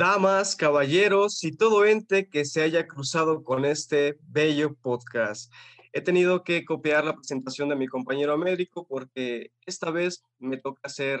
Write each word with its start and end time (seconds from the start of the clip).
damas, 0.00 0.56
caballeros 0.56 1.44
y 1.44 1.52
todo 1.54 1.84
ente 1.84 2.26
que 2.30 2.46
se 2.46 2.62
haya 2.62 2.86
cruzado 2.86 3.44
con 3.44 3.66
este 3.66 4.16
bello 4.22 4.74
podcast. 4.76 5.52
He 5.92 6.00
tenido 6.00 6.42
que 6.42 6.64
copiar 6.64 7.04
la 7.04 7.14
presentación 7.14 7.68
de 7.68 7.76
mi 7.76 7.86
compañero 7.86 8.32
Américo 8.32 8.86
porque 8.86 9.52
esta 9.66 9.90
vez 9.90 10.22
me 10.38 10.56
toca 10.56 10.88
ser 10.88 11.20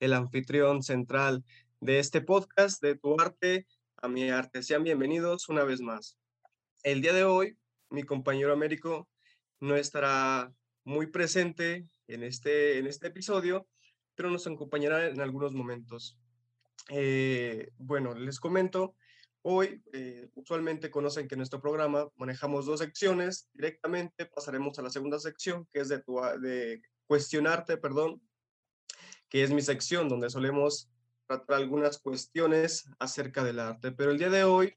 el 0.00 0.12
anfitrión 0.12 0.82
central 0.82 1.44
de 1.78 2.00
este 2.00 2.20
podcast, 2.20 2.82
de 2.82 2.96
tu 2.96 3.14
arte 3.20 3.68
a 3.98 4.08
mi 4.08 4.28
arte. 4.28 4.64
Sean 4.64 4.82
bienvenidos 4.82 5.48
una 5.48 5.62
vez 5.62 5.80
más. 5.80 6.18
El 6.82 7.02
día 7.02 7.12
de 7.12 7.22
hoy, 7.22 7.56
mi 7.90 8.02
compañero 8.02 8.52
Américo 8.52 9.08
no 9.60 9.76
estará 9.76 10.52
muy 10.82 11.06
presente 11.06 11.86
en 12.08 12.24
este, 12.24 12.78
en 12.78 12.88
este 12.88 13.06
episodio, 13.06 13.68
pero 14.16 14.32
nos 14.32 14.48
acompañará 14.48 15.06
en 15.06 15.20
algunos 15.20 15.52
momentos. 15.52 16.18
Eh, 16.90 17.70
bueno, 17.78 18.14
les 18.14 18.38
comento, 18.38 18.94
hoy 19.42 19.82
eh, 19.92 20.28
usualmente 20.34 20.90
conocen 20.90 21.28
que 21.28 21.34
en 21.34 21.40
nuestro 21.40 21.60
programa 21.60 22.08
manejamos 22.16 22.66
dos 22.66 22.80
secciones, 22.80 23.48
directamente 23.52 24.26
pasaremos 24.26 24.78
a 24.78 24.82
la 24.82 24.90
segunda 24.90 25.18
sección, 25.18 25.66
que 25.72 25.80
es 25.80 25.88
tu, 26.04 26.20
de 26.40 26.82
cuestionarte, 27.06 27.76
perdón, 27.76 28.20
que 29.28 29.42
es 29.42 29.50
mi 29.50 29.62
sección 29.62 30.08
donde 30.08 30.30
solemos 30.30 30.90
tratar 31.26 31.56
algunas 31.56 31.98
cuestiones 31.98 32.88
acerca 32.98 33.42
del 33.42 33.58
arte, 33.58 33.92
pero 33.92 34.12
el 34.12 34.18
día 34.18 34.30
de 34.30 34.44
hoy 34.44 34.74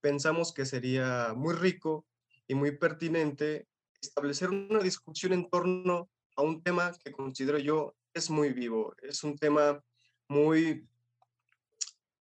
pensamos 0.00 0.52
que 0.52 0.66
sería 0.66 1.32
muy 1.34 1.54
rico 1.54 2.06
y 2.46 2.54
muy 2.54 2.76
pertinente 2.76 3.66
establecer 4.00 4.50
una 4.50 4.80
discusión 4.80 5.32
en 5.32 5.48
torno 5.48 6.10
a 6.36 6.42
un 6.42 6.62
tema 6.62 6.92
que 7.02 7.12
considero 7.12 7.58
yo 7.58 7.96
es 8.14 8.30
muy 8.30 8.52
vivo, 8.52 8.94
es 9.02 9.24
un 9.24 9.36
tema 9.36 9.82
muy 10.28 10.86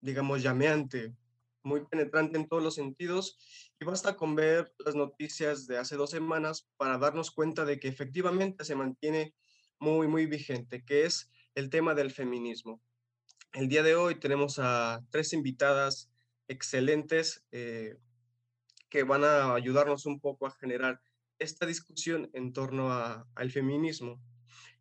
digamos, 0.01 0.43
llameante, 0.43 1.15
muy 1.63 1.85
penetrante 1.87 2.39
en 2.39 2.49
todos 2.49 2.63
los 2.63 2.75
sentidos 2.75 3.39
y 3.79 3.85
basta 3.85 4.17
con 4.17 4.35
ver 4.35 4.73
las 4.85 4.95
noticias 4.95 5.67
de 5.67 5.79
hace 5.79 5.97
dos 5.97 6.11
semanas 6.11 6.69
para 6.77 6.99
darnos 6.99 7.31
cuenta 7.31 7.65
de 7.65 7.79
que 7.79 7.89
efectivamente 7.89 8.65
se 8.65 8.75
mantiene 8.75 9.35
muy, 9.79 10.09
muy 10.09 10.27
vigente, 10.27 10.85
que 10.85 11.05
es 11.05 11.31
el 11.55 11.71
tema 11.71 11.95
del 11.95 12.11
feminismo. 12.11 12.81
El 13.53 13.69
día 13.69 13.83
de 13.83 13.95
hoy 13.95 14.15
tenemos 14.15 14.59
a 14.59 15.01
tres 15.11 15.33
invitadas 15.33 16.11
excelentes 16.49 17.45
eh, 17.53 17.97
que 18.89 19.03
van 19.03 19.25
a 19.25 19.55
ayudarnos 19.55 20.07
un 20.07 20.21
poco 20.21 20.47
a 20.47 20.51
generar 20.53 21.01
esta 21.39 21.67
discusión 21.67 22.31
en 22.33 22.53
torno 22.53 22.93
al 22.93 23.51
feminismo. 23.51 24.21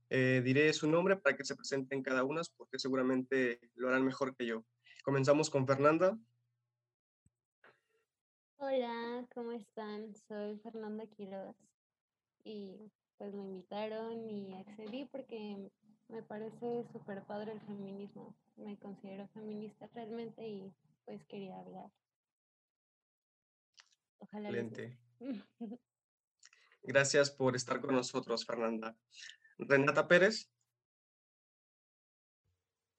Eh, 0.09 0.41
diré 0.43 0.73
su 0.73 0.89
nombre 0.89 1.15
para 1.15 1.35
que 1.37 1.45
se 1.45 1.55
presenten 1.55 2.01
cada 2.01 2.23
una 2.23 2.41
porque 2.57 2.79
seguramente 2.79 3.59
lo 3.75 3.87
harán 3.87 4.05
mejor 4.05 4.35
que 4.35 4.45
yo. 4.45 4.65
Comenzamos 5.03 5.49
con 5.49 5.65
Fernanda. 5.65 6.17
Hola, 8.57 9.25
¿cómo 9.33 9.53
están? 9.53 10.13
Soy 10.27 10.57
Fernanda 10.59 11.05
Quiroz 11.07 11.55
y 12.43 12.91
pues 13.17 13.33
me 13.33 13.43
invitaron 13.43 14.29
y 14.29 14.53
accedí 14.55 15.05
porque 15.05 15.71
me 16.09 16.21
parece 16.23 16.85
súper 16.91 17.23
padre 17.23 17.53
el 17.53 17.61
feminismo. 17.61 18.35
Me 18.57 18.77
considero 18.77 19.27
feminista 19.29 19.89
realmente 19.93 20.45
y 20.47 20.73
pues 21.05 21.23
quería 21.25 21.57
hablar. 21.57 21.89
Ojalá. 24.19 24.49
Excelente. 24.49 24.99
Gracias 26.83 27.31
por 27.31 27.55
estar 27.55 27.79
con 27.79 27.95
nosotros, 27.95 28.45
Fernanda. 28.45 28.97
Renata 29.57 30.07
Pérez. 30.07 30.51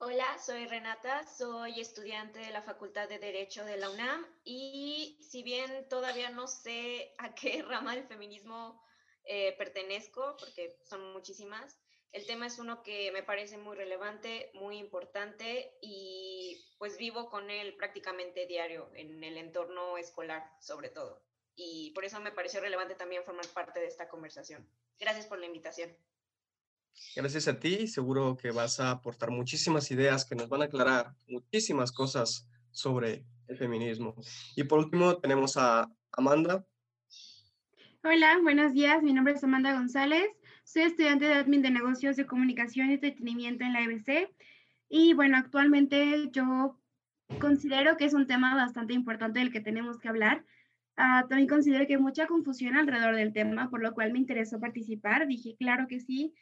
Hola, 0.03 0.39
soy 0.39 0.67
Renata, 0.67 1.27
soy 1.27 1.79
estudiante 1.79 2.39
de 2.39 2.51
la 2.53 2.63
Facultad 2.63 3.07
de 3.07 3.19
Derecho 3.19 3.67
de 3.67 3.77
la 3.77 3.91
UNAM 3.91 4.27
y 4.45 5.19
si 5.21 5.43
bien 5.43 5.91
todavía 5.91 6.31
no 6.31 6.47
sé 6.47 7.13
a 7.19 7.35
qué 7.35 7.63
rama 7.69 7.95
del 7.95 8.07
feminismo 8.07 8.83
eh, 9.25 9.55
pertenezco, 9.59 10.39
porque 10.39 10.75
son 10.87 11.13
muchísimas, 11.13 11.79
el 12.13 12.27
tema 12.27 12.47
es 12.47 12.59
uno 12.59 12.83
que 12.83 13.13
me 13.13 13.23
parece 13.23 13.59
muy 13.59 13.77
relevante, 13.77 14.51
muy 14.55 14.79
importante 14.79 15.77
y 15.83 16.59
pues 16.79 16.97
vivo 16.97 17.29
con 17.29 17.51
él 17.51 17.77
prácticamente 17.77 18.47
diario 18.47 18.91
en 18.95 19.23
el 19.23 19.37
entorno 19.37 19.99
escolar 19.99 20.51
sobre 20.63 20.89
todo. 20.89 21.23
Y 21.57 21.91
por 21.91 22.07
eso 22.07 22.19
me 22.21 22.33
pareció 22.33 22.63
relevante 22.63 22.95
también 22.95 23.23
formar 23.23 23.47
parte 23.49 23.81
de 23.81 23.89
esta 23.89 24.09
conversación. 24.09 24.67
Gracias 24.99 25.27
por 25.27 25.39
la 25.39 25.45
invitación. 25.45 25.95
Gracias 27.17 27.49
a 27.49 27.59
ti, 27.59 27.87
seguro 27.87 28.37
que 28.37 28.51
vas 28.51 28.81
a 28.81 28.91
aportar 28.91 29.31
muchísimas 29.31 29.91
ideas 29.91 30.25
que 30.25 30.37
nos 30.37 30.49
van 30.49 30.63
a 30.63 30.67
aclarar 30.67 31.15
muchísimas 31.27 31.93
cosas 31.93 32.49
sobre 32.71 33.25
el 33.49 33.57
feminismo. 33.57 34.15
Y 34.57 34.65
por 34.65 34.79
último 34.79 35.17
tenemos 35.19 35.57
a 35.57 35.91
Amanda. 36.13 36.65
Hola, 38.03 38.39
buenos 38.43 38.73
días. 38.73 39.03
Mi 39.03 39.13
nombre 39.13 39.35
es 39.35 39.45
Amanda 39.45 39.75
González. 39.75 40.27
Soy 40.65 40.83
estudiante 40.83 41.27
de 41.27 41.35
Admin 41.35 41.63
de 41.63 41.71
Negocios 41.71 42.17
de 42.17 42.27
Comunicación 42.27 42.91
y 42.91 42.95
Entretenimiento 42.95 43.65
en 43.65 43.73
la 43.73 43.83
EBC. 43.83 44.31
Y 44.89 45.15
bueno, 45.15 45.37
actualmente 45.37 46.31
yo 46.33 46.79
considero 47.39 47.97
que 47.97 48.05
es 48.05 48.15
un 48.15 48.27
tema 48.27 48.55
bastante 48.55 48.95
importante 48.95 49.41
del 49.41 49.53
que 49.53 49.61
tenemos 49.61 49.99
que 49.99 50.09
hablar. 50.09 50.45
Ah, 50.97 51.27
también 51.29 51.49
considero 51.49 51.87
que 51.87 51.95
hay 51.95 52.01
mucha 52.01 52.27
confusión 52.27 52.77
alrededor 52.77 53.17
del 53.17 53.33
tema, 53.33 53.69
por 53.71 53.83
lo 53.83 53.95
cual 53.95 54.13
me 54.13 54.19
interesó 54.19 54.61
participar. 54.61 55.27
Dije, 55.27 55.57
claro 55.59 55.87
que 55.89 56.01
sí, 56.01 56.35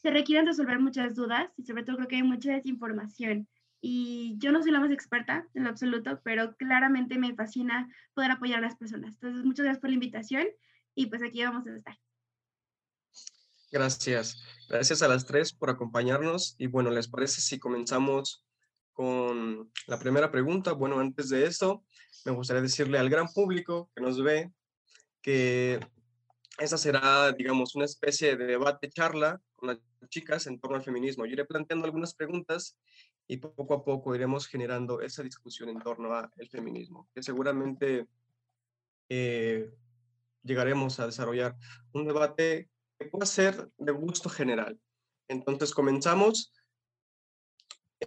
se 0.00 0.10
requieren 0.10 0.46
resolver 0.46 0.78
muchas 0.78 1.14
dudas 1.14 1.50
y 1.56 1.64
sobre 1.64 1.84
todo 1.84 1.96
creo 1.96 2.08
que 2.08 2.16
hay 2.16 2.22
mucha 2.22 2.52
desinformación. 2.52 3.48
Y 3.82 4.36
yo 4.38 4.52
no 4.52 4.62
soy 4.62 4.72
la 4.72 4.80
más 4.80 4.90
experta 4.90 5.46
en 5.54 5.64
lo 5.64 5.70
absoluto, 5.70 6.20
pero 6.22 6.54
claramente 6.56 7.18
me 7.18 7.34
fascina 7.34 7.88
poder 8.14 8.30
apoyar 8.30 8.58
a 8.58 8.62
las 8.62 8.76
personas. 8.76 9.14
Entonces, 9.14 9.44
muchas 9.44 9.64
gracias 9.64 9.80
por 9.80 9.90
la 9.90 9.94
invitación 9.94 10.46
y 10.94 11.06
pues 11.06 11.22
aquí 11.22 11.42
vamos 11.42 11.66
a 11.66 11.74
estar. 11.74 11.98
Gracias. 13.70 14.42
Gracias 14.68 15.02
a 15.02 15.08
las 15.08 15.26
tres 15.26 15.52
por 15.52 15.70
acompañarnos. 15.70 16.56
Y 16.58 16.66
bueno, 16.66 16.90
¿les 16.90 17.08
parece 17.08 17.40
si 17.40 17.58
comenzamos 17.58 18.44
con 18.92 19.70
la 19.86 19.98
primera 19.98 20.30
pregunta? 20.30 20.72
Bueno, 20.72 20.98
antes 20.98 21.28
de 21.28 21.46
esto, 21.46 21.84
me 22.24 22.32
gustaría 22.32 22.62
decirle 22.62 22.98
al 22.98 23.10
gran 23.10 23.28
público 23.28 23.90
que 23.94 24.02
nos 24.02 24.22
ve 24.22 24.50
que 25.22 25.78
esa 26.58 26.76
será, 26.76 27.32
digamos, 27.32 27.74
una 27.74 27.84
especie 27.84 28.36
de 28.36 28.46
debate, 28.46 28.90
charla 28.90 29.40
las 29.62 29.78
chicas 30.08 30.46
en 30.46 30.58
torno 30.58 30.76
al 30.76 30.82
feminismo. 30.82 31.26
Yo 31.26 31.32
iré 31.32 31.44
planteando 31.44 31.86
algunas 31.86 32.14
preguntas 32.14 32.78
y 33.26 33.36
poco 33.36 33.74
a 33.74 33.84
poco 33.84 34.14
iremos 34.14 34.46
generando 34.46 35.00
esa 35.00 35.22
discusión 35.22 35.68
en 35.68 35.80
torno 35.80 36.14
al 36.14 36.48
feminismo, 36.50 37.08
que 37.14 37.22
seguramente 37.22 38.06
eh, 39.08 39.70
llegaremos 40.42 40.98
a 41.00 41.06
desarrollar 41.06 41.56
un 41.92 42.06
debate 42.06 42.70
que 42.98 43.06
pueda 43.06 43.26
ser 43.26 43.70
de 43.76 43.92
gusto 43.92 44.28
general. 44.28 44.78
Entonces, 45.28 45.72
comenzamos. 45.72 46.52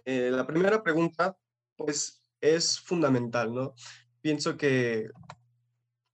Eh, 0.04 0.30
la 0.30 0.46
primera 0.46 0.82
pregunta, 0.82 1.36
pues, 1.76 2.22
es 2.40 2.80
fundamental, 2.80 3.54
¿no? 3.54 3.74
Pienso 4.20 4.56
que 4.56 5.08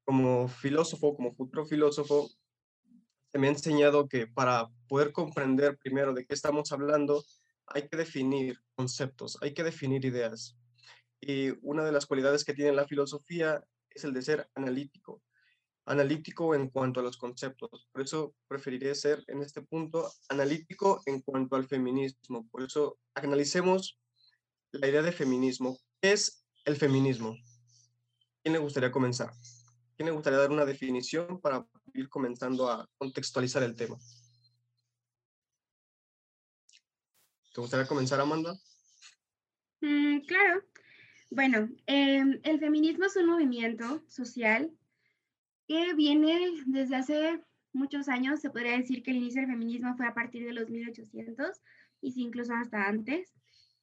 como 0.04 0.48
filósofo, 0.48 1.14
como 1.14 1.34
futuro 1.34 1.64
filósofo, 1.64 2.28
se 3.32 3.38
me 3.38 3.48
ha 3.48 3.50
enseñado 3.50 4.08
que 4.08 4.26
para 4.26 4.68
poder 4.88 5.12
comprender 5.12 5.78
primero 5.78 6.12
de 6.12 6.26
qué 6.26 6.34
estamos 6.34 6.72
hablando, 6.72 7.24
hay 7.66 7.88
que 7.88 7.96
definir 7.96 8.58
conceptos, 8.74 9.38
hay 9.40 9.54
que 9.54 9.62
definir 9.62 10.04
ideas. 10.04 10.56
Y 11.20 11.50
una 11.62 11.84
de 11.84 11.92
las 11.92 12.06
cualidades 12.06 12.44
que 12.44 12.54
tiene 12.54 12.72
la 12.72 12.86
filosofía 12.86 13.62
es 13.90 14.04
el 14.04 14.12
de 14.12 14.22
ser 14.22 14.50
analítico, 14.54 15.22
analítico 15.86 16.54
en 16.54 16.70
cuanto 16.70 17.00
a 17.00 17.02
los 17.02 17.16
conceptos. 17.16 17.88
Por 17.92 18.02
eso 18.02 18.34
preferiré 18.48 18.94
ser 18.94 19.22
en 19.28 19.42
este 19.42 19.62
punto 19.62 20.10
analítico 20.28 21.00
en 21.06 21.20
cuanto 21.20 21.56
al 21.56 21.68
feminismo. 21.68 22.48
Por 22.50 22.62
eso 22.62 22.98
analicemos 23.14 24.00
la 24.72 24.88
idea 24.88 25.02
de 25.02 25.12
feminismo. 25.12 25.78
¿Qué 26.00 26.12
es 26.12 26.44
el 26.64 26.76
feminismo? 26.76 27.36
¿Quién 28.42 28.54
le 28.54 28.58
gustaría 28.58 28.90
comenzar? 28.90 29.30
¿Quién 29.96 30.06
le 30.06 30.12
gustaría 30.12 30.38
dar 30.38 30.50
una 30.50 30.64
definición 30.64 31.40
para 31.40 31.66
ir 31.94 32.08
comenzando 32.08 32.70
a 32.70 32.88
contextualizar 32.98 33.62
el 33.62 33.76
tema? 33.76 33.96
¿Te 37.52 37.60
gustaría 37.60 37.86
comenzar, 37.86 38.20
Amanda? 38.20 38.54
Mm, 39.80 40.20
claro. 40.20 40.62
Bueno, 41.30 41.68
em, 41.86 42.40
el 42.42 42.58
feminismo 42.58 43.04
es 43.06 43.16
un 43.16 43.26
movimiento 43.26 44.02
social 44.08 44.70
que 45.66 45.94
viene 45.94 46.62
desde 46.66 46.96
hace 46.96 47.44
muchos 47.72 48.08
años. 48.08 48.40
Se 48.40 48.50
podría 48.50 48.76
decir 48.76 49.02
que 49.02 49.10
el 49.10 49.18
inicio 49.18 49.40
del 49.40 49.50
feminismo 49.50 49.96
fue 49.96 50.06
a 50.06 50.14
partir 50.14 50.44
de 50.44 50.52
los 50.52 50.68
1800 50.68 51.60
y 52.00 52.12
incluso 52.20 52.54
hasta 52.54 52.88
antes. 52.88 53.32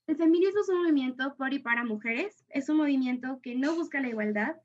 El 0.07 0.15
feminismo 0.18 0.62
es 0.62 0.69
un 0.69 0.80
movimiento 0.80 1.36
por 1.36 1.54
y 1.54 1.59
para 1.59 1.83
mujeres. 1.83 2.45
Es 2.50 2.69
un 2.69 2.77
movimiento 2.77 3.39
que 3.42 3.56
no 3.56 3.75
busca 3.75 4.00
la 4.00 4.09
igualdad, 4.09 4.56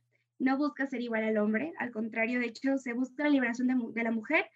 no 0.42 0.56
busca 0.58 0.86
ser 0.86 1.00
igual 1.00 1.22
al 1.24 1.38
hombre, 1.38 1.72
al 1.78 1.92
contrario, 1.92 2.40
de 2.40 2.46
hecho, 2.46 2.76
se 2.76 2.92
busca 2.92 3.24
la 3.24 3.30
liberación 3.30 3.68
de, 3.68 4.02
la 4.02 4.10
mujer 4.10 4.46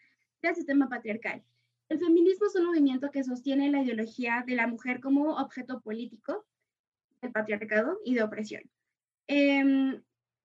del 0.42 0.54
sistema 0.54 0.88
patriarcal. 0.88 1.44
El 1.88 2.00
feminismo 2.00 2.46
es 2.46 2.56
un 2.56 2.66
movimiento 2.66 3.10
que 3.12 3.22
sostiene 3.22 3.70
la 3.70 3.82
ideología 3.82 4.42
de 4.46 4.56
la 4.56 4.66
mujer 4.66 5.00
como 5.00 5.36
objeto 5.36 5.80
político, 5.80 6.44
patriarcado 7.32 7.98
y 8.04 8.14
de 8.14 8.22
opresión. 8.24 8.62
Em, 9.28 10.02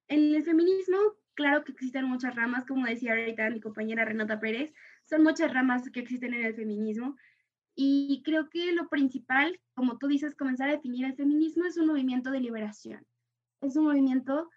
en 0.08 0.36
el 0.36 0.44
feminismo, 0.44 0.98
claro 1.34 1.64
que 1.64 1.72
existen 1.72 2.06
muchas 2.06 2.36
ramas, 2.36 2.66
como 2.66 2.86
decía 2.86 3.14
ahorita 3.14 3.50
mi 3.50 3.60
compañera 3.60 4.06
Renata 4.06 4.40
Pérez, 4.40 4.74
son 5.06 5.24
muchas 5.24 5.52
ramas 5.54 5.90
que 5.90 6.02
existen 6.02 6.36
en 6.36 6.46
el 6.46 6.56
feminismo. 6.56 7.16
Y 7.74 8.22
creo 8.24 8.50
que 8.50 8.74
lo 8.74 8.90
principal, 8.90 9.60
como 9.74 9.98
tú 9.98 10.08
dices, 10.08 10.36
comenzar 10.36 10.70
a 10.70 10.74
definir 10.74 11.06
el 11.06 11.16
feminismo 11.16 11.66
es 11.66 11.78
un 11.78 11.88
movimiento 11.88 12.30
de 12.30 12.42
liberación. 12.42 13.06
Es 13.62 13.76
un 13.76 13.86
movimiento 13.86 14.50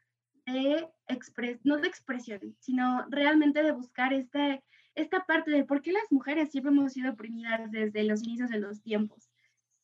de 0.46 0.88
expres 1.08 1.58
no 1.64 1.78
de 1.78 1.88
expresión, 1.88 2.56
sino 2.60 3.06
realmente 3.08 3.62
de 3.62 3.72
buscar 3.72 4.12
este, 4.12 4.62
esta 4.94 5.24
parte 5.24 5.50
de 5.50 5.64
por 5.64 5.82
qué 5.82 5.92
las 5.92 6.10
mujeres 6.10 6.50
siempre 6.50 6.72
hemos 6.72 6.92
sido 6.92 7.12
oprimidas 7.12 7.70
desde 7.70 8.04
los 8.04 8.22
inicios 8.22 8.50
de 8.50 8.58
los 8.58 8.82
tiempos, 8.82 9.30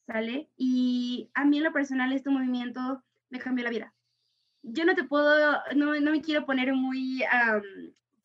¿sale? 0.07 0.49
Y 0.57 1.31
a 1.35 1.45
mí 1.45 1.59
en 1.59 1.65
lo 1.65 1.73
personal 1.73 2.13
este 2.13 2.31
movimiento 2.31 3.03
me 3.31 3.39
cambió 3.39 3.65
la 3.65 3.71
vida. 3.71 3.95
Yo 4.63 4.85
no 4.85 4.95
te 4.95 5.05
puedo, 5.05 5.59
no, 5.75 5.99
no 5.99 6.11
me 6.11 6.21
quiero 6.21 6.45
poner 6.45 6.75
muy 6.75 7.25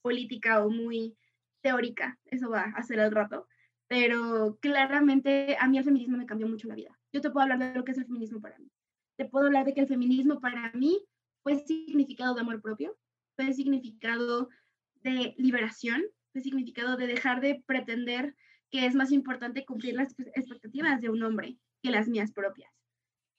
política 0.01 0.63
o 0.63 0.69
muy 0.69 1.15
teórica, 1.61 2.19
eso 2.25 2.49
va 2.49 2.61
a 2.75 2.83
ser 2.83 2.99
al 2.99 3.11
rato, 3.11 3.47
pero 3.87 4.57
claramente 4.61 5.57
a 5.59 5.67
mí 5.67 5.77
el 5.77 5.83
feminismo 5.83 6.17
me 6.17 6.25
cambió 6.25 6.47
mucho 6.47 6.67
la 6.67 6.75
vida. 6.75 6.97
Yo 7.13 7.21
te 7.21 7.29
puedo 7.29 7.43
hablar 7.43 7.59
de 7.59 7.73
lo 7.73 7.85
que 7.85 7.91
es 7.91 7.97
el 7.97 8.05
feminismo 8.05 8.41
para 8.41 8.59
mí. 8.59 8.69
Te 9.15 9.25
puedo 9.25 9.45
hablar 9.45 9.65
de 9.65 9.73
que 9.73 9.81
el 9.81 9.87
feminismo 9.87 10.41
para 10.41 10.71
mí 10.73 11.01
fue 11.45 11.59
significado 11.59 12.33
de 12.33 12.41
amor 12.41 12.59
propio, 12.59 12.97
fue 13.35 13.53
significado 13.53 14.49
de 15.03 15.35
liberación, 15.37 16.01
fue 16.31 16.41
significado 16.41 16.97
de 16.97 17.05
dejar 17.05 17.39
de 17.39 17.61
pretender 17.67 18.35
que 18.71 18.87
es 18.87 18.95
más 18.95 19.11
importante 19.11 19.63
cumplir 19.63 19.93
las 19.93 20.15
expectativas 20.33 21.01
de 21.01 21.11
un 21.11 21.21
hombre 21.21 21.59
que 21.83 21.91
las 21.91 22.07
mías 22.07 22.31
propias. 22.31 22.73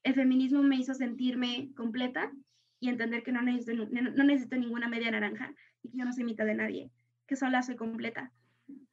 El 0.05 0.14
feminismo 0.14 0.62
me 0.62 0.76
hizo 0.76 0.94
sentirme 0.94 1.73
completa 1.75 2.31
y 2.79 2.91
entender 2.91 3.25
que 3.25 3.32
no 3.32 3.43
necesito, 3.43 3.88
no 3.91 4.23
necesito 4.23 4.55
ninguna 4.55 4.87
media 4.87 5.11
naranja 5.11 5.52
y 5.82 5.91
que 5.91 5.99
yo 5.99 6.05
no 6.05 6.12
soy 6.12 6.23
mitad 6.23 6.47
de 6.47 6.55
nadie 6.55 6.93
que 7.26 7.35
sola 7.35 7.61
soy 7.64 7.75
completa. 7.75 8.32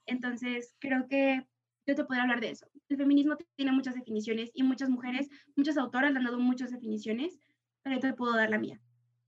Entonces, 0.07 0.73
creo 0.79 1.07
que 1.07 1.45
yo 1.85 1.93
te 1.93 2.03
podría 2.03 2.23
hablar 2.23 2.41
de 2.41 2.49
eso. 2.49 2.65
El 2.89 2.97
feminismo 2.97 3.37
tiene 3.55 3.73
muchas 3.73 3.93
definiciones 3.93 4.49
y 4.55 4.63
muchas 4.63 4.89
mujeres, 4.89 5.29
muchas 5.55 5.77
autoras 5.77 6.11
le 6.11 6.17
han 6.17 6.25
dado 6.25 6.39
muchas 6.39 6.71
definiciones, 6.71 7.39
pero 7.83 7.97
yo 7.97 8.01
te 8.01 8.13
puedo 8.13 8.35
dar 8.35 8.49
la 8.49 8.57
mía. 8.57 8.81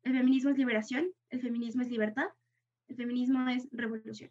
El 0.05 0.13
feminismo 0.13 0.51
es 0.51 0.57
liberación, 0.57 1.11
el 1.31 1.41
feminismo 1.41 1.81
es 1.81 1.89
libertad, 1.89 2.27
el 2.87 2.95
feminismo 2.95 3.49
es 3.49 3.67
revolución. 3.71 4.29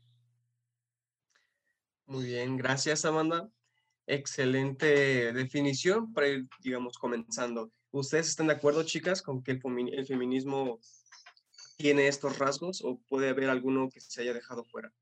Muy 2.07 2.27
bien, 2.27 2.57
gracias 2.57 3.05
Amanda. 3.05 3.51
Excelente 4.07 5.33
definición 5.33 6.13
para 6.13 6.29
ir, 6.29 6.47
digamos, 6.61 6.97
comenzando. 6.97 7.73
¿Ustedes 7.91 8.29
están 8.29 8.47
de 8.47 8.53
acuerdo, 8.53 8.85
chicas, 8.85 9.21
con 9.21 9.43
que 9.43 9.51
el, 9.51 10.07
feminismo 10.07 10.79
tiene 11.77 12.07
estos 12.07 12.39
rasgos 12.39 12.81
o 12.85 13.01
puede 13.09 13.31
haber 13.31 13.51
alguno 13.51 13.89
que 13.89 14.01
se 14.01 14.23
haya 14.23 14.33
dejado 14.33 14.65
fuera? 14.65 14.93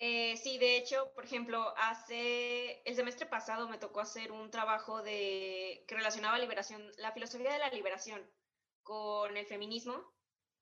Eh, 0.00 0.36
sí, 0.36 0.58
de 0.58 0.76
hecho, 0.76 1.12
por 1.14 1.24
ejemplo, 1.24 1.74
hace 1.76 2.82
el 2.82 2.94
semestre 2.94 3.26
pasado 3.26 3.68
me 3.68 3.78
tocó 3.78 4.00
hacer 4.00 4.30
un 4.30 4.50
trabajo 4.50 5.02
de 5.02 5.84
que 5.88 5.94
relacionaba 5.96 6.38
liberación, 6.38 6.92
la 6.98 7.12
filosofía 7.12 7.52
de 7.52 7.58
la 7.58 7.70
liberación 7.70 8.30
con 8.84 9.36
el 9.36 9.46
feminismo 9.46 10.14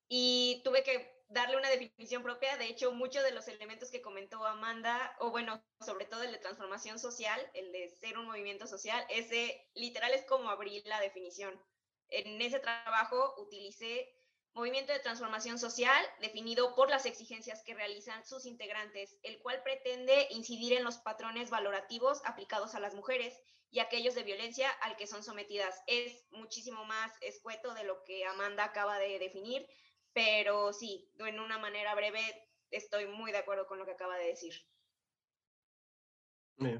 y 0.09 0.63
tuve 0.65 0.83
que 0.83 1.23
darle 1.29 1.59
una 1.59 1.69
definición 1.69 2.23
propia. 2.23 2.57
De 2.57 2.67
hecho, 2.67 2.93
muchos 2.93 3.23
de 3.25 3.33
los 3.33 3.47
elementos 3.49 3.91
que 3.91 4.01
comentó 4.01 4.43
Amanda, 4.47 5.15
o 5.21 5.31
bueno, 5.31 5.63
sobre 5.85 6.07
todo 6.07 6.23
el 6.23 6.33
de 6.33 6.39
transformación 6.39 6.99
social, 6.99 7.39
el 7.53 7.73
de 7.73 7.91
ser 7.91 8.17
un 8.17 8.27
movimiento 8.27 8.67
social, 8.67 9.05
ese 9.11 9.69
literal 9.75 10.15
es 10.15 10.25
como 10.25 10.49
abrir 10.49 10.87
la 10.87 11.01
definición. 11.01 11.61
En 12.09 12.41
ese 12.41 12.61
trabajo 12.61 13.35
utilicé 13.37 14.16
movimiento 14.57 14.91
de 14.95 15.01
transformación 15.01 15.59
social 15.59 16.03
definido 16.19 16.75
por 16.75 16.89
las 16.89 17.05
exigencias 17.05 17.63
que 17.63 17.75
realizan 17.75 18.25
sus 18.25 18.47
integrantes, 18.47 19.15
el 19.23 19.39
cual 19.41 19.63
pretende 19.63 20.29
incidir 20.31 20.73
en 20.73 20.83
los 20.83 20.97
patrones 20.97 21.51
valorativos 21.51 22.23
aplicados 22.25 22.75
a 22.75 22.81
las 22.81 22.95
mujeres 22.95 23.39
y 23.71 23.81
aquellos 23.81 24.15
de 24.15 24.23
violencia 24.23 24.71
al 24.81 24.97
que 24.97 25.07
son 25.07 25.23
sometidas. 25.23 25.83
Es 25.87 26.25
muchísimo 26.31 26.87
más 26.87 27.13
escueto 27.21 27.75
de 27.75 27.85
lo 27.85 28.03
que 28.05 28.25
Amanda 28.25 28.65
acaba 28.65 28.99
de 28.99 29.19
definir, 29.19 29.69
pero 30.15 30.73
sí, 30.73 31.07
en 31.19 31.39
una 31.39 31.59
manera 31.59 31.95
breve 31.95 32.23
estoy 32.71 33.07
muy 33.07 33.33
de 33.33 33.39
acuerdo 33.39 33.67
con 33.67 33.79
lo 33.79 33.85
que 33.85 33.93
acaba 33.93 34.17
de 34.17 34.29
decir. 34.29 34.55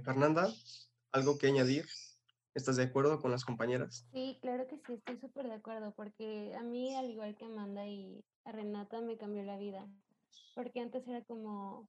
Fernanda, 0.03 0.51
¿algo 1.13 1.37
que 1.37 1.49
añadir? 1.49 1.87
¿Estás 2.57 2.77
de 2.77 2.85
acuerdo 2.85 3.21
con 3.21 3.31
las 3.31 3.45
compañeras? 3.45 4.07
Sí, 4.15 4.39
claro 4.41 4.67
que 4.67 4.79
sí, 4.79 4.95
estoy 4.95 5.19
súper 5.19 5.47
de 5.47 5.57
acuerdo, 5.57 5.93
porque 5.95 6.55
a 6.59 6.63
mí, 6.63 6.97
al 6.97 7.11
igual 7.11 7.37
que 7.37 7.45
Amanda 7.45 7.87
y 7.87 8.25
Renata, 8.47 9.03
me 9.03 9.19
cambió 9.19 9.43
la 9.43 9.59
vida. 9.59 9.87
Porque 10.55 10.81
antes 10.81 11.07
era 11.07 11.23
como 11.25 11.87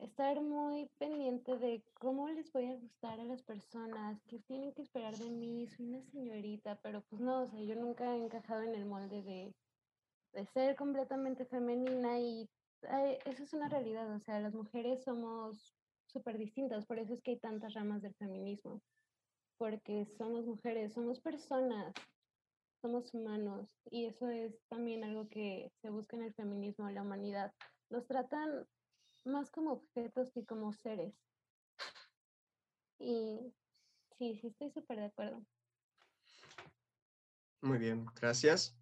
estar 0.00 0.40
muy 0.40 0.90
pendiente 0.98 1.56
de 1.58 1.84
cómo 2.00 2.28
les 2.30 2.50
voy 2.50 2.66
a 2.66 2.74
gustar 2.74 3.20
a 3.20 3.24
las 3.24 3.44
personas, 3.44 4.20
qué 4.26 4.40
tienen 4.40 4.72
que 4.72 4.82
esperar 4.82 5.16
de 5.16 5.30
mí, 5.30 5.68
soy 5.68 5.86
una 5.86 6.02
señorita, 6.10 6.80
pero 6.82 7.00
pues 7.02 7.22
no, 7.22 7.42
o 7.42 7.46
sea, 7.46 7.62
yo 7.62 7.76
nunca 7.76 8.12
he 8.16 8.24
encajado 8.24 8.62
en 8.62 8.74
el 8.74 8.86
molde 8.86 9.22
de, 9.22 9.54
ser 10.52 10.74
completamente 10.74 11.44
femenina 11.44 12.18
y 12.18 12.48
eso 13.24 13.44
es 13.44 13.52
una 13.52 13.68
realidad, 13.68 14.12
o 14.12 14.18
sea, 14.18 14.40
las 14.40 14.52
mujeres 14.52 15.04
somos 15.04 15.76
súper 16.06 16.38
distintas, 16.38 16.86
por 16.86 16.98
eso 16.98 17.14
es 17.14 17.22
que 17.22 17.32
hay 17.32 17.38
tantas 17.38 17.74
ramas 17.74 18.02
del 18.02 18.14
feminismo 18.14 18.82
porque 19.58 20.06
somos 20.16 20.46
mujeres, 20.46 20.94
somos 20.94 21.20
personas, 21.20 21.92
somos 22.80 23.12
humanos 23.12 23.68
y 23.90 24.06
eso 24.06 24.28
es 24.28 24.54
también 24.68 25.04
algo 25.04 25.28
que 25.28 25.72
se 25.82 25.90
busca 25.90 26.16
en 26.16 26.22
el 26.22 26.34
feminismo, 26.34 26.88
la 26.90 27.02
humanidad. 27.02 27.52
Nos 27.90 28.06
tratan 28.06 28.66
más 29.24 29.50
como 29.50 29.72
objetos 29.72 30.30
que 30.32 30.44
como 30.46 30.72
seres. 30.72 31.14
Y 32.98 33.52
sí, 34.18 34.36
sí, 34.40 34.48
estoy 34.48 34.70
súper 34.70 34.98
de 34.98 35.04
acuerdo. 35.06 35.44
Muy 37.60 37.78
bien, 37.78 38.06
gracias. 38.20 38.76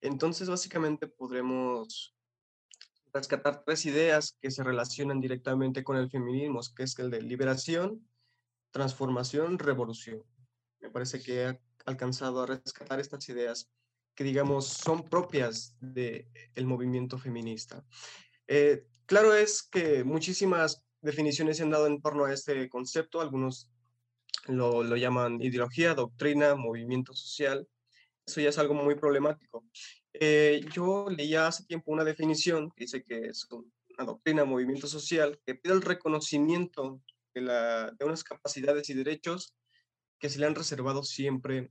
Entonces, 0.00 0.48
básicamente 0.48 1.08
podremos 1.08 2.14
rescatar 3.12 3.64
tres 3.64 3.86
ideas 3.86 4.36
que 4.40 4.50
se 4.50 4.62
relacionan 4.62 5.20
directamente 5.20 5.82
con 5.82 5.96
el 5.96 6.10
feminismo, 6.10 6.60
que 6.76 6.82
es 6.82 6.98
el 6.98 7.10
de 7.10 7.22
liberación, 7.22 8.06
transformación, 8.74 9.56
revolución. 9.60 10.20
Me 10.80 10.90
parece 10.90 11.22
que 11.22 11.44
he 11.44 11.60
alcanzado 11.86 12.42
a 12.42 12.46
rescatar 12.46 12.98
estas 12.98 13.28
ideas 13.28 13.70
que, 14.16 14.24
digamos, 14.24 14.66
son 14.66 15.04
propias 15.04 15.76
del 15.80 16.26
el 16.56 16.66
movimiento 16.66 17.16
feminista. 17.16 17.84
Eh, 18.48 18.84
claro 19.06 19.32
es 19.32 19.62
que 19.62 20.02
muchísimas 20.02 20.84
definiciones 21.00 21.56
se 21.56 21.62
han 21.62 21.70
dado 21.70 21.86
en 21.86 22.02
torno 22.02 22.24
a 22.24 22.32
este 22.32 22.68
concepto, 22.68 23.20
algunos 23.20 23.70
lo, 24.48 24.82
lo 24.82 24.96
llaman 24.96 25.40
ideología, 25.40 25.94
doctrina, 25.94 26.56
movimiento 26.56 27.14
social. 27.14 27.68
Eso 28.26 28.40
ya 28.40 28.48
es 28.48 28.58
algo 28.58 28.74
muy 28.74 28.96
problemático. 28.96 29.64
Eh, 30.14 30.66
yo 30.72 31.06
leía 31.10 31.46
hace 31.46 31.64
tiempo 31.64 31.92
una 31.92 32.02
definición 32.02 32.72
que 32.72 32.84
dice 32.84 33.04
que 33.04 33.28
es 33.28 33.46
una 33.50 34.04
doctrina, 34.04 34.44
movimiento 34.44 34.88
social, 34.88 35.38
que 35.46 35.54
pide 35.54 35.74
el 35.74 35.82
reconocimiento 35.82 37.00
de, 37.40 38.04
unas 38.04 38.24
capacidades 38.24 38.88
y 38.90 38.94
derechos 38.94 39.54
que 40.18 40.28
se 40.28 40.38
le 40.38 40.46
han 40.46 40.54
reservado 40.54 41.02
siempre 41.02 41.70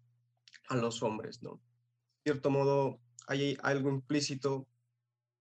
a 0.70 0.75
los 0.75 1.01
hombres, 1.03 1.41
¿no? 1.41 1.62
De 2.24 2.32
cierto 2.32 2.50
modo, 2.50 3.01
hay 3.27 3.58
algo 3.63 3.89
implícito 3.89 4.67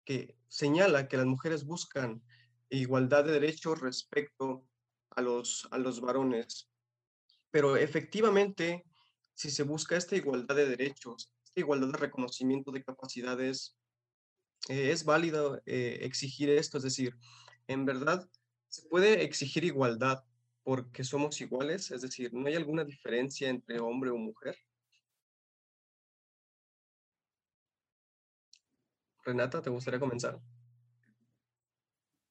que 0.05 0.37
señala 0.49 1.09
que 1.09 1.17
las 1.17 1.27
mujeres 1.27 1.65
buscan 1.65 2.23
igualdad 2.71 3.25
de 3.25 3.33
derechos 3.33 3.81
respecto 3.81 4.67
a 5.11 5.21
los, 5.21 5.69
a 5.71 5.79
los 5.79 6.01
varones. 6.01 6.71
Pero 7.51 7.77
efectivamente, 7.77 8.85
si 9.35 9.51
se 9.51 9.63
busca 9.63 9.97
esta 9.97 10.17
igualdad 10.17 10.57
de 10.57 10.69
derechos, 10.69 11.33
esta 11.45 11.61
igualdad 11.61 11.89
de 11.89 11.99
reconocimiento 11.99 12.73
de 12.73 12.83
capacidades, 12.83 13.77
eh, 14.69 14.91
es 14.91 15.05
válido 15.05 15.61
eh, 15.67 15.99
exigir 16.03 16.49
esto, 16.51 16.79
es 16.79 16.85
decir, 16.85 17.17
en 17.67 17.85
verdad, 17.85 18.29
¿Se 18.73 18.89
puede 18.89 19.23
exigir 19.23 19.65
igualdad 19.65 20.25
porque 20.63 21.05
somos 21.05 21.39
iguales? 21.43 21.91
Es 21.91 22.01
decir, 22.01 22.33
¿no 22.33 22.47
hay 22.47 22.55
alguna 22.55 22.85
diferencia 22.85 23.51
entre 23.51 23.79
hombre 23.79 24.09
o 24.09 24.17
mujer? 24.17 24.57
Renata, 29.27 29.61
¿te 29.61 29.69
gustaría 29.69 30.01
comenzar? 30.01 30.41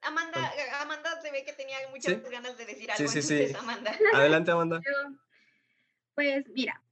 Amanda, 0.02 0.52
Amanda 0.82 1.22
se 1.22 1.32
ve 1.32 1.46
que 1.46 1.54
tenía 1.54 1.78
muchas 1.92 2.24
ganas 2.24 2.58
de 2.58 2.66
decir 2.66 2.90
algo. 2.90 3.08
Sí, 3.08 3.22
sí, 3.22 3.48
sí. 3.48 3.54
Amanda. 3.56 3.96
Adelante, 4.14 4.52
Amanda. 4.52 4.82
Pues 6.14 6.46
mira, 6.50 6.84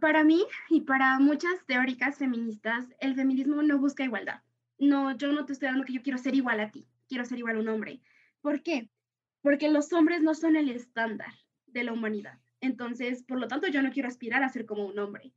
para 0.00 0.22
mí 0.22 0.44
y 0.68 0.82
para 0.82 1.18
muchas 1.18 1.64
teóricas 1.66 2.18
feministas, 2.18 2.84
el 3.00 3.14
feminismo 3.14 3.62
no 3.62 3.78
busca 3.78 4.04
igualdad. 4.04 4.42
No, 4.78 5.16
yo 5.16 5.32
no 5.32 5.46
te 5.46 5.54
estoy 5.54 5.68
dando 5.68 5.84
que 5.84 5.94
yo 5.94 6.02
quiero 6.02 6.18
ser 6.18 6.34
igual 6.34 6.60
a 6.60 6.70
ti 6.70 6.86
quiero 7.10 7.24
ser 7.24 7.38
igual 7.38 7.56
a 7.56 7.60
un 7.60 7.68
hombre. 7.68 8.00
¿Por 8.40 8.62
qué? 8.62 8.88
Porque 9.42 9.68
los 9.68 9.92
hombres 9.92 10.22
no 10.22 10.34
son 10.34 10.56
el 10.56 10.70
estándar 10.70 11.34
de 11.66 11.84
la 11.84 11.92
humanidad. 11.92 12.38
Entonces, 12.60 13.24
por 13.24 13.40
lo 13.40 13.48
tanto, 13.48 13.66
yo 13.66 13.82
no 13.82 13.90
quiero 13.90 14.08
aspirar 14.08 14.42
a 14.44 14.48
ser 14.48 14.64
como 14.64 14.86
un 14.86 14.98
hombre, 14.98 15.32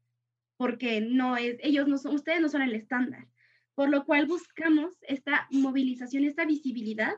porque 0.55 1.01
no 1.01 1.35
es, 1.35 1.57
ellos 1.61 1.87
no 1.87 1.97
son, 1.97 2.15
ustedes 2.15 2.41
no 2.41 2.47
son 2.47 2.61
el 2.61 2.75
estándar. 2.75 3.27
Por 3.75 3.89
lo 3.89 4.05
cual 4.05 4.27
buscamos 4.27 4.93
esta 5.01 5.47
movilización, 5.49 6.25
esta 6.25 6.45
visibilidad 6.45 7.15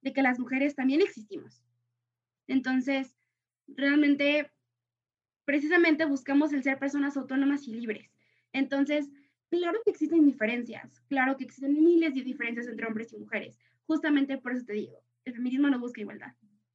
de 0.00 0.12
que 0.12 0.22
las 0.22 0.40
mujeres 0.40 0.74
también 0.74 1.00
existimos. 1.00 1.62
Entonces, 2.48 3.14
realmente, 3.68 4.50
precisamente 5.44 6.06
buscamos 6.06 6.52
el 6.52 6.64
ser 6.64 6.80
personas 6.80 7.16
autónomas 7.16 7.68
y 7.68 7.74
libres. 7.74 8.10
Entonces, 8.52 9.10
claro 9.48 9.78
que 9.84 9.92
existen 9.92 10.26
diferencias, 10.26 11.00
claro 11.08 11.36
que 11.36 11.44
existen 11.44 11.74
miles 11.74 12.14
de 12.14 12.22
diferencias 12.22 12.66
entre 12.66 12.86
hombres 12.86 13.12
y 13.12 13.18
mujeres. 13.18 13.56
Justamente 13.86 14.38
por 14.38 14.52
eso 14.52 14.64
te 14.64 14.74
digo, 14.74 15.02
el 15.24 15.34
feminismo 15.34 15.68
no 15.68 15.78
busca 15.78 16.00
igualdad. 16.00 16.34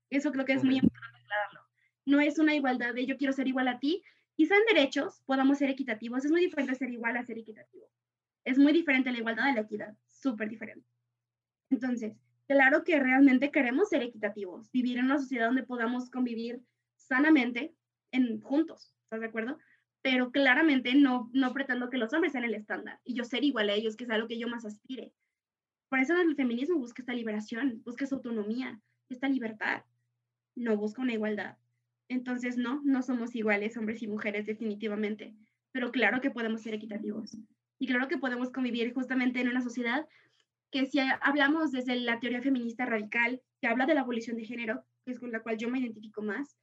Eso 0.10 0.32
creo 0.32 0.46
que 0.46 0.54
es 0.54 0.64
muy 0.64 0.76
importante 0.76 1.18
aclararlo. 1.18 1.62
No 2.06 2.22
es 2.22 2.40
una 2.40 2.56
igualdad 2.56 2.94
de 2.94 3.06
yo 3.06 3.18
quiero 3.18 3.34
ser 3.34 3.48
igual 3.48 3.68
a 3.68 3.80
ti. 3.80 4.04
Quizá 4.36 4.56
en 4.56 4.76
derechos 4.76 5.22
podamos 5.26 5.58
ser 5.58 5.70
equitativos. 5.70 6.24
Es 6.24 6.32
muy 6.32 6.42
diferente 6.42 6.76
ser 6.76 6.92
igual 6.92 7.18
a 7.18 7.24
ser 7.24 7.38
equitativo. 7.38 7.90
Es 8.46 8.58
muy 8.58 8.72
diferente 8.72 9.12
la 9.12 9.18
igualdad 9.18 9.48
de 9.48 9.54
la 9.54 9.62
equidad. 9.62 9.98
Súper 10.08 10.48
diferente. 10.48 10.88
Entonces, 11.70 12.14
claro 12.48 12.84
que 12.84 13.00
realmente 13.00 13.52
queremos 13.52 13.90
ser 13.90 14.02
equitativos, 14.04 14.72
vivir 14.72 15.00
en 15.00 15.06
una 15.06 15.20
sociedad 15.20 15.48
donde 15.48 15.64
podamos 15.64 16.10
convivir 16.10 16.62
sanamente 16.96 17.76
en, 18.12 18.40
juntos. 18.42 18.94
¿Estás 19.04 19.20
de 19.20 19.28
acuerdo? 19.28 19.58
Pero 20.02 20.32
claramente 20.32 20.96
no, 20.96 21.30
no 21.34 21.54
pretendo 21.54 21.90
que 21.90 21.98
los 21.98 22.14
hombres 22.14 22.32
sean 22.32 22.46
el 22.46 22.56
estándar 22.56 23.00
y 23.04 23.16
yo 23.16 23.26
ser 23.26 23.44
igual 23.44 23.70
a 23.70 23.74
ellos, 23.74 23.98
que 23.98 24.06
es 24.06 24.10
algo 24.10 24.28
que 24.28 24.40
yo 24.40 24.48
más 24.48 24.64
aspire. 24.64 25.12
Por 25.90 26.00
eso 26.00 26.16
el 26.20 26.36
feminismo 26.36 26.78
busca 26.78 27.02
esta 27.02 27.14
liberación, 27.14 27.82
busca 27.86 28.06
esa 28.06 28.16
autonomía, 28.16 28.80
esta 29.10 29.30
libertad, 29.30 29.84
no 30.56 30.76
busca 30.76 31.02
una 31.02 31.14
igualdad. 31.14 31.58
Entonces, 32.10 32.58
no, 32.58 32.82
no 32.84 33.02
somos 33.02 33.36
iguales 33.36 33.78
hombres 33.78 34.02
y 34.02 34.08
mujeres 34.08 34.46
definitivamente, 34.46 35.36
pero 35.72 35.92
claro 35.92 36.22
que 36.22 36.32
podemos 36.32 36.62
ser 36.62 36.74
equitativos 36.74 37.38
y 37.80 37.88
claro 37.88 38.08
que 38.08 38.18
podemos 38.18 38.52
convivir 38.52 38.94
justamente 38.94 39.40
en 39.40 39.50
una 39.50 39.62
sociedad 39.62 40.08
que 40.72 40.86
si 40.86 41.00
hablamos 41.22 41.72
desde 41.72 41.96
la 41.96 42.20
teoría 42.20 42.42
feminista 42.42 42.86
radical, 42.86 43.42
que 43.62 43.68
habla 43.68 43.86
de 43.86 43.94
la 43.94 44.02
abolición 44.02 44.36
de 44.36 44.46
género, 44.46 44.84
que 45.06 45.12
es 45.12 45.20
con 45.20 45.32
la 45.32 45.42
cual 45.42 45.58
yo 45.58 45.70
me 45.70 45.80
identifico 45.80 46.22
más, 46.22 46.58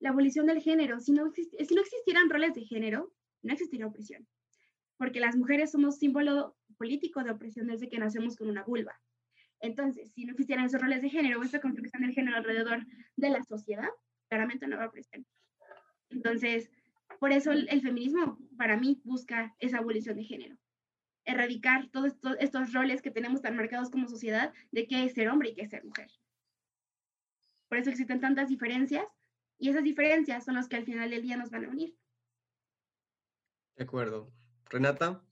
la 0.00 0.10
abolición 0.10 0.46
del 0.46 0.60
género, 0.60 1.00
si 1.00 1.12
no, 1.12 1.30
si 1.32 1.74
no 1.74 1.80
existieran 1.80 2.28
roles 2.28 2.54
de 2.54 2.64
género, 2.64 3.12
no 3.42 3.52
existiría 3.52 3.86
opresión, 3.86 4.26
porque 4.96 5.20
las 5.20 5.36
mujeres 5.36 5.70
somos 5.70 5.98
símbolo 5.98 6.56
político 6.76 7.22
de 7.22 7.30
opresión 7.30 7.66
desde 7.66 7.88
que 7.88 7.98
nacemos 7.98 8.36
con 8.36 8.48
una 8.48 8.64
vulva. 8.64 9.00
Entonces, 9.60 10.12
si 10.12 10.24
no 10.24 10.32
existieran 10.32 10.66
esos 10.66 10.80
roles 10.80 11.02
de 11.02 11.10
género 11.10 11.40
o 11.40 11.42
esta 11.42 11.60
construcción 11.60 12.02
del 12.02 12.12
género 12.12 12.36
alrededor 12.36 12.86
de 13.16 13.30
la 13.30 13.42
sociedad, 13.42 13.88
claramente 14.28 14.66
no 14.66 14.76
va 14.76 14.84
a 14.84 14.88
opresión. 14.88 15.26
Entonces, 16.10 16.70
por 17.20 17.32
eso 17.32 17.52
el, 17.52 17.80
feminismo 17.80 18.38
para 18.56 18.76
mí 18.76 19.00
busca 19.04 19.54
esa 19.58 19.78
abolición 19.78 20.16
de 20.16 20.24
género, 20.24 20.56
erradicar 21.24 21.88
todos 21.88 22.08
estos, 22.08 22.36
estos 22.40 22.72
roles 22.72 23.02
que 23.02 23.10
tenemos 23.10 23.42
tan 23.42 23.56
marcados 23.56 23.90
como 23.90 24.08
sociedad 24.08 24.52
de 24.70 24.86
qué 24.86 25.04
es 25.04 25.14
ser 25.14 25.28
hombre 25.28 25.50
y 25.50 25.54
qué 25.54 25.62
es 25.62 25.70
ser 25.70 25.84
mujer. 25.84 26.10
Por 27.68 27.78
eso 27.78 27.90
existen 27.90 28.20
tantas 28.20 28.48
diferencias 28.48 29.06
y 29.58 29.70
esas 29.70 29.82
diferencias 29.82 30.44
son 30.44 30.54
las 30.54 30.68
que 30.68 30.76
al 30.76 30.84
final 30.84 31.10
del 31.10 31.22
día 31.22 31.36
nos 31.36 31.50
van 31.50 31.64
a 31.64 31.68
unir. 31.68 31.96
De 33.76 33.84
acuerdo. 33.84 34.32
Renata. 34.70 35.25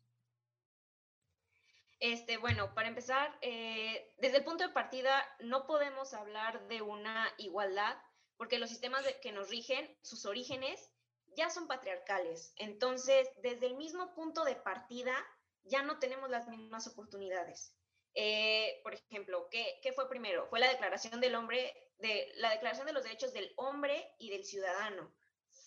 Este, 2.05 2.37
bueno, 2.37 2.75
para 2.75 2.89
empezar, 2.89 3.35
eh, 3.41 4.13
desde 4.19 4.37
el 4.37 4.45
punto 4.45 4.63
de 4.63 4.75
partida 4.75 5.27
no 5.39 5.67
podemos 5.67 6.13
hablar 6.13 6.69
de 6.69 6.83
una 6.83 7.33
igualdad 7.39 7.97
porque 8.37 8.59
los 8.59 8.69
sistemas 8.69 9.07
que 9.23 9.33
nos 9.33 9.49
rigen, 9.49 9.91
sus 10.03 10.27
orígenes, 10.27 10.93
ya 11.35 11.49
son 11.49 11.67
patriarcales. 11.67 12.53
Entonces, 12.57 13.27
desde 13.43 13.69
el 13.69 13.77
mismo 13.77 14.13
punto 14.13 14.45
de 14.45 14.55
partida, 14.55 15.17
ya 15.63 15.83
no 15.83 15.99
tenemos 15.99 16.29
las 16.29 16.47
mismas 16.47 16.87
oportunidades. 16.89 17.75
Eh, 18.13 18.83
por 18.83 18.93
ejemplo, 18.93 19.49
¿qué, 19.51 19.81
¿qué, 19.83 19.95
fue 19.95 20.07
primero? 20.11 20.47
Fue 20.49 20.61
la 20.61 20.69
declaración 20.69 21.23
del 21.23 21.35
hombre, 21.35 21.73
de 22.01 22.31
la 22.35 22.51
declaración 22.51 22.87
de 22.87 22.93
los 22.93 23.05
derechos 23.05 23.33
del 23.33 23.55
hombre 23.57 24.15
y 24.19 24.29
del 24.29 24.45
ciudadano. 24.45 25.11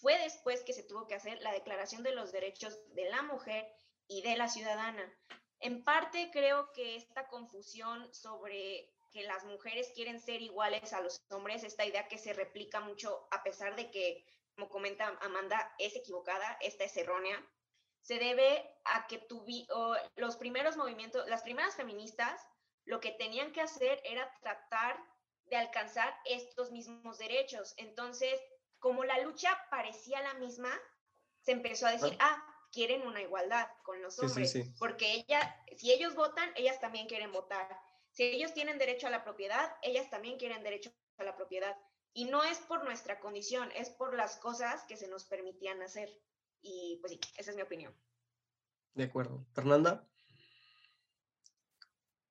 Fue 0.02 0.16
después 0.20 0.62
que 0.62 0.74
se 0.74 0.84
tuvo 0.84 1.08
que 1.08 1.16
hacer 1.16 1.42
la 1.42 1.52
declaración 1.52 2.04
de 2.04 2.12
los 2.12 2.32
derechos 2.32 2.78
de 2.94 3.10
la 3.10 3.24
mujer 3.24 3.68
y 4.08 4.22
de 4.22 4.38
la 4.38 4.48
ciudadana. 4.48 5.12
En 5.60 5.84
parte 5.84 6.30
creo 6.32 6.72
que 6.72 6.96
esta 6.96 7.28
confusión 7.28 8.14
sobre 8.14 8.92
que 9.12 9.24
las 9.24 9.46
mujeres 9.46 9.92
quieren 9.96 10.20
ser 10.20 10.42
iguales 10.42 10.94
a 10.94 11.02
los 11.02 11.22
hombres, 11.30 11.64
esta 11.64 11.86
idea 11.86 12.08
que 12.08 12.18
se 12.18 12.34
replica 12.34 12.80
mucho 12.80 13.28
a 13.32 13.44
pesar 13.44 13.76
de 13.76 13.90
que, 13.90 14.26
como 14.56 14.70
comenta 14.70 15.18
Amanda, 15.22 15.74
es 15.80 15.96
equivocada, 15.96 16.58
esta 16.62 16.84
es 16.84 16.96
errónea, 16.98 17.44
se 18.02 18.20
debe 18.20 18.70
a 18.86 19.08
que 19.08 19.26
los 20.16 20.38
primeros 20.38 20.78
movimientos, 20.78 21.28
las 21.28 21.42
primeras 21.42 21.76
feministas, 21.76 22.42
lo 22.86 23.00
que 23.00 23.12
tenían 23.12 23.52
que 23.52 23.62
hacer 23.62 24.02
era 24.06 24.34
tratar 24.40 24.98
de 25.46 25.58
alcanzar 25.58 26.18
estos 26.26 26.72
mismos 26.72 27.18
derechos. 27.18 27.74
Entonces, 27.78 28.40
como 28.80 29.04
la 29.04 29.20
lucha 29.20 29.58
parecía 29.70 30.22
la 30.22 30.36
misma, 30.36 30.72
se 31.42 31.52
empezó 31.52 31.88
a 31.88 31.92
decir, 31.92 32.16
ah, 32.20 32.42
quieren 32.72 33.06
una 33.06 33.22
igualdad 33.22 33.68
con 33.84 34.02
los 34.02 34.20
hombres, 34.20 34.56
porque 34.80 35.14
ella, 35.14 35.64
si 35.76 35.92
ellos 35.92 36.16
votan, 36.16 36.50
ellas 36.56 36.80
también 36.80 37.08
quieren 37.08 37.32
votar. 37.32 37.80
Si 38.12 38.24
ellos 38.24 38.54
tienen 38.54 38.78
derecho 38.78 39.08
a 39.08 39.12
la 39.12 39.24
propiedad, 39.24 39.76
ellas 39.82 40.10
también 40.10 40.38
quieren 40.38 40.64
derecho 40.64 40.92
a 41.18 41.24
la 41.24 41.36
propiedad. 41.36 41.76
Y 42.14 42.26
no 42.26 42.44
es 42.44 42.58
por 42.60 42.84
nuestra 42.84 43.20
condición, 43.20 43.70
es 43.76 43.90
por 43.90 44.16
las 44.16 44.38
cosas 44.38 44.84
que 44.86 44.98
se 44.98 45.08
nos 45.08 45.26
permitían 45.26 45.82
hacer. 45.82 46.10
Y 46.62 46.98
pues 47.02 47.14
sí, 47.14 47.20
esa 47.38 47.52
es 47.52 47.56
mi 47.56 47.62
opinión. 47.62 47.94
De 48.96 49.04
acuerdo. 49.04 49.46
Fernanda. 49.54 50.08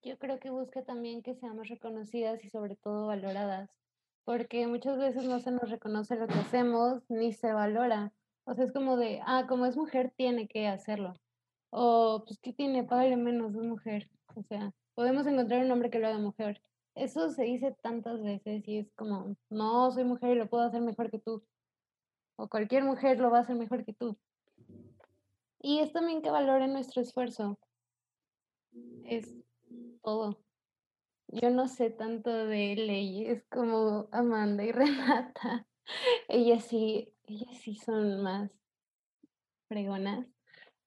Yo 0.03 0.19
creo 0.19 0.39
que 0.41 0.51
busca 0.51 0.85
también 0.85 1.23
que 1.23 1.35
seamos 1.35 1.69
reconocidas 1.69 2.45
y 2.45 2.51
sobre 2.51 2.77
todo 2.77 3.09
valoradas, 3.09 3.71
porque 4.25 4.67
muchas 4.67 4.99
veces 4.99 5.25
no 5.25 5.41
se 5.41 5.51
nos 5.51 5.71
reconoce 5.71 6.17
lo 6.17 6.27
que 6.27 6.35
hacemos 6.35 7.03
ni 7.09 7.33
se 7.33 7.53
valora. 7.53 8.13
O 8.47 8.55
sea, 8.55 8.65
es 8.65 8.73
como 8.73 8.97
de, 8.97 9.21
ah, 9.27 9.47
como 9.49 9.67
es 9.67 9.77
mujer, 9.77 10.13
tiene 10.17 10.47
que 10.47 10.69
hacerlo. 10.69 11.15
O, 11.71 12.25
pues, 12.25 12.39
¿qué 12.41 12.53
tiene? 12.53 12.85
Págale 12.85 13.17
menos, 13.17 13.55
es 13.55 13.63
mujer. 13.63 14.09
O 14.37 14.43
sea, 14.45 14.73
podemos 14.95 15.27
encontrar 15.27 15.65
un 15.65 15.71
hombre 15.73 15.91
que 15.91 15.99
lo 15.99 16.07
haga 16.07 16.19
mujer. 16.19 16.63
Eso 16.95 17.31
se 17.31 17.43
dice 17.43 17.77
tantas 17.83 18.23
veces 18.23 18.67
y 18.69 18.79
es 18.79 18.93
como, 18.95 19.37
no, 19.51 19.91
soy 19.91 20.05
mujer 20.05 20.37
y 20.37 20.39
lo 20.39 20.49
puedo 20.49 20.65
hacer 20.65 20.81
mejor 20.81 21.11
que 21.11 21.19
tú. 21.19 21.45
O 22.37 22.49
cualquier 22.49 22.85
mujer 22.85 23.19
lo 23.19 23.31
va 23.31 23.39
a 23.39 23.41
hacer 23.43 23.57
mejor 23.57 23.85
que 23.85 23.93
tú. 23.93 24.17
Y 25.61 25.81
es 25.81 25.93
también 25.93 26.23
que 26.23 26.31
valoren 26.31 26.73
nuestro 26.73 27.03
esfuerzo. 27.03 27.59
Es 29.05 29.35
todo. 30.03 30.39
Yo 31.29 31.51
no 31.51 31.67
sé 31.67 31.91
tanto 31.91 32.31
de 32.31 32.77
leyes 32.77 33.45
como 33.51 34.09
Amanda 34.13 34.65
y 34.65 34.71
Renata. 34.73 35.67
Ellas 36.29 36.65
sí, 36.65 37.13
ellas 37.35 37.59
sí 37.59 37.75
son 37.77 38.23
más 38.23 38.51
fregonas. 39.69 40.27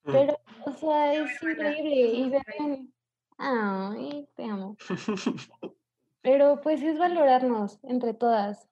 Mm. 0.03 0.12
Pero, 0.12 0.39
o 0.65 0.74
sea, 0.74 1.13
es 1.13 1.43
increíble. 1.43 1.96
Y 1.96 2.29
ven, 2.60 2.93
ay, 3.38 4.29
te 4.36 4.43
amo. 4.46 4.77
Pero 6.22 6.60
pues 6.62 6.81
es 6.81 6.98
valorarnos 6.98 7.79
entre 7.84 8.13
todas 8.13 8.67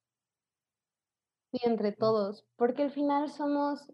y 1.51 1.65
entre 1.65 1.91
mm. 1.91 1.95
todos, 1.95 2.45
porque 2.57 2.83
al 2.83 2.91
final 2.91 3.29
somos, 3.29 3.91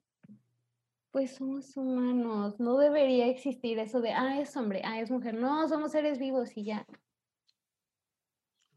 pues 1.11 1.35
somos 1.35 1.77
humanos. 1.77 2.59
No 2.59 2.77
debería 2.77 3.27
existir 3.27 3.77
eso 3.79 4.01
de, 4.01 4.11
ah, 4.11 4.39
es 4.39 4.55
hombre, 4.57 4.81
ah, 4.83 4.99
es 4.99 5.11
mujer. 5.11 5.35
No, 5.35 5.67
somos 5.67 5.91
seres 5.91 6.17
vivos 6.17 6.55
y 6.57 6.65
ya. 6.65 6.85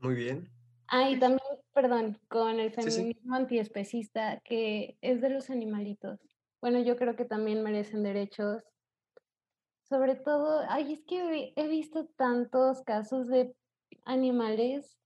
Muy 0.00 0.14
bien. 0.14 0.55
Ah, 0.88 1.10
y 1.10 1.18
también, 1.18 1.40
perdón, 1.72 2.18
con 2.28 2.60
el 2.60 2.72
feminismo 2.72 3.34
antiespecista, 3.34 4.40
que 4.40 4.96
es 5.00 5.20
de 5.20 5.30
los 5.30 5.50
animalitos. 5.50 6.20
Bueno, 6.60 6.80
yo 6.82 6.96
creo 6.96 7.16
que 7.16 7.24
también 7.24 7.62
merecen 7.62 8.02
derechos. 8.02 8.62
Sobre 9.88 10.14
todo, 10.14 10.64
ay, 10.68 10.94
es 10.94 11.04
que 11.04 11.52
he 11.54 11.68
visto 11.68 12.06
tantos 12.16 12.82
casos 12.82 13.28
de 13.28 13.54
animales 14.04 14.96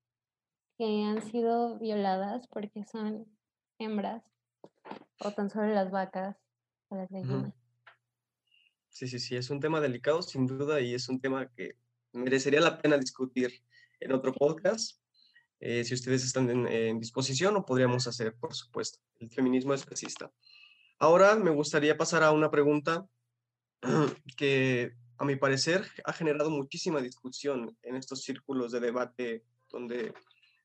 que 0.79 1.05
han 1.05 1.23
sido 1.23 1.79
violadas 1.79 2.47
porque 2.49 2.85
son 2.85 3.27
hembras 3.79 4.23
o 5.19 5.31
tan 5.33 5.51
solo 5.51 5.69
las 5.69 5.91
vacas 5.91 6.37
o 6.89 6.97
las 6.97 7.11
gallinas. 7.11 7.55
Sí, 8.89 9.07
sí, 9.07 9.19
sí, 9.19 9.37
es 9.37 9.51
un 9.51 9.61
tema 9.61 9.81
delicado 9.81 10.23
sin 10.23 10.47
duda 10.47 10.81
y 10.81 10.95
es 10.95 11.09
un 11.09 11.21
tema 11.21 11.49
que 11.51 11.77
merecería 12.13 12.61
la 12.61 12.81
pena 12.81 12.99
discutir 12.99 13.63
en 14.01 14.13
otro 14.13 14.33
podcast. 14.33 15.00
Eh, 15.61 15.85
si 15.85 15.95
ustedes 15.95 16.25
están 16.25 16.49
en, 16.51 16.99
disposición, 16.99 17.55
lo 17.55 17.67
podríamos 17.67 18.07
hacer, 18.07 18.35
por 18.35 18.55
supuesto. 18.55 18.99
El 19.19 19.31
feminismo 19.31 19.75
especista. 19.75 20.33
Ahora 20.99 21.37
me 21.37 21.51
gustaría 21.51 21.97
pasar 21.97 22.23
a 22.23 22.33
una 22.33 22.51
pregunta 22.51 23.07
que, 24.37 24.93
a 25.19 25.25
mi 25.25 25.37
parecer, 25.37 25.87
ha 26.05 26.13
generado 26.15 26.51
muchísima 26.51 27.01
discusión 27.03 27.77
en 27.83 27.97
estos 27.97 28.23
círculos 28.23 28.73
de 28.73 28.81
debate 28.81 29.45
donde 29.69 30.15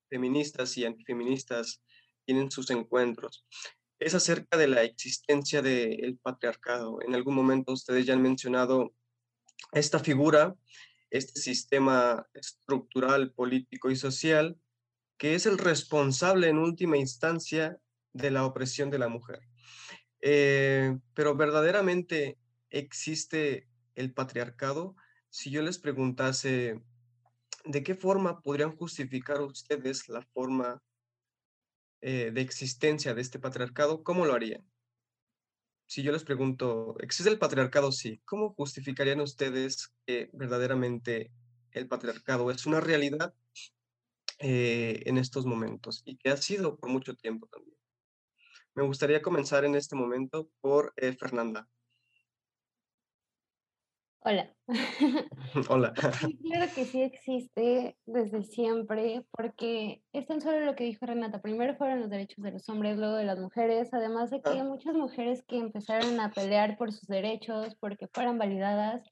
feministas 0.10 0.78
y 0.78 0.86
antifeministas 0.86 1.82
tienen 2.26 2.50
sus 2.50 2.70
encuentros. 2.70 3.46
es 4.00 4.14
acerca 4.14 4.58
de 4.58 4.68
la 4.68 4.84
existencia 4.84 5.62
del 5.62 6.18
patriarcado. 6.22 7.00
En 7.02 7.16
algún 7.16 7.36
momento 7.36 7.74
ustedes 7.74 8.06
ya 8.06 8.14
han 8.14 8.22
mencionado 8.22 8.94
esta 9.72 10.00
figura, 10.00 10.56
este 11.10 11.40
sistema 11.40 12.26
estructural, 12.34 13.32
político 13.32 13.90
y 13.90 13.96
social, 13.96 14.58
que 15.18 15.36
es 15.36 15.46
el 15.46 15.58
responsable 15.58 16.50
en 16.50 16.58
última 16.58 16.98
instancia 16.98 17.78
de 18.14 18.32
la 18.32 18.46
opresión 18.46 18.90
de 18.90 19.00
la 19.00 19.08
mujer. 19.08 19.42
Eh, 20.22 20.98
pero 21.14 21.36
verdaderamente 21.36 22.38
existe 22.70 23.68
el 23.96 24.14
patriarcado. 24.14 24.96
Si 25.30 25.52
yo 25.52 25.62
les 25.62 25.78
preguntase, 25.78 26.82
¿de 27.66 27.84
qué 27.84 27.96
forma 27.96 28.42
podrían 28.42 28.76
justificar 28.76 29.42
ustedes 29.42 30.08
la 30.10 30.22
forma 30.34 30.82
eh, 32.02 32.32
de 32.34 32.42
existencia 32.42 33.14
de 33.14 33.22
este 33.22 33.40
patriarcado? 33.40 34.04
¿Cómo 34.04 34.26
lo 34.26 34.34
harían? 34.34 34.66
Si 35.88 36.02
yo 36.02 36.12
les 36.12 36.24
pregunto, 36.24 36.96
¿existe 37.00 37.30
el 37.30 37.38
patriarcado? 37.38 37.92
Sí. 37.92 38.20
¿Cómo 38.26 38.54
justificarían 38.56 39.22
ustedes 39.22 39.94
que 40.06 40.30
verdaderamente 40.34 41.32
el 41.72 41.88
patriarcado 41.88 42.50
es 42.50 42.66
una 42.66 42.80
realidad 42.80 43.34
eh, 44.40 45.04
en 45.06 45.18
estos 45.18 45.46
momentos 45.46 46.02
y 46.06 46.18
que 46.18 46.30
ha 46.30 46.38
sido 46.38 46.78
por 46.78 46.90
mucho 46.90 47.16
tiempo 47.16 47.48
también? 47.48 47.78
Me 48.74 48.84
gustaría 48.84 49.22
comenzar 49.22 49.64
en 49.64 49.76
este 49.76 49.96
momento 49.96 50.50
por 50.62 50.94
eh, 50.98 51.14
Fernanda. 51.14 51.68
Hola. 54.28 54.52
Hola. 55.70 55.94
claro 55.94 56.72
que 56.74 56.86
sí 56.86 57.02
existe 57.02 57.96
desde 58.08 58.44
siempre, 58.44 59.24
porque 59.30 60.04
es 60.14 60.26
tan 60.26 60.42
solo 60.42 60.62
lo 60.62 60.76
que 60.76 60.84
dijo 60.84 61.06
Renata. 61.06 61.44
Primero 61.44 61.76
fueron 61.76 62.02
los 62.02 62.10
derechos 62.10 62.44
de 62.44 62.52
los 62.52 62.68
hombres, 62.68 62.98
luego 62.98 63.16
de 63.16 63.26
las 63.26 63.40
mujeres, 63.40 63.94
además 63.94 64.32
de 64.32 64.42
que 64.42 64.50
hay 64.50 64.64
muchas 64.64 64.96
mujeres 64.96 65.44
que 65.48 65.60
empezaron 65.60 66.20
a 66.20 66.32
pelear 66.32 66.76
por 66.76 66.92
sus 66.92 67.08
derechos, 67.08 67.76
porque 67.80 68.08
fueran 68.08 68.40
validadas, 68.40 69.08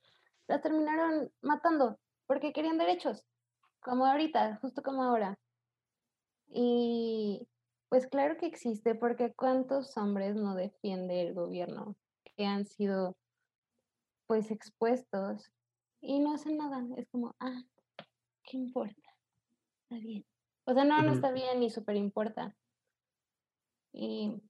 las 0.47 0.61
terminaron 0.61 1.31
matando, 1.41 1.99
porque 2.25 2.51
querían 2.51 2.79
derechos, 2.79 3.23
como 3.83 4.05
ahorita, 4.05 4.57
justo 4.61 4.81
como 4.81 5.03
ahora. 5.03 5.37
Y 6.47 7.47
pues 7.89 8.07
claro 8.07 8.37
que 8.37 8.45
existe, 8.45 8.95
porque 8.95 9.33
¿cuántos 9.33 9.95
hombres 9.97 10.35
no 10.35 10.55
defiende 10.55 11.21
el 11.21 11.33
gobierno 11.33 11.95
que 12.35 12.45
han 12.45 12.65
sido 12.65 13.15
pues 14.27 14.51
expuestos 14.51 15.51
y 16.01 16.19
no 16.19 16.33
hacen 16.33 16.57
nada. 16.57 16.85
Es 16.97 17.07
como, 17.09 17.35
ah, 17.39 17.61
¿qué 18.43 18.57
importa? 18.57 19.01
Está 19.83 20.03
bien. 20.03 20.25
O 20.65 20.73
sea, 20.73 20.83
no, 20.85 21.01
no 21.01 21.11
está 21.11 21.31
bien 21.31 21.59
ni 21.59 21.69
súper 21.69 21.95
importa. 21.95 22.55
Y 23.91 24.41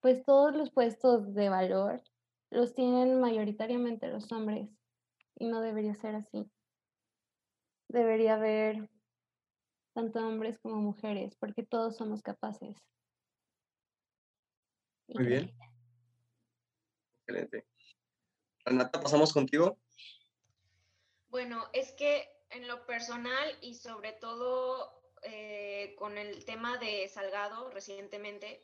pues 0.00 0.24
todos 0.24 0.54
los 0.56 0.70
puestos 0.70 1.34
de 1.34 1.48
valor 1.48 2.02
los 2.50 2.74
tienen 2.74 3.20
mayoritariamente 3.20 4.08
los 4.08 4.30
hombres 4.32 4.70
y 5.36 5.46
no 5.46 5.60
debería 5.60 5.94
ser 5.94 6.14
así. 6.14 6.50
Debería 7.90 8.34
haber 8.34 8.88
tanto 9.94 10.24
hombres 10.24 10.60
como 10.60 10.76
mujeres 10.76 11.34
porque 11.34 11.64
todos 11.64 11.96
somos 11.96 12.22
capaces. 12.22 12.76
Muy 15.08 15.26
bien. 15.26 15.52
Excelente. 17.26 17.66
Renata, 18.64 19.00
pasamos 19.00 19.32
contigo. 19.32 19.76
Bueno, 21.30 21.66
es 21.72 21.90
que 21.92 22.28
en 22.50 22.68
lo 22.68 22.86
personal 22.86 23.58
y 23.60 23.74
sobre 23.74 24.12
todo 24.12 25.02
eh, 25.22 25.96
con 25.98 26.16
el 26.16 26.44
tema 26.44 26.78
de 26.78 27.08
Salgado 27.08 27.70
recientemente, 27.70 28.60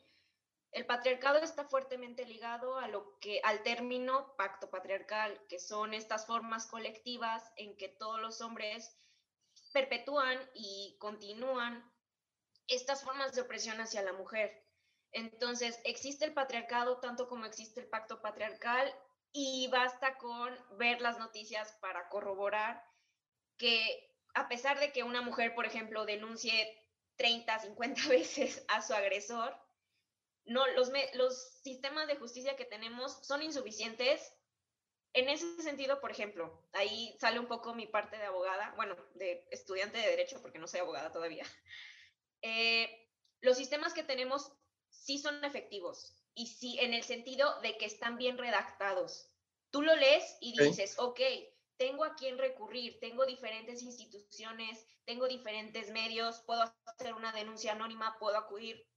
el 0.71 0.85
patriarcado 0.85 1.39
está 1.39 1.65
fuertemente 1.65 2.25
ligado 2.25 2.77
a 2.77 2.87
lo 2.87 3.19
que 3.19 3.41
al 3.43 3.61
término 3.63 4.37
pacto 4.37 4.69
patriarcal, 4.69 5.37
que 5.49 5.59
son 5.59 5.93
estas 5.93 6.25
formas 6.25 6.65
colectivas 6.67 7.51
en 7.57 7.75
que 7.75 7.89
todos 7.89 8.21
los 8.21 8.39
hombres 8.39 8.97
perpetúan 9.77 10.39
y 10.55 10.97
continúan 10.97 11.87
estas 12.67 13.03
formas 13.03 13.33
de 13.33 13.41
opresión 13.41 13.79
hacia 13.79 14.01
la 14.01 14.11
mujer. 14.11 14.65
Entonces, 15.11 15.79
existe 15.83 16.25
el 16.25 16.33
patriarcado 16.33 16.99
tanto 16.99 17.29
como 17.29 17.45
existe 17.45 17.79
el 17.79 17.87
pacto 17.87 18.19
patriarcal 18.19 18.91
y 19.31 19.67
basta 19.71 20.17
con 20.17 20.57
ver 20.79 20.99
las 20.99 21.19
noticias 21.19 21.77
para 21.79 22.09
corroborar 22.09 22.83
que 23.57 24.11
a 24.33 24.47
pesar 24.47 24.79
de 24.79 24.91
que 24.91 25.03
una 25.03 25.21
mujer, 25.21 25.53
por 25.53 25.67
ejemplo, 25.67 26.05
denuncie 26.05 26.75
30, 27.17 27.59
50 27.59 28.01
veces 28.09 28.65
a 28.69 28.81
su 28.81 28.95
agresor, 28.95 29.55
no, 30.45 30.65
los, 30.69 30.91
los 31.13 31.59
sistemas 31.61 32.07
de 32.07 32.15
justicia 32.15 32.55
que 32.55 32.65
tenemos 32.65 33.19
son 33.27 33.43
insuficientes. 33.43 34.33
En 35.13 35.29
ese 35.29 35.61
sentido, 35.61 35.99
por 35.99 36.11
ejemplo, 36.11 36.67
ahí 36.73 37.15
sale 37.19 37.39
un 37.39 37.47
poco 37.47 37.73
mi 37.73 37.87
parte 37.87 38.17
de 38.17 38.25
abogada, 38.25 38.73
bueno, 38.75 38.95
de 39.15 39.47
estudiante 39.51 39.97
de 39.97 40.09
derecho, 40.09 40.41
porque 40.41 40.59
no 40.59 40.67
soy 40.67 40.81
abogada 40.81 41.11
todavía. 41.11 41.45
Eh, 42.43 43.09
los 43.41 43.57
sistemas 43.57 43.95
que 43.95 44.03
tenemos 44.03 44.51
sí 44.91 45.17
son 45.17 45.43
efectivos, 45.43 46.17
y 46.37 46.45
sí, 46.45 46.77
en 46.79 46.93
el 46.93 47.03
sentido 47.03 47.59
de 47.61 47.79
que 47.79 47.87
están 47.87 48.15
bien 48.15 48.37
redactados. 48.37 49.27
Tú 49.71 49.81
lo 49.81 49.95
lees 49.95 50.37
y 50.39 50.55
dices, 50.55 50.99
ok, 50.99 51.19
tengo 51.77 52.03
a 52.03 52.15
quién 52.15 52.37
recurrir, 52.37 52.99
tengo 52.99 53.25
diferentes 53.25 53.81
instituciones, 53.81 54.85
tengo 55.05 55.27
diferentes 55.27 55.89
medios, 55.89 56.41
puedo 56.41 56.61
hacer 56.85 57.15
una 57.15 57.31
denuncia 57.31 57.71
anónima, 57.71 58.17
puedo 58.19 58.37
acudir 58.37 58.87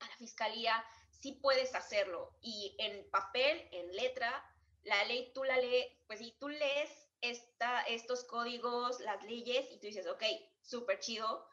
a 0.00 0.08
la 0.08 0.16
fiscalía, 0.18 0.84
sí 1.08 1.38
puedes 1.40 1.74
hacerlo. 1.74 2.36
Y 2.42 2.76
en 2.78 3.08
papel, 3.10 3.66
en 3.72 3.96
letra, 3.96 4.44
la 4.84 5.04
ley 5.04 5.32
tú 5.34 5.44
la 5.44 5.56
lees, 5.56 5.88
pues 6.06 6.20
si 6.20 6.32
tú 6.32 6.48
lees 6.48 6.90
esta, 7.20 7.82
estos 7.82 8.24
códigos, 8.24 9.00
las 9.00 9.22
leyes, 9.24 9.70
y 9.70 9.78
tú 9.78 9.86
dices, 9.86 10.06
ok, 10.06 10.22
súper 10.62 11.00
chido, 11.00 11.46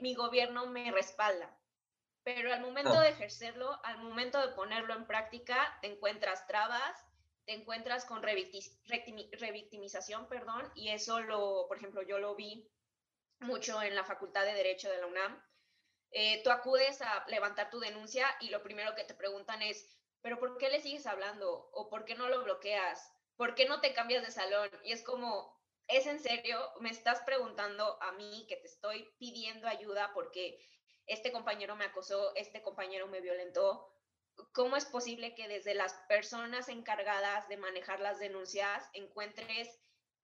mi 0.00 0.14
gobierno 0.14 0.66
me 0.66 0.90
respalda 0.92 1.56
pero 2.26 2.52
al 2.52 2.60
momento 2.60 2.92
ah. 2.92 3.02
de 3.02 3.10
ejercerlo, 3.10 3.78
al 3.84 3.98
momento 3.98 4.44
de 4.44 4.52
ponerlo 4.52 4.94
en 4.94 5.06
práctica, 5.06 5.78
te 5.80 5.86
encuentras 5.86 6.44
trabas, 6.48 7.06
te 7.44 7.52
encuentras 7.52 8.04
con 8.04 8.20
revictimización, 8.20 10.26
perdón, 10.26 10.68
y 10.74 10.88
eso 10.88 11.20
lo, 11.20 11.66
por 11.68 11.76
ejemplo, 11.76 12.02
yo 12.02 12.18
lo 12.18 12.34
vi 12.34 12.68
mucho 13.38 13.80
en 13.80 13.94
la 13.94 14.02
Facultad 14.02 14.44
de 14.44 14.54
Derecho 14.54 14.90
de 14.90 14.98
la 14.98 15.06
UNAM. 15.06 15.40
Eh, 16.10 16.42
tú 16.42 16.50
acudes 16.50 17.00
a 17.00 17.24
levantar 17.28 17.70
tu 17.70 17.78
denuncia 17.78 18.26
y 18.40 18.48
lo 18.48 18.60
primero 18.60 18.96
que 18.96 19.04
te 19.04 19.14
preguntan 19.14 19.62
es, 19.62 19.96
pero 20.26 20.40
¿por 20.40 20.58
qué 20.58 20.70
le 20.70 20.80
sigues 20.80 21.06
hablando? 21.06 21.70
¿O 21.72 21.88
por 21.88 22.04
qué 22.04 22.16
no 22.16 22.28
lo 22.28 22.42
bloqueas? 22.42 23.12
¿Por 23.36 23.54
qué 23.54 23.64
no 23.66 23.80
te 23.80 23.94
cambias 23.94 24.24
de 24.24 24.32
salón? 24.32 24.68
Y 24.82 24.90
es 24.90 25.04
como, 25.04 25.56
¿es 25.86 26.08
en 26.08 26.18
serio? 26.18 26.58
Me 26.80 26.90
estás 26.90 27.20
preguntando 27.20 27.96
a 28.02 28.10
mí 28.10 28.44
que 28.48 28.56
te 28.56 28.66
estoy 28.66 29.08
pidiendo 29.20 29.68
ayuda 29.68 30.10
porque 30.14 30.58
este 31.06 31.30
compañero 31.30 31.76
me 31.76 31.84
acosó, 31.84 32.34
este 32.34 32.60
compañero 32.60 33.06
me 33.06 33.20
violentó. 33.20 33.88
¿Cómo 34.52 34.76
es 34.76 34.84
posible 34.86 35.36
que 35.36 35.46
desde 35.46 35.74
las 35.74 35.94
personas 36.08 36.68
encargadas 36.68 37.46
de 37.48 37.58
manejar 37.58 38.00
las 38.00 38.18
denuncias 38.18 38.82
encuentres 38.94 39.78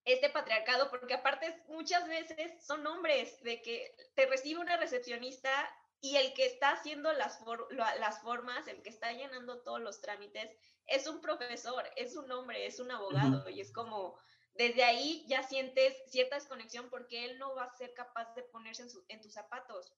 este 0.05 0.31
patriarcado? 0.31 0.91
Porque 0.91 1.15
aparte 1.15 1.63
muchas 1.69 2.09
veces 2.09 2.67
son 2.67 2.85
hombres, 2.89 3.41
de 3.45 3.63
que 3.63 3.95
te 4.17 4.27
recibe 4.27 4.59
una 4.59 4.77
recepcionista 4.79 5.53
y 6.03 6.17
el 6.17 6.35
que 6.35 6.45
está 6.47 6.73
haciendo 6.73 7.13
las, 7.13 7.39
las 7.71 8.21
formas, 8.21 8.67
el 8.67 8.83
que 8.83 8.91
está 8.91 9.13
llenando 9.13 9.63
todos 9.63 9.81
los 9.81 10.01
trámites, 10.01 10.51
es 10.87 11.07
un 11.07 11.21
profesor, 11.21 11.89
es 11.97 12.17
un 12.17 12.31
hombre, 12.33 12.67
es 12.67 12.81
un 12.81 12.91
abogado 12.91 13.49
y 13.49 13.61
es 13.61 13.73
como 13.73 14.19
desde 14.55 14.83
ahí 14.83 15.25
ya 15.29 15.45
sientes 15.45 15.97
cierta 16.09 16.35
desconexión 16.35 16.91
porque 16.91 17.25
él 17.25 17.39
no 17.39 17.55
va 17.55 17.65
a 17.65 17.77
ser 17.77 17.95
capaz 17.95 18.35
de 18.35 18.43
ponerse 18.43 18.83
en, 18.83 18.89
en 19.09 19.21
tus 19.21 19.33
zapatos. 19.33 19.95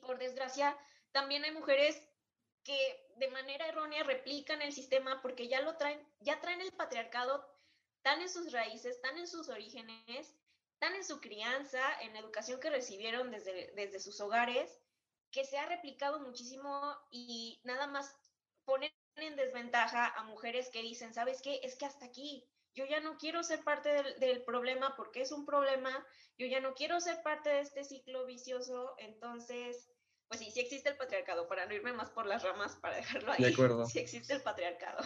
Por 0.00 0.18
desgracia, 0.18 0.76
también 1.12 1.44
hay 1.44 1.52
mujeres 1.52 2.00
que 2.64 3.06
de 3.16 3.28
manera 3.28 3.68
errónea 3.68 4.04
replican 4.04 4.62
el 4.62 4.72
sistema 4.72 5.20
porque 5.20 5.48
ya 5.48 5.60
lo 5.60 5.76
traen, 5.76 6.00
ya 6.20 6.40
traen 6.40 6.62
el 6.62 6.72
patriarcado 6.72 7.46
tan 8.00 8.22
en 8.22 8.30
sus 8.30 8.52
raíces, 8.52 9.00
tan 9.02 9.18
en 9.18 9.28
sus 9.28 9.50
orígenes, 9.50 10.34
tan 10.78 10.94
en 10.94 11.04
su 11.04 11.20
crianza, 11.20 11.82
en 12.00 12.14
la 12.14 12.20
educación 12.20 12.58
que 12.58 12.70
recibieron 12.70 13.30
desde, 13.30 13.70
desde 13.74 14.00
sus 14.00 14.20
hogares, 14.20 14.80
que 15.34 15.44
se 15.44 15.58
ha 15.58 15.66
replicado 15.66 16.20
muchísimo 16.20 16.96
y 17.10 17.60
nada 17.64 17.88
más 17.88 18.16
ponen 18.64 18.92
en 19.16 19.34
desventaja 19.34 20.06
a 20.06 20.22
mujeres 20.22 20.70
que 20.70 20.80
dicen, 20.80 21.12
¿sabes 21.12 21.42
qué? 21.42 21.60
Es 21.64 21.76
que 21.76 21.86
hasta 21.86 22.06
aquí, 22.06 22.46
yo 22.74 22.86
ya 22.86 23.00
no 23.00 23.18
quiero 23.18 23.42
ser 23.42 23.62
parte 23.64 23.88
del, 23.88 24.20
del, 24.20 24.44
problema 24.44 24.94
porque 24.96 25.22
es 25.22 25.32
un 25.32 25.44
problema, 25.44 26.06
yo 26.38 26.46
ya 26.46 26.60
no 26.60 26.74
quiero 26.74 27.00
ser 27.00 27.20
parte 27.22 27.50
de 27.50 27.60
este 27.60 27.84
ciclo 27.84 28.24
vicioso, 28.26 28.94
entonces 28.98 29.90
pues 30.28 30.40
sí, 30.40 30.50
sí 30.50 30.60
existe 30.60 30.88
el 30.88 30.96
patriarcado, 30.96 31.48
para 31.48 31.66
no 31.66 31.74
irme 31.74 31.92
más 31.92 32.10
por 32.10 32.26
las 32.26 32.42
ramas, 32.42 32.76
para 32.76 32.96
dejarlo 32.96 33.32
ahí. 33.32 33.42
De 33.42 33.52
acuerdo. 33.52 33.86
Sí 33.86 33.98
existe 33.98 34.34
el 34.34 34.42
patriarcado. 34.42 35.02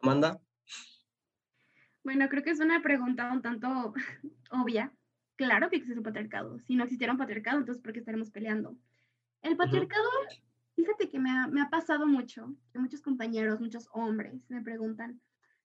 Amanda. 0.00 0.40
Bueno, 2.04 2.28
creo 2.28 2.42
que 2.42 2.50
es 2.50 2.60
una 2.60 2.82
pregunta 2.82 3.32
un 3.32 3.42
tanto 3.42 3.92
obvia. 4.50 4.92
Claro 5.36 5.68
que 5.68 5.76
existe 5.76 5.98
el 5.98 6.02
patriarcado. 6.02 6.58
Si 6.60 6.74
no 6.74 6.84
existiera 6.84 7.12
un 7.12 7.18
patriarcado, 7.18 7.58
entonces 7.58 7.82
¿por 7.82 7.92
qué 7.92 8.00
estaremos 8.00 8.30
peleando? 8.30 8.76
El 9.42 9.56
patriarcado, 9.56 10.08
fíjate 10.74 11.08
que 11.08 11.18
me 11.18 11.30
ha, 11.30 11.46
me 11.46 11.60
ha 11.60 11.70
pasado 11.70 12.06
mucho, 12.06 12.54
que 12.72 12.78
muchos 12.78 13.02
compañeros, 13.02 13.60
muchos 13.60 13.88
hombres 13.92 14.48
me 14.48 14.62
preguntan, 14.62 15.20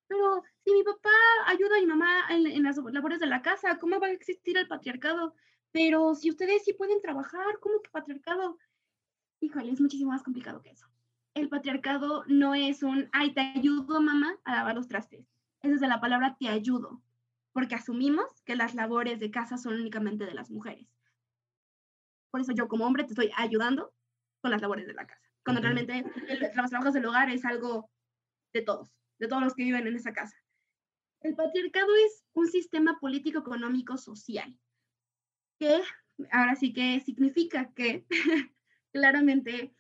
pero 0.08 0.44
si 0.66 0.74
mi 0.74 0.84
papá 0.84 1.10
ayuda 1.48 1.78
a 1.78 1.80
mi 1.80 1.88
mamá 1.88 2.26
en, 2.30 2.46
en, 2.46 2.64
las 2.64 2.78
labores 2.78 3.20
de 3.22 3.28
la 3.28 3.42
casa, 3.42 3.78
¿cómo 3.80 4.00
va 4.00 4.08
a 4.08 4.12
existir 4.12 4.58
el 4.58 4.68
patriarcado? 4.68 5.34
Pero 5.72 6.16
si 6.16 6.30
ustedes 6.30 6.66
sí 6.66 6.74
pueden 6.74 7.02
trabajar, 7.02 7.60
¿cómo 7.62 7.82
que 7.82 7.90
patriarcado? 7.90 8.58
Híjole, 9.40 9.72
es 9.72 9.80
muchísimo 9.80 10.12
más 10.12 10.22
complicado 10.22 10.62
que 10.62 10.72
eso. 10.72 10.86
El 11.34 11.48
patriarcado 11.48 12.26
no 12.28 12.54
es 12.54 12.84
un, 12.84 13.10
ay, 13.14 13.34
te 13.34 13.40
ayudo, 13.40 14.02
mamá, 14.02 14.38
a 14.44 14.54
lavar 14.54 14.76
los 14.76 14.90
trastes. 14.90 15.26
Es 15.62 15.72
desde 15.72 15.88
la 15.88 16.02
palabra 16.02 16.36
te 16.38 16.50
ayudo, 16.50 17.02
porque 17.54 17.76
asumimos 17.76 18.42
que 18.46 18.56
las 18.56 18.76
labores 18.76 19.20
de 19.20 19.32
casa 19.32 19.58
son 19.58 19.76
únicamente 19.76 20.26
de 20.26 20.34
las 20.34 20.50
mujeres. 20.50 20.88
Por 22.32 22.42
eso 22.42 22.54
yo 22.54 22.68
como 22.68 22.86
hombre 22.86 23.04
te 23.04 23.10
estoy 23.10 23.32
ayudando 23.36 23.94
con 24.42 24.52
las 24.52 24.62
labores 24.62 24.88
de 24.88 24.94
la 24.94 25.06
casa, 25.06 25.30
cuando 25.44 25.62
realmente 25.62 26.04
los 26.40 26.70
trabajos 26.70 26.94
del 26.94 27.06
hogar 27.06 27.30
es 27.30 27.46
algo 27.46 27.90
de 28.54 28.62
todos, 28.62 28.90
de 29.20 29.28
todos 29.28 29.44
los 29.44 29.54
que 29.54 29.64
viven 29.64 29.86
en 29.88 29.96
esa 29.96 30.14
casa. 30.14 30.38
El 31.22 31.36
patriarcado 31.36 31.94
es 32.06 32.24
un 32.34 32.48
sistema 32.48 33.00
político, 33.00 33.40
económico, 33.40 33.98
social, 33.98 34.58
que 35.60 35.82
ahora 36.32 36.56
sí 36.56 36.74
que 36.74 37.00
significa 37.02 37.72
que 37.74 38.06
claramente 38.94 39.76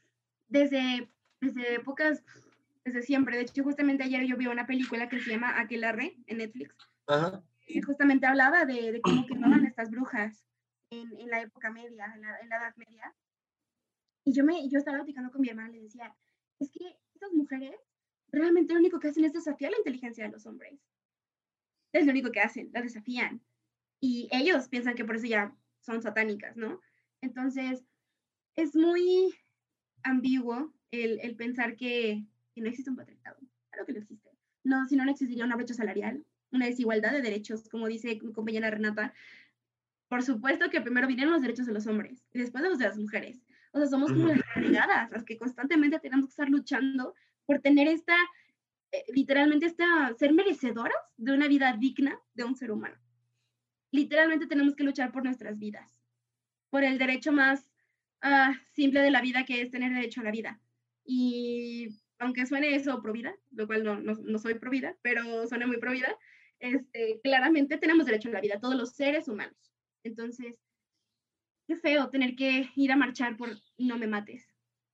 desde, 0.47 1.09
desde 1.39 1.75
épocas, 1.75 2.23
desde 2.83 3.01
siempre, 3.01 3.37
de 3.37 3.43
hecho 3.43 3.63
justamente 3.63 4.03
ayer 4.03 4.25
yo 4.25 4.37
vi 4.37 4.47
una 4.47 4.67
película 4.67 5.09
que 5.09 5.19
se 5.19 5.31
llama 5.31 5.59
Aquelarre 5.59 6.17
en 6.27 6.37
Netflix, 6.37 6.75
Ajá. 7.07 7.43
Y 7.73 7.81
justamente 7.81 8.25
hablaba 8.25 8.65
de, 8.65 8.91
de 8.91 9.01
cómo 9.01 9.25
quemaban 9.25 9.65
estas 9.65 9.89
brujas 9.89 10.45
en, 10.89 11.19
en, 11.19 11.29
la 11.29 11.41
época 11.41 11.71
media, 11.71 12.11
en 12.13 12.21
la, 12.21 12.39
en 12.39 12.49
la 12.49 12.57
Edad 12.57 12.75
Media, 12.75 13.15
y 14.23 14.33
yo, 14.33 14.43
me, 14.43 14.69
yo 14.69 14.77
estaba 14.77 14.97
platicando 14.97 15.31
con 15.31 15.41
mi 15.41 15.49
hermana 15.49 15.69
y 15.69 15.77
le 15.77 15.83
decía, 15.83 16.15
es 16.59 16.69
que 16.71 16.97
estas 17.13 17.31
mujeres 17.33 17.75
realmente 18.31 18.73
lo 18.73 18.79
único 18.79 18.99
que 18.99 19.07
hacen 19.07 19.25
es 19.25 19.33
desafiar 19.33 19.71
la 19.71 19.77
inteligencia 19.77 20.25
de 20.25 20.31
los 20.31 20.45
hombres. 20.45 20.79
Es 21.91 22.05
lo 22.05 22.11
único 22.11 22.31
que 22.31 22.39
hacen, 22.39 22.69
la 22.71 22.81
desafían. 22.81 23.41
Y 23.99 24.29
ellos 24.31 24.67
piensan 24.69 24.95
que 24.95 25.05
por 25.05 25.15
eso 25.15 25.25
ya 25.25 25.55
son 25.81 26.01
satánicas, 26.01 26.55
¿no? 26.55 26.79
Entonces, 27.21 27.83
es 28.55 28.75
muy 28.75 29.33
ambiguo 30.03 30.73
el, 30.91 31.19
el 31.21 31.35
pensar 31.35 31.75
que, 31.75 32.25
que, 32.53 32.61
no 32.61 32.69
existe 32.69 32.89
un 32.89 32.95
patriarcado. 32.95 33.39
Claro 33.69 33.85
que 33.85 33.93
no 33.93 33.99
existe. 33.99 34.29
No, 34.63 34.87
si 34.87 34.95
no, 34.95 35.05
no 35.05 35.11
existiría 35.11 35.45
una 35.45 35.55
brecha 35.55 35.73
salarial, 35.73 36.25
una 36.51 36.65
desigualdad 36.65 37.11
de 37.11 37.21
derechos, 37.21 37.67
como 37.69 37.87
dice 37.87 38.19
mi 38.21 38.33
compañera 38.33 38.69
Renata. 38.69 39.13
Por 40.07 40.23
supuesto 40.23 40.69
que 40.69 40.81
primero 40.81 41.07
vinieron 41.07 41.33
los 41.33 41.41
derechos 41.41 41.65
de 41.65 41.73
los 41.73 41.87
hombres 41.87 42.23
y 42.33 42.39
después 42.39 42.63
los 42.63 42.77
de 42.77 42.85
las 42.85 42.97
mujeres. 42.97 43.41
O 43.71 43.79
sea, 43.79 43.87
somos 43.87 44.11
como 44.11 44.27
las 44.27 44.41
renegadas, 44.53 45.09
las 45.11 45.23
que 45.23 45.37
constantemente 45.37 45.99
tenemos 45.99 46.25
que 46.25 46.31
estar 46.31 46.49
luchando 46.49 47.15
por 47.45 47.59
tener 47.59 47.87
esta, 47.87 48.15
eh, 48.91 49.03
literalmente, 49.13 49.65
esta, 49.65 50.13
ser 50.17 50.33
merecedoras 50.33 50.97
de 51.17 51.33
una 51.33 51.47
vida 51.47 51.75
digna 51.77 52.19
de 52.33 52.43
un 52.43 52.55
ser 52.55 52.71
humano. 52.71 52.97
Literalmente 53.91 54.47
tenemos 54.47 54.75
que 54.75 54.83
luchar 54.83 55.11
por 55.11 55.23
nuestras 55.23 55.57
vidas, 55.57 55.89
por 56.69 56.83
el 56.83 56.97
derecho 56.97 57.31
más 57.31 57.69
uh, 58.23 58.53
simple 58.73 59.01
de 59.01 59.11
la 59.11 59.21
vida, 59.21 59.45
que 59.45 59.61
es 59.61 59.71
tener 59.71 59.93
derecho 59.93 60.21
a 60.21 60.25
la 60.25 60.31
vida. 60.31 60.59
Y 61.05 62.01
aunque 62.19 62.45
suene 62.45 62.75
eso 62.75 63.01
pro 63.01 63.13
vida, 63.13 63.33
lo 63.51 63.67
cual 63.67 63.83
no, 63.83 63.99
no, 63.99 64.13
no 64.13 64.39
soy 64.39 64.55
pro 64.55 64.69
vida, 64.69 64.95
pero 65.01 65.47
suena 65.47 65.67
muy 65.67 65.77
pro 65.77 65.91
vida, 65.91 66.15
este, 66.61 67.19
claramente 67.23 67.77
tenemos 67.77 68.05
derecho 68.05 68.29
a 68.29 68.33
la 68.33 68.41
vida, 68.41 68.59
todos 68.59 68.75
los 68.75 68.91
seres 68.91 69.27
humanos. 69.27 69.57
Entonces, 70.03 70.55
qué 71.67 71.75
feo 71.75 72.09
tener 72.09 72.35
que 72.35 72.69
ir 72.75 72.91
a 72.91 72.95
marchar 72.95 73.35
por 73.35 73.49
no 73.77 73.97
me 73.97 74.07
mates, 74.07 74.47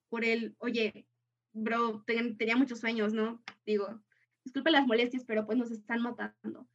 por 0.09 0.23
el, 0.23 0.55
oye, 0.59 1.07
bro, 1.53 2.03
ten, 2.05 2.37
tenía 2.37 2.55
muchos 2.55 2.79
sueños, 2.79 3.13
¿no? 3.13 3.43
Digo, 3.65 4.01
disculpe 4.43 4.71
las 4.71 4.87
molestias, 4.87 5.25
pero 5.25 5.45
pues 5.45 5.57
nos 5.57 5.71
están 5.71 6.01
matando. 6.01 6.67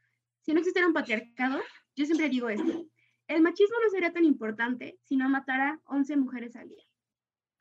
Si 0.42 0.52
no 0.52 0.59
existiera 0.59 0.87
un 0.87 0.94
patriarcado, 0.94 1.61
yo 1.96 2.05
siempre 2.05 2.28
digo 2.28 2.48
esto, 2.48 2.87
el 3.28 3.42
machismo 3.42 3.76
no 3.83 3.90
sería 3.90 4.12
tan 4.12 4.24
importante 4.24 4.98
si 5.05 5.16
no 5.16 5.28
matara 5.28 5.81
11 5.85 6.16
mujeres 6.16 6.55
al 6.57 6.68
día. 6.68 6.85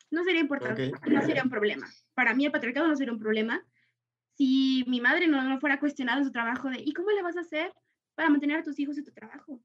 No 0.09 0.25
sería 0.25 0.41
importante, 0.41 0.91
okay. 0.93 1.13
no 1.13 1.21
sería 1.21 1.43
un 1.43 1.49
problema. 1.49 1.87
Para 2.13 2.33
mí 2.33 2.45
el 2.45 2.51
patriarcado 2.51 2.87
no 2.87 2.95
sería 2.97 3.13
un 3.13 3.19
problema 3.19 3.65
si 4.35 4.83
mi 4.87 5.01
madre 5.01 5.27
no, 5.27 5.41
no 5.43 5.59
fuera 5.59 5.79
cuestionada 5.79 6.19
en 6.19 6.25
su 6.25 6.31
trabajo 6.31 6.69
de 6.69 6.81
¿y 6.81 6.93
cómo 6.93 7.11
le 7.11 7.21
vas 7.21 7.37
a 7.37 7.41
hacer 7.41 7.73
para 8.15 8.29
mantener 8.29 8.57
a 8.57 8.63
tus 8.63 8.79
hijos 8.79 8.97
y 8.97 9.03
tu 9.03 9.11
trabajo? 9.11 9.61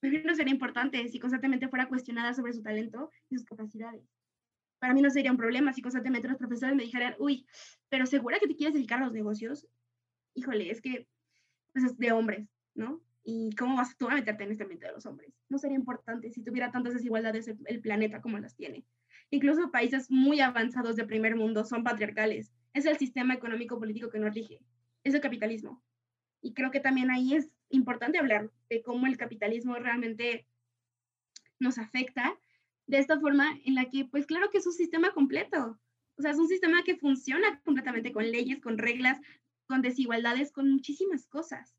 Para 0.00 0.12
mí 0.12 0.22
no 0.24 0.34
sería 0.34 0.52
importante 0.52 1.08
si 1.08 1.18
constantemente 1.18 1.68
fuera 1.68 1.88
cuestionada 1.88 2.32
sobre 2.34 2.52
su 2.52 2.62
talento 2.62 3.10
y 3.28 3.36
sus 3.36 3.44
capacidades. 3.44 4.02
Para 4.78 4.94
mí 4.94 5.02
no 5.02 5.10
sería 5.10 5.30
un 5.30 5.36
problema 5.36 5.74
si 5.74 5.82
constantemente 5.82 6.26
los 6.26 6.38
profesores 6.38 6.74
me 6.74 6.84
dijeran, 6.84 7.14
uy, 7.18 7.46
pero 7.90 8.06
segura 8.06 8.38
que 8.38 8.48
te 8.48 8.56
quieres 8.56 8.74
dedicar 8.74 9.00
a 9.00 9.04
los 9.04 9.12
negocios. 9.12 9.66
Híjole, 10.34 10.70
es 10.70 10.80
que 10.80 11.06
pues 11.72 11.84
es 11.84 11.98
de 11.98 12.12
hombres, 12.12 12.48
¿no? 12.74 13.00
¿Y 13.22 13.54
cómo 13.56 13.76
vas 13.76 13.96
tú 13.98 14.08
a 14.08 14.14
meterte 14.14 14.44
en 14.44 14.52
este 14.52 14.62
ambiente 14.62 14.86
de 14.86 14.92
los 14.92 15.04
hombres? 15.04 15.34
No 15.50 15.58
sería 15.58 15.76
importante 15.76 16.30
si 16.30 16.42
tuviera 16.42 16.70
tantas 16.70 16.94
desigualdades 16.94 17.46
el, 17.48 17.58
el 17.66 17.80
planeta 17.80 18.22
como 18.22 18.38
las 18.38 18.56
tiene. 18.56 18.84
Incluso 19.30 19.70
países 19.70 20.10
muy 20.10 20.40
avanzados 20.40 20.96
de 20.96 21.04
primer 21.04 21.36
mundo 21.36 21.64
son 21.64 21.84
patriarcales. 21.84 22.50
Es 22.72 22.86
el 22.86 22.98
sistema 22.98 23.34
económico 23.34 23.78
político 23.78 24.10
que 24.10 24.18
nos 24.18 24.34
rige. 24.34 24.60
Es 25.02 25.14
el 25.14 25.20
capitalismo. 25.20 25.82
Y 26.40 26.54
creo 26.54 26.70
que 26.70 26.80
también 26.80 27.10
ahí 27.10 27.34
es 27.34 27.50
importante 27.68 28.18
hablar 28.18 28.50
de 28.68 28.82
cómo 28.82 29.06
el 29.06 29.16
capitalismo 29.16 29.74
realmente 29.74 30.46
nos 31.58 31.78
afecta 31.78 32.38
de 32.86 32.98
esta 32.98 33.20
forma 33.20 33.58
en 33.64 33.74
la 33.74 33.88
que, 33.88 34.04
pues 34.04 34.26
claro 34.26 34.50
que 34.50 34.58
es 34.58 34.66
un 34.66 34.72
sistema 34.72 35.12
completo. 35.12 35.78
O 36.16 36.22
sea, 36.22 36.32
es 36.32 36.38
un 36.38 36.48
sistema 36.48 36.82
que 36.82 36.96
funciona 36.96 37.60
completamente 37.64 38.12
con 38.12 38.30
leyes, 38.30 38.60
con 38.60 38.78
reglas, 38.78 39.20
con 39.66 39.82
desigualdades, 39.82 40.52
con 40.52 40.70
muchísimas 40.70 41.26
cosas. 41.26 41.76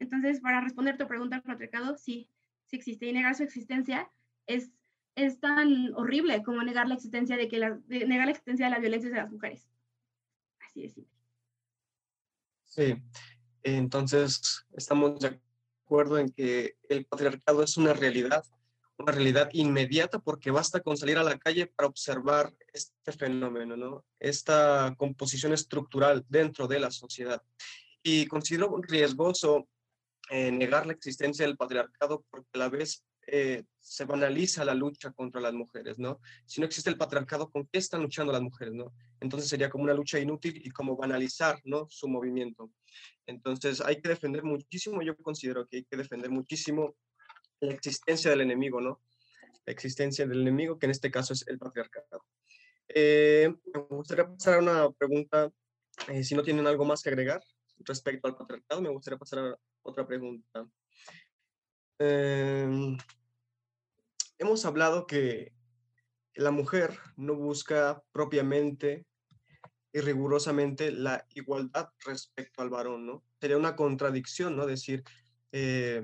Entonces, 0.00 0.40
para 0.40 0.60
responder 0.60 0.96
tu 0.96 1.06
pregunta 1.06 1.42
patriarcado, 1.42 1.96
sí, 1.96 2.28
sí 2.66 2.76
existe. 2.76 3.06
Y 3.06 3.12
negar 3.12 3.34
su 3.34 3.44
existencia 3.44 4.10
es, 4.46 4.72
es 5.14 5.40
tan 5.40 5.94
horrible 5.94 6.42
como 6.42 6.62
negar 6.62 6.88
la 6.88 6.94
existencia 6.94 7.36
de 7.36 7.48
que 7.48 7.58
la, 7.58 7.78
de 7.86 8.06
negar 8.06 8.26
la 8.26 8.32
existencia 8.32 8.66
de 8.66 8.72
la 8.72 8.78
violencia 8.80 9.10
de 9.10 9.16
las 9.16 9.30
mujeres. 9.30 9.68
Así. 10.86 11.06
Sí, 12.64 12.94
entonces 13.62 14.66
estamos 14.72 15.18
de 15.20 15.40
acuerdo 15.84 16.18
en 16.18 16.28
que 16.30 16.76
el 16.88 17.06
patriarcado 17.06 17.62
es 17.62 17.76
una 17.76 17.92
realidad, 17.92 18.44
una 18.98 19.12
realidad 19.12 19.48
inmediata 19.52 20.18
porque 20.18 20.50
basta 20.50 20.80
con 20.80 20.96
salir 20.96 21.18
a 21.18 21.24
la 21.24 21.38
calle 21.38 21.66
para 21.66 21.88
observar 21.88 22.54
este 22.72 23.12
fenómeno, 23.12 23.76
¿no? 23.76 24.04
Esta 24.20 24.94
composición 24.96 25.52
estructural 25.52 26.24
dentro 26.28 26.68
de 26.68 26.80
la 26.80 26.90
sociedad. 26.90 27.42
Y 28.02 28.26
considero 28.26 28.76
riesgoso 28.82 29.68
eh, 30.30 30.50
negar 30.52 30.86
la 30.86 30.92
existencia 30.92 31.46
del 31.46 31.56
patriarcado 31.56 32.24
porque 32.30 32.48
a 32.52 32.58
la 32.58 32.68
vez 32.68 33.02
eh, 33.30 33.64
se 33.78 34.04
banaliza 34.04 34.64
la 34.64 34.74
lucha 34.74 35.12
contra 35.12 35.40
las 35.40 35.52
mujeres, 35.52 35.98
¿no? 35.98 36.20
Si 36.46 36.60
no 36.60 36.66
existe 36.66 36.90
el 36.90 36.98
patriarcado, 36.98 37.50
¿con 37.50 37.66
qué 37.66 37.78
están 37.78 38.02
luchando 38.02 38.32
las 38.32 38.42
mujeres, 38.42 38.74
no? 38.74 38.92
Entonces 39.20 39.48
sería 39.48 39.70
como 39.70 39.84
una 39.84 39.94
lucha 39.94 40.18
inútil 40.18 40.60
y 40.64 40.70
como 40.70 40.96
banalizar, 40.96 41.60
¿no? 41.64 41.86
Su 41.88 42.08
movimiento. 42.08 42.70
Entonces 43.26 43.80
hay 43.80 44.00
que 44.00 44.08
defender 44.08 44.42
muchísimo, 44.42 45.02
yo 45.02 45.16
considero 45.16 45.66
que 45.66 45.78
hay 45.78 45.84
que 45.84 45.96
defender 45.96 46.30
muchísimo 46.30 46.96
la 47.60 47.72
existencia 47.72 48.30
del 48.30 48.42
enemigo, 48.42 48.80
¿no? 48.80 49.00
La 49.66 49.72
existencia 49.72 50.26
del 50.26 50.42
enemigo, 50.42 50.78
que 50.78 50.86
en 50.86 50.92
este 50.92 51.10
caso 51.10 51.32
es 51.32 51.46
el 51.48 51.58
patriarcado. 51.58 52.24
Eh, 52.88 53.54
me 53.74 53.80
gustaría 53.96 54.26
pasar 54.26 54.54
a 54.54 54.58
una 54.58 54.90
pregunta, 54.92 55.50
eh, 56.08 56.24
si 56.24 56.34
no 56.34 56.42
tienen 56.42 56.66
algo 56.66 56.84
más 56.84 57.02
que 57.02 57.10
agregar 57.10 57.42
respecto 57.80 58.28
al 58.28 58.36
patriarcado, 58.36 58.80
me 58.80 58.88
gustaría 58.88 59.18
pasar 59.18 59.38
a 59.40 59.58
otra 59.82 60.06
pregunta. 60.06 60.66
Eh, 61.98 62.96
hemos 64.38 64.64
hablado 64.64 65.06
que 65.06 65.52
la 66.34 66.50
mujer 66.50 66.98
no 67.16 67.34
busca 67.34 68.02
propiamente 68.12 69.04
y 69.92 70.00
rigurosamente 70.00 70.92
la 70.92 71.26
igualdad 71.34 71.88
respecto 72.04 72.62
al 72.62 72.70
varón, 72.70 73.06
¿no? 73.06 73.24
Sería 73.40 73.56
una 73.56 73.74
contradicción, 73.74 74.56
¿no? 74.56 74.66
Decir, 74.66 75.02
eh, 75.52 76.02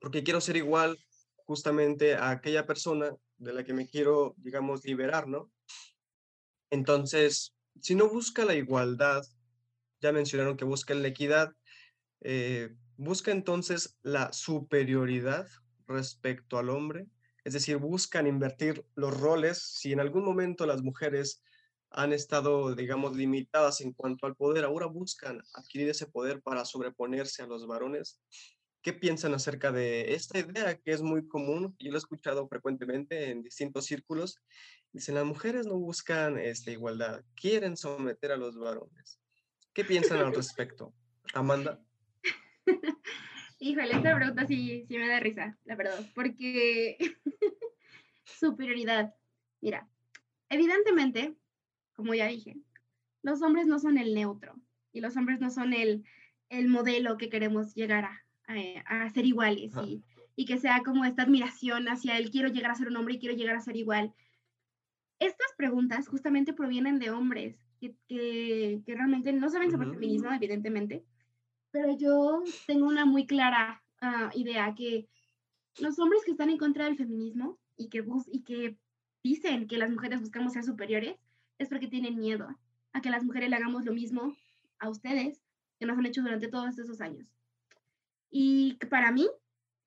porque 0.00 0.22
quiero 0.22 0.40
ser 0.40 0.56
igual 0.56 0.98
justamente 1.46 2.14
a 2.14 2.30
aquella 2.30 2.66
persona 2.66 3.14
de 3.38 3.52
la 3.52 3.64
que 3.64 3.72
me 3.72 3.88
quiero, 3.88 4.34
digamos, 4.38 4.84
liberar, 4.84 5.26
¿no? 5.26 5.50
Entonces, 6.70 7.54
si 7.80 7.94
no 7.94 8.08
busca 8.08 8.44
la 8.44 8.54
igualdad, 8.54 9.24
ya 10.00 10.12
mencionaron 10.12 10.56
que 10.56 10.64
busca 10.64 10.94
la 10.94 11.08
equidad, 11.08 11.52
eh, 12.20 12.74
busca 12.96 13.32
entonces 13.32 13.98
la 14.02 14.32
superioridad 14.32 15.48
respecto 15.86 16.58
al 16.58 16.68
hombre, 16.68 17.06
es 17.44 17.52
decir, 17.52 17.76
buscan 17.76 18.26
invertir 18.26 18.84
los 18.94 19.18
roles. 19.18 19.58
Si 19.58 19.92
en 19.92 20.00
algún 20.00 20.24
momento 20.24 20.66
las 20.66 20.82
mujeres 20.82 21.42
han 21.90 22.12
estado, 22.12 22.74
digamos, 22.74 23.16
limitadas 23.16 23.80
en 23.80 23.92
cuanto 23.92 24.26
al 24.26 24.36
poder, 24.36 24.64
ahora 24.64 24.86
buscan 24.86 25.42
adquirir 25.54 25.88
ese 25.88 26.06
poder 26.06 26.40
para 26.42 26.64
sobreponerse 26.64 27.42
a 27.42 27.46
los 27.46 27.66
varones. 27.66 28.20
¿Qué 28.82 28.92
piensan 28.92 29.34
acerca 29.34 29.72
de 29.72 30.14
esta 30.14 30.38
idea 30.38 30.76
que 30.76 30.92
es 30.92 31.02
muy 31.02 31.28
común? 31.28 31.76
Yo 31.78 31.90
lo 31.90 31.96
he 31.96 31.98
escuchado 31.98 32.48
frecuentemente 32.48 33.30
en 33.30 33.42
distintos 33.42 33.84
círculos 33.84 34.40
Dicen, 34.92 35.14
las 35.14 35.24
mujeres 35.24 35.66
no 35.66 35.78
buscan 35.78 36.36
esta 36.38 36.72
igualdad, 36.72 37.22
quieren 37.36 37.76
someter 37.76 38.32
a 38.32 38.36
los 38.36 38.58
varones. 38.58 39.20
¿Qué 39.72 39.84
piensan 39.84 40.18
al 40.18 40.34
respecto? 40.34 40.92
Amanda. 41.32 41.80
Híjole, 43.62 43.92
esta 43.92 44.16
pregunta 44.16 44.46
sí, 44.46 44.86
sí 44.88 44.96
me 44.96 45.06
da 45.06 45.20
risa, 45.20 45.58
la 45.66 45.76
verdad, 45.76 46.00
porque 46.14 46.96
superioridad. 48.24 49.14
Mira, 49.60 49.86
evidentemente, 50.48 51.36
como 51.92 52.14
ya 52.14 52.26
dije, 52.26 52.56
los 53.22 53.42
hombres 53.42 53.66
no 53.66 53.78
son 53.78 53.98
el 53.98 54.14
neutro 54.14 54.54
y 54.94 55.02
los 55.02 55.14
hombres 55.18 55.40
no 55.40 55.50
son 55.50 55.74
el, 55.74 56.04
el 56.48 56.68
modelo 56.68 57.18
que 57.18 57.28
queremos 57.28 57.74
llegar 57.74 58.06
a, 58.06 58.24
a, 58.86 59.10
ser 59.10 59.26
iguales 59.26 59.72
y, 59.86 60.02
y, 60.36 60.46
que 60.46 60.56
sea 60.56 60.80
como 60.82 61.04
esta 61.04 61.24
admiración 61.24 61.86
hacia 61.88 62.16
el 62.16 62.30
quiero 62.30 62.48
llegar 62.48 62.70
a 62.70 62.76
ser 62.76 62.88
un 62.88 62.96
hombre 62.96 63.14
y 63.14 63.18
quiero 63.18 63.36
llegar 63.36 63.56
a 63.56 63.60
ser 63.60 63.76
igual. 63.76 64.14
Estas 65.18 65.52
preguntas 65.58 66.08
justamente 66.08 66.54
provienen 66.54 66.98
de 66.98 67.10
hombres 67.10 67.58
que, 67.78 67.94
que, 68.08 68.80
que 68.86 68.94
realmente 68.94 69.34
no 69.34 69.50
saben 69.50 69.70
sobre 69.70 69.90
feminismo, 69.90 70.32
evidentemente, 70.32 71.04
pero 71.70 71.96
yo 71.96 72.42
tengo 72.66 72.86
una 72.86 73.04
muy 73.04 73.26
clara 73.26 73.82
ah, 74.00 74.30
idea 74.34 74.74
que 74.74 75.08
los 75.78 75.98
hombres 75.98 76.22
que 76.24 76.32
están 76.32 76.50
en 76.50 76.58
contra 76.58 76.84
del 76.84 76.96
feminismo 76.96 77.58
y 77.76 77.88
que, 77.88 78.04
y 78.32 78.42
que 78.42 78.76
dicen 79.22 79.66
que 79.66 79.78
las 79.78 79.90
mujeres 79.90 80.20
buscamos 80.20 80.52
ser 80.52 80.64
superiores 80.64 81.16
es 81.58 81.68
porque 81.68 81.88
tienen 81.88 82.18
miedo 82.18 82.48
a 82.92 83.00
que 83.00 83.10
las 83.10 83.24
mujeres 83.24 83.50
le 83.50 83.56
hagamos 83.56 83.84
lo 83.84 83.92
mismo 83.92 84.34
a 84.78 84.88
ustedes 84.88 85.40
que 85.78 85.86
nos 85.86 85.98
han 85.98 86.06
hecho 86.06 86.22
durante 86.22 86.48
todos 86.48 86.78
esos 86.78 87.00
años. 87.00 87.26
Y 88.30 88.74
para 88.90 89.12
mí, 89.12 89.28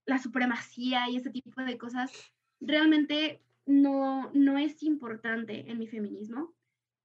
la 0.05 0.19
supremacía 0.19 1.09
y 1.09 1.17
ese 1.17 1.29
tipo 1.29 1.61
de 1.61 1.77
cosas 1.77 2.11
realmente 2.59 3.41
no, 3.65 4.29
no 4.33 4.57
es 4.57 4.83
importante 4.83 5.69
en 5.69 5.79
mi 5.79 5.87
feminismo, 5.87 6.53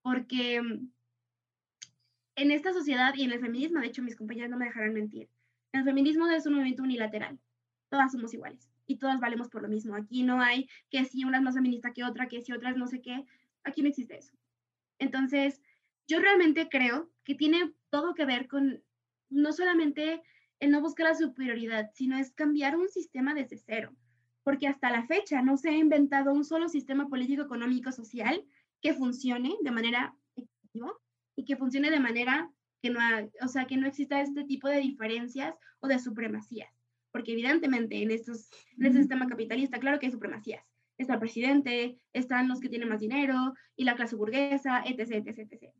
porque 0.02 0.60
en 2.38 2.52
esta 2.52 2.72
sociedad 2.72 3.14
y 3.16 3.24
en 3.24 3.32
el 3.32 3.40
feminismo, 3.40 3.80
de 3.80 3.88
hecho 3.88 4.02
mis 4.02 4.14
compañeras 4.14 4.50
no 4.50 4.56
me 4.56 4.66
dejarán 4.66 4.94
mentir, 4.94 5.28
el 5.72 5.82
feminismo 5.82 6.28
es 6.28 6.46
un 6.46 6.54
movimiento 6.54 6.84
unilateral, 6.84 7.38
todas 7.88 8.12
somos 8.12 8.32
iguales 8.32 8.70
y 8.86 8.96
todas 8.96 9.20
valemos 9.20 9.48
por 9.48 9.62
lo 9.62 9.68
mismo. 9.68 9.96
Aquí 9.96 10.22
no 10.22 10.40
hay 10.40 10.68
que 10.88 11.04
si 11.04 11.24
una 11.24 11.38
es 11.38 11.42
más 11.42 11.56
feminista 11.56 11.92
que 11.92 12.04
otra, 12.04 12.28
que 12.28 12.40
si 12.40 12.52
otra 12.52 12.70
es 12.70 12.76
no 12.76 12.86
sé 12.86 13.02
qué, 13.02 13.24
aquí 13.64 13.82
no 13.82 13.88
existe 13.88 14.16
eso. 14.16 14.32
Entonces, 14.98 15.60
yo 16.06 16.20
realmente 16.20 16.68
creo 16.68 17.10
que 17.24 17.34
tiene 17.34 17.74
todo 17.90 18.14
que 18.14 18.24
ver 18.24 18.46
con 18.46 18.82
no 19.28 19.52
solamente 19.52 20.22
el 20.60 20.70
no 20.70 20.80
buscar 20.80 21.08
la 21.08 21.14
superioridad, 21.14 21.90
sino 21.92 22.16
es 22.16 22.32
cambiar 22.32 22.76
un 22.76 22.88
sistema 22.88 23.34
desde 23.34 23.58
cero, 23.58 23.94
porque 24.44 24.68
hasta 24.68 24.90
la 24.90 25.06
fecha 25.06 25.42
no 25.42 25.56
se 25.56 25.70
ha 25.70 25.76
inventado 25.76 26.32
un 26.32 26.44
solo 26.44 26.68
sistema 26.68 27.08
político, 27.08 27.42
económico, 27.42 27.90
social 27.92 28.44
que 28.80 28.94
funcione 28.94 29.56
de 29.60 29.70
manera 29.70 30.16
efectiva 30.36 30.92
y 31.38 31.44
que 31.44 31.56
funcione 31.56 31.92
de 31.92 32.00
manera 32.00 32.50
que 32.82 32.90
no, 32.90 32.98
o 33.40 33.46
sea, 33.48 33.66
que 33.66 33.76
no 33.76 33.86
exista 33.86 34.20
este 34.20 34.42
tipo 34.42 34.68
de 34.68 34.80
diferencias 34.80 35.56
o 35.78 35.86
de 35.86 36.00
supremacías. 36.00 36.68
Porque 37.12 37.32
evidentemente 37.32 38.02
en, 38.02 38.10
estos, 38.10 38.50
en 38.76 38.86
este 38.86 38.98
sistema 38.98 39.28
capitalista, 39.28 39.78
claro 39.78 40.00
que 40.00 40.06
hay 40.06 40.12
supremacías. 40.12 40.64
Está 40.98 41.14
el 41.14 41.20
presidente, 41.20 41.96
están 42.12 42.48
los 42.48 42.58
que 42.58 42.68
tienen 42.68 42.88
más 42.88 42.98
dinero 42.98 43.54
y 43.76 43.84
la 43.84 43.94
clase 43.94 44.16
burguesa, 44.16 44.82
etc., 44.84 45.28
etc., 45.28 45.38
etc. 45.38 45.72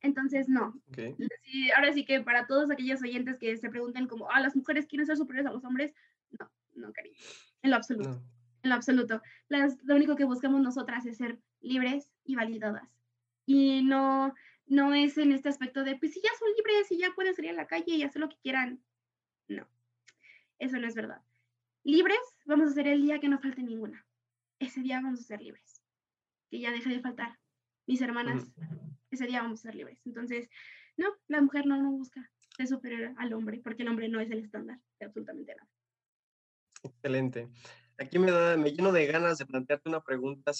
Entonces, 0.00 0.48
no. 0.48 0.74
ahora 1.76 1.92
sí 1.92 2.04
que 2.04 2.20
para 2.20 2.48
todos 2.48 2.68
aquellos 2.68 3.00
oyentes 3.02 3.38
que 3.38 3.56
se 3.56 3.70
pregunten 3.70 4.08
como, 4.08 4.28
ah, 4.32 4.40
las 4.40 4.56
mujeres 4.56 4.86
quieren 4.86 5.06
ser 5.06 5.16
superiores 5.16 5.48
a 5.48 5.52
los 5.52 5.64
hombres, 5.64 5.94
no, 6.40 6.50
no, 6.74 6.92
cariño. 6.92 7.14
En 7.62 7.70
lo 7.70 7.76
absoluto. 7.76 8.20
En 8.64 8.70
lo 8.70 8.74
absoluto. 8.74 9.22
Las, 9.48 9.78
lo 9.84 9.94
único 9.94 10.16
que 10.16 10.24
buscamos 10.24 10.60
nosotras 10.60 11.06
es 11.06 11.18
ser 11.18 11.38
libres 11.60 12.10
y 12.24 12.34
validadas. 12.34 12.88
Y 13.46 13.82
no, 13.82 14.34
no 14.66 14.94
es 14.94 15.18
en 15.18 15.32
este 15.32 15.48
aspecto 15.48 15.84
de, 15.84 15.96
pues 15.96 16.14
si 16.14 16.20
ya 16.20 16.30
son 16.38 16.48
libres 16.56 16.90
y 16.90 16.98
ya 16.98 17.12
pueden 17.14 17.34
salir 17.34 17.50
a 17.50 17.54
la 17.54 17.66
calle 17.66 17.94
y 17.94 18.02
hacer 18.02 18.20
lo 18.20 18.28
que 18.28 18.38
quieran. 18.42 18.82
No, 19.48 19.68
eso 20.58 20.78
no 20.78 20.86
es 20.86 20.94
verdad. 20.94 21.22
Libres 21.84 22.20
vamos 22.46 22.70
a 22.70 22.74
ser 22.74 22.88
el 22.88 23.02
día 23.02 23.18
que 23.18 23.28
no 23.28 23.38
falte 23.38 23.62
ninguna. 23.62 24.06
Ese 24.58 24.80
día 24.80 25.00
vamos 25.00 25.20
a 25.20 25.24
ser 25.24 25.42
libres. 25.42 25.82
Que 26.50 26.60
ya 26.60 26.70
deje 26.70 26.88
de 26.88 27.00
faltar. 27.00 27.38
Mis 27.86 28.00
hermanas, 28.00 28.44
ese 29.10 29.26
día 29.26 29.42
vamos 29.42 29.60
a 29.60 29.62
ser 29.62 29.74
libres. 29.74 30.00
Entonces, 30.06 30.48
no, 30.96 31.08
la 31.26 31.40
mujer 31.40 31.66
no, 31.66 31.82
no 31.82 31.90
busca 31.90 32.30
ser 32.56 32.68
superior 32.68 33.14
al 33.16 33.32
hombre, 33.32 33.60
porque 33.62 33.82
el 33.82 33.88
hombre 33.88 34.08
no 34.08 34.20
es 34.20 34.30
el 34.30 34.38
estándar 34.38 34.78
de 35.00 35.06
absolutamente 35.06 35.54
nada. 35.54 35.68
Excelente. 36.82 37.48
Aquí 37.98 38.18
me, 38.18 38.30
da, 38.30 38.56
me 38.56 38.70
lleno 38.72 38.92
de 38.92 39.06
ganas 39.06 39.38
de 39.38 39.46
plantearte 39.46 39.88
una 39.88 40.02
pregunta 40.02 40.52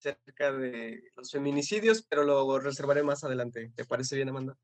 acerca 0.00 0.52
de 0.52 1.02
los 1.14 1.30
feminicidios, 1.30 2.02
pero 2.02 2.24
lo 2.24 2.58
reservaré 2.58 3.02
más 3.02 3.22
adelante. 3.22 3.70
¿Te 3.74 3.84
parece 3.84 4.16
bien, 4.16 4.30
Amanda? 4.30 4.56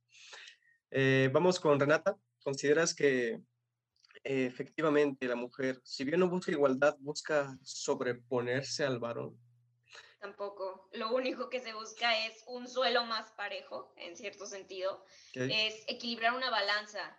Eh, 0.91 1.29
vamos 1.33 1.61
con 1.61 1.79
Renata. 1.79 2.17
¿Consideras 2.43 2.95
que 2.95 3.41
eh, 4.25 4.47
efectivamente 4.47 5.27
la 5.27 5.37
mujer, 5.37 5.81
si 5.85 6.05
bien 6.05 6.21
no 6.21 6.29
busca 6.29 6.53
igualdad, 6.53 6.97
busca 7.01 7.59
sobreponerse 7.63 8.85
al 8.85 8.99
varón? 8.99 9.39
Tampoco. 10.21 10.89
Lo 10.93 11.15
único 11.15 11.51
que 11.51 11.61
se 11.61 11.75
busca 11.75 12.27
es 12.27 12.43
un 12.47 12.67
suelo 12.67 13.05
más 13.05 13.31
parejo, 13.33 13.93
en 13.97 14.17
cierto 14.17 14.47
sentido. 14.47 15.05
Es 15.35 15.85
equilibrar 15.87 16.35
una 16.35 16.51
balanza 16.51 17.17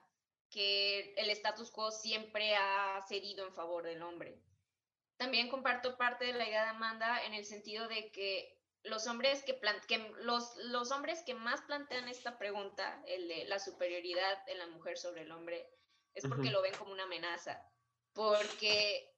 que 0.49 1.13
el 1.15 1.30
status 1.30 1.69
quo 1.69 1.91
siempre 1.91 2.56
ha 2.56 3.06
cedido 3.08 3.45
en 3.45 3.53
favor 3.53 3.84
del 3.84 4.01
hombre 4.01 4.41
también 5.17 5.49
comparto 5.49 5.97
parte 5.97 6.25
de 6.25 6.34
la 6.34 6.47
idea 6.47 6.63
de 6.63 6.69
Amanda 6.69 7.23
en 7.25 7.34
el 7.34 7.45
sentido 7.45 7.88
de 7.88 8.12
que 8.12 8.58
los 8.84 9.08
hombres 9.08 9.43
que, 9.43 9.60
los, 10.19 10.56
los 10.58 10.91
hombres 10.91 11.21
que 11.25 11.34
más 11.34 11.62
plantean 11.62 12.08
esta 12.08 12.38
pregunta, 12.38 13.01
el 13.08 13.27
de 13.27 13.45
la 13.45 13.60
superioridad 13.60 14.45
de 14.45 14.56
la 14.56 14.67
mujer 14.67 14.97
sobre 14.97 15.23
el 15.23 15.32
hombre, 15.32 15.67
es 16.13 16.27
porque 16.27 16.49
lo 16.49 16.62
ven 16.62 16.73
como 16.75 16.93
una 16.93 17.03
amenaza, 17.03 17.62
porque 18.13 19.13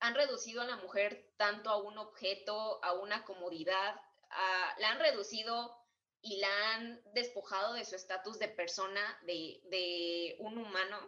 han 0.00 0.14
reducido 0.14 0.62
a 0.62 0.66
la 0.66 0.76
mujer 0.76 1.32
tanto 1.36 1.70
a 1.70 1.76
un 1.76 1.98
objeto, 1.98 2.82
a 2.82 2.94
una 2.94 3.24
comodidad, 3.24 4.00
la 4.78 4.90
han 4.90 4.98
reducido 4.98 5.76
y 6.20 6.38
la 6.38 6.74
han 6.74 7.02
despojado 7.12 7.74
de 7.74 7.84
su 7.84 7.96
estatus 7.96 8.38
de 8.38 8.48
persona, 8.48 9.18
de, 9.22 9.60
de 9.64 10.36
un 10.40 10.58
humano, 10.58 10.98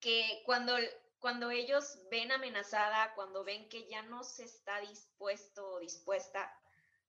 que 0.00 0.42
cuando 0.46 0.76
cuando 1.24 1.50
ellos 1.50 2.00
ven 2.10 2.32
amenazada, 2.32 3.14
cuando 3.14 3.44
ven 3.44 3.66
que 3.70 3.88
ya 3.88 4.02
no 4.02 4.22
se 4.24 4.44
está 4.44 4.78
dispuesto 4.80 5.66
o 5.66 5.78
dispuesta 5.78 6.54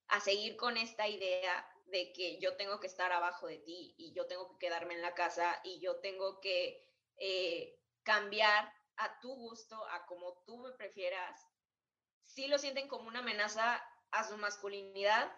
a 0.08 0.22
seguir 0.22 0.56
con 0.56 0.78
esta 0.78 1.06
idea 1.06 1.70
de 1.88 2.14
que 2.14 2.40
yo 2.40 2.56
tengo 2.56 2.80
que 2.80 2.88
estar 2.88 3.12
abajo 3.12 3.48
de 3.48 3.58
ti 3.58 3.94
y 3.98 4.14
yo 4.14 4.26
tengo 4.26 4.48
que 4.48 4.68
quedarme 4.68 4.94
en 4.94 5.02
la 5.02 5.14
casa 5.16 5.60
y 5.66 5.82
yo 5.82 6.00
tengo 6.00 6.40
que 6.40 6.82
eh, 7.18 7.78
cambiar 8.04 8.74
a 8.96 9.20
tu 9.20 9.36
gusto, 9.36 9.86
a 9.88 10.06
como 10.06 10.42
tú 10.46 10.60
me 10.60 10.72
prefieras, 10.72 11.46
sí 12.24 12.48
lo 12.48 12.58
sienten 12.58 12.88
como 12.88 13.10
una 13.10 13.20
amenaza 13.20 13.84
a 14.12 14.24
su 14.30 14.38
masculinidad, 14.38 15.30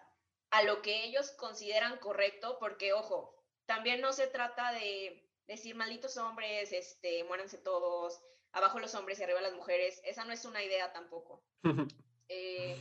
a 0.50 0.62
lo 0.62 0.82
que 0.82 1.02
ellos 1.02 1.32
consideran 1.32 1.98
correcto, 1.98 2.58
porque 2.60 2.92
ojo, 2.92 3.34
también 3.66 4.00
no 4.00 4.12
se 4.12 4.28
trata 4.28 4.70
de 4.70 5.28
decir 5.48 5.74
malditos 5.74 6.16
hombres, 6.16 6.70
este, 6.72 7.24
muéranse 7.24 7.58
todos, 7.58 8.22
abajo 8.52 8.78
los 8.78 8.94
hombres 8.94 9.18
y 9.18 9.22
arriba 9.22 9.40
las 9.40 9.54
mujeres, 9.54 10.00
esa 10.04 10.24
no 10.24 10.32
es 10.32 10.44
una 10.44 10.62
idea 10.62 10.92
tampoco. 10.92 11.42
Eh, 12.30 12.76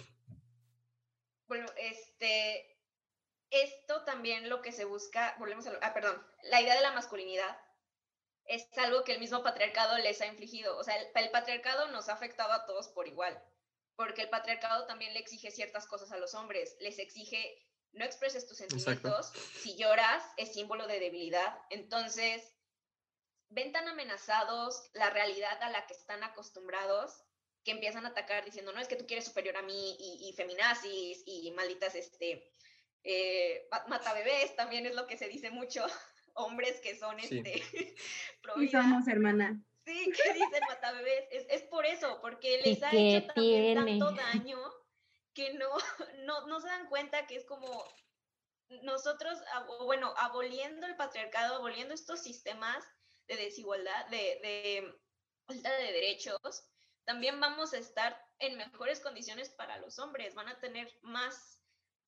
bueno, 1.47 1.65
este, 1.77 2.77
esto 3.49 4.03
también 4.03 4.49
lo 4.49 4.61
que 4.61 4.73
se 4.73 4.83
busca, 4.83 5.37
volvemos 5.39 5.65
a, 5.67 5.79
ah, 5.81 5.93
perdón, 5.93 6.21
la 6.43 6.61
idea 6.61 6.75
de 6.75 6.81
la 6.81 6.91
masculinidad 6.91 7.57
es 8.47 8.67
algo 8.77 9.03
que 9.03 9.13
el 9.13 9.19
mismo 9.19 9.43
patriarcado 9.43 9.97
les 9.99 10.21
ha 10.21 10.25
infligido. 10.25 10.77
O 10.77 10.83
sea, 10.83 10.95
el, 10.97 11.31
patriarcado 11.31 11.87
nos 11.91 12.09
ha 12.09 12.13
afectado 12.13 12.51
a 12.53 12.65
todos 12.65 12.89
por 12.89 13.07
igual, 13.07 13.41
porque 13.95 14.23
el 14.23 14.29
patriarcado 14.29 14.85
también 14.85 15.13
le 15.13 15.19
exige 15.19 15.51
ciertas 15.51 15.87
cosas 15.87 16.11
a 16.11 16.17
los 16.17 16.33
hombres, 16.33 16.75
les 16.79 16.99
exige 16.99 17.63
no 17.93 18.03
expreses 18.03 18.45
tus 18.45 18.57
sentimientos, 18.57 19.31
si 19.61 19.75
lloras 19.75 20.23
es 20.35 20.53
símbolo 20.53 20.87
de 20.87 20.99
debilidad, 20.99 21.57
entonces 21.69 22.53
ven 23.49 23.71
tan 23.71 23.87
amenazados 23.87 24.89
la 24.93 25.09
realidad 25.09 25.61
a 25.61 25.69
la 25.69 25.85
que 25.87 25.93
están 25.93 26.23
acostumbrados 26.23 27.23
que 27.63 27.71
empiezan 27.71 28.05
a 28.05 28.09
atacar 28.09 28.45
diciendo, 28.45 28.71
no, 28.71 28.79
es 28.79 28.87
que 28.87 28.95
tú 28.95 29.05
quieres 29.05 29.25
superior 29.25 29.57
a 29.57 29.61
mí 29.61 29.97
y, 29.99 30.33
feminazis 30.33 31.21
y 31.25 31.51
malditas, 31.51 31.95
este, 31.95 32.49
eh, 33.03 33.67
mata 33.87 34.13
bebés, 34.13 34.55
también 34.55 34.85
es 34.85 34.95
lo 34.95 35.07
que 35.07 35.17
se 35.17 35.27
dice 35.27 35.49
mucho, 35.49 35.85
hombres 36.33 36.79
que 36.81 36.97
son, 36.97 37.19
este, 37.19 37.63
Y 38.57 38.67
somos 38.67 39.07
hermana. 39.07 39.61
Sí, 39.85 40.11
que 40.11 40.33
dicen 40.33 40.63
mata 40.67 40.91
bebés, 40.91 41.25
es, 41.31 41.61
por 41.63 41.85
eso, 41.85 42.19
porque 42.21 42.61
les 42.63 42.83
ha 42.83 42.91
hecho 42.91 43.27
también 43.27 43.75
tanto 43.99 44.11
daño 44.11 44.59
que 45.33 45.53
no, 45.53 45.69
no, 46.25 46.47
no 46.47 46.59
se 46.59 46.67
dan 46.67 46.87
cuenta 46.89 47.25
que 47.27 47.37
es 47.37 47.45
como 47.45 47.85
nosotros, 48.81 49.39
bueno, 49.85 50.13
aboliendo 50.17 50.85
el 50.85 50.97
patriarcado, 50.97 51.55
aboliendo 51.55 51.93
estos 51.93 52.21
sistemas, 52.21 52.83
de 53.27 53.35
desigualdad, 53.35 54.07
de, 54.07 54.93
falta 55.45 55.75
de 55.77 55.91
derechos, 55.91 56.63
también 57.05 57.39
vamos 57.39 57.73
a 57.73 57.77
estar 57.77 58.17
en 58.39 58.57
mejores 58.57 58.99
condiciones 58.99 59.49
para 59.49 59.77
los 59.77 59.99
hombres, 59.99 60.35
van 60.35 60.49
a 60.49 60.59
tener 60.59 60.91
más, 61.01 61.61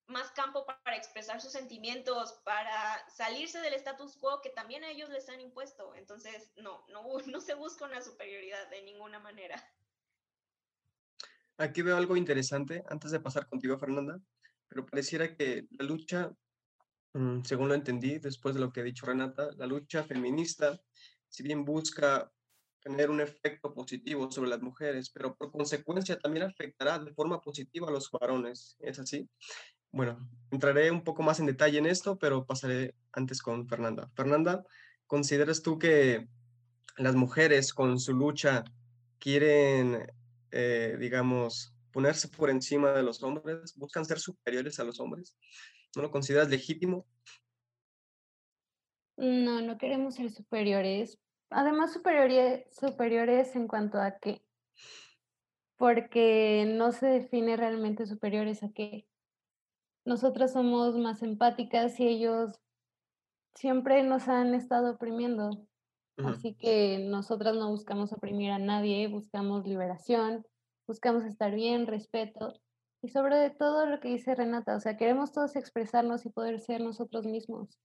más 0.07 0.31
campo 0.31 0.65
para 0.65 0.97
expresar 0.97 1.39
sus 1.41 1.51
sentimientos, 1.51 2.33
para 2.43 3.07
salirse 3.09 3.61
del 3.61 3.73
status 3.75 4.17
quo 4.17 4.41
que 4.41 4.49
también 4.49 4.83
a 4.83 4.89
ellos 4.89 5.09
les 5.09 5.29
han 5.29 5.39
impuesto. 5.39 5.95
Entonces, 5.95 6.51
no, 6.57 6.85
no, 6.89 7.03
se 7.41 7.53
busca 7.53 7.85
una 7.85 8.01
superioridad 8.01 8.69
de 8.69 8.81
ninguna 8.83 9.19
manera. 9.19 9.63
Aquí 11.57 11.81
veo 11.81 11.97
algo 11.97 12.15
interesante 12.15 12.83
antes 12.89 13.11
de 13.11 13.19
pasar 13.19 13.47
contigo, 13.47 13.77
Fernanda, 13.77 14.19
pero 14.69 14.85
pareciera 14.85 15.35
que 15.35 15.67
la 15.71 15.85
lucha, 15.85 16.31
según 17.43 17.69
lo 17.69 17.73
entendí 17.73 18.19
después 18.19 18.55
de 18.55 18.61
lo 18.61 18.71
que 18.71 18.81
ha 18.81 18.83
dicho 18.83 19.05
Renata, 19.05 19.49
la 19.57 19.65
lucha 19.65 20.03
feminista, 20.03 20.79
si 21.27 21.43
bien 21.43 21.65
busca 21.65 22.31
tener 22.81 23.09
un 23.09 23.19
efecto 23.21 23.73
positivo 23.73 24.31
sobre 24.31 24.49
las 24.49 24.61
mujeres, 24.61 25.09
pero 25.09 25.35
por 25.35 25.51
consecuencia 25.51 26.17
también 26.17 26.45
afectará 26.45 26.97
de 26.99 27.13
forma 27.13 27.41
positiva 27.41 27.89
a 27.89 27.91
los 27.91 28.09
varones. 28.09 28.77
¿Es 28.79 28.99
así? 28.99 29.29
Bueno, 29.91 30.29
entraré 30.51 30.91
un 30.91 31.03
poco 31.03 31.23
más 31.23 31.39
en 31.39 31.47
detalle 31.47 31.77
en 31.77 31.87
esto, 31.87 32.17
pero 32.17 32.45
pasaré 32.45 32.95
antes 33.11 33.41
con 33.41 33.67
Fernanda. 33.67 34.09
Fernanda, 34.15 34.63
¿consideras 35.07 35.61
tú 35.61 35.77
que 35.77 36.27
las 36.97 37.15
mujeres 37.15 37.73
con 37.73 37.99
su 37.99 38.13
lucha 38.13 38.63
quieren 39.19 40.07
eh, 40.51 40.97
digamos, 40.99 41.73
ponerse 41.91 42.27
por 42.27 42.49
encima 42.49 42.91
de 42.91 43.03
los 43.03 43.21
hombres, 43.21 43.75
buscan 43.75 44.05
ser 44.05 44.19
superiores 44.19 44.79
a 44.79 44.83
los 44.83 44.99
hombres. 44.99 45.35
¿No 45.95 46.03
lo 46.03 46.11
consideras 46.11 46.49
legítimo? 46.49 47.05
No, 49.17 49.61
no 49.61 49.77
queremos 49.77 50.15
ser 50.15 50.31
superiores. 50.31 51.19
Además, 51.49 51.93
superiores, 51.93 52.65
superiores 52.73 53.55
en 53.55 53.67
cuanto 53.67 53.99
a 53.99 54.19
qué. 54.19 54.41
Porque 55.77 56.65
no 56.67 56.91
se 56.91 57.07
define 57.07 57.57
realmente 57.57 58.05
superiores 58.05 58.63
a 58.63 58.71
qué. 58.71 59.07
Nosotras 60.05 60.53
somos 60.53 60.95
más 60.95 61.23
empáticas 61.23 61.99
y 61.99 62.07
ellos 62.07 62.59
siempre 63.55 64.03
nos 64.03 64.27
han 64.27 64.53
estado 64.53 64.91
oprimiendo. 64.91 65.65
Así 66.17 66.53
que 66.53 66.99
nosotras 66.99 67.55
no 67.55 67.69
buscamos 67.69 68.11
oprimir 68.11 68.51
a 68.51 68.59
nadie, 68.59 69.07
buscamos 69.07 69.65
liberación, 69.65 70.45
buscamos 70.85 71.23
estar 71.23 71.55
bien, 71.55 71.87
respeto 71.87 72.59
y 73.01 73.09
sobre 73.09 73.49
todo 73.51 73.85
lo 73.85 73.99
que 73.99 74.09
dice 74.09 74.35
Renata, 74.35 74.75
o 74.75 74.79
sea, 74.79 74.97
queremos 74.97 75.31
todos 75.31 75.55
expresarnos 75.55 76.25
y 76.25 76.29
poder 76.29 76.59
ser 76.59 76.81
nosotros 76.81 77.25
mismos, 77.25 77.79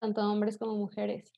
tanto 0.00 0.20
hombres 0.22 0.58
como 0.58 0.76
mujeres. 0.76 1.32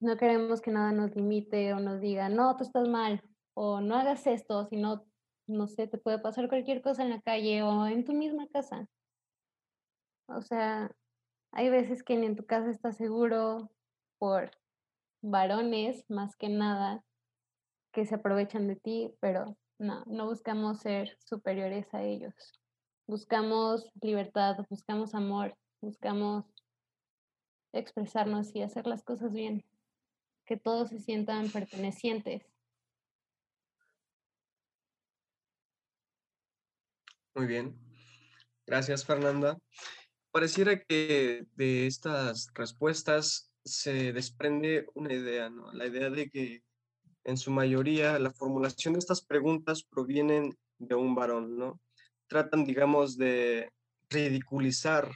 No 0.00 0.16
queremos 0.16 0.60
que 0.60 0.70
nada 0.70 0.92
nos 0.92 1.14
limite 1.14 1.72
o 1.74 1.80
nos 1.80 2.00
diga, 2.00 2.28
no, 2.28 2.56
tú 2.56 2.64
estás 2.64 2.88
mal, 2.88 3.22
o 3.54 3.80
no 3.80 3.96
hagas 3.96 4.26
esto, 4.26 4.64
si 4.66 4.76
no, 4.76 5.04
no 5.46 5.66
sé, 5.66 5.86
te 5.88 5.98
puede 5.98 6.18
pasar 6.18 6.48
cualquier 6.48 6.82
cosa 6.82 7.02
en 7.02 7.10
la 7.10 7.20
calle 7.20 7.62
o 7.62 7.86
en 7.86 8.04
tu 8.04 8.12
misma 8.12 8.46
casa. 8.48 8.86
O 10.26 10.40
sea, 10.40 10.90
hay 11.52 11.68
veces 11.68 12.02
que 12.02 12.16
ni 12.16 12.26
en 12.26 12.36
tu 12.36 12.46
casa 12.46 12.70
estás 12.70 12.96
seguro 12.96 13.70
por 14.18 14.50
varones 15.20 16.08
más 16.08 16.36
que 16.36 16.48
nada 16.48 17.04
que 17.92 18.06
se 18.06 18.14
aprovechan 18.14 18.68
de 18.68 18.76
ti, 18.76 19.14
pero 19.20 19.56
no, 19.82 20.04
no 20.06 20.26
buscamos 20.26 20.80
ser 20.80 21.16
superiores 21.18 21.92
a 21.92 22.02
ellos. 22.02 22.34
Buscamos 23.06 23.90
libertad, 24.00 24.56
buscamos 24.70 25.14
amor, 25.14 25.56
buscamos 25.80 26.44
expresarnos 27.72 28.54
y 28.54 28.62
hacer 28.62 28.86
las 28.86 29.02
cosas 29.02 29.32
bien, 29.32 29.64
que 30.46 30.56
todos 30.56 30.90
se 30.90 31.00
sientan 31.00 31.50
pertenecientes. 31.50 32.42
Muy 37.34 37.46
bien. 37.46 37.76
Gracias, 38.66 39.04
Fernanda. 39.04 39.58
Pareciera 40.30 40.78
que 40.78 41.46
de 41.56 41.86
estas 41.86 42.52
respuestas 42.54 43.50
se 43.64 44.12
desprende 44.12 44.86
una 44.94 45.12
idea, 45.12 45.50
¿no? 45.50 45.72
La 45.72 45.86
idea 45.86 46.10
de 46.10 46.30
que 46.30 46.62
en 47.24 47.36
su 47.36 47.50
mayoría 47.50 48.18
la 48.18 48.32
formulación 48.32 48.94
de 48.94 49.00
estas 49.00 49.22
preguntas 49.22 49.82
provienen 49.82 50.56
de 50.78 50.94
un 50.94 51.14
varón, 51.14 51.56
¿no? 51.56 51.80
Tratan, 52.26 52.64
digamos, 52.64 53.16
de 53.16 53.70
ridiculizar 54.10 55.10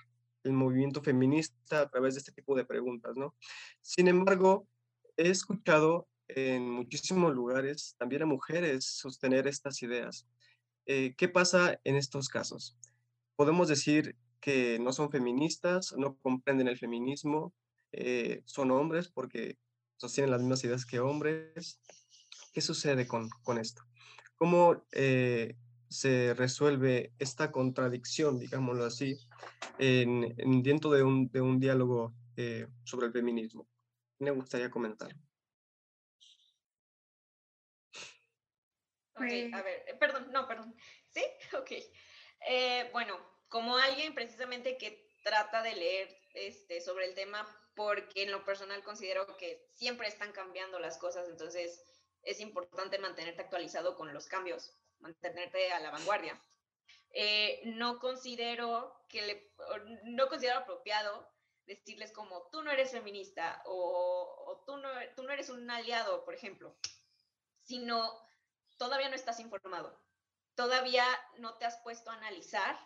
el 0.45 0.53
movimiento 0.53 1.03
feminista 1.03 1.81
a 1.81 1.89
través 1.89 2.15
de 2.15 2.21
este 2.21 2.33
tipo 2.33 2.55
de 2.55 2.65
preguntas, 2.65 3.17
¿no? 3.17 3.35
Sin 3.81 4.09
embargo, 4.09 4.69
he 5.17 5.31
escuchado 5.31 6.09
en 6.29 6.71
muchísimos 6.71 7.35
lugares 7.35 7.95
también 7.99 8.23
a 8.23 8.27
mujeres 8.27 8.85
sostener 8.85 9.47
estas 9.47 9.83
ideas. 9.83 10.27
Eh, 10.87 11.15
¿Qué 11.17 11.29
pasa 11.29 11.81
en 11.85 11.97
estos 11.97 12.29
casos? 12.29 12.77
Podemos 13.37 13.69
decir 13.69 14.17
que 14.41 14.79
no 14.79 14.93
son 14.93 15.11
feministas, 15.11 15.95
no 15.97 16.17
comprenden 16.19 16.69
el 16.69 16.79
feminismo, 16.79 17.53
eh, 17.93 18.43
son 18.45 18.71
hombres 18.71 19.09
porque 19.09 19.57
sostienen 19.97 20.31
las 20.31 20.41
mismas 20.41 20.65
ideas 20.65 20.87
que 20.87 21.01
hombres. 21.01 21.81
¿Qué 22.53 22.61
sucede 22.61 23.07
con, 23.07 23.29
con 23.43 23.59
esto? 23.59 23.83
¿Cómo 24.37 24.87
eh, 24.93 25.57
se 25.89 26.35
resuelve 26.35 27.13
esta 27.19 27.51
contradicción, 27.53 28.39
digámoslo 28.39 28.85
así, 28.85 29.19
en, 29.79 30.35
dentro 30.63 30.91
de 30.91 31.03
un, 31.03 31.29
de 31.31 31.41
un 31.41 31.59
diálogo 31.59 32.15
eh, 32.37 32.67
sobre 32.85 33.07
el 33.07 33.13
feminismo? 33.13 33.69
Me 34.19 34.31
gustaría 34.31 34.71
comentar. 34.71 35.15
Ok, 39.15 39.23
pues 39.29 39.55
a 39.55 39.63
ver, 39.63 39.97
perdón, 39.99 40.31
no, 40.33 40.47
perdón. 40.47 40.75
¿Sí? 41.11 41.23
Ok. 41.59 41.73
bueno, 42.93 43.19
como 43.49 43.77
alguien 43.77 44.15
precisamente 44.15 44.77
que 44.77 45.11
trata 45.25 45.63
de 45.63 45.75
leer 45.75 46.09
este, 46.35 46.81
sobre 46.81 47.07
el 47.07 47.15
tema 47.15 47.47
porque 47.77 48.23
en 48.23 48.33
lo 48.33 48.45
personal 48.45 48.83
considero 48.83 49.37
que 49.37 49.69
siempre 49.75 50.09
están 50.09 50.33
cambiando 50.33 50.81
las 50.81 50.97
cosas, 50.97 51.29
entonces 51.29 51.85
es 52.23 52.41
importante 52.41 52.99
mantenerte 52.99 53.43
actualizado 53.43 53.97
con 53.97 54.13
los 54.13 54.27
cambios, 54.27 54.75
mantenerte 54.99 55.71
a 55.73 55.79
la 55.81 55.91
vanguardia. 55.91 56.43
Eh, 57.11 57.61
no 57.67 57.99
considero 58.01 59.05
que 59.09 59.23
le, 59.23 59.53
no 60.05 60.27
considero 60.29 60.59
apropiado 60.59 61.31
decirles 61.67 62.13
como 62.13 62.49
tú 62.51 62.63
no 62.63 62.71
eres 62.71 62.93
feminista 62.93 63.63
o, 63.67 64.63
tú, 64.67 64.79
no, 64.79 64.89
tú 65.15 65.23
no 65.23 65.33
eres 65.33 65.51
un 65.51 65.71
aliado, 65.71 66.25
por 66.25 66.35
ejemplo, 66.35 66.75
sino 67.63 68.19
todavía 68.79 69.09
no 69.09 69.17
estás 69.17 69.39
informado, 69.41 70.01
todavía 70.55 71.07
no 71.39 71.59
te 71.59 71.67
has 71.67 71.77
puesto 71.79 72.11
a 72.11 72.15
analizar 72.15 72.79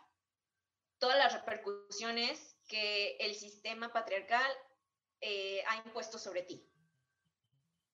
todas 0.98 1.18
las 1.18 1.32
repercusiones 1.32 2.56
que 2.66 3.16
el 3.20 3.34
sistema 3.34 3.92
patriarcal 3.92 4.50
eh, 5.20 5.62
ha 5.66 5.76
impuesto 5.76 6.18
sobre 6.18 6.42
ti. 6.42 6.66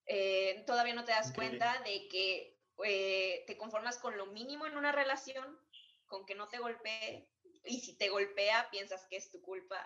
Eh, 0.05 0.63
todavía 0.65 0.93
no 0.93 1.03
te 1.03 1.11
das 1.11 1.33
cuenta 1.33 1.81
de 1.83 2.07
que 2.07 2.57
eh, 2.85 3.43
te 3.45 3.57
conformas 3.57 3.97
con 3.97 4.17
lo 4.17 4.27
mínimo 4.27 4.65
en 4.65 4.77
una 4.77 4.91
relación, 4.91 5.59
con 6.05 6.25
que 6.25 6.35
no 6.35 6.47
te 6.47 6.59
golpee, 6.59 7.29
y 7.65 7.81
si 7.81 7.97
te 7.97 8.09
golpea, 8.09 8.69
piensas 8.71 9.05
que 9.09 9.17
es 9.17 9.29
tu 9.29 9.41
culpa. 9.41 9.77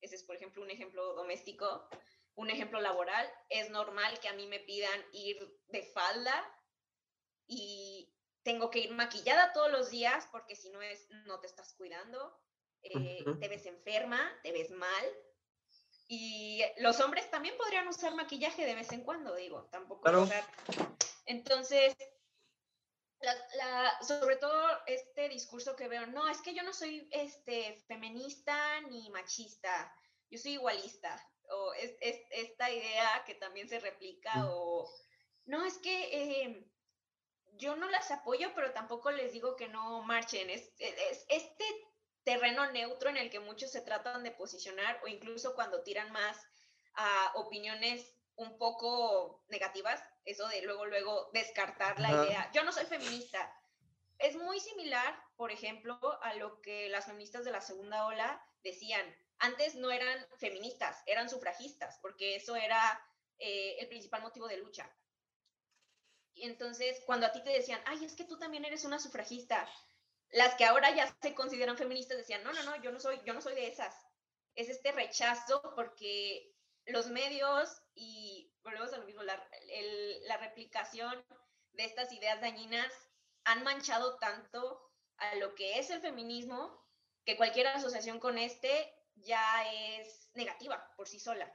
Ese 0.00 0.16
es, 0.16 0.24
por 0.24 0.36
ejemplo, 0.36 0.62
un 0.62 0.70
ejemplo 0.70 1.14
doméstico. 1.14 1.88
Un 2.34 2.50
ejemplo 2.50 2.80
laboral, 2.80 3.28
es 3.48 3.68
normal 3.70 4.20
que 4.20 4.28
a 4.28 4.32
mí 4.32 4.46
me 4.46 4.60
pidan 4.60 5.04
ir 5.12 5.36
de 5.66 5.82
falda 5.82 6.32
y 7.48 8.14
tengo 8.44 8.70
que 8.70 8.78
ir 8.78 8.92
maquillada 8.92 9.52
todos 9.52 9.72
los 9.72 9.90
días 9.90 10.28
porque 10.30 10.54
si 10.54 10.70
no 10.70 10.80
es, 10.80 11.10
no 11.26 11.40
te 11.40 11.48
estás 11.48 11.74
cuidando, 11.74 12.40
te 12.80 13.48
ves 13.48 13.66
enferma, 13.66 14.20
te 14.44 14.52
ves 14.52 14.70
mal, 14.70 15.04
y 16.08 16.64
los 16.78 16.98
hombres 17.00 17.30
también 17.30 17.56
podrían 17.58 17.86
usar 17.86 18.14
maquillaje 18.14 18.64
de 18.64 18.74
vez 18.74 18.90
en 18.92 19.04
cuando, 19.04 19.34
digo, 19.34 19.68
tampoco. 19.70 20.00
Entonces, 21.26 21.94
sobre 24.00 24.36
todo 24.36 24.66
este 24.86 25.28
discurso 25.28 25.76
que 25.76 25.86
veo, 25.86 26.06
no, 26.06 26.26
es 26.28 26.40
que 26.40 26.54
yo 26.54 26.62
no 26.62 26.72
soy 26.72 27.06
este, 27.12 27.74
feminista 27.86 28.80
ni 28.88 29.10
machista, 29.10 29.94
yo 30.30 30.38
soy 30.38 30.52
igualista. 30.52 31.22
O 31.50 31.74
es, 31.74 31.94
esta 32.00 32.70
idea 32.70 33.24
que 33.26 33.34
también 33.34 33.68
se 33.68 33.78
replica, 33.78 34.34
mm. 34.34 34.48
o 34.50 34.88
no, 35.44 35.64
es 35.64 35.78
que 35.78 36.42
em, 36.42 36.70
yo 37.54 37.76
no 37.76 37.88
las 37.90 38.10
apoyo, 38.10 38.52
pero 38.54 38.72
tampoco 38.72 39.10
les 39.10 39.32
digo 39.32 39.56
que 39.56 39.68
no 39.68 40.02
marchen. 40.02 40.48
Es, 40.48 40.72
es, 40.78 41.26
este 41.28 41.64
terreno 42.28 42.70
neutro 42.72 43.08
en 43.08 43.16
el 43.16 43.30
que 43.30 43.40
muchos 43.40 43.70
se 43.72 43.80
tratan 43.80 44.22
de 44.22 44.32
posicionar 44.32 45.00
o 45.02 45.08
incluso 45.08 45.54
cuando 45.54 45.82
tiran 45.82 46.12
más 46.12 46.36
a 46.92 47.32
opiniones 47.36 48.12
un 48.36 48.58
poco 48.58 49.42
negativas, 49.48 50.04
eso 50.26 50.46
de 50.48 50.60
luego, 50.60 50.84
luego 50.84 51.30
descartar 51.32 51.98
la 51.98 52.10
idea. 52.10 52.50
Yo 52.52 52.64
no 52.64 52.72
soy 52.72 52.84
feminista. 52.84 53.50
Es 54.18 54.36
muy 54.36 54.60
similar, 54.60 55.18
por 55.36 55.50
ejemplo, 55.50 55.98
a 56.22 56.34
lo 56.34 56.60
que 56.60 56.90
las 56.90 57.06
feministas 57.06 57.46
de 57.46 57.50
la 57.50 57.62
segunda 57.62 58.04
ola 58.04 58.44
decían. 58.62 59.06
Antes 59.38 59.76
no 59.76 59.90
eran 59.90 60.26
feministas, 60.36 61.02
eran 61.06 61.30
sufragistas, 61.30 61.98
porque 62.02 62.36
eso 62.36 62.56
era 62.56 63.02
eh, 63.38 63.76
el 63.78 63.88
principal 63.88 64.20
motivo 64.20 64.48
de 64.48 64.58
lucha. 64.58 64.94
Y 66.34 66.44
entonces, 66.44 67.00
cuando 67.06 67.24
a 67.24 67.32
ti 67.32 67.42
te 67.42 67.50
decían, 67.50 67.80
ay, 67.86 68.04
es 68.04 68.14
que 68.14 68.24
tú 68.24 68.38
también 68.38 68.66
eres 68.66 68.84
una 68.84 68.98
sufragista, 68.98 69.66
las 70.30 70.54
que 70.56 70.64
ahora 70.64 70.94
ya 70.94 71.14
se 71.22 71.34
consideran 71.34 71.76
feministas 71.76 72.18
decían, 72.18 72.42
no, 72.44 72.52
no, 72.52 72.62
no, 72.62 72.76
yo 72.82 72.92
no 72.92 73.00
soy, 73.00 73.20
yo 73.24 73.32
no 73.32 73.40
soy 73.40 73.54
de 73.54 73.68
esas. 73.68 73.94
Es 74.54 74.68
este 74.68 74.92
rechazo 74.92 75.62
porque 75.74 76.54
los 76.86 77.08
medios 77.08 77.82
y 77.94 78.52
volvemos 78.62 78.92
a 78.92 78.98
lo 78.98 79.04
mismo, 79.04 79.22
la, 79.22 79.42
la 80.22 80.36
replicación 80.38 81.24
de 81.72 81.84
estas 81.84 82.12
ideas 82.12 82.40
dañinas 82.40 82.92
han 83.44 83.62
manchado 83.62 84.18
tanto 84.18 84.90
a 85.18 85.34
lo 85.36 85.54
que 85.54 85.78
es 85.78 85.90
el 85.90 86.00
feminismo 86.00 86.86
que 87.24 87.36
cualquier 87.36 87.66
asociación 87.68 88.20
con 88.20 88.38
este 88.38 88.94
ya 89.16 89.64
es 89.72 90.30
negativa 90.34 90.92
por 90.96 91.08
sí 91.08 91.18
sola. 91.18 91.52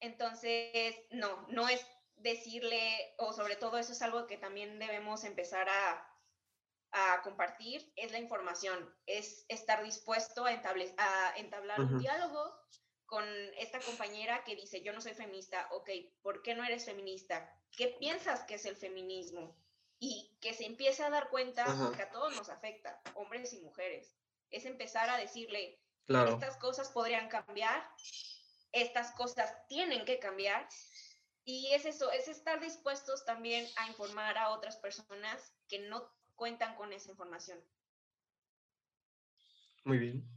Entonces, 0.00 0.96
no, 1.10 1.46
no 1.48 1.68
es 1.68 1.84
decirle, 2.16 3.14
o 3.18 3.32
sobre 3.32 3.56
todo 3.56 3.78
eso 3.78 3.92
es 3.92 4.02
algo 4.02 4.26
que 4.26 4.36
también 4.36 4.78
debemos 4.78 5.24
empezar 5.24 5.68
a, 5.68 6.15
compartir, 7.22 7.92
es 7.96 8.12
la 8.12 8.18
información, 8.18 8.94
es 9.06 9.44
estar 9.48 9.82
dispuesto 9.84 10.46
a, 10.46 10.50
a 10.50 11.36
entablar 11.36 11.80
un 11.80 11.98
diálogo 11.98 12.54
con 13.06 13.24
esta 13.58 13.80
compañera 13.80 14.42
que 14.44 14.56
dice, 14.56 14.82
yo 14.82 14.92
no 14.92 15.00
soy 15.00 15.14
feminista, 15.14 15.68
ok, 15.70 15.90
¿por 16.22 16.42
qué 16.42 16.54
no 16.54 16.64
eres 16.64 16.84
feminista? 16.84 17.48
¿Qué 17.76 17.96
piensas 18.00 18.44
que 18.44 18.54
es 18.54 18.64
el 18.66 18.76
feminismo? 18.76 19.56
Y 19.98 20.36
que 20.40 20.52
se 20.52 20.66
empiece 20.66 21.02
a 21.02 21.10
dar 21.10 21.30
cuenta 21.30 21.64
que 21.96 22.02
a 22.02 22.10
todos 22.10 22.36
nos 22.36 22.48
afecta, 22.48 23.00
hombres 23.14 23.52
y 23.52 23.60
mujeres. 23.60 24.12
Es 24.50 24.66
empezar 24.66 25.08
a 25.08 25.16
decirle, 25.16 25.80
estas 26.08 26.56
cosas 26.58 26.90
podrían 26.90 27.28
cambiar, 27.28 27.88
estas 28.72 29.12
cosas 29.12 29.52
tienen 29.68 30.04
que 30.04 30.18
cambiar. 30.18 30.68
Y 31.44 31.72
es 31.72 31.86
eso, 31.86 32.10
es 32.10 32.26
estar 32.28 32.60
dispuestos 32.60 33.24
también 33.24 33.66
a 33.76 33.88
informar 33.88 34.36
a 34.36 34.50
otras 34.50 34.76
personas 34.76 35.54
que 35.68 35.78
no 35.78 36.12
cuentan 36.36 36.76
con 36.76 36.92
esa 36.92 37.10
información. 37.10 37.58
Muy 39.84 39.98
bien. 39.98 40.28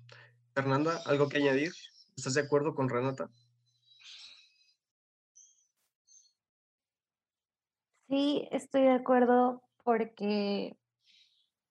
Fernanda, 0.53 1.01
¿algo 1.05 1.29
que 1.29 1.37
añadir? 1.37 1.71
¿Estás 2.15 2.33
de 2.33 2.41
acuerdo 2.41 2.73
con 2.73 2.89
Renata? 2.89 3.29
Sí, 8.07 8.47
estoy 8.51 8.83
de 8.83 8.91
acuerdo 8.91 9.61
porque 9.83 10.75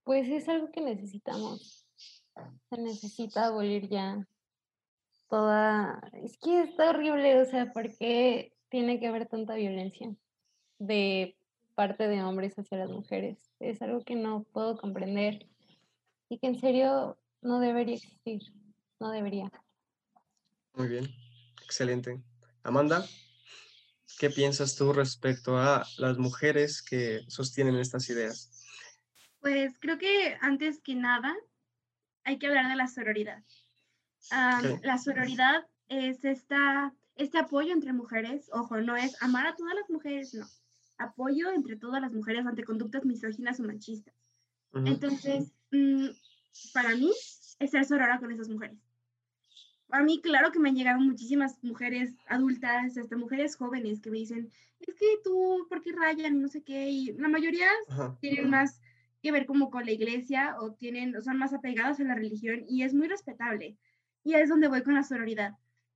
pues 0.05 0.29
es 0.29 0.49
algo 0.49 0.71
que 0.71 0.81
necesitamos. 0.81 1.87
Se 2.71 2.81
necesita 2.81 3.47
abolir 3.47 3.89
ya 3.89 4.27
toda... 5.29 6.01
Es 6.13 6.39
que 6.39 6.63
está 6.63 6.91
horrible, 6.91 7.41
o 7.41 7.45
sea, 7.45 7.73
porque 7.73 8.55
tiene 8.69 9.01
que 9.01 9.07
haber 9.07 9.29
tanta 9.29 9.55
violencia 9.55 10.15
de 10.79 11.38
parte 11.79 12.09
de 12.09 12.25
hombres 12.25 12.59
hacia 12.59 12.77
las 12.77 12.91
mujeres? 12.91 13.39
Es 13.61 13.81
algo 13.83 14.05
que 14.05 14.17
no 14.17 14.43
puedo 14.53 14.77
comprender 14.77 15.47
y 16.29 16.41
que 16.41 16.49
en 16.49 16.59
serio 16.59 17.17
no 17.41 17.61
debería 17.61 17.95
existir, 17.95 18.43
no 18.99 19.13
debería. 19.13 19.49
Muy 20.75 20.89
bien, 20.89 21.09
excelente. 21.63 22.21
Amanda. 22.65 23.07
¿Qué 24.19 24.29
piensas 24.29 24.75
tú 24.75 24.93
respecto 24.93 25.57
a 25.57 25.87
las 25.99 26.19
mujeres 26.19 26.83
que 26.83 27.21
sostienen 27.29 27.77
estas 27.77 28.11
ideas? 28.11 28.67
Pues 29.39 29.79
creo 29.79 29.99
que 29.99 30.37
antes 30.41 30.81
que 30.81 30.97
nada 30.97 31.33
hay 32.25 32.41
que 32.41 32.49
hablar 32.49 32.71
de 32.71 32.75
la 32.75 32.89
sororidad. 32.89 33.45
La 34.83 34.99
sororidad 34.99 35.65
es 35.87 36.25
esta, 36.25 36.93
este 37.15 37.39
apoyo 37.39 37.73
entre 37.73 37.93
mujeres, 37.93 38.51
ojo, 38.53 38.81
no 38.81 38.97
es 38.97 39.23
amar 39.23 39.47
a 39.47 39.55
todas 39.55 39.77
las 39.77 39.89
mujeres, 39.89 40.35
no. 40.35 40.45
Apoyo 40.99 41.51
entre 41.53 41.77
todas 41.77 42.01
las 42.01 42.13
mujeres 42.13 42.45
ante 42.47 42.65
conductas 42.65 43.05
misóginas 43.05 43.61
o 43.61 43.65
machistas. 43.65 44.15
Entonces, 44.75 45.53
mm, 45.71 46.09
para 46.75 46.95
mí, 46.95 47.11
es 47.59 47.71
ser 47.71 47.85
sorora 47.85 48.19
con 48.19 48.31
esas 48.31 48.49
mujeres 48.49 48.79
a 49.91 50.03
mí 50.03 50.21
claro 50.21 50.53
que 50.53 50.59
me 50.59 50.69
han 50.69 50.77
llegado 50.77 51.01
muchísimas 51.01 51.63
mujeres 51.63 52.15
adultas, 52.29 52.97
hasta 52.97 53.17
mujeres 53.17 53.57
jóvenes 53.57 54.01
que 54.01 54.11
me 54.11 54.19
dicen, 54.19 54.51
es 54.81 54.95
que 54.95 55.07
tú, 55.25 55.67
¿por 55.69 55.83
qué 55.83 55.93
rayan? 55.93 56.37
Y 56.37 56.39
no 56.39 56.49
sé 56.49 56.63
qué. 56.63 56.91
Y 56.91 57.13
la 57.15 57.29
mayoría 57.29 57.69
tienen 58.21 58.51
más 58.51 58.81
que 59.23 59.33
ver 59.33 59.47
como 59.47 59.71
con 59.71 59.85
la 59.85 59.93
iglesia 59.93 60.57
o 60.61 60.73
tienen, 60.73 61.17
o 61.17 61.23
son 61.23 61.39
más 61.39 61.53
apegados 61.53 61.99
a 62.01 62.05
la 62.05 62.15
religión 62.15 62.65
y 62.69 62.83
es 62.83 62.95
muy 62.95 63.09
respetable. 63.09 63.77
Y 64.25 64.35
es 64.35 64.49
donde 64.49 64.69
voy 64.69 64.83
con 64.83 64.95
la 64.95 65.03
sororidad. 65.03 65.55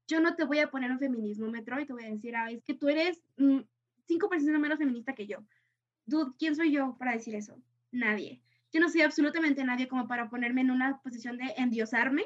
Yo 0.09 0.21
no 0.21 0.35
te 0.35 0.45
voy 0.45 0.59
a 0.59 0.71
poner 0.71 0.91
un 0.91 0.99
feminismo 0.99 1.49
metro 1.49 1.79
y 1.79 1.87
te 1.87 1.93
voy 1.93 2.05
a 2.05 2.11
decir, 2.11 2.35
ah, 2.35 2.51
es 2.51 2.65
que 2.65 2.75
tú 2.75 2.89
eres 2.89 3.23
5% 4.09 4.59
mm, 4.59 4.61
menos 4.61 4.79
feminista 4.79 5.15
que 5.15 5.27
yo. 5.27 5.39
Dude, 6.07 6.33
¿quién 6.39 6.57
soy 6.57 6.73
yo 6.73 6.97
para 6.99 7.13
decir 7.13 7.35
eso? 7.35 7.61
Nadie. 7.91 8.43
Yo 8.73 8.81
no 8.81 8.89
soy 8.89 9.03
absolutamente 9.03 9.65
nadie 9.65 9.89
como 9.89 10.09
para 10.09 10.31
ponerme 10.31 10.63
en 10.63 10.71
una 10.71 11.01
posición 11.03 11.37
de 11.37 11.53
endiosarme 11.57 12.25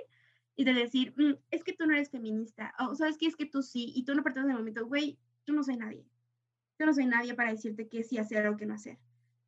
y 0.54 0.64
de 0.64 0.72
decir, 0.72 1.14
mm, 1.16 1.34
es 1.50 1.64
que 1.64 1.72
tú 1.72 1.86
no 1.86 1.92
eres 1.92 2.10
feminista, 2.10 2.74
o 2.78 2.94
sabes 2.94 3.18
que 3.18 3.26
es 3.26 3.36
que 3.36 3.46
tú 3.46 3.62
sí, 3.62 3.92
y 3.94 4.04
tú 4.04 4.14
no 4.14 4.22
perteneces 4.22 4.52
el 4.52 4.58
momento, 4.58 4.86
güey, 4.86 5.18
yo 5.46 5.54
no 5.54 5.62
soy 5.62 5.76
nadie. 5.76 6.06
Yo 6.78 6.86
no 6.86 6.94
soy 6.94 7.06
nadie 7.06 7.34
para 7.34 7.52
decirte 7.52 7.88
qué 7.88 8.02
sí 8.02 8.18
hacer 8.18 8.46
o 8.46 8.56
qué 8.56 8.66
no 8.66 8.74
hacer. 8.74 8.98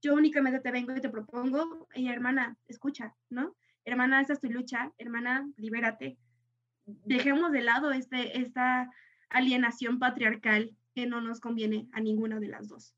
Yo 0.01 0.15
únicamente 0.15 0.61
te 0.61 0.71
vengo 0.71 0.95
y 0.95 1.01
te 1.01 1.09
propongo, 1.09 1.89
hey, 1.93 2.09
hermana, 2.09 2.57
escucha, 2.69 3.15
¿no? 3.31 3.57
Hermana, 3.85 4.21
esta 4.21 4.35
es 4.35 4.41
tu 4.41 4.51
lucha, 4.51 4.93
hermana, 4.99 5.49
libérate. 5.57 6.19
Dejemos 6.87 7.53
de 7.53 7.63
lado 7.63 7.91
este, 7.91 8.39
esta 8.41 8.91
alienación 9.29 9.99
patriarcal 9.99 10.77
que 10.99 11.07
no 11.07 11.21
nos 11.21 11.39
conviene 11.39 11.89
a 11.93 12.01
ninguna 12.01 12.41
de 12.41 12.49
las 12.49 12.67
dos. 12.67 12.93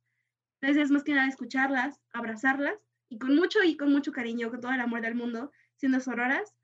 Entonces 0.63 0.85
es 0.85 0.91
más 0.91 1.05
que 1.05 1.13
nada 1.13 1.29
escucharlas, 1.29 2.01
abrazarlas 2.15 2.79
y 3.11 3.19
con 3.19 3.37
mucho 3.37 3.63
y 3.63 3.77
con 3.77 3.93
mucho 3.93 4.11
cariño, 4.11 4.49
con 4.49 4.63
todo 4.63 4.73
el 4.73 4.81
amor 4.81 5.03
del 5.03 5.15
mundo, 5.15 5.53
siendo 5.77 6.01
sororas, 6.01 6.57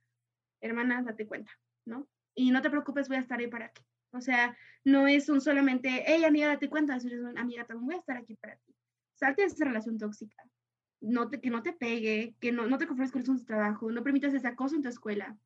hermana, 0.63 1.03
date 1.03 1.27
cuenta, 1.27 1.53
¿no? 1.85 2.09
Y 2.35 2.53
no 2.53 2.63
te 2.63 2.71
preocupes, 2.71 3.09
voy 3.09 3.19
a 3.19 3.21
estar 3.21 3.39
ahí 3.39 3.49
para 3.49 3.69
ti. 3.69 3.83
O 4.13 4.23
sea, 4.23 4.57
no 4.83 5.07
es 5.07 5.29
un 5.29 5.43
solamente, 5.43 6.05
hey, 6.07 6.25
amiga, 6.25 6.47
date 6.47 6.71
cuenta, 6.71 6.97
eres 6.97 7.21
una 7.21 7.39
amiga, 7.39 7.67
también 7.67 7.85
voy 7.85 7.97
a 7.97 7.99
estar 7.99 8.17
aquí 8.17 8.35
para 8.37 8.57
ti. 8.57 8.75
Salte 9.13 9.43
de 9.43 9.49
esa 9.49 9.67
relación 9.67 9.99
tóxica. 9.99 10.43
No 11.03 11.29
te, 11.29 11.39
que 11.43 11.51
no 11.51 11.63
te 11.63 11.75
pegue, 11.75 12.35
que 12.41 12.51
no, 12.51 12.67
no 12.67 12.79
te 12.79 12.87
confrontes 12.87 13.13
con 13.13 13.27
su 13.27 13.45
trabajo, 13.45 13.93
no 13.93 14.03
permitas 14.03 14.33
ese 14.33 14.49
acoso 14.49 14.75
en 14.75 14.83
tu 14.83 14.89
escuela. 14.89 15.37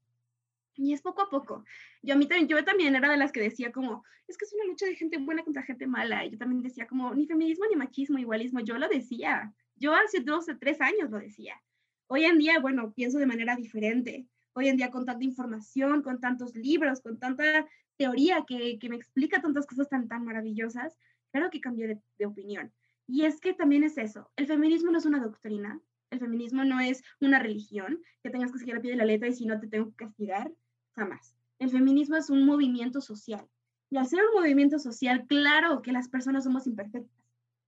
Y 0.77 0.93
es 0.93 1.03
poco 1.03 1.23
a 1.23 1.31
poco. 1.31 1.65
Yo, 2.03 2.15
a 2.15 2.17
mí 2.17 2.27
también, 2.27 2.49
yo 2.49 2.65
también 2.65 2.95
era 2.95 3.11
de 3.11 3.17
las 3.17 3.33
que 3.33 3.41
decía 3.41 3.73
como, 3.73 4.05
es 4.29 4.37
que 4.37 4.45
es 4.45 4.53
una 4.53 4.65
lucha 4.65 4.87
de 4.87 4.97
gente 4.97 5.19
buena 5.19 5.45
contra 5.45 5.63
gente 5.63 5.87
mala. 5.87 6.25
Y 6.25 6.31
yo 6.31 6.39
también 6.39 6.63
decía 6.63 6.87
como, 6.87 7.15
ni 7.15 7.27
feminismo, 7.27 7.67
ni 7.69 7.77
machismo, 7.77 8.19
igualismo. 8.19 8.61
Yo 8.61 8.79
lo 8.79 8.89
decía. 8.89 9.53
Yo 9.77 9.95
hace 9.95 10.21
12, 10.21 10.57
tres 10.57 10.81
años 10.81 11.11
lo 11.11 11.19
decía. 11.19 11.61
Hoy 12.07 12.25
en 12.25 12.39
día, 12.39 12.59
bueno, 12.61 12.93
pienso 12.93 13.19
de 13.19 13.27
manera 13.27 13.57
diferente 13.57 14.27
hoy 14.53 14.69
en 14.69 14.77
día 14.77 14.91
con 14.91 15.05
tanta 15.05 15.25
información, 15.25 16.03
con 16.03 16.21
tantos 16.21 16.55
libros, 16.55 17.01
con 17.01 17.19
tanta 17.19 17.67
teoría 17.97 18.45
que, 18.47 18.79
me 18.89 18.97
explica 18.97 19.41
tantas 19.41 19.67
cosas 19.67 19.89
tan, 19.89 20.09
tan 20.09 20.25
maravillosas, 20.25 20.97
claro 21.31 21.51
que 21.51 21.61
cambié 21.61 22.01
de, 22.19 22.27
opinión. 22.27 22.73
Y 23.07 23.25
es 23.25 23.41
que 23.41 23.53
también 23.55 23.83
es 23.85 23.99
eso, 23.99 24.31
el 24.37 24.47
feminismo 24.47 24.91
no 24.91 24.99
es 24.99 25.07
una 25.07 25.21
doctrina, 25.21 25.81
el 26.11 26.19
feminismo 26.19 26.65
no 26.65 26.81
es 26.81 27.03
una 27.21 27.39
religión 27.39 28.03
que 28.23 28.31
tengas 28.31 28.53
que 28.53 28.59
seguir 28.59 28.77
a 28.77 28.81
pie 28.81 28.91
de 28.91 28.97
la 28.97 29.05
letra 29.05 29.29
y 29.29 29.35
si 29.35 29.47
no 29.47 29.59
te 29.61 29.69
tengo 29.69 29.91
que 29.91 30.05
castigar, 30.05 30.53
jamás. 30.95 31.35
El 31.59 31.71
feminismo 31.71 32.17
es 32.17 32.31
un 32.31 32.45
movimiento 32.45 33.01
social. 33.01 33.47
Y 33.91 33.97
al 33.97 34.07
ser 34.07 34.21
un 34.21 34.41
movimiento 34.41 34.79
social, 34.79 35.27
claro 35.27 35.83
que 35.83 35.93
las 35.93 36.09
personas 36.09 36.45
somos 36.45 36.67
imperfectas. 36.67 37.25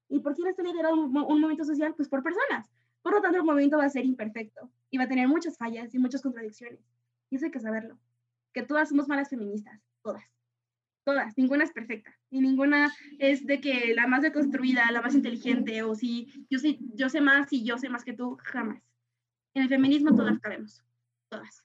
¿Y 0.08 0.20
por 0.20 0.34
quién 0.34 0.48
está 0.48 0.62
liderado 0.62 0.94
un, 0.94 1.16
un 1.16 1.40
movimiento 1.40 1.64
social? 1.64 1.94
Pues 1.94 2.08
por 2.08 2.22
personas. 2.22 2.70
Por 3.02 3.14
lo 3.14 3.20
tanto, 3.20 3.38
el 3.38 3.44
movimiento 3.44 3.78
va 3.78 3.84
a 3.84 3.90
ser 3.90 4.04
imperfecto 4.04 4.70
y 4.90 4.98
va 4.98 5.04
a 5.04 5.08
tener 5.08 5.26
muchas 5.26 5.56
fallas 5.56 5.94
y 5.94 5.98
muchas 5.98 6.22
contradicciones. 6.22 6.80
Y 7.30 7.36
eso 7.36 7.46
hay 7.46 7.50
que 7.50 7.60
saberlo. 7.60 7.98
Que 8.52 8.62
todas 8.62 8.88
somos 8.88 9.08
malas 9.08 9.30
feministas, 9.30 9.80
todas. 10.02 10.24
Todas, 11.04 11.36
ninguna 11.36 11.64
es 11.64 11.72
perfecta 11.72 12.16
y 12.32 12.40
ninguna 12.40 12.90
es 13.18 13.46
de 13.46 13.60
que 13.60 13.94
la 13.94 14.06
más 14.06 14.22
deconstruida, 14.22 14.90
la 14.90 15.02
más 15.02 15.14
inteligente 15.14 15.82
o 15.82 15.94
si 15.94 16.46
yo 16.48 16.58
sé, 16.58 16.78
yo 16.94 17.10
sé 17.10 17.20
más 17.20 17.52
y 17.52 17.62
yo 17.62 17.76
sé 17.76 17.90
más 17.90 18.04
que 18.04 18.14
tú, 18.14 18.38
jamás. 18.42 18.82
En 19.54 19.64
el 19.64 19.68
feminismo 19.68 20.16
todas 20.16 20.38
cabemos, 20.40 20.82
todas. 21.28 21.62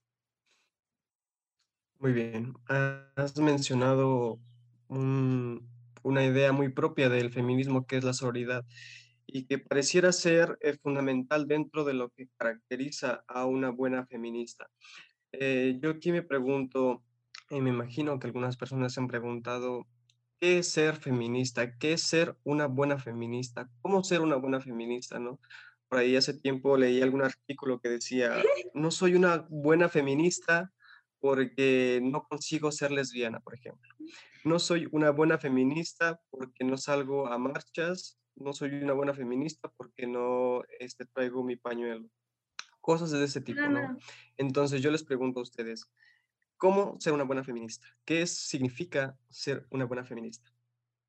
Muy 1.99 2.11
bien. 2.11 2.53
Has 2.67 3.37
mencionado 3.37 4.39
una 4.89 6.25
idea 6.25 6.51
muy 6.51 6.69
propia 6.69 7.07
del 7.07 7.31
feminismo 7.31 7.87
que 7.87 7.97
es 7.97 8.03
la 8.03 8.13
sororidad 8.13 8.65
y 9.25 9.45
que 9.45 9.59
pareciera 9.59 10.11
ser 10.11 10.57
eh, 10.61 10.73
fundamental 10.73 11.47
dentro 11.47 11.85
de 11.85 11.93
lo 11.93 12.09
que 12.09 12.27
caracteriza 12.37 13.23
a 13.27 13.45
una 13.45 13.69
buena 13.69 14.05
feminista. 14.05 14.69
Eh, 15.31 15.79
yo 15.81 15.91
aquí 15.91 16.11
me 16.11 16.23
pregunto, 16.23 17.03
y 17.49 17.61
me 17.61 17.69
imagino 17.69 18.19
que 18.19 18.27
algunas 18.27 18.57
personas 18.57 18.93
se 18.93 18.99
han 18.99 19.07
preguntado, 19.07 19.87
¿qué 20.39 20.59
es 20.59 20.71
ser 20.71 20.95
feminista? 20.95 21.77
¿Qué 21.77 21.93
es 21.93 22.03
ser 22.03 22.37
una 22.43 22.67
buena 22.67 22.97
feminista? 22.97 23.69
¿Cómo 23.81 24.03
ser 24.03 24.21
una 24.21 24.35
buena 24.35 24.59
feminista? 24.59 25.19
¿no? 25.19 25.39
Por 25.87 25.99
ahí 25.99 26.15
hace 26.15 26.33
tiempo 26.33 26.77
leí 26.77 27.01
algún 27.01 27.23
artículo 27.23 27.79
que 27.79 27.89
decía, 27.89 28.31
no 28.73 28.91
soy 28.91 29.15
una 29.15 29.45
buena 29.49 29.89
feminista 29.89 30.71
porque 31.19 31.99
no 32.03 32.23
consigo 32.23 32.71
ser 32.71 32.91
lesbiana, 32.91 33.39
por 33.39 33.55
ejemplo. 33.55 33.89
No 34.43 34.59
soy 34.59 34.87
una 34.91 35.09
buena 35.09 35.37
feminista 35.37 36.21
porque 36.29 36.63
no 36.63 36.77
salgo 36.77 37.27
a 37.27 37.37
marchas 37.37 38.19
no 38.39 38.53
soy 38.53 38.75
una 38.75 38.93
buena 38.93 39.13
feminista 39.13 39.71
porque 39.77 40.07
no 40.07 40.63
este, 40.79 41.05
traigo 41.05 41.43
mi 41.43 41.55
pañuelo. 41.55 42.07
Cosas 42.81 43.11
de 43.11 43.23
ese 43.23 43.41
tipo, 43.41 43.61
¿no? 43.61 43.97
Entonces 44.37 44.81
yo 44.81 44.91
les 44.91 45.03
pregunto 45.03 45.39
a 45.39 45.43
ustedes, 45.43 45.89
¿cómo 46.57 46.99
ser 46.99 47.13
una 47.13 47.23
buena 47.23 47.43
feminista? 47.43 47.87
¿Qué 48.05 48.25
significa 48.27 49.17
ser 49.29 49.65
una 49.69 49.85
buena 49.85 50.03
feminista? 50.03 50.51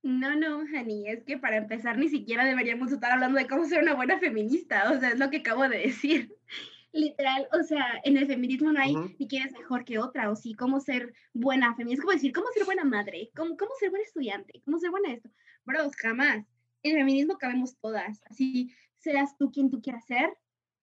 No, 0.02 0.36
no, 0.36 0.60
Hani, 0.60 1.08
es 1.08 1.24
que 1.24 1.38
para 1.38 1.56
empezar 1.56 1.98
ni 1.98 2.08
siquiera 2.08 2.44
deberíamos 2.44 2.92
estar 2.92 3.10
hablando 3.10 3.38
de 3.38 3.48
cómo 3.48 3.64
ser 3.64 3.82
una 3.82 3.94
buena 3.94 4.18
feminista, 4.18 4.90
o 4.92 5.00
sea, 5.00 5.10
es 5.10 5.18
lo 5.18 5.28
que 5.30 5.38
acabo 5.38 5.68
de 5.68 5.78
decir. 5.78 6.34
Literal, 6.92 7.46
o 7.52 7.62
sea, 7.62 8.00
en 8.04 8.16
el 8.16 8.26
feminismo 8.26 8.72
no 8.72 8.80
hay 8.80 8.94
ni 9.18 9.28
quién 9.28 9.46
es 9.46 9.52
mejor 9.52 9.84
que 9.84 9.98
otra, 9.98 10.30
o 10.30 10.36
sí, 10.36 10.54
cómo 10.54 10.80
ser 10.80 11.12
buena 11.34 11.74
feminista, 11.74 12.02
cómo 12.02 12.14
decir, 12.14 12.32
cómo 12.32 12.46
ser 12.54 12.64
buena 12.64 12.84
madre, 12.84 13.30
cómo, 13.36 13.56
cómo 13.56 13.72
ser 13.78 13.90
buena 13.90 14.04
estudiante, 14.04 14.62
cómo 14.64 14.78
ser 14.78 14.90
buena 14.90 15.12
esto. 15.12 15.28
Bro, 15.64 15.90
jamás. 16.00 16.46
En 16.82 16.92
el 16.92 16.98
feminismo 16.98 17.36
cabemos 17.36 17.76
todas, 17.78 18.22
así 18.30 18.72
seas 18.98 19.36
tú 19.36 19.50
quien 19.50 19.68
tú 19.68 19.82
quieras 19.82 20.06
ser, 20.06 20.30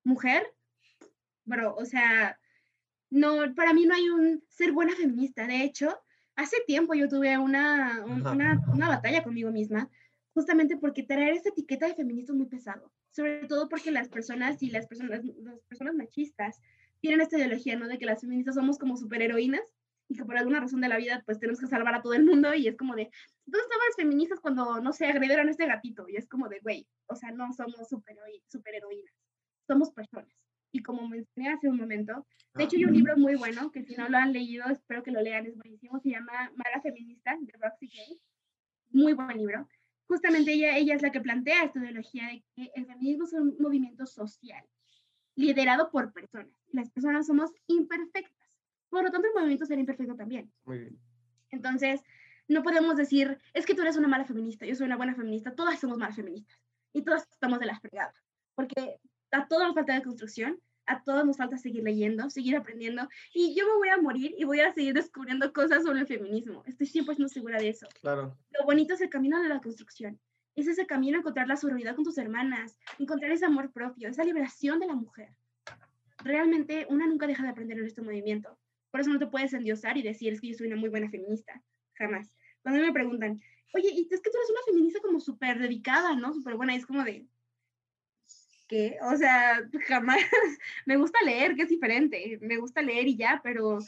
mujer, 0.03 0.53
bro, 1.45 1.75
o 1.75 1.85
sea, 1.85 2.37
no, 3.09 3.53
para 3.55 3.73
mí 3.73 3.85
no 3.85 3.95
hay 3.95 4.09
un 4.09 4.43
ser 4.49 4.71
buena 4.71 4.95
feminista. 4.95 5.47
De 5.47 5.63
hecho, 5.63 5.97
hace 6.35 6.57
tiempo 6.65 6.93
yo 6.93 7.07
tuve 7.07 7.37
una, 7.37 8.03
una, 8.05 8.61
una 8.73 8.87
batalla 8.87 9.23
conmigo 9.23 9.51
misma, 9.51 9.89
justamente 10.33 10.77
porque 10.77 11.03
traer 11.03 11.33
esta 11.33 11.49
etiqueta 11.49 11.87
de 11.87 11.95
feminista 11.95 12.33
es 12.33 12.37
muy 12.37 12.47
pesado 12.47 12.91
sobre 13.15 13.47
todo 13.47 13.69
porque 13.69 13.91
las 13.91 14.09
personas 14.09 14.61
y 14.61 14.69
las 14.69 14.87
personas, 14.87 15.23
las 15.23 15.59
personas 15.69 15.95
machistas 15.95 16.61
tienen 16.99 17.21
esta 17.21 17.37
ideología, 17.37 17.77
¿no? 17.77 17.87
De 17.87 17.97
que 17.97 18.05
las 18.05 18.19
feministas 18.19 18.55
somos 18.55 18.77
como 18.77 18.97
superheroínas 18.97 19.61
y 20.09 20.17
que 20.17 20.25
por 20.25 20.37
alguna 20.37 20.59
razón 20.59 20.81
de 20.81 20.89
la 20.89 20.97
vida 20.97 21.23
pues 21.25 21.39
tenemos 21.39 21.61
que 21.61 21.67
salvar 21.67 21.95
a 21.95 22.01
todo 22.01 22.13
el 22.13 22.25
mundo 22.25 22.53
y 22.53 22.67
es 22.67 22.75
como 22.75 22.93
de, 22.93 23.09
¿dónde 23.45 23.63
estaban 23.63 23.87
las 23.87 23.95
feministas 23.95 24.39
cuando, 24.41 24.81
no 24.81 24.91
sé, 24.91 25.05
agredieron 25.05 25.47
a 25.47 25.51
este 25.51 25.65
gatito? 25.65 26.09
Y 26.09 26.17
es 26.17 26.27
como 26.27 26.49
de, 26.49 26.59
güey, 26.59 26.85
o 27.07 27.15
sea, 27.15 27.31
no 27.31 27.53
somos 27.53 27.87
superheroínas, 27.87 29.13
somos 29.65 29.91
personas. 29.91 30.35
Y 30.75 30.83
como 30.83 31.07
mencioné 31.07 31.49
hace 31.49 31.69
un 31.69 31.77
momento, 31.77 32.25
de 32.53 32.63
hecho 32.65 32.75
hay 32.75 32.85
un 32.85 32.93
libro 32.93 33.15
muy 33.17 33.35
bueno 33.35 33.71
que 33.71 33.83
si 33.83 33.95
no 33.95 34.09
lo 34.09 34.17
han 34.17 34.33
leído, 34.33 34.65
espero 34.67 35.03
que 35.03 35.11
lo 35.11 35.21
lean, 35.21 35.45
es 35.45 35.55
buenísimo, 35.55 35.99
se 35.99 36.09
llama 36.09 36.51
Mala 36.55 36.81
Feminista 36.81 37.37
de 37.39 37.53
Roxy 37.59 37.87
Gay. 37.87 38.19
Muy 38.91 39.13
buen 39.13 39.37
libro 39.37 39.67
justamente 40.07 40.53
ella, 40.53 40.77
ella 40.77 40.95
es 40.95 41.01
la 41.01 41.11
que 41.11 41.21
plantea 41.21 41.63
esta 41.63 41.79
ideología 41.79 42.27
de 42.27 42.43
que 42.55 42.71
el 42.75 42.85
feminismo 42.85 43.25
es 43.25 43.33
un 43.33 43.55
movimiento 43.59 44.05
social, 44.05 44.63
liderado 45.35 45.91
por 45.91 46.13
personas. 46.13 46.53
Las 46.71 46.89
personas 46.91 47.27
somos 47.27 47.51
imperfectas. 47.67 48.33
Por 48.89 49.03
lo 49.03 49.11
tanto, 49.11 49.27
el 49.27 49.33
movimiento 49.33 49.65
será 49.65 49.79
imperfecto 49.79 50.15
también. 50.15 50.51
Muy 50.63 50.79
bien. 50.79 50.99
Entonces, 51.51 52.01
no 52.47 52.63
podemos 52.63 52.95
decir, 52.95 53.39
es 53.53 53.65
que 53.65 53.73
tú 53.73 53.81
eres 53.81 53.97
una 53.97 54.07
mala 54.07 54.25
feminista, 54.25 54.65
yo 54.65 54.75
soy 54.75 54.85
una 54.85 54.97
buena 54.97 55.15
feminista, 55.15 55.55
todas 55.55 55.79
somos 55.79 55.97
malas 55.97 56.15
feministas. 56.15 56.57
Y 56.93 57.03
todas 57.03 57.27
estamos 57.29 57.59
de 57.59 57.65
la 57.65 57.79
fregada. 57.79 58.13
Porque 58.53 58.99
a 59.35 59.47
todos 59.47 59.63
nos 59.63 59.75
falta 59.75 59.93
de 59.93 60.01
construcción, 60.01 60.59
a 60.85 61.03
todos 61.03 61.25
nos 61.25 61.37
falta 61.37 61.57
seguir 61.57 61.83
leyendo, 61.83 62.29
seguir 62.29 62.55
aprendiendo, 62.55 63.07
y 63.33 63.55
yo 63.55 63.65
me 63.65 63.75
voy 63.75 63.89
a 63.89 63.97
morir 63.97 64.33
y 64.37 64.43
voy 64.45 64.61
a 64.61 64.73
seguir 64.73 64.93
descubriendo 64.93 65.51
cosas 65.51 65.83
sobre 65.83 65.99
el 65.99 66.07
feminismo. 66.07 66.63
Estoy 66.65 66.87
siempre 66.87 67.15
no 67.17 67.27
segura 67.27 67.57
de 67.57 67.69
eso. 67.69 67.87
Claro. 68.01 68.37
Lo 68.51 68.65
bonito 68.65 68.93
es 68.93 69.01
el 69.01 69.09
camino 69.09 69.41
de 69.41 69.49
la 69.49 69.59
construcción. 69.59 70.19
Es 70.55 70.67
ese 70.67 70.85
camino 70.85 71.17
a 71.17 71.19
encontrar 71.19 71.47
la 71.47 71.57
sororidad 71.57 71.95
con 71.95 72.05
tus 72.05 72.17
hermanas, 72.17 72.77
encontrar 72.97 73.31
ese 73.31 73.45
amor 73.45 73.71
propio, 73.73 74.07
esa 74.07 74.23
liberación 74.23 74.79
de 74.79 74.87
la 74.87 74.95
mujer. 74.95 75.29
Realmente, 76.23 76.87
una 76.89 77.05
nunca 77.07 77.27
deja 77.27 77.43
de 77.43 77.49
aprender 77.49 77.77
en 77.77 77.85
este 77.85 78.01
movimiento. 78.01 78.57
Por 78.89 79.01
eso 79.01 79.09
no 79.09 79.19
te 79.19 79.27
puedes 79.27 79.53
endiosar 79.53 79.97
y 79.97 80.01
decir, 80.01 80.31
es 80.31 80.39
que 80.39 80.47
yo 80.47 80.53
soy 80.53 80.67
una 80.67 80.77
muy 80.77 80.87
buena 80.87 81.09
feminista. 81.09 81.61
Jamás. 81.95 82.31
Cuando 82.61 82.81
me 82.81 82.93
preguntan, 82.93 83.41
oye, 83.73 83.89
y 83.91 84.07
es 84.09 84.21
que 84.21 84.29
tú 84.29 84.37
eres 84.37 84.49
una 84.49 84.61
feminista 84.65 85.01
como 85.01 85.19
súper 85.19 85.59
dedicada, 85.59 86.15
¿no? 86.15 86.33
Súper 86.33 86.55
buena. 86.55 86.73
Y 86.73 86.77
es 86.77 86.85
como 86.85 87.03
de, 87.03 87.27
¿qué? 88.67 88.97
O 89.01 89.15
sea, 89.17 89.67
jamás, 89.87 90.17
me 90.85 90.97
gusta 90.97 91.19
leer, 91.23 91.55
que 91.55 91.63
es 91.63 91.69
diferente, 91.69 92.39
me 92.41 92.57
gusta 92.57 92.81
leer 92.81 93.07
y 93.07 93.17
ya, 93.17 93.41
pero 93.43 93.79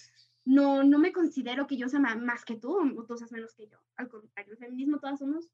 no, 0.46 0.84
no 0.84 1.00
me 1.00 1.12
considero 1.12 1.68
que 1.68 1.78
yo 1.78 1.90
sea 1.90 2.00
más 2.00 2.46
que 2.46 2.56
tú 2.56 2.78
o 2.78 3.06
tú 3.06 3.18
seas 3.18 3.32
menos 3.32 3.54
que 3.54 3.68
yo. 3.68 3.78
Al 3.96 4.08
contrario, 4.08 4.54
el 4.54 4.60
feminismo 4.60 5.00
todas 5.00 5.20
somos 5.20 5.50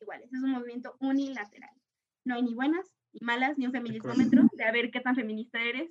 iguales, 0.00 0.32
es 0.32 0.42
un 0.42 0.50
movimiento 0.50 0.96
unilateral. 1.00 1.74
No 2.24 2.34
hay 2.34 2.42
ni 2.42 2.54
buenas 2.54 2.92
ni 3.12 3.20
malas, 3.24 3.56
ni 3.56 3.66
un 3.66 3.72
feminismómetro 3.72 4.42
de 4.52 4.64
a 4.64 4.72
ver 4.72 4.90
qué 4.90 5.00
tan 5.00 5.14
feminista 5.14 5.62
eres. 5.62 5.90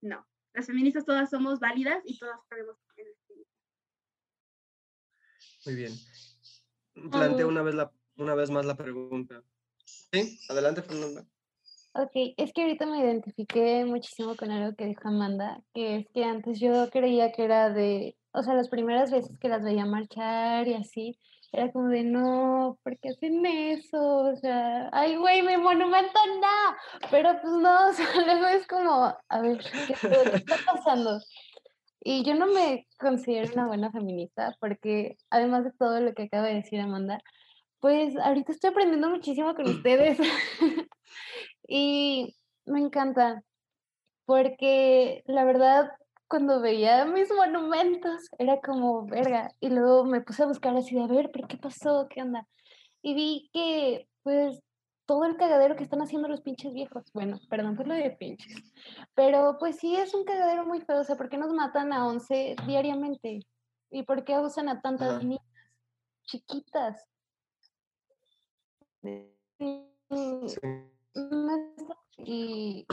No, 0.00 0.26
las 0.52 0.66
feministas 0.66 1.04
todas 1.04 1.30
somos 1.30 1.60
válidas 1.60 2.02
y 2.04 2.18
todas 2.18 2.40
podemos 2.48 2.76
el 2.96 3.06
Muy 5.64 5.74
bien. 5.74 5.92
Planteo 7.10 7.48
una 7.48 7.62
vez, 7.62 7.74
la, 7.74 7.92
una 8.16 8.34
vez 8.34 8.50
más 8.50 8.66
la 8.66 8.76
pregunta. 8.76 9.42
Sí, 9.84 10.38
adelante, 10.48 10.82
Fernanda. 10.82 11.26
Ok, 11.96 12.10
es 12.36 12.52
que 12.52 12.62
ahorita 12.62 12.86
me 12.86 12.98
identifiqué 12.98 13.84
muchísimo 13.84 14.34
con 14.34 14.50
algo 14.50 14.74
que 14.76 14.86
dijo 14.86 15.06
Amanda, 15.06 15.62
que 15.72 15.96
es 15.98 16.08
que 16.12 16.24
antes 16.24 16.58
yo 16.58 16.90
creía 16.90 17.30
que 17.30 17.44
era 17.44 17.70
de, 17.70 18.16
o 18.32 18.42
sea, 18.42 18.54
las 18.54 18.68
primeras 18.68 19.12
veces 19.12 19.38
que 19.38 19.48
las 19.48 19.62
veía 19.62 19.86
marchar 19.86 20.66
y 20.66 20.74
así, 20.74 21.16
era 21.52 21.70
como 21.70 21.88
de, 21.90 22.02
no, 22.02 22.78
¿por 22.82 22.98
qué 22.98 23.10
hacen 23.10 23.46
eso? 23.46 24.00
O 24.00 24.36
sea, 24.36 24.88
ay, 24.92 25.14
güey, 25.14 25.42
mi 25.42 25.56
monumento 25.56 26.18
no, 26.40 26.76
pero 27.12 27.30
pues 27.40 27.52
no, 27.52 27.88
o 27.90 27.92
sea, 27.92 28.06
luego 28.26 28.46
es 28.48 28.66
como, 28.66 29.16
a 29.28 29.40
ver, 29.40 29.58
¿qué, 29.58 29.94
qué 30.00 30.36
está 30.36 30.56
pasando? 30.66 31.20
Y 32.00 32.24
yo 32.24 32.34
no 32.34 32.48
me 32.48 32.88
considero 32.98 33.52
una 33.52 33.68
buena 33.68 33.92
feminista 33.92 34.56
porque 34.58 35.16
además 35.30 35.62
de 35.62 35.72
todo 35.78 36.00
lo 36.00 36.12
que 36.12 36.24
acaba 36.24 36.48
de 36.48 36.54
decir 36.54 36.80
Amanda, 36.80 37.20
pues 37.78 38.16
ahorita 38.16 38.50
estoy 38.50 38.70
aprendiendo 38.70 39.10
muchísimo 39.10 39.54
con 39.54 39.66
ustedes. 39.68 40.18
Y 41.66 42.36
me 42.66 42.80
encanta, 42.80 43.42
porque 44.26 45.22
la 45.26 45.44
verdad, 45.44 45.90
cuando 46.28 46.60
veía 46.60 47.04
mis 47.04 47.30
monumentos, 47.32 48.28
era 48.38 48.60
como, 48.60 49.06
verga, 49.06 49.52
y 49.60 49.68
luego 49.68 50.04
me 50.04 50.20
puse 50.20 50.42
a 50.42 50.46
buscar 50.46 50.76
así 50.76 50.94
de, 50.94 51.02
a 51.02 51.06
ver, 51.06 51.30
pero 51.32 51.48
¿qué 51.48 51.56
pasó? 51.56 52.06
¿Qué 52.08 52.22
onda? 52.22 52.46
Y 53.02 53.14
vi 53.14 53.50
que, 53.52 54.08
pues, 54.22 54.60
todo 55.06 55.24
el 55.24 55.36
cagadero 55.36 55.76
que 55.76 55.84
están 55.84 56.00
haciendo 56.00 56.28
los 56.28 56.40
pinches 56.40 56.72
viejos, 56.72 57.04
bueno, 57.12 57.38
perdón 57.50 57.76
por 57.76 57.86
lo 57.86 57.94
de 57.94 58.10
pinches, 58.10 58.72
pero 59.14 59.56
pues 59.58 59.76
sí 59.76 59.94
es 59.94 60.14
un 60.14 60.24
cagadero 60.24 60.64
muy 60.64 60.80
feo, 60.80 61.00
o 61.00 61.04
sea, 61.04 61.16
¿por 61.16 61.28
qué 61.28 61.36
nos 61.36 61.52
matan 61.52 61.92
a 61.92 62.06
11 62.06 62.56
diariamente? 62.66 63.40
¿Y 63.90 64.02
por 64.04 64.24
qué 64.24 64.34
abusan 64.34 64.68
a 64.68 64.80
tantas 64.80 65.22
niñas 65.22 65.44
chiquitas? 66.22 67.06
Sí. 69.02 69.30
Y 72.16 72.86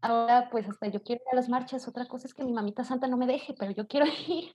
ahora 0.00 0.48
pues 0.50 0.68
hasta 0.68 0.86
yo 0.88 1.02
quiero 1.02 1.20
ir 1.22 1.28
a 1.32 1.36
las 1.36 1.48
marchas. 1.48 1.88
Otra 1.88 2.06
cosa 2.06 2.26
es 2.26 2.34
que 2.34 2.44
mi 2.44 2.52
mamita 2.52 2.84
santa 2.84 3.08
no 3.08 3.16
me 3.16 3.26
deje, 3.26 3.54
pero 3.58 3.72
yo 3.72 3.86
quiero 3.86 4.06
ir. 4.28 4.54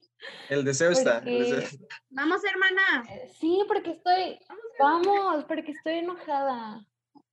El 0.49 0.63
deseo 0.63 0.91
está. 0.91 1.21
Vamos, 2.09 2.41
hermana. 2.43 3.03
Eh, 3.09 3.30
sí, 3.39 3.63
porque 3.67 3.91
estoy, 3.91 4.39
vamos, 4.80 5.43
porque 5.45 5.71
estoy 5.71 5.95
enojada. 5.95 6.86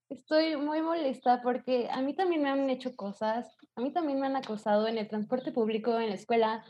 Estoy 0.09 0.57
muy 0.57 0.82
molesta 0.82 1.41
porque 1.41 1.88
a 1.88 2.01
mí 2.03 2.14
también 2.14 2.43
me 2.43 2.51
han 2.51 2.68
hecho 2.68 2.97
cosas, 2.97 3.57
a 3.76 3.80
mí 3.80 3.93
también 3.93 4.18
me 4.18 4.26
han 4.26 4.34
acosado 4.34 4.88
en 4.88 4.99
el 4.99 5.07
transporte 5.07 5.53
público, 5.53 6.01
en 6.01 6.09
la 6.09 6.16
escuela, 6.16 6.64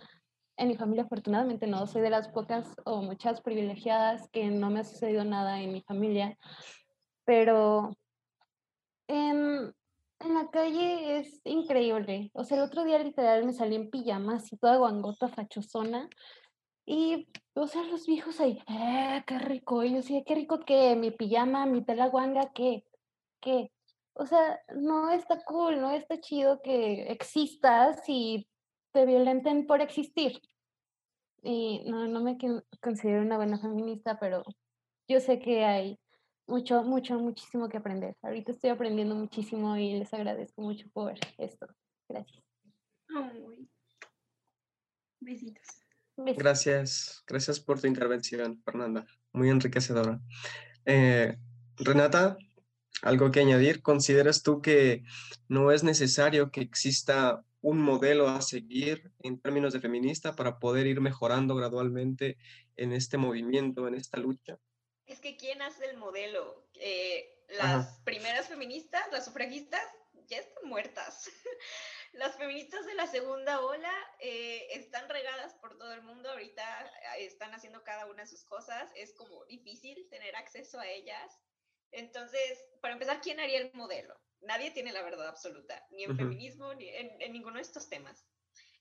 en 0.59 0.69
mi 0.69 0.77
familia 0.77 1.05
afortunadamente 1.05 1.67
no, 1.67 1.87
soy 1.87 2.03
de 2.03 2.11
las 2.11 2.29
pocas 2.29 2.69
o 2.85 3.01
muchas 3.01 3.41
privilegiadas 3.41 4.29
que 4.29 4.51
no 4.51 4.69
me 4.69 4.81
ha 4.81 4.85
sucedido 4.85 5.25
nada 5.25 5.59
en 5.63 5.73
mi 5.73 5.81
familia, 5.81 6.37
pero 7.25 7.97
en, 9.11 9.75
en 10.21 10.35
la 10.35 10.49
calle 10.51 11.19
es 11.19 11.41
increíble. 11.45 12.31
O 12.35 12.45
sea, 12.45 12.59
el 12.59 12.63
otro 12.63 12.85
día 12.85 12.99
literal 12.99 13.45
me 13.45 13.53
salí 13.53 13.75
en 13.75 13.91
pijamas 13.91 14.53
y 14.53 14.57
toda 14.57 14.77
guangota 14.77 15.29
fachosona. 15.29 16.09
Y, 16.87 17.29
o 17.55 17.67
sea, 17.67 17.83
los 17.85 18.07
viejos 18.07 18.41
ahí, 18.41 18.63
¡eh, 18.69 19.23
qué 19.27 19.39
rico! 19.39 19.83
Y 19.85 19.91
yo 19.91 19.97
decía, 19.97 20.23
qué 20.25 20.35
rico 20.35 20.61
que 20.61 20.97
mi 20.97 21.11
pijama, 21.11 21.67
mi 21.67 21.85
tela 21.85 22.09
guanga, 22.09 22.53
¿qué? 22.53 22.85
¿Qué? 23.41 23.73
O 24.15 24.27
sea, 24.27 24.61
no 24.75 25.11
está 25.11 25.43
cool, 25.45 25.81
no 25.81 25.91
está 25.91 26.21
chido 26.21 26.61
que 26.63 27.11
existas 27.13 28.03
y 28.09 28.49
te 28.93 29.07
violenten 29.07 29.67
por 29.67 29.81
existir. 29.81 30.41
Y 31.43 31.83
no, 31.87 32.07
no 32.07 32.21
me 32.21 32.37
considero 32.83 33.23
una 33.23 33.37
buena 33.37 33.59
feminista, 33.59 34.19
pero 34.19 34.43
yo 35.09 35.21
sé 35.21 35.39
que 35.39 35.65
hay 35.65 35.99
mucho, 36.51 36.83
mucho, 36.83 37.19
muchísimo 37.19 37.69
que 37.69 37.77
aprender. 37.79 38.17
Ahorita 38.23 38.53
estoy 38.53 38.71
aprendiendo 38.71 39.15
muchísimo 39.15 39.77
y 39.77 39.99
les 39.99 40.13
agradezco 40.13 40.61
mucho 40.63 40.87
por 40.93 41.15
esto. 41.39 41.67
Gracias. 42.09 42.43
Besitos. 45.21 45.67
Gracias, 46.17 47.23
gracias 47.27 47.61
por 47.61 47.81
tu 47.81 47.87
intervención, 47.87 48.61
Fernanda. 48.65 49.07
Muy 49.33 49.49
enriquecedora. 49.49 50.21
Eh, 50.85 51.37
Renata, 51.77 52.37
¿algo 53.03 53.31
que 53.31 53.41
añadir? 53.41 53.81
¿Consideras 53.81 54.43
tú 54.43 54.61
que 54.61 55.03
no 55.49 55.71
es 55.71 55.83
necesario 55.83 56.51
que 56.51 56.61
exista 56.61 57.43
un 57.63 57.79
modelo 57.79 58.29
a 58.29 58.43
seguir 58.43 59.13
en 59.21 59.39
términos 59.41 59.73
de 59.73 59.81
feminista 59.81 60.35
para 60.35 60.59
poder 60.59 60.87
ir 60.87 61.01
mejorando 61.01 61.55
gradualmente 61.55 62.37
en 62.77 62.93
este 62.93 63.17
movimiento, 63.17 63.87
en 63.89 63.95
esta 63.95 64.19
lucha? 64.19 64.59
Es 65.11 65.19
que 65.19 65.37
¿quién 65.37 65.61
hace 65.61 65.87
el 65.87 65.97
modelo? 65.97 66.65
Eh, 66.75 67.45
las 67.49 67.99
primeras 68.05 68.47
feministas, 68.47 69.03
las 69.11 69.25
sufragistas, 69.25 69.83
ya 70.29 70.39
están 70.39 70.69
muertas. 70.69 71.29
las 72.13 72.37
feministas 72.37 72.87
de 72.87 72.95
la 72.95 73.09
segunda 73.09 73.61
ola 73.61 73.93
eh, 74.21 74.69
están 74.71 75.09
regadas 75.09 75.55
por 75.55 75.77
todo 75.79 75.93
el 75.95 76.03
mundo, 76.03 76.31
ahorita 76.31 76.87
eh, 77.17 77.27
están 77.27 77.53
haciendo 77.53 77.83
cada 77.83 78.07
una 78.07 78.25
sus 78.25 78.45
cosas, 78.45 78.89
es 78.95 79.13
como 79.15 79.45
difícil 79.47 80.09
tener 80.11 80.37
acceso 80.37 80.79
a 80.79 80.87
ellas. 80.87 81.41
Entonces, 81.91 82.65
para 82.81 82.95
empezar, 82.95 83.21
¿quién 83.21 83.41
haría 83.41 83.59
el 83.59 83.73
modelo? 83.75 84.17
Nadie 84.43 84.71
tiene 84.71 84.93
la 84.93 85.03
verdad 85.03 85.27
absoluta, 85.27 85.85
ni 85.91 86.05
en 86.05 86.17
feminismo, 86.17 86.73
ni 86.75 86.89
en, 86.89 87.33
ninguno 87.33 87.57
de 87.57 87.63
estos 87.63 87.89
temas. 87.89 88.25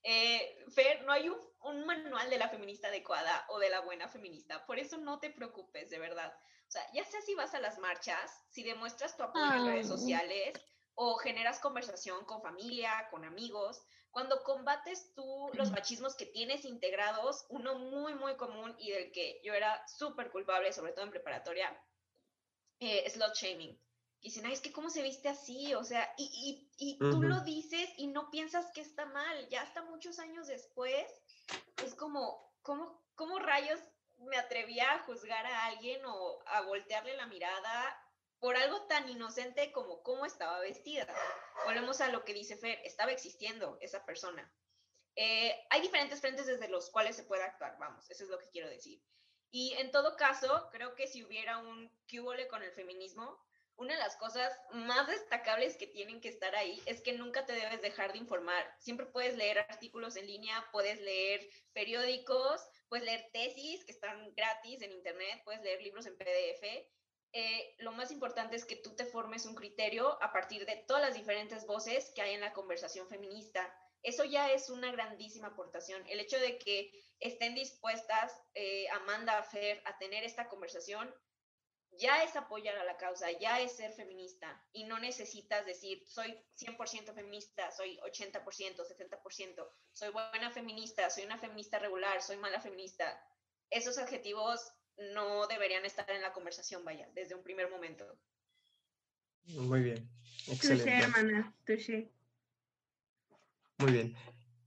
Eh, 0.03 0.65
Fer, 0.73 1.03
no 1.03 1.11
hay 1.11 1.29
un, 1.29 1.37
un, 1.63 1.85
manual 1.85 2.29
de 2.29 2.37
la 2.37 2.49
feminista 2.49 2.87
adecuada 2.87 3.45
o 3.49 3.59
de 3.59 3.69
la 3.69 3.81
buena 3.81 4.07
feminista, 4.07 4.65
por 4.65 4.79
eso 4.79 4.97
no 4.97 5.19
te 5.19 5.29
preocupes, 5.29 5.89
de 5.89 5.99
verdad. 5.99 6.33
O 6.67 6.71
sea, 6.71 6.83
ya 6.93 7.03
sea 7.03 7.21
si 7.21 7.35
vas 7.35 7.53
a 7.53 7.59
las 7.59 7.79
marchas, 7.79 8.43
si 8.49 8.63
demuestras 8.63 9.17
tu 9.17 9.23
apoyo 9.23 9.53
en 9.55 9.65
redes 9.65 9.87
sociales, 9.87 10.53
o 11.01 11.15
generas 11.15 11.61
conversación 11.61 12.25
con 12.25 12.41
familia, 12.41 13.07
con 13.09 13.23
amigos. 13.23 13.81
Cuando 14.11 14.43
combates 14.43 15.13
tú 15.15 15.49
los 15.53 15.71
machismos 15.71 16.15
que 16.15 16.25
tienes 16.25 16.65
integrados, 16.65 17.45
uno 17.47 17.75
muy, 17.75 18.15
muy 18.15 18.35
común 18.35 18.75
y 18.77 18.91
del 18.91 19.11
que 19.13 19.39
yo 19.41 19.53
era 19.53 19.81
súper 19.87 20.29
culpable, 20.29 20.73
sobre 20.73 20.91
todo 20.91 21.05
en 21.05 21.11
preparatoria, 21.11 21.81
eh, 22.81 23.09
slot 23.09 23.33
shaming. 23.33 23.79
Y 24.21 24.29
dicen, 24.29 24.45
ay, 24.45 24.53
es 24.53 24.61
que 24.61 24.73
cómo 24.73 24.89
se 24.89 25.01
viste 25.01 25.29
así, 25.29 25.73
o 25.75 25.83
sea, 25.83 26.13
y, 26.17 26.69
y, 26.77 26.93
y 26.93 26.97
tú 26.99 27.21
lo 27.21 27.39
dices 27.41 27.89
y 27.97 28.07
no 28.07 28.29
piensas 28.29 28.69
que 28.71 28.81
está 28.81 29.05
mal, 29.05 29.47
ya 29.49 29.61
hasta 29.61 29.81
muchos 29.83 30.19
años 30.19 30.47
después, 30.47 31.05
es 31.85 31.95
como, 31.95 32.53
¿cómo, 32.61 33.01
cómo 33.15 33.39
rayos 33.39 33.79
me 34.17 34.37
atrevía 34.37 34.93
a 34.93 34.99
juzgar 34.99 35.45
a 35.45 35.65
alguien 35.67 36.01
o 36.05 36.39
a 36.47 36.61
voltearle 36.61 37.15
la 37.15 37.27
mirada 37.27 38.05
por 38.39 38.55
algo 38.55 38.81
tan 38.87 39.09
inocente 39.09 39.71
como 39.71 40.01
cómo 40.01 40.25
estaba 40.25 40.59
vestida. 40.59 41.07
Volvemos 41.65 42.01
a 42.01 42.09
lo 42.09 42.23
que 42.23 42.33
dice 42.33 42.55
Fer, 42.55 42.79
estaba 42.83 43.11
existiendo 43.11 43.77
esa 43.81 44.05
persona. 44.05 44.51
Eh, 45.15 45.53
hay 45.69 45.81
diferentes 45.81 46.21
frentes 46.21 46.45
desde 46.45 46.69
los 46.69 46.89
cuales 46.89 47.15
se 47.15 47.23
puede 47.23 47.43
actuar, 47.43 47.77
vamos, 47.77 48.09
eso 48.09 48.23
es 48.23 48.29
lo 48.29 48.39
que 48.39 48.49
quiero 48.49 48.69
decir. 48.69 49.01
Y 49.51 49.73
en 49.73 49.91
todo 49.91 50.15
caso, 50.15 50.69
creo 50.71 50.95
que 50.95 51.07
si 51.07 51.23
hubiera 51.23 51.57
un 51.57 51.91
cubole 52.09 52.47
con 52.47 52.63
el 52.63 52.71
feminismo, 52.71 53.37
una 53.79 53.93
de 53.93 53.99
las 53.99 54.15
cosas 54.17 54.51
más 54.71 55.07
destacables 55.07 55.77
que 55.77 55.87
tienen 55.87 56.21
que 56.21 56.29
estar 56.29 56.55
ahí 56.55 56.81
es 56.85 57.01
que 57.01 57.13
nunca 57.13 57.45
te 57.45 57.53
debes 57.53 57.81
dejar 57.81 58.11
de 58.11 58.19
informar. 58.19 58.63
Siempre 58.77 59.07
puedes 59.07 59.35
leer 59.35 59.59
artículos 59.59 60.15
en 60.15 60.27
línea, 60.27 60.67
puedes 60.71 61.01
leer 61.01 61.47
periódicos, 61.73 62.61
puedes 62.87 63.05
leer 63.05 63.29
tesis 63.33 63.83
que 63.85 63.91
están 63.91 64.33
gratis 64.35 64.81
en 64.81 64.91
internet, 64.91 65.41
puedes 65.43 65.61
leer 65.61 65.81
libros 65.81 66.05
en 66.05 66.17
PDF 66.17 66.89
eh, 67.31 67.75
lo 67.79 67.91
más 67.91 68.11
importante 68.11 68.55
es 68.55 68.65
que 68.65 68.75
tú 68.75 68.95
te 68.95 69.05
formes 69.05 69.45
un 69.45 69.53
criterio 69.53 70.21
a 70.23 70.31
partir 70.33 70.65
de 70.65 70.77
todas 70.87 71.03
las 71.03 71.13
diferentes 71.13 71.65
voces 71.67 72.11
que 72.15 72.21
hay 72.21 72.33
en 72.33 72.41
la 72.41 72.53
conversación 72.53 73.07
feminista. 73.07 73.71
Eso 74.01 74.23
ya 74.23 74.51
es 74.51 74.69
una 74.69 74.91
grandísima 74.91 75.49
aportación. 75.49 76.03
El 76.07 76.19
hecho 76.19 76.39
de 76.39 76.57
que 76.57 76.91
estén 77.19 77.53
dispuestas, 77.53 78.33
eh, 78.55 78.87
Amanda, 78.89 79.43
Fer, 79.43 79.81
a 79.85 79.97
tener 79.99 80.23
esta 80.23 80.47
conversación, 80.47 81.13
ya 81.91 82.23
es 82.23 82.35
apoyar 82.35 82.77
a 82.77 82.83
la 82.83 82.97
causa, 82.97 83.27
ya 83.39 83.59
es 83.59 83.75
ser 83.75 83.91
feminista. 83.93 84.63
Y 84.73 84.85
no 84.85 84.99
necesitas 84.99 85.65
decir, 85.65 86.03
soy 86.07 86.37
100% 86.57 87.13
feminista, 87.13 87.71
soy 87.71 87.97
80%, 87.99 88.43
70%, 88.43 89.69
soy 89.93 90.09
buena 90.11 90.51
feminista, 90.51 91.09
soy 91.09 91.25
una 91.25 91.37
feminista 91.37 91.79
regular, 91.79 92.21
soy 92.21 92.37
mala 92.37 92.61
feminista. 92.61 93.21
Esos 93.69 93.97
adjetivos 93.97 94.73
no 94.97 95.47
deberían 95.47 95.85
estar 95.85 96.09
en 96.11 96.21
la 96.21 96.33
conversación, 96.33 96.83
vaya, 96.85 97.09
desde 97.13 97.35
un 97.35 97.43
primer 97.43 97.69
momento. 97.69 98.05
Muy 99.45 99.81
bien, 99.81 100.09
excelente. 100.47 100.91
hermana, 100.91 101.55
Muy 103.77 103.91
bien. 103.91 104.15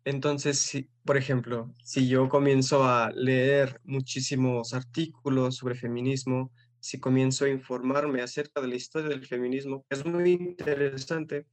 Entonces, 0.04 0.58
si, 0.58 0.90
por 1.04 1.16
ejemplo, 1.16 1.72
si 1.84 2.08
yo 2.08 2.28
comienzo 2.28 2.82
a 2.82 3.12
leer 3.12 3.80
muchísimos 3.84 4.74
artículos 4.74 5.56
sobre 5.56 5.76
feminismo, 5.76 6.50
si 6.82 7.00
comienzo 7.00 7.46
a 7.46 7.48
informarme 7.48 8.20
acerca 8.20 8.60
de 8.60 8.68
la 8.68 8.74
historia 8.74 9.08
del 9.08 9.26
feminismo, 9.26 9.86
que 9.88 9.96
es 9.96 10.04
muy 10.04 10.32
interesante, 10.32 11.46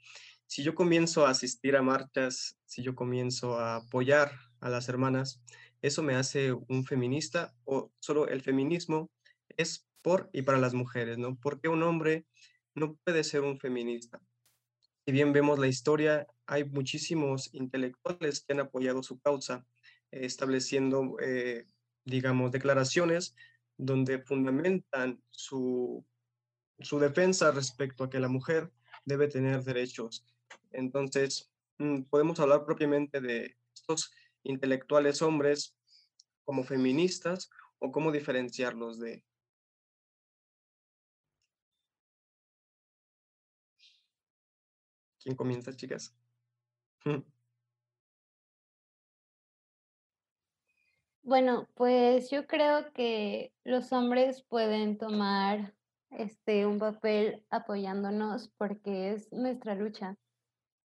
si 0.45 0.63
yo 0.63 0.75
comienzo 0.75 1.25
a 1.25 1.29
asistir 1.29 1.77
a 1.77 1.81
marchas, 1.81 2.57
si 2.65 2.83
yo 2.83 2.95
comienzo 2.95 3.57
a 3.57 3.77
apoyar 3.77 4.31
a 4.59 4.69
las 4.69 4.89
hermanas, 4.89 5.41
¿Eso 5.81 6.03
me 6.03 6.15
hace 6.15 6.51
un 6.51 6.83
feminista 6.83 7.53
o 7.63 7.91
solo 7.99 8.27
el 8.27 8.41
feminismo 8.41 9.09
es 9.55 9.87
por 10.01 10.29
y 10.33 10.41
para 10.41 10.57
las 10.57 10.73
mujeres, 10.73 11.17
¿no? 11.17 11.37
Porque 11.37 11.69
un 11.69 11.83
hombre 11.83 12.25
no 12.75 12.95
puede 12.95 13.23
ser 13.23 13.41
un 13.41 13.59
feminista. 13.59 14.21
Si 15.05 15.13
bien 15.13 15.31
vemos 15.31 15.57
la 15.57 15.67
historia, 15.67 16.27
hay 16.45 16.65
muchísimos 16.65 17.53
intelectuales 17.53 18.41
que 18.41 18.53
han 18.53 18.59
apoyado 18.59 19.03
su 19.03 19.19
causa, 19.19 19.65
estableciendo, 20.11 21.15
eh, 21.21 21.65
digamos, 22.03 22.51
declaraciones 22.51 23.35
donde 23.79 24.19
fundamentan 24.19 25.23
su, 25.31 26.05
su 26.79 26.99
defensa 26.99 27.49
respecto 27.51 28.03
a 28.03 28.09
que 28.09 28.19
la 28.19 28.27
mujer 28.27 28.71
debe 29.05 29.29
tener 29.29 29.63
derechos. 29.63 30.25
Entonces, 30.71 31.49
mm, 31.77 32.03
podemos 32.03 32.39
hablar 32.41 32.65
propiamente 32.65 33.21
de 33.21 33.55
estos 33.73 34.11
intelectuales 34.43 35.21
hombres 35.21 35.77
como 36.43 36.65
feministas 36.65 37.49
o 37.79 37.89
cómo 37.91 38.11
diferenciarlos 38.11 38.99
de... 38.99 39.23
¿Quién 45.23 45.37
comienza, 45.37 45.73
chicas? 45.73 46.13
Bueno, 51.29 51.67
pues 51.75 52.31
yo 52.31 52.47
creo 52.47 52.91
que 52.91 53.53
los 53.63 53.93
hombres 53.93 54.41
pueden 54.49 54.97
tomar 54.97 55.75
este 56.09 56.65
un 56.65 56.79
papel 56.79 57.45
apoyándonos 57.51 58.49
porque 58.57 59.11
es 59.11 59.31
nuestra 59.31 59.75
lucha. 59.75 60.17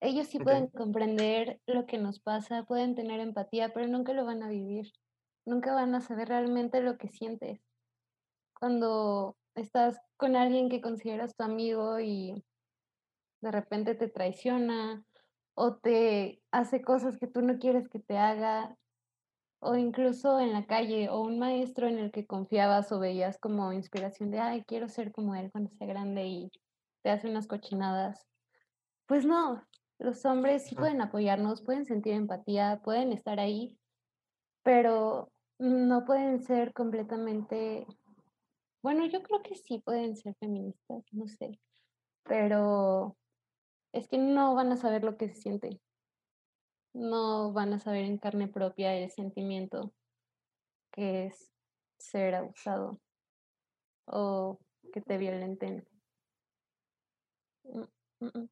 Ellos 0.00 0.26
sí 0.26 0.40
pueden 0.40 0.66
comprender 0.66 1.60
lo 1.66 1.86
que 1.86 1.96
nos 1.96 2.18
pasa, 2.18 2.64
pueden 2.64 2.96
tener 2.96 3.20
empatía, 3.20 3.72
pero 3.72 3.86
nunca 3.86 4.14
lo 4.14 4.24
van 4.24 4.42
a 4.42 4.48
vivir. 4.48 4.90
Nunca 5.46 5.74
van 5.74 5.94
a 5.94 6.00
saber 6.00 6.26
realmente 6.26 6.80
lo 6.80 6.98
que 6.98 7.06
sientes. 7.06 7.60
Cuando 8.58 9.36
estás 9.54 10.00
con 10.16 10.34
alguien 10.34 10.70
que 10.70 10.80
consideras 10.80 11.36
tu 11.36 11.44
amigo 11.44 12.00
y 12.00 12.44
de 13.42 13.52
repente 13.52 13.94
te 13.94 14.08
traiciona 14.08 15.04
o 15.54 15.76
te 15.76 16.42
hace 16.50 16.82
cosas 16.82 17.16
que 17.16 17.28
tú 17.28 17.42
no 17.42 17.60
quieres 17.60 17.88
que 17.88 18.00
te 18.00 18.18
haga, 18.18 18.76
o 19.64 19.76
incluso 19.76 20.40
en 20.40 20.52
la 20.52 20.66
calle, 20.66 21.08
o 21.08 21.20
un 21.20 21.38
maestro 21.38 21.86
en 21.86 22.00
el 22.00 22.10
que 22.10 22.26
confiabas 22.26 22.90
o 22.90 22.98
veías 22.98 23.38
como 23.38 23.72
inspiración 23.72 24.32
de, 24.32 24.40
ay, 24.40 24.64
quiero 24.66 24.88
ser 24.88 25.12
como 25.12 25.36
él 25.36 25.52
cuando 25.52 25.70
sea 25.70 25.86
grande 25.86 26.26
y 26.26 26.50
te 27.02 27.10
hace 27.10 27.30
unas 27.30 27.46
cochinadas. 27.46 28.26
Pues 29.06 29.24
no, 29.24 29.62
los 30.00 30.24
hombres 30.24 30.64
sí 30.64 30.74
pueden 30.74 31.00
apoyarnos, 31.00 31.62
pueden 31.62 31.84
sentir 31.84 32.14
empatía, 32.14 32.80
pueden 32.82 33.12
estar 33.12 33.38
ahí, 33.38 33.78
pero 34.64 35.30
no 35.60 36.04
pueden 36.04 36.40
ser 36.40 36.72
completamente, 36.72 37.86
bueno, 38.82 39.06
yo 39.06 39.22
creo 39.22 39.42
que 39.42 39.54
sí 39.54 39.78
pueden 39.78 40.16
ser 40.16 40.34
feministas, 40.40 41.04
no 41.12 41.28
sé, 41.28 41.60
pero 42.24 43.16
es 43.92 44.08
que 44.08 44.18
no 44.18 44.56
van 44.56 44.72
a 44.72 44.76
saber 44.76 45.04
lo 45.04 45.16
que 45.16 45.28
se 45.28 45.40
siente, 45.40 45.80
no 46.92 47.52
van 47.52 47.72
a 47.72 47.78
saber 47.78 48.04
en 48.04 48.18
carne 48.18 48.48
propia 48.48 48.94
el 48.94 49.10
sentimiento 49.10 49.92
que 50.90 51.26
es 51.26 51.52
ser 51.98 52.34
abusado 52.34 53.00
o 54.04 54.58
que 54.92 55.00
te 55.00 55.16
violenten. 55.16 55.86
Mm, 57.64 57.82
mm, 58.20 58.38
mm. 58.38 58.48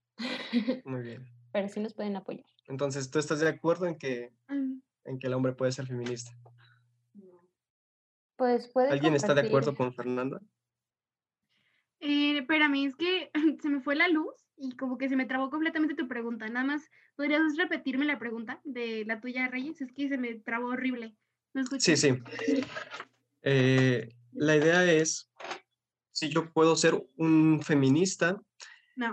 Muy 0.84 1.02
bien 1.02 1.40
pero 1.52 1.68
sí 1.68 1.80
nos 1.80 1.94
pueden 1.94 2.16
apoyar. 2.16 2.46
Entonces, 2.66 3.10
¿tú 3.10 3.18
estás 3.18 3.40
de 3.40 3.48
acuerdo 3.48 3.86
en 3.86 3.96
que, 3.96 4.32
en 4.48 5.18
que 5.18 5.26
el 5.26 5.34
hombre 5.34 5.52
puede 5.52 5.72
ser 5.72 5.86
feminista? 5.86 6.32
Pues 8.36 8.68
puede 8.68 8.90
¿Alguien 8.90 9.14
está 9.14 9.34
de 9.34 9.42
acuerdo 9.42 9.74
con 9.74 9.92
Fernanda? 9.92 10.40
Eh, 12.00 12.46
mí 12.70 12.86
es 12.86 12.96
que 12.96 13.30
se 13.62 13.68
me 13.68 13.80
fue 13.80 13.96
la 13.96 14.08
luz 14.08 14.34
y 14.60 14.76
como 14.76 14.98
que 14.98 15.08
se 15.08 15.16
me 15.16 15.24
trabó 15.24 15.50
completamente 15.50 15.94
tu 15.94 16.06
pregunta. 16.06 16.46
Nada 16.48 16.66
más, 16.66 16.90
¿podrías 17.16 17.56
repetirme 17.56 18.04
la 18.04 18.18
pregunta 18.18 18.60
de 18.64 19.04
la 19.06 19.20
tuya, 19.20 19.48
Reyes? 19.48 19.80
Es 19.80 19.90
que 19.92 20.08
se 20.08 20.18
me 20.18 20.34
trabó 20.34 20.68
horrible. 20.68 21.16
sí, 21.78 21.96
sí. 21.96 22.18
Eh, 23.42 24.10
la 24.32 24.56
idea 24.56 24.84
es 24.84 25.30
si 26.12 26.28
yo 26.28 26.52
puedo 26.52 26.76
ser 26.76 27.02
un 27.16 27.62
feminista 27.62 28.40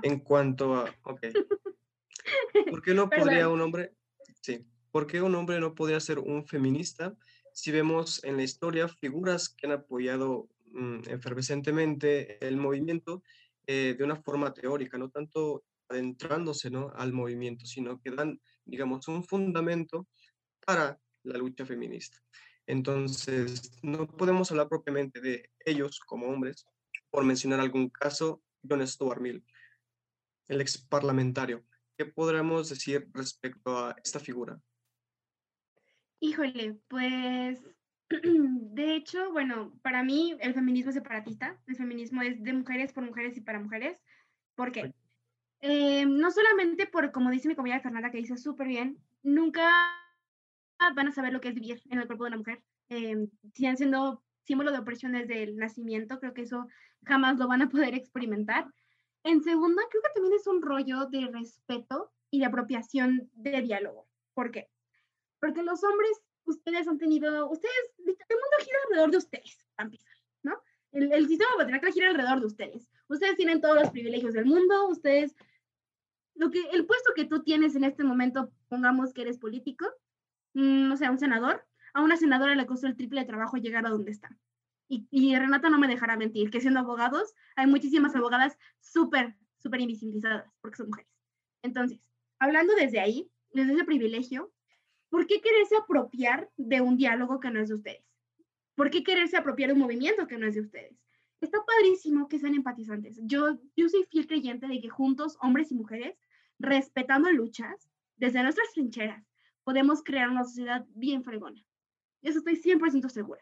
en 0.04 0.20
cuanto 0.20 0.76
a... 0.76 0.94
Ok. 1.04 1.22
¿Por 2.70 2.82
qué 2.82 2.94
no 2.94 3.10
podría 3.10 3.48
un 3.48 3.62
hombre, 3.62 3.94
sí, 4.42 4.66
por 4.92 5.08
qué 5.08 5.22
un 5.22 5.34
hombre 5.36 5.62
no 5.62 5.74
podría 5.74 6.02
ser 6.02 6.20
un 6.20 6.46
feminista 6.46 7.16
si 7.54 7.72
vemos 7.72 8.22
en 8.26 8.36
la 8.36 8.44
historia 8.44 8.90
figuras 8.90 9.48
que 9.48 9.68
han 9.68 9.72
apoyado 9.72 10.50
mm, 10.74 11.08
efervescentemente 11.08 12.46
el 12.46 12.58
movimiento 12.58 13.24
eh, 13.68 13.96
de 13.98 14.04
una 14.04 14.16
forma 14.16 14.54
teórica, 14.54 14.98
no 14.98 15.10
tanto 15.10 15.64
adentrándose 15.90 16.70
¿no? 16.70 16.92
al 16.96 17.14
movimiento, 17.14 17.66
sino 17.66 18.00
que 18.02 18.12
dan, 18.12 18.40
digamos, 18.66 19.08
un 19.08 19.24
fundamento 19.24 20.08
para 20.66 20.98
la 21.24 21.38
lucha 21.38 21.66
feminista. 21.66 22.18
Entonces, 22.66 23.72
no 23.82 24.08
podemos 24.08 24.52
hablar 24.52 24.68
propiamente 24.68 25.22
de 25.22 25.50
ellos 25.66 26.00
como 26.00 26.28
hombres, 26.28 26.66
por 27.10 27.24
mencionar 27.24 27.60
algún 27.60 27.90
caso, 27.90 28.42
John 28.68 28.86
Stuart 28.86 29.22
Mill, 29.22 29.44
el 30.48 30.62
ex 30.62 30.78
parlamentario. 30.78 31.64
¿Qué 31.98 32.06
podremos 32.06 32.70
decir 32.70 33.10
respecto 33.14 33.78
a 33.78 33.96
esta 34.04 34.20
figura? 34.20 34.62
Híjole, 36.20 36.80
pues 36.88 37.60
de 38.24 38.96
hecho, 38.96 39.32
bueno, 39.32 39.74
para 39.82 40.04
mí 40.04 40.38
el 40.40 40.54
feminismo 40.54 40.90
es 40.90 40.96
separatista, 40.96 41.60
el 41.68 41.76
feminismo 41.76 42.22
es 42.22 42.42
de 42.42 42.54
mujeres 42.54 42.94
por 42.94 43.04
mujeres 43.04 43.38
y 43.38 43.42
para 43.42 43.60
mujeres. 43.60 44.00
¿Por 44.56 44.72
qué? 44.72 44.94
Eh, 45.62 46.06
no 46.06 46.32
solamente 46.32 46.88
por, 46.88 47.12
como 47.12 47.32
dice 47.32 47.48
mi 47.48 47.56
compañera 47.56 47.82
Fernanda, 47.82 48.12
que 48.12 48.20
dice 48.20 48.38
súper 48.38 48.68
bien, 48.68 48.98
nunca 49.24 49.70
van 50.96 51.08
a 51.08 51.12
saber 51.12 51.34
lo 51.34 51.42
que 51.42 51.50
es 51.50 51.56
vivir 51.56 51.82
en 51.90 52.00
el 52.00 52.08
cuerpo 52.08 52.24
de 52.24 52.30
una 52.30 52.38
mujer. 52.38 52.64
Eh, 52.90 53.28
siguen 53.54 53.78
siendo 53.78 54.24
símbolo 54.44 54.72
de 54.72 54.80
opresión 54.80 55.12
desde 55.12 55.44
el 55.44 55.58
nacimiento, 55.58 56.20
creo 56.20 56.34
que 56.34 56.44
eso 56.44 56.68
jamás 57.06 57.38
lo 57.38 57.48
van 57.48 57.62
a 57.62 57.70
poder 57.70 57.94
experimentar. 57.94 58.72
En 59.24 59.44
segunda, 59.44 59.82
creo 59.90 60.02
que 60.02 60.14
también 60.14 60.36
es 60.36 60.48
un 60.48 60.62
rollo 60.62 61.08
de 61.08 61.28
respeto 61.28 62.12
y 62.30 62.40
de 62.40 62.46
apropiación 62.46 63.30
de 63.34 63.62
diálogo. 63.62 64.08
¿Por 64.34 64.52
qué? 64.52 64.70
Porque 65.40 65.64
los 65.64 65.84
hombres, 65.84 66.22
ustedes 66.48 66.88
han 66.88 66.98
tenido, 66.98 67.50
ustedes, 67.50 67.94
el 67.98 68.06
mundo 68.06 68.58
gira 68.60 68.78
alrededor 68.86 69.12
de 69.12 69.18
ustedes, 69.18 69.66
para 69.76 69.90
¿no? 70.44 70.60
El, 70.92 71.12
el 71.12 71.28
sistema 71.28 71.52
patriarcal 71.58 71.94
gira 71.94 72.10
alrededor 72.10 72.40
de 72.40 72.46
ustedes. 72.46 72.90
Ustedes 73.08 73.36
tienen 73.36 73.62
todos 73.62 73.76
los 73.76 73.92
privilegios 73.92 74.34
del 74.34 74.46
mundo, 74.46 74.88
ustedes, 74.88 75.36
lo 76.36 76.52
que, 76.52 76.62
el 76.72 76.86
puesto 76.86 77.14
que 77.16 77.26
tú 77.26 77.44
tienes 77.44 77.76
en 77.76 77.84
este 77.84 78.04
momento, 78.04 78.52
pongamos 78.70 79.14
que 79.14 79.22
eres 79.24 79.38
político, 79.38 79.86
no 80.54 80.96
mm, 80.96 80.98
sé, 80.98 81.10
un 81.10 81.20
senador, 81.20 81.66
a 81.94 82.02
una 82.02 82.18
senadora 82.18 82.56
le 82.56 82.66
costó 82.66 82.88
el 82.88 82.96
triple 82.96 83.22
de 83.22 83.28
trabajo 83.28 83.58
llegar 83.58 83.86
a 83.86 83.90
donde 83.90 84.12
está. 84.12 84.38
Y, 84.88 85.08
y, 85.12 85.36
Renata 85.36 85.70
no 85.70 85.78
me 85.78 85.88
dejará 85.88 86.16
mentir, 86.16 86.50
que 86.50 86.62
siendo 86.62 86.80
abogados, 86.80 87.34
hay 87.56 87.68
muchísimas 87.68 88.16
abogadas 88.16 88.58
súper, 88.80 89.36
súper 89.58 89.82
invisibilizadas, 89.82 90.50
porque 90.62 90.78
son 90.78 90.88
mujeres. 90.88 91.12
Entonces, 91.62 92.00
hablando 92.40 92.74
desde 92.76 93.00
ahí, 93.00 93.30
desde 93.52 93.74
ese 93.74 93.84
privilegio, 93.84 94.54
¿por 95.10 95.28
qué 95.28 95.42
quererse 95.42 95.76
apropiar 95.78 96.50
de 96.58 96.82
un 96.82 96.98
diálogo 96.98 97.40
que 97.40 97.52
no 97.52 97.60
es 97.60 97.70
de 97.70 97.76
ustedes? 97.76 98.06
¿Por 98.76 98.90
qué 98.90 99.04
quererse 99.04 99.38
apropiar 99.38 99.70
de 99.70 99.74
un 99.74 99.80
movimiento 99.80 100.28
que 100.28 100.38
no 100.38 100.46
es 100.46 100.56
de 100.56 100.62
ustedes? 100.62 100.96
Está 101.42 101.60
padrísimo 101.66 102.28
que 102.28 102.40
sean 102.40 102.56
empatizantes. 102.56 103.20
Yo, 103.24 103.58
soy 103.76 104.04
fiel 104.10 104.28
creyente 104.28 104.68
de 104.68 104.80
que 104.80 104.90
juntos, 104.90 105.38
hombres 105.42 105.72
y 105.72 105.76
mujeres, 105.76 106.18
respetando 106.60 107.32
luchas, 107.32 107.90
desde 108.16 108.42
nuestras 108.42 108.72
trincheras, 108.74 109.24
podemos 109.64 110.04
crear 110.04 110.30
una 110.30 110.44
sociedad 110.44 110.86
bien 110.96 111.24
fregona. 111.24 111.64
Eso 112.24 112.40
estoy 112.40 112.56
100% 112.56 113.10
segura. 113.10 113.42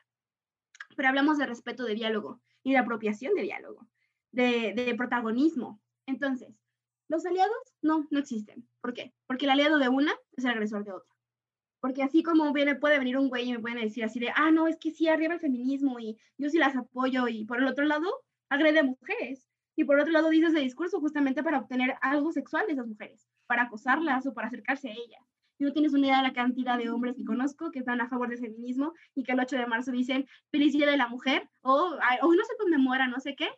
Pero 0.96 1.10
hablamos 1.10 1.38
de 1.38 1.46
respeto 1.46 1.84
de 1.84 1.96
diálogo 1.96 2.42
y 2.64 2.72
de 2.72 2.78
apropiación 2.78 3.34
de 3.34 3.44
diálogo, 3.44 3.88
de, 4.32 4.74
de 4.76 4.96
protagonismo. 4.96 5.82
Entonces, 6.06 6.54
los 7.08 7.26
aliados 7.26 7.56
no, 7.82 8.08
no 8.10 8.20
existen. 8.20 8.68
¿Por 8.82 8.94
qué? 8.94 9.14
Porque 9.28 9.46
el 9.46 9.52
aliado 9.52 9.78
de 9.78 9.90
una 9.90 10.14
es 10.36 10.44
el 10.44 10.52
agresor 10.52 10.84
de 10.84 10.92
otra. 10.92 11.15
Porque 11.80 12.04
así 12.04 12.24
como 12.24 12.52
viene, 12.54 12.76
puede 12.76 12.98
venir 12.98 13.18
un 13.18 13.30
güey 13.30 13.50
y 13.50 13.52
me 13.52 13.60
pueden 13.60 13.80
decir 13.80 14.04
así 14.04 14.20
de, 14.20 14.32
ah, 14.36 14.52
no, 14.52 14.68
es 14.68 14.78
que 14.78 14.92
sí, 14.92 15.08
arriba 15.08 15.36
el 15.36 15.40
feminismo 15.40 16.00
y 16.00 16.18
yo 16.38 16.50
sí 16.50 16.58
las 16.58 16.76
apoyo 16.76 17.28
y 17.28 17.46
por 17.46 17.60
el 17.60 17.68
otro 17.68 17.86
lado 17.86 18.08
agrede 18.50 18.80
a 18.80 18.84
mujeres. 18.84 19.48
Y 19.76 19.84
por 19.84 20.00
otro 20.00 20.12
lado 20.12 20.30
dice 20.30 20.48
ese 20.48 20.60
discurso 20.60 21.00
justamente 21.00 21.44
para 21.44 21.60
obtener 21.60 21.96
algo 22.02 22.32
sexual 22.32 22.66
de 22.66 22.74
esas 22.74 22.88
mujeres, 22.88 23.28
para 23.46 23.64
acosarlas 23.64 24.26
o 24.26 24.34
para 24.34 24.48
acercarse 24.48 24.90
a 24.90 24.94
ellas. 24.94 25.22
Y 25.58 25.64
no 25.64 25.74
tienes 25.74 25.94
una 25.94 26.08
idea 26.08 26.18
de 26.18 26.24
la 26.24 26.34
cantidad 26.34 26.78
de 26.78 26.90
hombres 26.90 27.16
que 27.16 27.24
conozco 27.24 27.72
que 27.72 27.80
están 27.80 28.02
a 28.02 28.10
favor 28.10 28.30
del 28.30 28.40
feminismo 28.40 28.94
y 29.14 29.24
que 29.24 29.34
el 29.34 29.40
8 29.40 29.58
de 29.58 29.68
marzo 29.68 29.92
dicen 29.92 30.28
feliz 30.52 30.74
día 30.74 30.90
de 30.90 30.98
la 30.98 31.08
mujer 31.08 31.50
o 31.62 31.98
hoy 32.22 32.38
no 32.38 32.44
se 32.44 32.58
conmemora 32.58 33.08
no 33.08 33.20
sé 33.20 33.36
qué. 33.36 33.50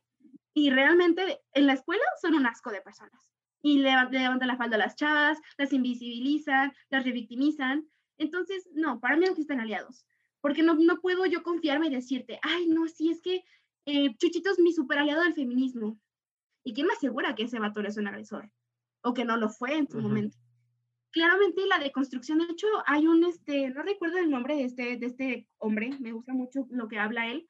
Y 0.54 0.72
realmente 0.72 1.40
en 1.54 1.68
la 1.68 1.74
escuela 1.74 2.04
son 2.22 2.34
un 2.34 2.46
asco 2.48 2.72
de 2.72 2.82
personas 2.82 3.30
y 3.62 3.80
le, 3.80 3.92
levantan 4.12 4.48
la 4.48 4.58
falda 4.58 4.76
a 4.76 4.80
las 4.80 4.96
chavas, 4.96 5.40
las 5.58 5.74
invisibilizan, 5.74 6.74
las 6.90 7.04
revictimizan. 7.04 7.88
Entonces, 8.18 8.68
no, 8.74 9.00
para 9.00 9.16
mí 9.16 9.26
no 9.26 9.32
existen 9.32 9.60
aliados, 9.60 10.06
porque 10.42 10.64
no, 10.64 10.76
no 10.76 11.00
puedo 11.00 11.26
yo 11.26 11.44
confiarme 11.44 11.88
y 11.88 11.92
decirte, 11.92 12.40
ay, 12.42 12.68
no, 12.68 12.88
sí, 12.88 13.10
es 13.10 13.22
que 13.22 13.44
eh, 13.86 14.16
Chuchito 14.18 14.52
es 14.52 14.60
mi 14.60 14.74
super 14.74 15.00
aliado 15.00 15.24
del 15.24 15.34
feminismo. 15.34 16.00
¿Y 16.64 16.74
quién 16.74 16.88
me 16.88 16.94
asegura 16.94 17.36
que 17.36 17.44
ese 17.44 17.60
vato 17.60 17.80
es 17.82 17.96
un 17.96 18.08
agresor? 18.08 18.52
O 19.02 19.14
que 19.14 19.24
no 19.24 19.38
lo 19.38 19.50
fue 19.50 19.78
en 19.78 19.88
su 19.88 20.00
momento. 20.00 20.38
Claramente 21.12 21.66
la 21.66 21.80
deconstrucción, 21.80 22.40
de 22.40 22.52
hecho, 22.52 22.68
hay 22.86 23.08
un, 23.08 23.24
este, 23.24 23.70
no 23.70 23.82
recuerdo 23.84 24.18
el 24.18 24.30
nombre 24.30 24.58
de 24.58 24.66
este, 24.66 24.98
de 24.98 25.06
este 25.06 25.48
hombre, 25.58 25.92
me 26.00 26.12
gusta 26.12 26.34
mucho 26.34 26.68
lo 26.70 26.90
que 26.90 27.00
habla 27.00 27.28
él, 27.28 27.48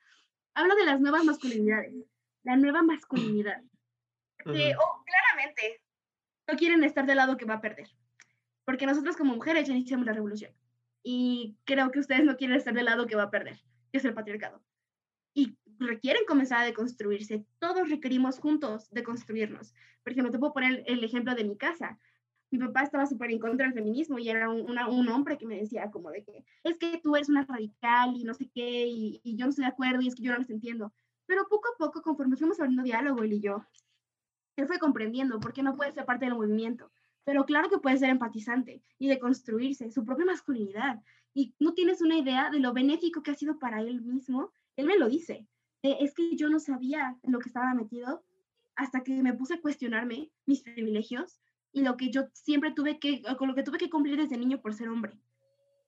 habla 0.54 0.76
de 0.76 0.86
las 0.86 1.02
nuevas 1.02 1.24
masculinidades, 1.24 1.94
la 2.44 2.56
nueva 2.56 2.84
masculinidad. 2.84 3.64
oh, 4.46 5.04
claramente, 5.06 5.82
no 6.48 6.56
quieren 6.56 6.84
estar 6.84 7.08
del 7.08 7.18
lado 7.18 7.38
que 7.38 7.46
va 7.46 7.56
a 7.56 7.62
perder. 7.62 7.90
Porque 8.68 8.86
nosotros 8.86 9.16
como 9.16 9.34
mujeres 9.34 9.66
ya 9.66 9.74
iniciamos 9.74 10.06
la 10.06 10.12
revolución. 10.12 10.52
Y 11.02 11.56
creo 11.64 11.90
que 11.90 12.00
ustedes 12.00 12.26
no 12.26 12.36
quieren 12.36 12.58
estar 12.58 12.74
del 12.74 12.84
lado 12.84 13.08
que 13.08 13.16
va 13.16 13.24
a 13.24 13.32
perder, 13.32 13.62
que 13.94 14.00
es 14.00 14.04
el 14.04 14.14
patriarcado. 14.14 14.62
Y 15.34 15.58
requieren 15.80 16.26
comenzar 16.28 16.64
a 16.64 16.66
deconstruirse. 16.66 17.46
Todos 17.60 17.90
requerimos 17.90 18.40
juntos 18.40 18.90
deconstruirnos. 18.92 19.74
Por 20.04 20.12
ejemplo, 20.12 20.34
te 20.34 20.40
puedo 20.40 20.52
poner 20.52 20.84
el 20.86 21.02
ejemplo 21.02 21.34
de 21.34 21.46
mi 21.46 21.56
casa. 21.56 21.98
Mi 22.52 22.60
papá 22.60 22.84
estaba 22.84 23.06
súper 23.06 23.32
en 23.32 23.40
contra 23.40 23.68
del 23.68 23.74
feminismo 23.74 24.20
y 24.20 24.28
era 24.28 24.50
un, 24.50 24.70
un, 24.70 25.08
hombre 25.08 25.38
que 25.38 25.46
me 25.46 25.56
decía 25.56 25.90
como 25.90 26.12
de 26.12 26.26
que 26.26 26.44
es 26.66 26.78
que 26.78 27.00
tú 27.02 27.16
eres 27.16 27.30
una 27.30 27.46
radical 27.46 28.18
y 28.18 28.26
no 28.26 28.34
sé 28.34 28.50
qué 28.54 28.86
y, 28.86 29.22
y 29.24 29.38
yo 29.38 29.46
no 29.46 29.52
estoy 29.52 29.64
de 29.64 29.72
acuerdo 29.72 30.02
y 30.02 30.10
es 30.10 30.16
que 30.16 30.24
yo 30.24 30.34
no 30.34 30.40
los 30.40 30.50
entiendo. 30.50 30.94
Pero 31.26 31.48
poco 31.48 31.70
a 31.70 31.78
poco, 31.78 32.02
conforme 32.02 32.36
fuimos 32.36 32.60
abriendo 32.60 32.84
diálogo 32.84 33.24
él 33.24 33.32
y 33.32 33.40
yo, 33.40 33.66
él 34.58 34.68
fue 34.68 34.78
comprendiendo 34.78 35.40
por 35.40 35.54
qué 35.54 35.64
no 35.64 35.78
puede 35.78 35.94
ser 35.94 36.06
parte 36.06 36.26
del 36.26 36.36
movimiento, 36.36 36.92
pero 37.28 37.46
claro 37.46 37.70
que 37.70 37.80
puede 37.80 37.98
ser 37.98 38.10
empatizante 38.10 38.82
y 38.98 39.10
de 39.10 39.20
construirse 39.20 39.92
su 39.92 40.06
propia 40.06 40.24
masculinidad. 40.24 41.02
Y 41.34 41.54
no 41.60 41.74
tienes 41.74 42.02
una 42.02 42.18
idea 42.18 42.50
de 42.50 42.60
lo 42.60 42.72
benéfico 42.72 43.22
que 43.22 43.32
ha 43.32 43.36
sido 43.36 43.60
para 43.60 43.82
él 43.82 44.02
mismo. 44.02 44.54
Él 44.78 44.86
me 44.86 44.98
lo 44.98 45.10
dice. 45.10 45.46
es 45.82 46.14
que 46.14 46.38
yo 46.38 46.48
no 46.48 46.58
sabía 46.62 47.18
en 47.24 47.34
lo 47.34 47.40
que 47.40 47.50
estaba 47.50 47.74
metido 47.74 48.24
hasta 48.78 49.04
que 49.04 49.22
me 49.22 49.34
puse 49.34 49.56
a 49.56 49.62
cuestionarme 49.62 50.32
mis 50.46 50.62
privilegios 50.62 51.42
y 51.74 51.82
lo 51.82 51.98
que 51.98 52.12
yo 52.12 52.30
siempre 52.32 52.72
tuve 52.72 52.98
que, 52.98 53.22
con 53.38 53.50
lo 53.50 53.56
que 53.56 53.64
tuve 53.64 53.78
que 53.78 53.90
cumplir 53.90 54.16
desde 54.16 54.38
niño 54.38 54.62
por 54.62 54.74
ser 54.74 54.88
hombre. 54.88 55.20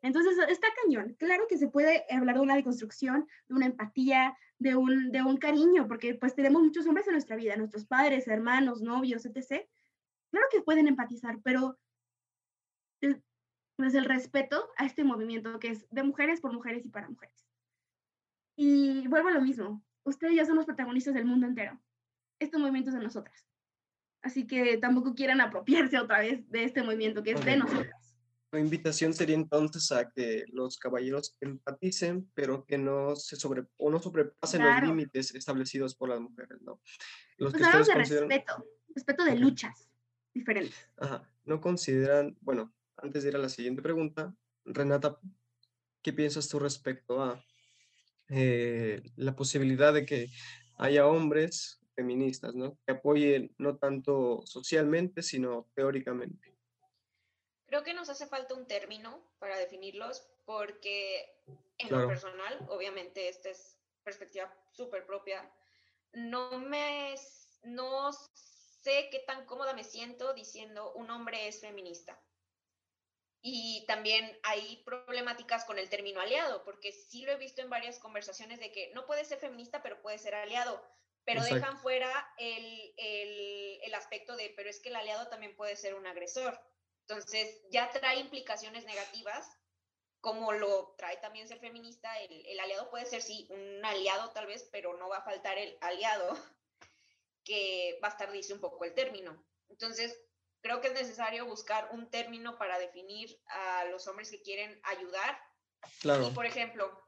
Entonces, 0.02 0.38
está 0.50 0.68
cañón. 0.84 1.16
Claro 1.20 1.46
que 1.48 1.58
se 1.58 1.70
puede 1.70 2.04
hablar 2.12 2.36
de 2.36 2.42
una 2.42 2.58
deconstrucción, 2.58 3.28
de 3.48 3.56
una 3.56 3.68
empatía, 3.68 4.36
de 4.58 4.76
un, 4.76 5.14
de 5.14 5.24
un 5.24 5.38
cariño, 5.38 5.88
porque 5.88 6.16
pues 6.16 6.36
tenemos 6.36 6.62
muchos 6.62 6.86
hombres 6.86 7.08
en 7.08 7.14
nuestra 7.14 7.38
vida, 7.38 7.56
nuestros 7.56 7.86
padres, 7.86 8.28
hermanos, 8.28 8.82
novios, 8.82 9.26
etc. 9.26 9.66
Claro 10.32 10.48
que 10.52 10.62
pueden 10.62 10.88
empatizar, 10.88 11.40
pero 11.44 11.80
desde 13.02 13.24
pues, 13.78 13.96
el 13.96 14.06
respeto 14.06 14.70
a 14.78 14.86
este 14.86 15.04
movimiento 15.04 15.60
que 15.60 15.70
es 15.70 15.88
de 15.90 16.04
mujeres 16.04 16.42
por 16.42 16.54
mujeres 16.54 16.86
y 16.86 16.90
para 16.90 17.10
mujeres. 17.10 17.48
Y 18.56 19.08
vuelvo 19.08 19.30
a 19.30 19.32
lo 19.32 19.42
mismo, 19.42 19.84
ustedes 20.04 20.36
ya 20.36 20.46
son 20.46 20.58
los 20.58 20.66
protagonistas 20.66 21.14
del 21.14 21.26
mundo 21.26 21.48
entero. 21.48 21.80
Este 22.40 22.58
movimiento 22.58 22.90
es 22.90 22.96
de 22.96 23.04
nosotras. 23.04 23.48
Así 24.22 24.46
que 24.46 24.78
tampoco 24.78 25.16
quieran 25.16 25.40
apropiarse 25.40 25.98
otra 25.98 26.20
vez 26.20 26.50
de 26.50 26.66
este 26.66 26.84
movimiento 26.84 27.24
que 27.24 27.32
es 27.32 27.46
de 27.46 27.56
nosotras. 27.56 28.18
La 28.52 28.60
invitación 28.60 29.14
sería 29.14 29.36
entonces 29.36 29.92
a 29.92 30.10
que 30.10 30.44
los 30.52 30.78
caballeros 30.78 31.38
empaticen, 31.40 32.30
pero 32.34 32.66
que 32.66 32.78
no 32.78 33.16
se 33.16 33.36
sobre, 33.36 33.64
o 33.78 33.92
no 33.92 34.00
sobrepasen 34.00 34.64
los 34.64 34.82
límites 34.82 35.34
establecidos 35.36 35.96
por 35.96 36.10
las 36.10 36.20
mujeres, 36.20 36.60
¿no? 36.62 36.82
Los 37.38 37.54
pues 37.54 37.66
que 37.66 37.78
de 37.78 37.94
respeto, 37.94 38.66
respeto 38.94 39.24
de 39.24 39.36
luchas 39.36 39.89
diferentes. 40.40 40.76
Ajá. 40.98 41.30
No 41.46 41.62
consideran, 41.62 42.38
bueno, 42.42 42.74
antes 42.98 43.24
de 43.24 43.30
ir 43.30 43.36
a 43.36 43.40
la 43.40 43.50
siguiente 43.50 43.82
pregunta, 43.82 44.36
Renata, 44.66 45.20
¿qué 46.02 46.14
piensas 46.14 46.48
tú 46.48 46.60
respecto 46.60 47.24
a 47.24 47.44
eh, 48.30 49.02
la 49.16 49.36
posibilidad 49.36 49.94
de 49.94 50.06
que 50.06 50.30
haya 50.78 51.08
hombres 51.08 51.82
feministas, 51.96 52.56
¿no? 52.56 52.78
Que 52.86 52.94
apoyen 52.94 53.54
no 53.58 53.78
tanto 53.78 54.42
socialmente, 54.46 55.22
sino 55.22 55.70
teóricamente. 55.76 56.56
Creo 57.66 57.84
que 57.84 57.94
nos 57.94 58.10
hace 58.10 58.28
falta 58.28 58.54
un 58.56 58.68
término 58.68 59.20
para 59.40 59.58
definirlos 59.58 60.24
porque 60.46 61.36
en 61.78 61.92
lo 61.92 62.08
personal, 62.08 62.66
obviamente 62.70 63.30
esta 63.30 63.50
es 63.50 63.78
perspectiva 64.04 64.52
súper 64.72 65.06
propia, 65.06 65.48
no 66.14 66.58
me, 66.60 67.16
no 67.64 68.12
sé 68.82 69.10
qué 69.12 69.20
tan 69.20 69.46
cómoda 69.46 69.74
me 69.74 69.84
siento 69.84 70.34
diciendo 70.34 70.94
un 70.94 71.10
hombre 71.10 71.48
es 71.48 71.62
feminista. 71.62 72.20
Y 73.42 73.86
también 73.88 74.38
hay 74.44 74.84
problemáticas 74.84 75.64
con 75.64 75.80
el 75.80 75.90
término 75.90 76.20
aliado, 76.20 76.64
porque 76.64 76.92
sí 76.92 77.22
lo 77.24 77.32
he 77.32 77.38
visto 77.38 77.62
en 77.62 77.70
varias 77.70 78.00
conversaciones 78.00 78.60
de 78.60 78.72
que 78.72 78.92
no 78.94 79.06
puede 79.06 79.24
ser 79.24 79.40
feminista, 79.40 79.82
pero 79.82 80.02
puede 80.02 80.18
ser 80.18 80.36
aliado. 80.36 80.84
pero 81.26 81.44
dejan 81.44 81.78
fuera 81.78 82.34
el, 82.38 82.94
el, 82.98 83.80
el, 83.84 83.94
aspecto 83.94 84.36
de, 84.36 84.52
pero 84.56 84.70
es 84.70 84.80
que 84.80 84.90
el 84.90 84.96
aliado 84.96 85.28
también 85.28 85.56
puede 85.56 85.76
ser 85.76 85.94
un 85.94 86.08
agresor. 86.08 86.60
Entonces, 87.08 87.62
ya 87.70 87.90
trae 87.92 88.20
implicaciones 88.20 88.84
negativas, 88.86 89.48
como 90.22 90.52
lo 90.54 90.96
trae 90.98 91.18
también 91.18 91.48
ser 91.48 91.60
feminista. 91.60 92.20
El, 92.20 92.46
el 92.48 92.60
aliado 92.60 92.90
puede 92.90 93.06
ser, 93.06 93.22
sí, 93.22 93.48
un 93.52 93.86
aliado 93.86 94.32
tal 94.32 94.48
vez, 94.48 94.68
pero 94.72 94.98
no 94.98 95.08
va 95.08 95.18
a 95.18 95.24
faltar 95.24 95.58
el 95.58 95.78
aliado 95.82 96.36
que 97.50 98.00
va 98.04 98.10
a 98.10 98.12
estar, 98.12 98.32
dice 98.32 98.54
un 98.54 98.62
poco 98.62 98.86
el 98.86 98.94
término. 98.94 99.44
Entonces, 99.70 100.16
creo 100.62 100.82
que 100.82 100.90
es 100.90 100.94
necesario 100.94 101.48
buscar 101.48 101.90
un 101.92 102.12
término 102.12 102.60
para 102.60 102.78
definir 102.78 103.42
a 103.48 103.86
los 103.86 104.08
hombres 104.08 104.30
que 104.30 104.44
quieren 104.44 104.80
ayudar. 104.84 105.42
Claro. 106.00 106.28
Y, 106.28 106.32
por 106.32 106.46
ejemplo, 106.46 107.04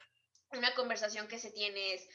una 0.49 0.73
conversación 0.73 1.27
que 1.27 1.37
se 1.37 1.51
tiene 1.51 1.93
es, 1.93 2.09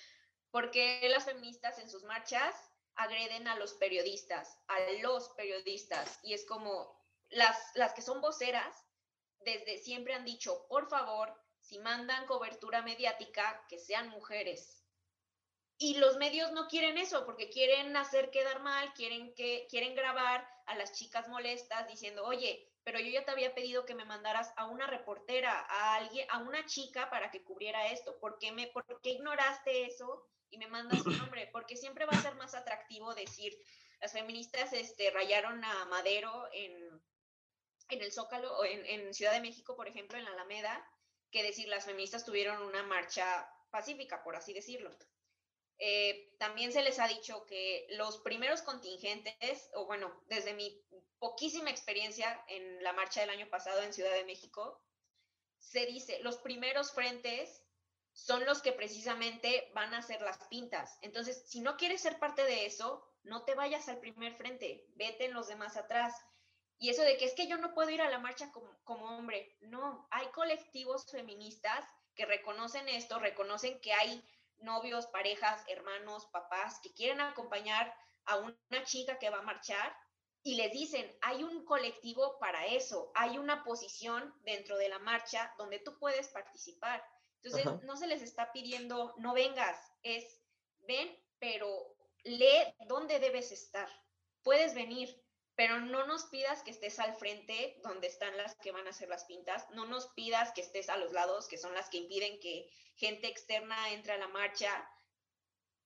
¿por 0.51 0.73
qué 0.73 1.07
las 1.09 1.25
feministas 1.25 1.79
en 1.79 1.89
sus 1.89 2.03
marchas 2.03 2.53
agreden 2.97 3.47
a 3.47 3.57
los 3.57 3.75
periodistas, 3.75 4.59
a 4.67 4.81
los 5.01 5.29
periodistas? 5.37 6.19
Y 6.25 6.35
es 6.35 6.45
como 6.47 7.01
las, 7.29 7.57
las 7.77 7.93
que 7.93 8.03
son 8.03 8.21
voceras, 8.21 8.75
desde 9.39 9.79
siempre 9.79 10.15
han 10.15 10.25
dicho, 10.25 10.67
por 10.69 10.89
favor, 10.89 11.33
si 11.61 11.79
mandan 11.79 12.27
cobertura 12.27 12.83
mediática, 12.83 13.65
que 13.69 13.79
sean 13.79 14.09
mujeres. 14.09 14.83
Y 15.79 15.99
los 15.99 16.17
medios 16.17 16.53
no 16.53 16.69
quieren 16.69 16.97
eso 16.97 17.27
porque 17.27 17.51
quieren 17.51 17.97
hacer 17.97 18.31
quedar 18.31 18.63
mal, 18.63 18.95
quieren, 18.95 19.35
que, 19.35 19.67
quieren 19.69 19.95
grabar 19.95 20.49
a 20.65 20.75
las 20.75 20.93
chicas 20.93 21.29
molestas 21.29 21.87
diciendo, 21.87 22.25
oye, 22.25 22.67
pero 22.83 22.99
yo 22.99 23.11
ya 23.11 23.25
te 23.25 23.31
había 23.31 23.55
pedido 23.55 23.85
que 23.85 23.95
me 23.95 24.05
mandaras 24.05 24.53
a 24.57 24.67
una 24.67 24.87
reportera, 24.87 25.67
a 25.69 25.97
alguien, 25.97 26.27
a 26.31 26.39
una 26.39 26.65
chica 26.67 27.11
para 27.11 27.31
que 27.31 27.43
cubriera 27.43 27.89
esto. 27.89 28.19
¿Por 28.19 28.39
qué, 28.39 28.53
me, 28.53 28.69
por 28.69 28.85
qué 29.03 29.11
ignoraste 29.11 29.85
eso 29.87 30.27
y 30.51 30.57
me 30.57 30.69
mandas 30.69 31.05
un 31.05 31.19
nombre? 31.19 31.49
Porque 31.53 31.77
siempre 31.77 32.07
va 32.07 32.13
a 32.13 32.23
ser 32.23 32.37
más 32.37 32.55
atractivo 32.55 33.15
decir, 33.15 33.53
las 34.01 34.13
feministas 34.13 34.73
este, 34.73 35.11
rayaron 35.11 35.63
a 35.63 35.85
Madero 35.87 36.49
en, 36.53 37.03
en 37.91 38.03
el 38.03 38.13
Zócalo, 38.13 38.57
o 38.57 38.65
en, 38.65 38.87
en 38.87 39.13
Ciudad 39.13 39.33
de 39.33 39.41
México, 39.41 39.77
por 39.77 39.89
ejemplo, 39.89 40.17
en 40.17 40.25
la 40.25 40.31
Alameda, 40.31 40.89
que 41.31 41.43
decir, 41.43 41.69
las 41.69 41.85
feministas 41.85 42.25
tuvieron 42.25 42.63
una 42.63 42.83
marcha 42.83 43.53
pacífica, 43.71 44.23
por 44.23 44.37
así 44.37 44.55
decirlo. 44.55 44.97
Eh, 45.79 46.35
también 46.39 46.73
se 46.73 46.83
les 46.83 46.99
ha 46.99 47.09
dicho 47.09 47.45
que 47.47 47.87
los 47.91 48.19
primeros 48.19 48.63
contingentes, 48.63 49.71
o 49.75 49.87
bueno, 49.87 50.23
desde 50.27 50.55
mi 50.55 50.83
poquísima 51.19 51.71
experiencia 51.71 52.43
en 52.49 52.83
la 52.83 52.93
marcha 52.93 53.21
del 53.21 53.31
año 53.31 53.49
pasado 53.51 53.83
en 53.83 53.93
Ciudad 53.93 54.13
de 54.13 54.25
México, 54.25 54.81
se 55.59 55.87
dice, 55.87 56.21
los 56.23 56.39
primeros 56.39 56.93
frentes 56.93 57.63
son 58.13 58.47
los 58.47 58.63
que 58.63 58.73
precisamente 58.73 59.71
van 59.75 59.93
a 59.93 59.99
hacer 59.99 60.23
las 60.23 60.39
pintas. 60.49 60.99
Entonces, 61.03 61.45
si 61.47 61.61
no 61.61 61.77
quieres 61.77 62.01
ser 62.01 62.19
parte 62.19 62.45
de 62.45 62.65
eso, 62.65 63.07
no 63.25 63.45
te 63.45 63.55
vayas 63.55 63.89
al 63.89 63.99
primer 63.99 64.35
frente, 64.37 64.87
vete 64.95 65.27
en 65.27 65.35
los 65.35 65.49
demás 65.49 65.77
atrás. 65.77 66.15
Y 66.79 66.91
eso 66.91 67.03
de 67.03 67.19
que 67.19 67.27
es 67.27 67.35
que 67.35 67.47
yo 67.47 67.59
no 67.59 67.75
puedo 67.75 67.91
ir 67.91 68.01
a 68.01 68.11
la 68.11 68.19
marcha 68.19 68.51
como, 68.53 68.71
como 68.85 69.19
hombre, 69.19 69.57
no, 69.61 70.07
hay 70.11 70.27
colectivos 70.29 71.11
feministas 71.11 71.85
que 72.15 72.25
reconocen 72.25 72.89
esto, 72.89 73.19
reconocen 73.19 73.79
que 73.81 73.93
hay 73.93 74.25
novios, 74.61 75.07
parejas, 75.07 75.63
hermanos, 75.69 76.27
papás 76.33 76.81
que 76.83 76.93
quieren 76.93 77.21
acompañar 77.21 77.95
a 78.27 78.37
una 78.39 78.85
chica 78.85 79.19
que 79.19 79.31
va 79.31 79.39
a 79.39 79.43
marchar 79.43 79.97
y 80.43 80.55
les 80.55 80.73
dicen, 80.73 81.11
hay 81.23 81.43
un 81.43 81.65
colectivo 81.65 82.39
para 82.39 82.67
eso, 82.67 83.11
hay 83.15 83.37
una 83.37 83.65
posición 83.65 84.33
dentro 84.45 84.77
de 84.79 84.89
la 84.89 85.01
marcha 85.01 85.53
donde 85.59 85.81
tú 85.81 85.99
puedes 85.99 86.29
participar. 86.29 87.05
Entonces, 87.43 87.83
no 87.83 87.97
se 87.97 88.07
les 88.07 88.23
está 88.23 88.53
pidiendo, 88.53 89.15
no 89.19 89.35
vengas, 89.35 89.77
es, 90.03 90.41
ven, 90.87 91.17
pero 91.41 91.97
lee 92.23 92.75
dónde 92.87 93.19
debes 93.19 93.51
estar. 93.51 93.89
Puedes 94.43 94.75
venir, 94.75 95.21
pero 95.57 95.81
no 95.81 96.07
nos 96.07 96.27
pidas 96.27 96.63
que 96.63 96.71
estés 96.71 96.99
al 96.99 97.17
frente 97.17 97.81
donde 97.83 98.07
están 98.07 98.37
las 98.37 98.55
que 98.57 98.73
van 98.73 98.87
a 98.87 98.91
hacer 98.91 99.09
las 99.09 99.25
pintas, 99.25 99.69
no 99.71 99.87
nos 99.87 100.09
pidas 100.09 100.53
que 100.53 100.61
estés 100.61 100.91
a 100.91 100.99
los 100.99 101.13
lados, 101.13 101.49
que 101.49 101.57
son 101.57 101.75
las 101.75 101.89
que 101.89 101.97
impiden 101.97 102.39
que 102.41 102.71
gente 102.95 103.27
externa 103.27 103.91
entre 103.93 104.13
a 104.13 104.19
la 104.19 104.29
marcha. 104.29 104.89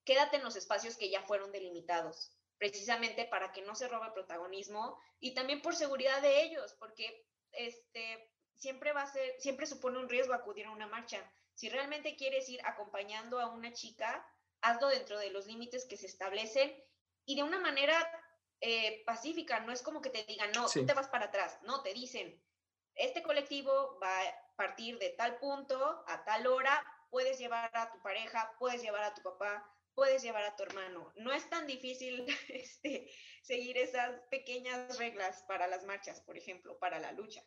Quédate 0.05 0.37
en 0.37 0.45
los 0.45 0.57
espacios 0.57 0.97
que 0.97 1.09
ya 1.09 1.23
fueron 1.23 1.53
delimitados, 1.53 2.37
precisamente 2.59 3.27
para 3.27 3.53
que 3.53 3.63
no 3.63 3.77
se 3.77 3.87
robe 3.87 4.11
protagonismo 4.13 5.01
y 5.21 5.35
también 5.35 5.63
por 5.63 5.77
seguridad 5.77 6.21
de 6.21 6.43
ellos, 6.43 6.75
porque 6.81 7.25
este 7.53 8.29
siempre 8.57 8.93
va 8.93 9.03
a 9.03 9.13
ser, 9.13 9.37
siempre 9.39 9.67
supone 9.67 9.99
un 9.99 10.09
riesgo 10.09 10.35
acudir 10.35 10.67
a 10.67 10.73
una 10.73 10.89
marcha. 10.89 11.33
Si 11.55 11.69
realmente 11.69 12.17
quieres 12.17 12.49
ir 12.49 12.61
acompañando 12.65 13.39
a 13.39 13.47
una 13.47 13.73
chica, 13.73 14.27
hazlo 14.63 14.89
dentro 14.89 15.19
de 15.19 15.31
los 15.31 15.47
límites 15.47 15.87
que 15.87 15.97
se 15.97 16.07
establecen 16.07 16.75
y 17.25 17.37
de 17.37 17.43
una 17.43 17.59
manera 17.59 17.97
eh, 18.61 19.03
pacífica, 19.07 19.61
no 19.61 19.73
es 19.73 19.83
como 19.83 20.03
que 20.03 20.11
te 20.11 20.25
digan, 20.25 20.51
no, 20.53 20.69
tú 20.69 20.85
te 20.85 20.95
vas 20.95 21.09
para 21.09 21.27
atrás, 21.27 21.59
no, 21.63 21.83
te 21.83 21.95
dicen, 21.95 22.39
este 22.95 23.23
colectivo 23.23 23.99
va 24.03 24.21
a 24.21 24.57
partir 24.57 24.99
de 24.99 25.11
tal 25.11 25.39
punto 25.39 26.05
a 26.07 26.25
tal 26.25 26.47
hora, 26.47 26.85
puedes 27.11 27.39
llevar 27.39 27.71
a 27.75 27.91
tu 27.91 28.01
pareja, 28.03 28.53
puedes 28.59 28.83
llevar 28.83 29.03
a 29.05 29.15
tu 29.15 29.23
papá, 29.23 29.67
puedes 29.95 30.23
llevar 30.23 30.45
a 30.45 30.57
tu 30.57 30.63
hermano. 30.63 31.13
No 31.17 31.33
es 31.33 31.49
tan 31.49 31.67
difícil 31.67 32.27
este, 32.49 33.11
seguir 33.43 33.79
esas 33.79 34.21
pequeñas 34.31 34.99
reglas 34.99 35.43
para 35.49 35.67
las 35.67 35.87
marchas, 35.87 36.21
por 36.21 36.37
ejemplo, 36.37 36.79
para 36.79 36.99
la 36.99 37.13
lucha. 37.13 37.43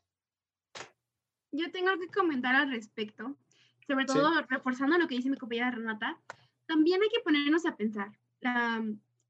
Yo 1.52 1.72
tengo 1.72 1.92
que 2.00 2.08
comentar 2.08 2.56
al 2.56 2.72
respecto, 2.72 3.38
sobre 3.86 4.06
todo 4.06 4.42
reforzando 4.50 4.98
lo 4.98 5.08
que 5.08 5.16
dice 5.16 5.30
mi 5.30 5.38
compañera 5.38 5.70
Renata. 5.70 6.20
También 6.66 7.02
hay 7.04 7.10
que 7.10 7.20
ponernos 7.20 7.66
a 7.68 7.76
pensar. 7.76 8.12
La, 8.40 8.84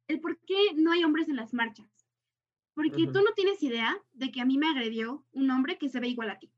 el 0.07 0.19
por 0.19 0.39
qué 0.39 0.73
no 0.75 0.91
hay 0.91 1.03
hombres 1.03 1.29
en 1.29 1.35
las 1.35 1.53
marchas. 1.53 1.87
Porque 2.73 3.05
tú 3.07 3.21
no 3.21 3.33
tienes 3.35 3.61
idea 3.61 3.95
de 4.13 4.31
que 4.31 4.41
a 4.41 4.45
mí 4.45 4.57
me 4.57 4.67
agredió 4.67 5.23
un 5.31 5.51
hombre 5.51 5.77
que 5.77 5.89
se 5.89 5.99
ve 5.99 6.07
igual 6.07 6.31
a 6.31 6.39
ti, 6.39 6.51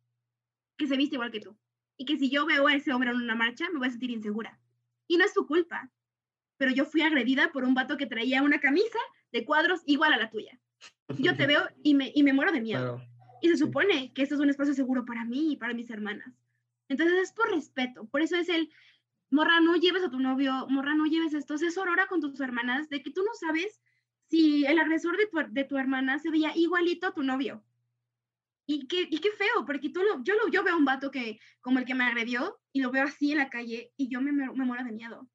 que 0.77 0.87
se 0.87 0.95
viste 0.95 1.15
igual 1.15 1.31
que 1.31 1.41
tú. 1.41 1.57
Y 1.97 2.05
que 2.05 2.17
si 2.17 2.29
yo 2.29 2.45
veo 2.45 2.67
a 2.67 2.75
ese 2.75 2.93
hombre 2.93 3.09
en 3.09 3.17
una 3.17 3.35
marcha, 3.35 3.69
me 3.69 3.79
voy 3.79 3.87
a 3.87 3.91
sentir 3.91 4.11
insegura. 4.11 4.59
Y 5.07 5.17
no 5.17 5.25
es 5.25 5.33
tu 5.33 5.45
culpa. 5.45 5.91
Pero 6.57 6.71
yo 6.71 6.85
fui 6.85 7.01
agredida 7.01 7.51
por 7.51 7.65
un 7.65 7.73
vato 7.73 7.97
que 7.97 8.05
traía 8.05 8.43
una 8.43 8.59
camisa 8.59 8.99
de 9.31 9.45
cuadros 9.45 9.81
igual 9.85 10.13
a 10.13 10.17
la 10.17 10.29
tuya. 10.29 10.57
Yo 11.17 11.35
te 11.35 11.47
veo 11.47 11.67
y 11.83 11.95
me, 11.95 12.11
y 12.15 12.23
me 12.23 12.33
muero 12.33 12.53
de 12.53 12.61
miedo. 12.61 13.01
Y 13.41 13.49
se 13.49 13.57
supone 13.57 14.13
que 14.13 14.23
esto 14.23 14.35
es 14.35 14.41
un 14.41 14.49
espacio 14.49 14.73
seguro 14.73 15.05
para 15.05 15.25
mí 15.25 15.51
y 15.51 15.57
para 15.57 15.73
mis 15.73 15.89
hermanas. 15.89 16.33
Entonces 16.87 17.17
es 17.19 17.31
por 17.33 17.49
respeto. 17.51 18.05
Por 18.05 18.21
eso 18.21 18.37
es 18.37 18.47
el, 18.47 18.71
morra, 19.29 19.59
no 19.59 19.75
lleves 19.75 20.03
a 20.03 20.09
tu 20.09 20.19
novio, 20.19 20.67
morra, 20.69 20.95
no 20.95 21.05
lleves 21.05 21.33
esto, 21.33 21.55
es 21.55 21.77
aurora 21.77 22.07
con 22.07 22.21
tus 22.21 22.39
hermanas, 22.39 22.89
de 22.89 23.01
que 23.01 23.11
tú 23.11 23.23
no 23.23 23.33
sabes 23.33 23.81
si 24.27 24.65
el 24.65 24.79
agresor 24.79 25.17
de 25.17 25.27
tu, 25.27 25.37
de 25.49 25.63
tu 25.63 25.77
hermana 25.77 26.19
se 26.19 26.29
veía 26.29 26.55
igualito 26.55 27.07
a 27.07 27.13
tu 27.13 27.23
novio. 27.23 27.63
Y 28.67 28.87
qué, 28.87 29.07
y 29.09 29.19
qué 29.19 29.29
feo, 29.31 29.65
porque 29.65 29.89
tú 29.89 30.01
lo, 30.01 30.23
yo, 30.23 30.33
lo, 30.35 30.47
yo 30.49 30.63
veo 30.63 30.75
un 30.75 30.85
vato 30.85 31.11
que, 31.11 31.39
como 31.61 31.77
el 31.77 31.85
que 31.85 31.93
me 31.93 32.03
agredió 32.03 32.57
y 32.71 32.81
lo 32.81 32.91
veo 32.91 33.03
así 33.03 33.31
en 33.31 33.37
la 33.37 33.49
calle 33.49 33.91
y 33.95 34.07
yo 34.07 34.21
me, 34.21 34.31
me, 34.31 34.49
muero 34.49 34.83
de 34.83 34.91
miedo. 34.91 35.29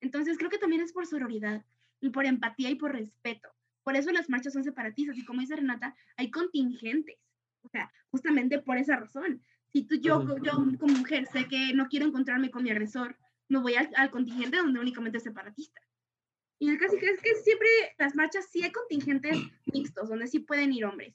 Entonces 0.00 0.38
creo 0.38 0.50
que 0.50 0.58
también 0.58 0.82
es 0.82 0.92
por 0.92 1.06
sororidad 1.06 1.64
y 2.00 2.10
por 2.10 2.24
empatía 2.24 2.70
y 2.70 2.76
por 2.76 2.92
respeto. 2.92 3.48
Por 3.82 3.96
eso 3.96 4.12
las 4.12 4.30
marchas 4.30 4.52
son 4.52 4.62
separatistas 4.62 5.16
y 5.16 5.24
como 5.24 5.40
dice 5.40 5.56
Renata, 5.56 5.96
hay 6.16 6.30
contingentes. 6.30 7.16
O 7.62 7.68
sea, 7.68 7.90
justamente 8.10 8.60
por 8.60 8.76
esa 8.76 8.96
razón. 8.96 9.42
Si 9.72 9.82
tú, 9.82 9.96
yo, 9.96 10.36
yo 10.38 10.52
como 10.78 10.94
mujer 10.98 11.26
sé 11.26 11.48
que 11.48 11.74
no 11.74 11.88
quiero 11.88 12.06
encontrarme 12.06 12.50
con 12.50 12.62
mi 12.62 12.70
agresor 12.70 13.16
me 13.48 13.58
voy 13.60 13.74
al, 13.74 14.10
contingente 14.10 14.58
donde 14.58 14.80
únicamente 14.80 15.18
es 15.18 15.24
separatista. 15.24 15.80
Y 16.60 16.70
el 16.70 16.78
caso 16.78 16.96
es 16.96 17.20
que 17.20 17.34
siempre 17.36 17.68
las 17.98 18.14
marchas 18.14 18.48
sí 18.50 18.62
hay 18.62 18.72
contingentes 18.72 19.38
mixtos, 19.66 20.08
donde 20.08 20.26
sí 20.26 20.40
pueden 20.40 20.72
ir 20.72 20.84
hombres. 20.84 21.14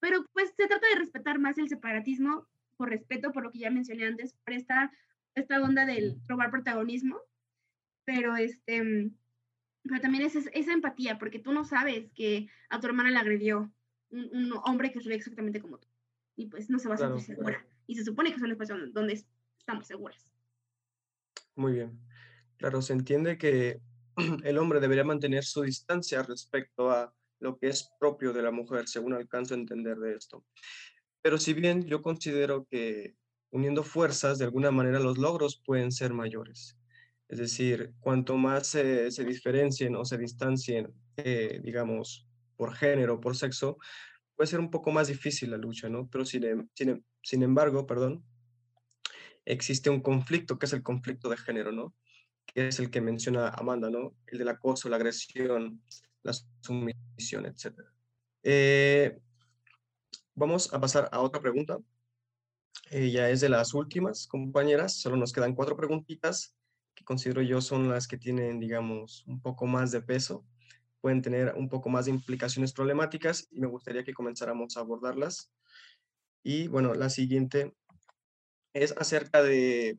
Pero 0.00 0.24
pues 0.32 0.52
se 0.56 0.66
trata 0.66 0.86
de 0.88 1.00
respetar 1.00 1.38
más 1.38 1.58
el 1.58 1.68
separatismo 1.68 2.46
por 2.76 2.90
respeto, 2.90 3.32
por 3.32 3.42
lo 3.42 3.50
que 3.50 3.60
ya 3.60 3.70
mencioné 3.70 4.06
antes, 4.06 4.34
por 4.44 4.52
esta, 4.54 4.92
esta 5.34 5.60
onda 5.60 5.84
del 5.84 6.20
robar 6.28 6.50
protagonismo. 6.50 7.18
Pero, 8.04 8.36
este, 8.36 9.10
pero 9.82 10.00
también 10.00 10.24
es 10.24 10.36
esa 10.36 10.72
empatía, 10.72 11.18
porque 11.18 11.38
tú 11.38 11.52
no 11.52 11.64
sabes 11.64 12.10
que 12.14 12.48
a 12.68 12.78
tu 12.78 12.86
hermana 12.86 13.10
le 13.10 13.18
agredió 13.18 13.72
un, 14.10 14.52
hombre 14.64 14.92
que 14.92 15.00
se 15.00 15.08
ve 15.08 15.14
exactamente 15.14 15.60
como 15.60 15.78
tú. 15.78 15.88
Y 16.36 16.46
pues 16.46 16.70
no 16.70 16.78
se 16.78 16.88
va 16.88 16.94
a 16.94 16.98
sentir 16.98 17.22
segura. 17.22 17.66
Y 17.86 17.96
se 17.96 18.04
supone 18.04 18.30
que 18.30 18.36
es 18.36 18.42
un 18.42 18.50
espacio 18.50 18.76
donde 18.92 19.24
estamos 19.58 19.86
seguras. 19.86 20.37
Muy 21.58 21.72
bien. 21.72 21.98
Claro, 22.56 22.80
se 22.82 22.92
entiende 22.92 23.36
que 23.36 23.80
el 24.44 24.58
hombre 24.58 24.78
debería 24.78 25.02
mantener 25.02 25.42
su 25.42 25.62
distancia 25.62 26.22
respecto 26.22 26.88
a 26.88 27.12
lo 27.40 27.58
que 27.58 27.66
es 27.66 27.90
propio 27.98 28.32
de 28.32 28.42
la 28.42 28.52
mujer, 28.52 28.86
según 28.86 29.12
alcanzo 29.12 29.54
a 29.54 29.58
entender 29.58 29.96
de 29.96 30.14
esto. 30.14 30.44
Pero 31.20 31.36
si 31.36 31.54
bien 31.54 31.84
yo 31.84 32.00
considero 32.00 32.64
que 32.70 33.16
uniendo 33.50 33.82
fuerzas, 33.82 34.38
de 34.38 34.44
alguna 34.44 34.70
manera 34.70 35.00
los 35.00 35.18
logros 35.18 35.60
pueden 35.66 35.90
ser 35.90 36.14
mayores. 36.14 36.78
Es 37.28 37.38
decir, 37.38 37.92
cuanto 37.98 38.36
más 38.36 38.68
se, 38.68 39.10
diferencien 39.24 39.96
o 39.96 40.04
se 40.04 40.16
distancien, 40.16 40.94
eh, 41.16 41.60
digamos, 41.64 42.28
por 42.56 42.72
género, 42.72 43.18
por 43.18 43.36
sexo, 43.36 43.78
puede 44.36 44.46
ser 44.46 44.60
un 44.60 44.70
poco 44.70 44.92
más 44.92 45.08
difícil 45.08 45.50
la 45.50 45.56
lucha, 45.56 45.88
¿no? 45.88 46.08
Pero 46.08 46.24
sin, 46.24 46.44
em, 46.44 46.68
sin, 46.72 47.04
sin 47.20 47.42
embargo, 47.42 47.84
perdón, 47.84 48.24
existe 49.52 49.90
un 49.90 50.00
conflicto, 50.00 50.58
que 50.58 50.66
es 50.66 50.72
el 50.72 50.82
conflicto 50.82 51.28
de 51.28 51.36
género, 51.36 51.72
¿no? 51.72 51.94
que 52.54 52.68
es 52.68 52.78
el 52.78 52.90
que 52.90 53.00
menciona 53.00 53.48
Amanda, 53.50 53.90
¿no? 53.90 54.14
El 54.26 54.38
del 54.38 54.48
acoso, 54.48 54.88
la 54.88 54.96
agresión, 54.96 55.82
la 56.22 56.32
sumisión, 56.62 57.46
etc. 57.46 57.80
Eh, 58.42 59.18
vamos 60.34 60.72
a 60.72 60.80
pasar 60.80 61.08
a 61.12 61.20
otra 61.20 61.40
pregunta. 61.40 61.78
Eh, 62.90 63.10
ya 63.10 63.28
es 63.28 63.40
de 63.40 63.48
las 63.48 63.74
últimas, 63.74 64.26
compañeras. 64.26 64.94
Solo 64.94 65.16
nos 65.16 65.32
quedan 65.32 65.54
cuatro 65.54 65.76
preguntitas 65.76 66.54
que 66.94 67.04
considero 67.04 67.42
yo 67.42 67.60
son 67.60 67.88
las 67.88 68.08
que 68.08 68.18
tienen, 68.18 68.58
digamos, 68.58 69.24
un 69.26 69.40
poco 69.40 69.66
más 69.66 69.92
de 69.92 70.00
peso. 70.00 70.44
Pueden 71.00 71.22
tener 71.22 71.54
un 71.54 71.68
poco 71.68 71.90
más 71.90 72.06
de 72.06 72.12
implicaciones 72.12 72.72
problemáticas 72.72 73.46
y 73.50 73.60
me 73.60 73.68
gustaría 73.68 74.04
que 74.04 74.14
comenzáramos 74.14 74.76
a 74.76 74.80
abordarlas. 74.80 75.52
Y 76.42 76.66
bueno, 76.68 76.94
la 76.94 77.10
siguiente 77.10 77.74
es 78.82 78.94
acerca 78.96 79.42
de 79.42 79.98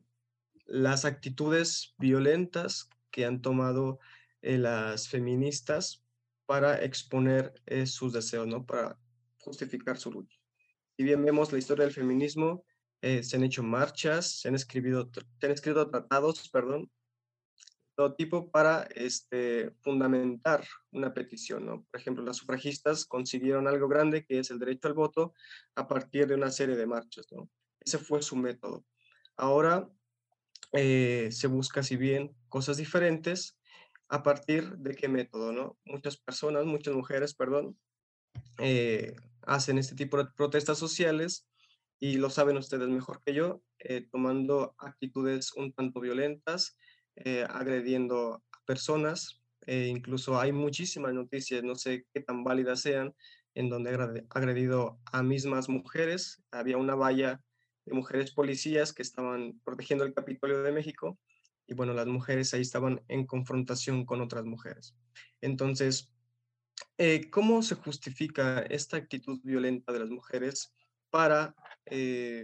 las 0.66 1.04
actitudes 1.04 1.94
violentas 1.98 2.88
que 3.10 3.24
han 3.24 3.42
tomado 3.42 3.98
eh, 4.42 4.58
las 4.58 5.08
feministas 5.08 6.04
para 6.46 6.82
exponer 6.82 7.52
eh, 7.66 7.86
sus 7.86 8.12
deseos, 8.12 8.46
¿no? 8.46 8.64
Para 8.64 8.98
justificar 9.38 9.98
su 9.98 10.10
lucha. 10.10 10.38
Si 10.96 11.04
bien 11.04 11.24
vemos 11.24 11.52
la 11.52 11.58
historia 11.58 11.84
del 11.84 11.94
feminismo, 11.94 12.64
eh, 13.02 13.22
se 13.22 13.36
han 13.36 13.44
hecho 13.44 13.62
marchas, 13.62 14.40
se 14.40 14.48
han, 14.48 14.54
escrito, 14.54 15.10
se 15.40 15.46
han 15.46 15.52
escrito 15.52 15.88
tratados, 15.88 16.48
perdón, 16.50 16.90
todo 17.94 18.14
tipo 18.14 18.50
para 18.50 18.82
este, 18.94 19.72
fundamentar 19.80 20.64
una 20.90 21.12
petición. 21.12 21.66
¿no? 21.66 21.84
Por 21.90 22.00
ejemplo, 22.00 22.24
las 22.24 22.36
sufragistas 22.36 23.04
consiguieron 23.04 23.68
algo 23.68 23.88
grande 23.88 24.24
que 24.24 24.38
es 24.38 24.50
el 24.50 24.58
derecho 24.58 24.88
al 24.88 24.94
voto 24.94 25.34
a 25.74 25.86
partir 25.86 26.26
de 26.26 26.34
una 26.34 26.50
serie 26.50 26.76
de 26.76 26.86
marchas. 26.86 27.26
¿no? 27.32 27.50
Ese 27.80 27.98
fue 27.98 28.22
su 28.22 28.36
método. 28.36 28.84
Ahora 29.36 29.88
eh, 30.72 31.28
se 31.32 31.46
busca, 31.46 31.82
si 31.82 31.96
bien, 31.96 32.36
cosas 32.48 32.76
diferentes, 32.76 33.58
a 34.08 34.22
partir 34.22 34.76
de 34.76 34.94
qué 34.94 35.08
método, 35.08 35.52
¿no? 35.52 35.78
Muchas 35.84 36.16
personas, 36.16 36.64
muchas 36.64 36.94
mujeres, 36.94 37.34
perdón, 37.34 37.78
eh, 38.58 39.14
hacen 39.42 39.78
este 39.78 39.94
tipo 39.94 40.18
de 40.18 40.26
protestas 40.36 40.78
sociales 40.78 41.48
y 41.98 42.18
lo 42.18 42.30
saben 42.30 42.56
ustedes 42.56 42.88
mejor 42.88 43.22
que 43.24 43.34
yo, 43.34 43.62
eh, 43.78 44.06
tomando 44.10 44.74
actitudes 44.78 45.52
un 45.54 45.72
tanto 45.72 46.00
violentas, 46.00 46.76
agrediendo 47.50 48.42
a 48.50 48.64
personas, 48.64 49.42
incluso 49.66 50.40
hay 50.40 50.52
muchísimas 50.52 51.12
noticias, 51.12 51.62
no 51.62 51.74
sé 51.74 52.06
qué 52.14 52.22
tan 52.22 52.44
válidas 52.44 52.80
sean, 52.80 53.14
en 53.54 53.68
donde 53.68 53.90
agredido 54.30 54.98
a 55.12 55.22
mismas 55.22 55.68
mujeres, 55.68 56.42
había 56.50 56.78
una 56.78 56.94
valla 56.94 57.42
de 57.90 57.96
mujeres 57.96 58.32
policías 58.32 58.92
que 58.92 59.02
estaban 59.02 59.60
protegiendo 59.64 60.04
el 60.04 60.14
Capitolio 60.14 60.62
de 60.62 60.72
México 60.72 61.18
y 61.66 61.74
bueno, 61.74 61.92
las 61.92 62.06
mujeres 62.06 62.52
ahí 62.54 62.62
estaban 62.62 63.00
en 63.08 63.26
confrontación 63.26 64.04
con 64.04 64.20
otras 64.20 64.44
mujeres. 64.44 64.96
Entonces, 65.40 66.12
eh, 66.98 67.30
¿cómo 67.30 67.62
se 67.62 67.76
justifica 67.76 68.60
esta 68.60 68.96
actitud 68.96 69.40
violenta 69.44 69.92
de 69.92 70.00
las 70.00 70.10
mujeres 70.10 70.74
para 71.10 71.54
eh, 71.86 72.42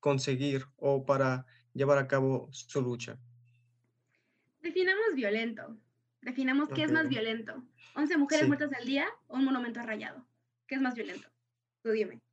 conseguir 0.00 0.64
o 0.76 1.04
para 1.04 1.46
llevar 1.74 1.98
a 1.98 2.08
cabo 2.08 2.48
su 2.50 2.80
lucha? 2.80 3.18
Definamos 4.60 5.14
violento. 5.14 5.76
Definamos 6.22 6.68
qué 6.70 6.82
es 6.82 6.92
más 6.92 7.08
violento. 7.08 7.62
¿11 7.94 8.18
mujeres 8.18 8.48
muertas 8.48 8.72
al 8.72 8.84
día 8.84 9.06
o 9.28 9.36
un 9.36 9.44
monumento 9.44 9.80
rayado? 9.82 10.26
¿Qué 10.66 10.74
es 10.74 10.80
más 10.80 10.94
violento? 10.94 11.28
Tú 11.82 11.90
dime 11.90 12.25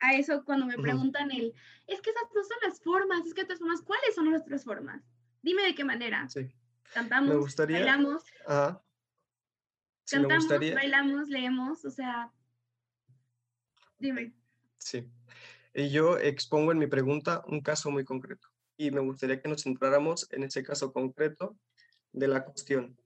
a 0.00 0.14
eso 0.14 0.44
cuando 0.44 0.66
me 0.66 0.76
preguntan 0.76 1.30
el, 1.30 1.52
es 1.86 2.00
que 2.00 2.10
esas 2.10 2.24
no 2.34 2.42
son 2.42 2.56
las 2.66 2.80
formas, 2.80 3.26
es 3.26 3.34
que 3.34 3.42
otras 3.42 3.58
formas, 3.58 3.82
¿cuáles 3.82 4.14
son 4.14 4.30
nuestras 4.30 4.64
formas? 4.64 5.02
Dime 5.42 5.62
de 5.62 5.74
qué 5.74 5.84
manera. 5.84 6.28
Sí. 6.28 6.48
Cantamos, 6.92 7.30
me 7.30 7.36
gustaría, 7.36 7.78
bailamos. 7.78 8.24
cantamos, 10.10 10.48
bailamos, 10.48 11.28
leemos, 11.28 11.84
o 11.84 11.90
sea, 11.90 12.32
dime. 13.98 14.32
Sí. 14.78 15.06
Y 15.74 15.90
yo 15.90 16.18
expongo 16.18 16.72
en 16.72 16.78
mi 16.78 16.86
pregunta 16.86 17.42
un 17.46 17.60
caso 17.60 17.90
muy 17.90 18.04
concreto 18.04 18.48
y 18.76 18.90
me 18.90 19.00
gustaría 19.00 19.40
que 19.40 19.48
nos 19.48 19.62
centráramos 19.62 20.26
en 20.32 20.44
ese 20.44 20.62
caso 20.62 20.92
concreto 20.92 21.58
de 22.12 22.28
la 22.28 22.44
cuestión. 22.44 22.98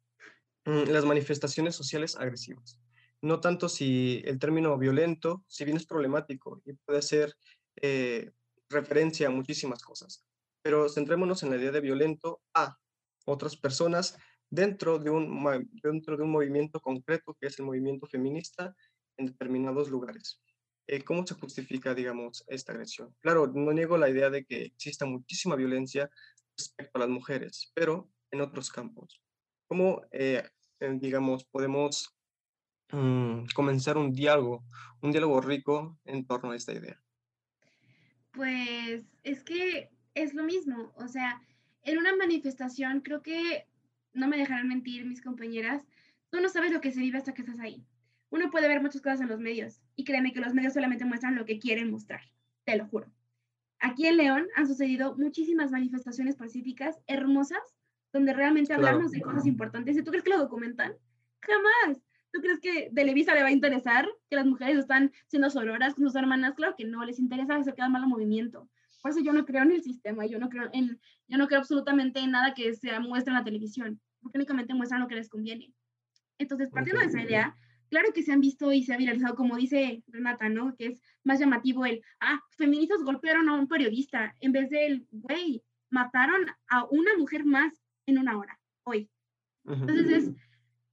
Mm, 0.64 0.90
las 0.90 1.04
manifestaciones 1.04 1.74
sociales 1.74 2.16
agresivas 2.16 2.81
no 3.22 3.40
tanto 3.40 3.68
si 3.68 4.20
el 4.24 4.38
término 4.38 4.76
violento, 4.76 5.44
si 5.46 5.64
bien 5.64 5.76
es 5.76 5.86
problemático 5.86 6.60
y 6.64 6.72
puede 6.74 7.02
ser 7.02 7.34
eh, 7.76 8.32
referencia 8.68 9.28
a 9.28 9.30
muchísimas 9.30 9.82
cosas, 9.82 10.26
pero 10.62 10.88
centrémonos 10.88 11.42
en 11.42 11.50
la 11.50 11.56
idea 11.56 11.70
de 11.70 11.80
violento 11.80 12.42
a 12.54 12.76
otras 13.24 13.56
personas 13.56 14.18
dentro 14.50 14.98
de 14.98 15.10
un, 15.10 15.70
dentro 15.82 16.16
de 16.16 16.24
un 16.24 16.30
movimiento 16.30 16.80
concreto 16.80 17.36
que 17.40 17.46
es 17.46 17.58
el 17.58 17.64
movimiento 17.64 18.06
feminista 18.06 18.74
en 19.16 19.26
determinados 19.26 19.88
lugares. 19.88 20.42
Eh, 20.88 21.04
¿Cómo 21.04 21.24
se 21.24 21.34
justifica, 21.34 21.94
digamos, 21.94 22.44
esta 22.48 22.72
agresión? 22.72 23.14
Claro, 23.20 23.46
no 23.46 23.72
niego 23.72 23.96
la 23.96 24.10
idea 24.10 24.30
de 24.30 24.44
que 24.44 24.64
exista 24.64 25.06
muchísima 25.06 25.54
violencia 25.54 26.10
respecto 26.56 26.98
a 26.98 27.00
las 27.00 27.08
mujeres, 27.08 27.70
pero 27.72 28.10
en 28.32 28.40
otros 28.40 28.70
campos. 28.70 29.22
¿Cómo, 29.68 30.02
eh, 30.10 30.42
digamos, 30.80 31.44
podemos 31.44 32.14
Mm, 32.92 33.46
comenzar 33.54 33.96
un 33.96 34.12
diálogo, 34.12 34.64
un 35.00 35.12
diálogo 35.12 35.40
rico 35.40 35.98
en 36.04 36.26
torno 36.26 36.50
a 36.50 36.56
esta 36.56 36.72
idea? 36.72 37.00
Pues 38.32 39.04
es 39.24 39.42
que 39.42 39.90
es 40.14 40.34
lo 40.34 40.44
mismo, 40.44 40.92
o 40.96 41.08
sea, 41.08 41.40
en 41.84 41.98
una 41.98 42.14
manifestación 42.16 43.00
creo 43.00 43.22
que, 43.22 43.66
no 44.12 44.28
me 44.28 44.36
dejarán 44.36 44.68
mentir 44.68 45.06
mis 45.06 45.22
compañeras, 45.22 45.86
tú 46.30 46.40
no 46.40 46.50
sabes 46.50 46.70
lo 46.70 46.82
que 46.82 46.92
se 46.92 47.00
vive 47.00 47.16
hasta 47.16 47.32
que 47.32 47.40
estás 47.42 47.58
ahí. 47.60 47.82
Uno 48.28 48.50
puede 48.50 48.68
ver 48.68 48.82
muchas 48.82 49.00
cosas 49.00 49.22
en 49.22 49.28
los 49.28 49.40
medios 49.40 49.80
y 49.96 50.04
créeme 50.04 50.32
que 50.32 50.40
los 50.40 50.52
medios 50.52 50.74
solamente 50.74 51.06
muestran 51.06 51.34
lo 51.34 51.46
que 51.46 51.58
quieren 51.58 51.90
mostrar, 51.90 52.20
te 52.64 52.76
lo 52.76 52.86
juro. 52.86 53.10
Aquí 53.78 54.06
en 54.06 54.18
León 54.18 54.46
han 54.54 54.68
sucedido 54.68 55.16
muchísimas 55.16 55.70
manifestaciones 55.70 56.36
pacíficas 56.36 56.98
hermosas 57.06 57.60
donde 58.12 58.34
realmente 58.34 58.74
hablamos 58.74 59.10
de 59.10 59.22
cosas 59.22 59.46
importantes. 59.46 59.96
¿Y 59.96 60.02
tú 60.02 60.10
crees 60.10 60.22
que 60.22 60.30
lo 60.30 60.38
documentan? 60.38 60.92
Jamás. 61.40 61.98
¿Tú 62.32 62.40
crees 62.40 62.60
que 62.60 62.90
Televisa 62.94 63.34
le 63.34 63.42
va 63.42 63.48
a 63.48 63.52
interesar 63.52 64.08
que 64.30 64.36
las 64.36 64.46
mujeres 64.46 64.78
están 64.78 65.12
siendo 65.26 65.50
sororas 65.50 65.94
con 65.94 66.04
sus 66.04 66.14
hermanas? 66.14 66.54
Claro 66.54 66.74
que 66.76 66.86
no, 66.86 67.04
les 67.04 67.18
interesa 67.18 67.60
queda 67.74 67.90
mal 67.90 68.06
movimiento. 68.06 68.68
Por 69.02 69.10
eso 69.10 69.20
yo 69.20 69.32
no 69.32 69.44
creo 69.44 69.62
en 69.62 69.72
el 69.72 69.82
sistema, 69.82 70.24
yo 70.26 70.38
no 70.38 70.48
creo 70.48 70.70
en, 70.72 70.98
yo 71.28 71.36
no 71.36 71.46
creo 71.46 71.60
absolutamente 71.60 72.20
en 72.20 72.30
nada 72.30 72.54
que 72.54 72.72
se 72.74 72.98
muestre 73.00 73.32
en 73.32 73.38
la 73.38 73.44
televisión, 73.44 74.00
porque 74.20 74.38
únicamente 74.38 74.74
muestran 74.74 75.00
lo 75.00 75.08
que 75.08 75.16
les 75.16 75.28
conviene. 75.28 75.74
Entonces, 76.38 76.70
partiendo 76.70 77.02
de 77.02 77.08
esa 77.08 77.22
idea, 77.22 77.56
claro 77.90 78.12
que 78.14 78.22
se 78.22 78.32
han 78.32 78.40
visto 78.40 78.72
y 78.72 78.82
se 78.84 78.94
ha 78.94 78.96
viralizado, 78.96 79.34
como 79.34 79.56
dice 79.56 80.02
Renata, 80.06 80.48
¿no? 80.48 80.74
Que 80.76 80.86
es 80.86 81.00
más 81.24 81.38
llamativo 81.40 81.84
el, 81.84 82.00
ah, 82.20 82.40
feministas 82.56 83.02
golpearon 83.02 83.48
a 83.48 83.54
un 83.54 83.68
periodista, 83.68 84.34
en 84.40 84.52
vez 84.52 84.70
del, 84.70 85.06
güey, 85.10 85.62
mataron 85.90 86.46
a 86.68 86.84
una 86.84 87.16
mujer 87.18 87.44
más 87.44 87.74
en 88.06 88.18
una 88.18 88.38
hora, 88.38 88.58
hoy. 88.84 89.10
Entonces, 89.64 90.10
es, 90.10 90.30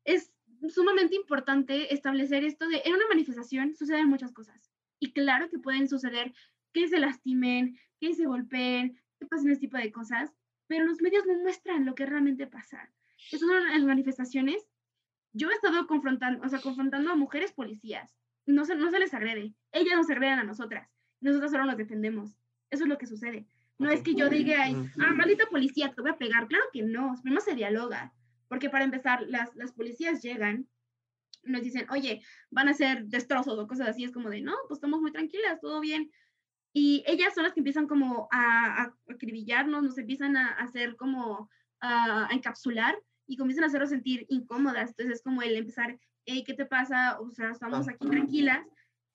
es 0.04 0.34
sumamente 0.68 1.16
importante 1.16 1.93
establecer 1.93 2.43
esto 2.43 2.68
de, 2.68 2.82
en 2.86 2.93
una 2.93 3.07
manifestación 3.07 3.76
suceden 3.76 4.07
muchas 4.07 4.32
cosas. 4.32 4.72
Y 4.99 5.14
claro 5.14 5.49
que 5.49 5.60
pueden 5.60 5.88
suceder 5.88 6.34
que 6.74 6.88
se 6.88 6.99
lastimen, 6.99 7.78
que 7.99 8.14
se 8.14 8.26
golpeen, 8.26 8.99
que 9.20 9.26
pasen 9.26 9.51
este 9.51 9.68
tipo 9.68 9.78
de 9.78 9.91
cosas, 9.91 10.34
pero 10.68 10.86
los 10.86 11.01
medios 11.01 11.26
no 11.26 11.38
muestran 11.39 11.86
lo 11.86 11.95
que 11.95 12.05
realmente 12.05 12.47
pasa. 12.47 12.91
Eso 13.32 13.45
son 13.47 13.70
las 13.70 13.84
manifestaciones. 13.84 14.68
Yo 15.34 15.49
he 15.49 15.53
estado 15.53 15.88
confrontando, 15.88 16.45
o 16.45 16.49
sea, 16.49 16.60
confrontando 16.60 17.12
a 17.12 17.16
mujeres 17.16 17.51
policías. 17.51 18.16
No 18.45 18.66
se, 18.66 18.76
no 18.76 18.89
se 18.89 18.99
les 18.99 19.14
agrede. 19.14 19.53
Ellas 19.72 19.95
nos 19.95 20.10
agreden 20.10 20.39
a 20.39 20.43
nosotras. 20.43 20.89
Nosotras 21.22 21.51
solo 21.51 21.66
nos 21.66 21.78
defendemos. 21.78 22.36
Eso 22.70 22.84
es 22.84 22.89
lo 22.89 22.97
que 22.97 23.07
sucede. 23.07 23.47
No 23.78 23.89
es 23.89 24.01
que 24.01 24.14
yo 24.14 24.30
diga, 24.30 24.66
ah, 24.66 25.14
maldita 25.14 25.45
policía, 25.47 25.93
te 25.93 26.01
voy 26.01 26.12
a 26.12 26.18
pegar. 26.18 26.47
Claro 26.47 26.66
que 26.74 26.82
no. 26.82 27.16
Primero 27.22 27.41
se 27.41 27.55
dialoga. 27.55 28.14
Porque 28.50 28.70
para 28.70 28.84
empezar, 28.84 29.24
las, 29.28 29.56
las 29.56 29.72
policías 29.72 30.22
llegan, 30.22 30.68
nos 31.43 31.62
dicen, 31.62 31.88
oye, 31.89 32.22
van 32.50 32.68
a 32.68 32.74
ser 32.74 33.06
destrozos 33.06 33.58
o 33.58 33.68
cosas 33.68 33.88
así. 33.88 34.04
Es 34.04 34.12
como 34.12 34.30
de, 34.30 34.41
no, 34.41 34.56
pues 34.68 34.80
estamos 34.80 35.00
muy 35.00 35.12
tranquilas, 35.12 35.62
todo 35.62 35.80
bien. 35.80 36.12
Y 36.74 37.04
ellas 37.08 37.34
son 37.34 37.43
las 37.43 37.54
que 37.54 37.62
empiezan 37.62 37.88
como 37.88 38.28
a, 38.32 38.84
a 38.84 38.95
acribillarnos, 39.10 39.84
nos 39.84 39.97
empiezan 39.97 40.36
a, 40.36 40.50
hacer 40.54 40.95
como 40.97 41.50
a, 41.82 42.28
encapsular 42.32 42.97
y 43.26 43.38
comienzan 43.38 43.64
a 43.64 43.68
hacernos 43.68 43.89
sentir 43.89 44.26
incómodas. 44.30 44.89
Entonces 44.89 45.18
es 45.18 45.24
como 45.24 45.41
el 45.41 45.56
empezar, 45.56 45.97
hey, 46.26 46.43
¿qué 46.45 46.54
te 46.54 46.66
pasa? 46.66 47.20
O 47.20 47.32
sea, 47.32 47.52
estamos 47.52 47.88
aquí 47.88 48.08
tranquilas. 48.08 48.66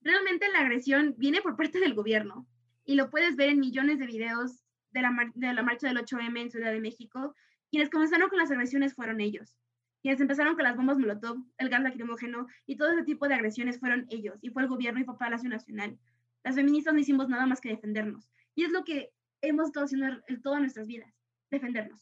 Realmente 0.00 0.50
la 0.52 0.60
agresión 0.60 1.14
viene 1.16 1.42
por 1.42 1.56
parte 1.56 1.80
del 1.80 1.94
gobierno 1.94 2.46
y 2.84 2.94
lo 2.94 3.10
puedes 3.10 3.36
ver 3.36 3.50
en 3.50 3.60
millones 3.60 3.98
de 3.98 4.06
videos 4.06 4.64
de 4.90 5.02
la, 5.02 5.32
de 5.34 5.52
la 5.52 5.62
marcha 5.62 5.88
del 5.88 5.98
8M 5.98 6.40
en 6.40 6.50
Ciudad 6.50 6.72
de 6.72 6.80
México, 6.80 7.34
quienes 7.74 7.90
comenzaron 7.90 8.28
con 8.28 8.38
las 8.38 8.52
agresiones 8.52 8.94
fueron 8.94 9.20
ellos. 9.20 9.58
Quienes 10.00 10.20
empezaron 10.20 10.54
con 10.54 10.62
las 10.62 10.76
bombas 10.76 10.96
Molotov, 10.96 11.38
el 11.58 11.68
gas 11.68 11.82
lacrimógeno 11.82 12.46
y 12.66 12.76
todo 12.76 12.92
ese 12.92 13.02
tipo 13.02 13.26
de 13.26 13.34
agresiones 13.34 13.80
fueron 13.80 14.06
ellos. 14.10 14.38
Y 14.42 14.50
fue 14.50 14.62
el 14.62 14.68
gobierno 14.68 15.00
y 15.00 15.04
fue 15.04 15.18
Palacio 15.18 15.48
Nacional. 15.48 15.98
Las 16.44 16.54
feministas 16.54 16.94
no 16.94 17.00
hicimos 17.00 17.28
nada 17.28 17.46
más 17.46 17.60
que 17.60 17.70
defendernos. 17.70 18.30
Y 18.54 18.62
es 18.62 18.70
lo 18.70 18.84
que 18.84 19.10
hemos 19.40 19.66
estado 19.66 19.86
haciendo 19.86 20.22
en 20.28 20.40
todas 20.40 20.60
nuestras 20.60 20.86
vidas, 20.86 21.12
defendernos. 21.50 22.00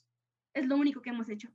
Es 0.52 0.66
lo 0.66 0.76
único 0.76 1.00
que 1.00 1.08
hemos 1.08 1.30
hecho. 1.30 1.48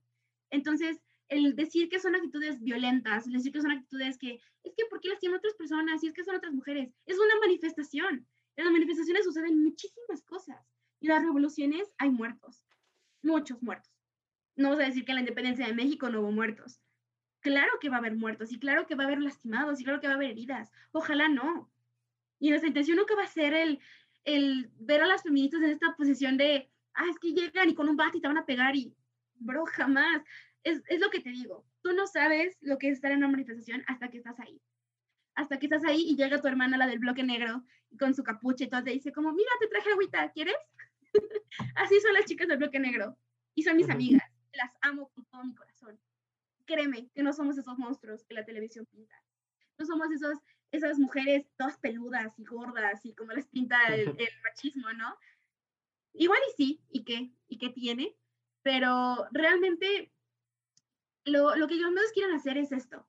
Entonces, 0.50 1.00
el 1.30 1.56
decir 1.56 1.88
que 1.88 2.00
son 2.00 2.16
actitudes 2.16 2.60
violentas, 2.64 3.28
el 3.28 3.34
decir 3.34 3.52
que 3.52 3.62
son 3.62 3.70
actitudes 3.70 4.18
que, 4.18 4.40
es 4.64 4.74
que 4.76 4.86
¿por 4.90 5.00
qué 5.00 5.10
lastiman 5.10 5.36
a 5.36 5.38
otras 5.38 5.54
personas? 5.54 6.04
Y 6.04 6.08
es 6.08 6.14
que 6.14 6.24
son 6.24 6.38
otras 6.38 6.56
mujeres. 6.56 6.92
Es 7.06 7.20
una 7.20 7.40
manifestación. 7.40 8.28
En 8.56 8.66
las 8.66 8.74
manifestaciones 8.74 9.26
suceden 9.26 9.64
muchísimas 9.64 10.24
cosas. 10.24 10.66
Y 11.02 11.08
las 11.08 11.22
revoluciones 11.22 11.94
hay 12.00 12.10
muertos. 12.10 12.64
Muchos 13.22 13.62
muertos. 13.62 13.97
No 14.58 14.70
vamos 14.70 14.84
a 14.84 14.88
decir 14.88 15.06
que 15.06 15.12
en 15.12 15.18
la 15.18 15.22
independencia 15.22 15.68
de 15.68 15.74
México 15.74 16.10
no 16.10 16.22
hubo 16.22 16.32
muertos. 16.32 16.82
Claro 17.42 17.72
que 17.80 17.90
va 17.90 17.98
a 17.98 18.00
haber 18.00 18.16
muertos 18.16 18.52
y 18.52 18.60
claro 18.60 18.88
que 18.88 18.96
va 18.96 19.04
a 19.04 19.08
haber 19.08 19.22
lastimados 19.22 19.80
y 19.80 19.84
claro 19.84 20.02
que 20.02 20.08
va 20.08 20.14
a 20.14 20.16
haber 20.16 20.32
heridas. 20.32 20.72
Ojalá 20.92 21.30
no. 21.30 21.72
Y 22.40 22.50
nuestra 22.50 22.68
intención 22.68 22.98
nunca 22.98 23.16
va 23.16 23.24
a 23.24 23.28
ser 23.28 23.54
el, 23.54 23.80
el 24.26 24.72
ver 24.80 25.02
a 25.02 25.08
las 25.08 25.22
feministas 25.22 25.62
en 25.62 25.70
esta 25.70 25.96
posición 25.96 26.38
de, 26.38 26.70
ah, 26.96 27.06
es 27.10 27.20
que 27.20 27.34
llegan 27.34 27.70
y 27.70 27.76
con 27.76 27.88
un 27.88 27.96
bate 27.96 28.18
y 28.18 28.22
te 28.22 28.28
van 28.28 28.40
a 28.40 28.46
pegar 28.46 28.76
y, 28.76 28.96
bro, 29.36 29.66
jamás. 29.66 30.24
Es, 30.64 30.82
es 30.88 31.00
lo 31.00 31.12
que 31.12 31.20
te 31.20 31.30
digo. 31.30 31.64
Tú 31.82 31.94
no 31.94 32.08
sabes 32.08 32.58
lo 32.62 32.80
que 32.80 32.90
es 32.90 32.96
estar 32.96 33.12
en 33.12 33.20
una 33.20 33.30
manifestación 33.30 33.84
hasta 33.88 34.10
que 34.10 34.18
estás 34.18 34.40
ahí. 34.40 34.60
Hasta 35.36 35.60
que 35.60 35.68
estás 35.68 35.86
ahí 35.86 36.02
y 36.02 36.16
llega 36.16 36.42
tu 36.42 36.48
hermana, 36.48 36.78
la 36.78 36.88
del 36.88 36.98
bloque 36.98 37.24
negro, 37.24 37.64
con 38.00 38.16
su 38.16 38.24
capucha 38.24 38.64
y 38.64 38.70
todo, 38.70 38.84
te 38.84 38.92
dice 38.92 39.12
como, 39.12 39.32
mira, 39.34 39.52
te 39.60 39.68
traje 39.68 39.92
agüita, 39.92 40.32
¿quieres? 40.32 40.58
Así 41.76 42.00
son 42.02 42.14
las 42.14 42.26
chicas 42.26 42.48
del 42.48 42.58
bloque 42.58 42.80
negro. 42.80 43.18
Y 43.54 43.62
son 43.62 43.78
mis 43.78 43.90
amigas. 43.90 44.24
Las 44.58 44.72
amo 44.82 45.10
con 45.14 45.26
todo 45.26 45.44
mi 45.44 45.56
corazón. 45.56 46.00
Créeme 46.66 47.10
que 47.14 47.24
no 47.24 47.32
somos 47.32 47.58
esos 47.58 47.78
monstruos 47.78 48.26
que 48.26 48.34
la 48.34 48.46
televisión 48.46 48.86
pinta. 48.88 49.16
No 49.78 49.86
somos 49.86 50.12
esos 50.12 50.40
esas 50.72 51.00
mujeres 51.00 51.46
todas 51.58 51.78
peludas 51.78 52.38
y 52.38 52.46
gordas 52.46 53.06
y 53.06 53.14
como 53.14 53.32
les 53.34 53.48
pinta 53.48 53.78
el, 53.88 54.06
machismo, 54.44 54.92
¿no? 54.94 55.18
Igual 56.14 56.40
y 56.50 56.56
sí, 56.56 56.82
¿y 56.90 57.04
qué? 57.04 57.32
¿Y 57.48 57.58
qué 57.58 57.70
tiene? 57.70 58.16
Pero 58.64 59.28
realmente 59.32 60.12
lo, 61.26 61.56
lo 61.56 61.68
que 61.68 61.76
los 61.76 61.92
medios 61.92 62.12
quieren 62.12 62.36
hacer 62.36 62.58
es 62.58 62.72
esto, 62.72 63.08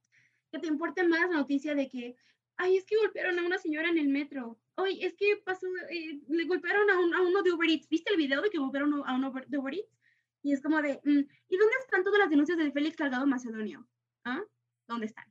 que 0.52 0.58
te 0.58 0.66
importe 0.66 1.06
más 1.06 1.30
la 1.30 1.38
noticia 1.38 1.74
de 1.74 1.88
que, 1.88 2.16
ay, 2.56 2.76
es 2.76 2.84
que 2.84 2.96
golpearon 2.96 3.38
a 3.38 3.46
una 3.46 3.58
señora 3.58 3.88
en 3.88 3.98
el 3.98 4.08
metro, 4.08 4.58
ay, 4.76 5.02
es 5.04 5.14
que 5.14 5.36
pasó, 5.44 5.66
eh, 5.90 6.20
le 6.28 6.44
golpearon 6.44 6.90
a, 6.90 6.94
a, 6.94 7.22
uno 7.22 7.42
de 7.42 7.52
Uber 7.52 7.68
Eats, 7.68 7.88
¿viste 7.88 8.12
el 8.12 8.18
video 8.18 8.42
de 8.42 8.50
que 8.50 8.58
golpearon 8.58 9.02
a 9.04 9.14
uno 9.14 9.32
de 9.46 9.58
Uber 9.58 9.74
Eats? 9.74 9.97
Y 10.42 10.52
es 10.52 10.62
como 10.62 10.80
de, 10.80 11.00
mm, 11.04 11.18
¿y 11.48 11.56
dónde 11.56 11.74
están 11.80 12.04
todas 12.04 12.18
las 12.18 12.30
denuncias 12.30 12.58
de 12.58 12.70
Félix 12.72 12.96
Salgado 12.96 13.26
Macedonio? 13.26 13.86
¿Ah? 14.24 14.42
¿Dónde 14.86 15.06
están? 15.06 15.26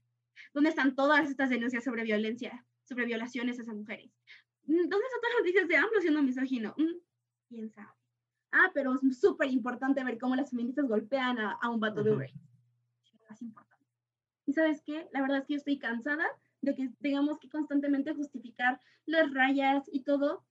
¿Dónde 0.53 0.69
están 0.69 0.95
todas 0.95 1.29
estas 1.29 1.49
denuncias 1.49 1.83
sobre 1.83 2.03
violencia, 2.03 2.65
sobre 2.83 3.05
violaciones 3.05 3.57
a 3.57 3.61
esas 3.61 3.75
mujeres? 3.75 4.11
Mm, 4.63 4.87
¿Dónde 4.89 5.05
están 5.05 5.21
todas 5.21 5.33
las 5.33 5.41
noticias 5.41 5.67
de 5.67 5.77
AMLO 5.77 6.01
siendo 6.01 6.23
misógino? 6.23 6.75
Mm, 6.77 6.99
¿Quién 7.47 7.69
sabe? 7.69 7.97
Ah, 8.51 8.71
pero 8.73 8.95
es 8.95 9.19
súper 9.19 9.49
importante 9.49 10.03
ver 10.03 10.17
cómo 10.17 10.35
las 10.35 10.49
feministas 10.49 10.87
golpean 10.87 11.37
a, 11.39 11.53
a 11.61 11.69
un 11.69 11.79
vato 11.79 12.03
de 12.03 12.13
Uber. 12.13 12.31
Es 13.29 13.41
importante. 13.41 13.85
¿Y 14.45 14.53
sabes 14.53 14.81
qué? 14.81 15.07
La 15.11 15.21
verdad 15.21 15.39
es 15.39 15.45
que 15.45 15.53
yo 15.53 15.57
estoy 15.57 15.77
cansada 15.77 16.25
de 16.61 16.75
que 16.75 16.89
tengamos 17.01 17.39
que 17.39 17.49
constantemente 17.49 18.13
justificar 18.13 18.79
las 19.05 19.33
rayas 19.33 19.83
y 19.91 20.03
todo. 20.03 20.45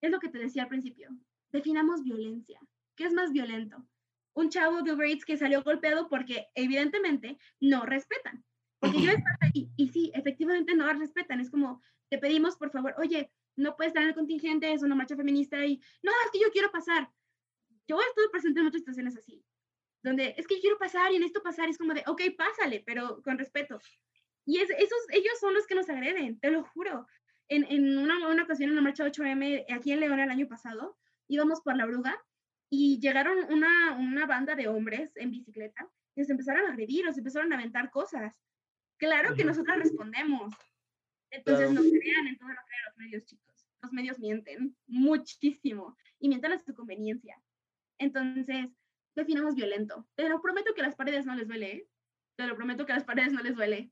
Es 0.00 0.10
lo 0.10 0.20
que 0.20 0.28
te 0.28 0.38
decía 0.38 0.62
al 0.62 0.68
principio. 0.68 1.10
Definamos 1.50 2.02
violencia. 2.02 2.60
¿Qué 2.98 3.04
es 3.04 3.12
más 3.12 3.32
violento? 3.32 3.86
Un 4.34 4.50
chavo 4.50 4.82
de 4.82 4.92
Uber 4.92 5.08
Eats 5.08 5.24
que 5.24 5.36
salió 5.36 5.62
golpeado 5.62 6.08
porque 6.08 6.48
evidentemente 6.56 7.38
no 7.60 7.86
respetan. 7.86 8.44
Porque 8.80 9.00
yo 9.00 9.12
estaba 9.12 9.38
ahí 9.40 9.70
y 9.76 9.88
sí, 9.90 10.10
efectivamente 10.14 10.74
no 10.74 10.92
respetan. 10.92 11.40
Es 11.40 11.48
como, 11.48 11.80
te 12.10 12.18
pedimos, 12.18 12.56
por 12.56 12.72
favor, 12.72 12.96
oye, 12.98 13.30
no 13.54 13.76
puedes 13.76 13.90
estar 13.90 14.02
en 14.02 14.08
el 14.08 14.16
contingente, 14.16 14.72
es 14.72 14.82
una 14.82 14.96
marcha 14.96 15.14
feminista 15.14 15.64
y, 15.64 15.80
no, 16.02 16.10
es 16.24 16.30
que 16.32 16.40
yo 16.40 16.50
quiero 16.50 16.72
pasar. 16.72 17.08
Yo 17.86 18.00
estuve 18.00 18.30
presente 18.30 18.58
en 18.58 18.64
muchas 18.64 18.80
situaciones 18.80 19.16
así, 19.16 19.44
donde 20.02 20.34
es 20.36 20.48
que 20.48 20.56
yo 20.56 20.60
quiero 20.60 20.78
pasar 20.78 21.12
y 21.12 21.16
en 21.16 21.22
esto 21.22 21.40
pasar 21.40 21.68
es 21.68 21.78
como 21.78 21.94
de, 21.94 22.02
ok, 22.04 22.22
pásale, 22.36 22.82
pero 22.84 23.22
con 23.22 23.38
respeto. 23.38 23.80
Y 24.44 24.58
es, 24.58 24.70
esos, 24.70 24.98
ellos 25.10 25.38
son 25.38 25.54
los 25.54 25.68
que 25.68 25.76
nos 25.76 25.88
agreden, 25.88 26.40
te 26.40 26.50
lo 26.50 26.64
juro. 26.64 27.06
En, 27.46 27.64
en 27.70 27.96
una, 27.96 28.26
una 28.26 28.42
ocasión 28.42 28.70
en 28.70 28.76
la 28.76 28.82
marcha 28.82 29.06
8M 29.06 29.66
aquí 29.72 29.92
en 29.92 30.00
León 30.00 30.18
el 30.18 30.30
año 30.30 30.48
pasado, 30.48 30.98
íbamos 31.28 31.60
por 31.60 31.76
la 31.76 31.86
Bruga 31.86 32.20
y 32.70 33.00
llegaron 33.00 33.38
una, 33.50 33.96
una 33.98 34.26
banda 34.26 34.54
de 34.54 34.68
hombres 34.68 35.16
en 35.16 35.30
bicicleta 35.30 35.88
y 36.14 36.24
se 36.24 36.32
empezaron 36.32 36.66
a 36.66 36.70
agredir, 36.70 37.04
nos 37.04 37.16
empezaron 37.16 37.52
a 37.52 37.56
aventar 37.56 37.90
cosas. 37.90 38.34
Claro 38.98 39.34
que 39.34 39.44
nosotros 39.44 39.78
respondemos. 39.78 40.52
Entonces 41.30 41.72
no 41.72 41.80
crean 41.80 42.26
en 42.26 42.38
todo 42.38 42.48
lo 42.48 42.54
que 42.54 42.88
los 42.88 42.96
medios, 42.96 43.24
chicos. 43.24 43.68
Los 43.82 43.92
medios 43.92 44.18
mienten 44.18 44.76
muchísimo 44.86 45.96
y 46.18 46.28
mienten 46.28 46.52
a 46.52 46.58
su 46.58 46.74
conveniencia. 46.74 47.40
Entonces, 47.98 48.70
definamos 49.14 49.54
violento. 49.54 50.08
Te 50.16 50.28
lo 50.28 50.40
prometo 50.40 50.74
que 50.74 50.82
las 50.82 50.96
paredes 50.96 51.26
no 51.26 51.34
les 51.34 51.46
duele, 51.46 51.72
¿eh? 51.72 51.88
Te 52.36 52.46
lo 52.46 52.56
prometo 52.56 52.86
que 52.86 52.92
las 52.92 53.04
paredes 53.04 53.32
no 53.32 53.42
les 53.42 53.54
duele. 53.54 53.90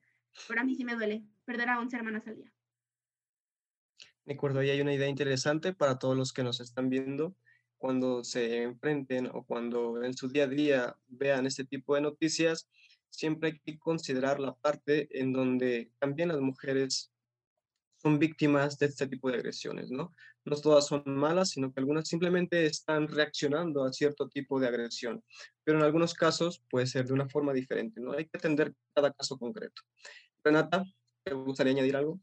Pero 0.48 0.60
a 0.60 0.64
mí 0.64 0.74
sí 0.74 0.84
me 0.84 0.94
duele 0.94 1.24
perder 1.44 1.68
a 1.68 1.78
11 1.78 1.96
hermanas 1.96 2.26
al 2.26 2.36
día. 2.36 2.52
De 4.24 4.34
acuerdo, 4.34 4.62
y 4.62 4.70
hay 4.70 4.80
una 4.80 4.92
idea 4.92 5.08
interesante 5.08 5.72
para 5.72 5.98
todos 5.98 6.16
los 6.16 6.32
que 6.32 6.42
nos 6.42 6.60
están 6.60 6.90
viendo 6.90 7.36
cuando 7.86 8.24
se 8.24 8.64
enfrenten 8.64 9.30
o 9.32 9.44
cuando 9.44 10.02
en 10.02 10.12
su 10.12 10.26
día 10.26 10.42
a 10.42 10.48
día 10.48 10.96
vean 11.06 11.46
este 11.46 11.64
tipo 11.64 11.94
de 11.94 12.00
noticias, 12.00 12.68
siempre 13.10 13.50
hay 13.50 13.60
que 13.60 13.78
considerar 13.78 14.40
la 14.40 14.56
parte 14.56 15.06
en 15.12 15.32
donde 15.32 15.92
también 16.00 16.30
las 16.30 16.40
mujeres 16.40 17.12
son 18.02 18.18
víctimas 18.18 18.76
de 18.80 18.86
este 18.86 19.06
tipo 19.06 19.30
de 19.30 19.36
agresiones, 19.36 19.92
¿no? 19.92 20.12
No 20.44 20.56
todas 20.60 20.88
son 20.88 21.04
malas, 21.06 21.50
sino 21.50 21.72
que 21.72 21.78
algunas 21.78 22.08
simplemente 22.08 22.66
están 22.66 23.06
reaccionando 23.06 23.84
a 23.84 23.92
cierto 23.92 24.28
tipo 24.28 24.58
de 24.58 24.66
agresión, 24.66 25.22
pero 25.62 25.78
en 25.78 25.84
algunos 25.84 26.12
casos 26.12 26.64
puede 26.68 26.88
ser 26.88 27.06
de 27.06 27.12
una 27.12 27.28
forma 27.28 27.52
diferente, 27.52 28.00
¿no? 28.00 28.14
Hay 28.14 28.24
que 28.24 28.36
atender 28.36 28.74
cada 28.96 29.12
caso 29.12 29.38
concreto. 29.38 29.80
Renata, 30.42 30.82
¿te 31.22 31.34
gustaría 31.34 31.72
añadir 31.72 31.94
algo? 31.94 32.18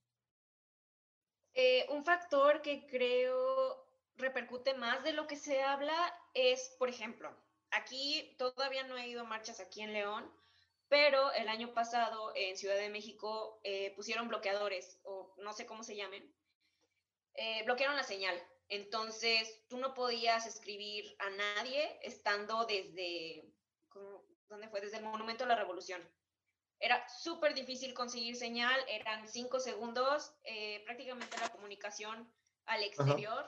Eh, 1.54 1.86
un 1.90 2.04
factor 2.04 2.62
que 2.62 2.86
creo 2.86 3.83
repercute 4.18 4.74
más 4.74 5.04
de 5.04 5.14
lo 5.14 5.28
que 5.28 5.36
se 5.36 5.62
habla 5.62 6.14
es, 6.34 6.76
por 6.80 6.90
ejemplo, 6.90 7.36
aquí 7.72 8.36
todavía 8.38 8.84
no 8.84 8.98
he 8.98 9.08
ido 9.08 9.22
a 9.22 9.26
marchas 9.26 9.60
aquí 9.60 9.82
en 9.82 9.94
León, 9.94 10.32
pero 10.88 11.32
el 11.32 11.50
año 11.50 11.74
pasado 11.74 12.32
en 12.36 12.56
Ciudad 12.58 12.76
de 12.76 12.90
México 12.90 13.60
eh, 13.64 13.94
pusieron 13.96 14.28
bloqueadores, 14.28 15.00
o 15.04 15.34
no 15.38 15.54
sé 15.54 15.66
cómo 15.66 15.84
se 15.84 15.96
llamen, 15.96 16.32
eh, 17.36 17.64
bloquearon 17.66 17.96
la 17.96 18.04
señal. 18.04 18.40
Entonces, 18.70 19.62
tú 19.68 19.78
no 19.78 19.94
podías 19.94 20.46
escribir 20.46 21.16
a 21.20 21.30
nadie 21.32 22.00
estando 22.02 22.66
desde, 22.66 23.44
¿dónde 24.48 24.70
fue? 24.70 24.82
Desde 24.82 24.98
el 24.98 25.04
Monumento 25.04 25.44
a 25.44 25.48
la 25.48 25.56
Revolución. 25.56 26.08
Era 26.80 27.08
súper 27.08 27.54
difícil 27.54 27.94
conseguir 27.94 28.36
señal, 28.36 28.80
eran 28.88 29.28
cinco 29.28 29.60
segundos, 29.60 30.34
eh, 30.44 30.82
prácticamente 30.86 31.38
la 31.40 31.50
comunicación 31.50 32.32
al 32.66 32.84
exterior 32.84 33.46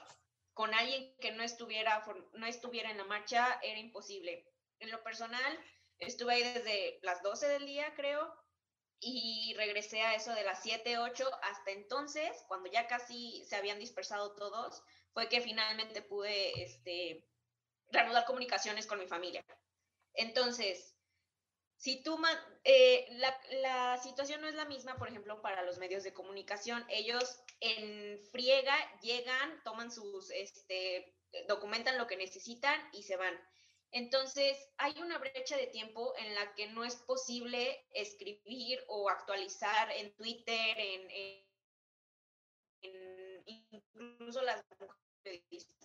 con 0.55 0.73
alguien 0.73 1.15
que 1.19 1.31
no 1.31 1.43
estuviera, 1.43 2.03
no 2.33 2.47
estuviera 2.47 2.89
en 2.89 2.97
la 2.97 3.05
marcha 3.05 3.59
era 3.61 3.79
imposible. 3.79 4.47
En 4.79 4.89
lo 4.89 5.03
personal, 5.03 5.59
Estuve 5.99 6.33
ahí 6.33 6.43
desde 6.43 6.99
las 7.03 7.21
12 7.23 7.47
del 7.47 7.65
día, 7.65 7.93
creo, 7.95 8.33
y 8.99 9.53
regresé 9.57 10.01
a 10.01 10.15
eso 10.15 10.33
de 10.33 10.43
las 10.43 10.61
7, 10.61 10.97
8. 10.97 11.29
Hasta 11.43 11.71
entonces, 11.71 12.43
cuando 12.47 12.69
ya 12.69 12.87
casi 12.87 13.45
se 13.45 13.55
habían 13.55 13.79
dispersado 13.79 14.35
todos, 14.35 14.83
fue 15.13 15.29
que 15.29 15.41
finalmente 15.41 16.01
pude 16.01 16.63
este, 16.63 17.25
reanudar 17.91 18.25
comunicaciones 18.25 18.87
con 18.87 18.99
mi 18.99 19.07
familia. 19.07 19.45
Entonces, 20.13 20.94
si 21.77 22.01
tú, 22.03 22.17
eh, 22.63 23.05
la, 23.11 23.37
la, 23.61 23.97
situación 23.97 24.41
no 24.41 24.47
es 24.47 24.55
la 24.55 24.65
misma, 24.65 24.97
por 24.97 25.09
ejemplo, 25.09 25.41
para 25.41 25.63
los 25.63 25.77
medios 25.77 26.03
de 26.03 26.13
comunicación. 26.13 26.85
Ellos 26.89 27.39
en 27.59 28.19
friega 28.31 28.75
llegan, 29.01 29.61
toman 29.63 29.91
sus, 29.91 30.31
este, 30.31 31.15
documentan 31.47 31.97
lo 31.97 32.07
que 32.07 32.17
necesitan 32.17 32.79
y 32.93 33.03
se 33.03 33.17
van. 33.17 33.37
Entonces, 33.91 34.57
hay 34.77 34.99
una 35.01 35.17
brecha 35.19 35.55
de 35.57 35.67
tiempo 35.67 36.13
en 36.17 36.35
la 36.35 36.53
que 36.55 36.67
no 36.67 36.83
es 36.83 36.95
posible 36.95 37.85
escribir 37.93 38.83
o 38.87 39.09
actualizar 39.09 39.91
en 39.91 40.13
Twitter, 40.15 40.77
en, 40.77 41.45
incluso 43.45 44.41
las 44.41 44.63
periodistas 45.23 45.84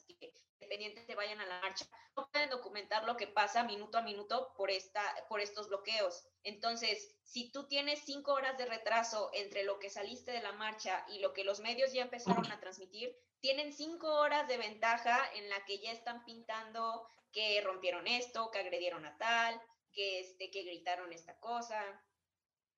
que 0.71 0.85
independientemente 0.85 1.15
vayan 1.15 1.41
a 1.41 1.47
la 1.47 1.61
marcha, 1.61 1.87
no 2.17 2.29
pueden 2.31 2.51
documentar 2.51 3.05
lo 3.05 3.17
que 3.17 3.27
pasa 3.27 3.65
minuto 3.65 3.99
a 3.99 4.03
minuto 4.03 4.53
por, 4.57 4.71
esta, 4.71 5.03
por 5.29 5.41
estos 5.41 5.69
bloqueos. 5.69 6.25
Entonces, 6.45 7.17
si 7.25 7.51
tú 7.51 7.67
tienes 7.67 8.01
cinco 8.05 8.33
horas 8.33 8.57
de 8.57 8.67
retraso 8.67 9.31
entre 9.33 9.65
lo 9.65 9.79
que 9.79 9.91
saliste 9.91 10.31
de 10.31 10.43
la 10.43 10.53
marcha 10.53 11.05
y 11.09 11.19
lo 11.19 11.33
que 11.33 11.45
los 11.45 11.61
medios 11.61 11.93
ya 11.93 12.03
empezaron 12.03 12.51
a 12.51 12.61
transmitir, 12.61 13.17
tienen 13.41 13.73
cinco 13.73 14.07
horas 14.15 14.47
de 14.49 14.59
ventaja 14.59 15.19
en 15.35 15.49
la 15.49 15.65
que 15.65 15.79
ya 15.79 15.93
están 15.93 16.25
pintando 16.25 17.07
que 17.33 17.61
rompieron 17.63 18.07
esto, 18.07 18.51
que 18.51 18.59
agredieron 18.59 19.05
a 19.07 19.17
tal, 19.17 19.61
que, 19.93 20.21
este, 20.21 20.51
que 20.51 20.63
gritaron 20.63 21.13
esta 21.13 21.39
cosa. 21.39 21.83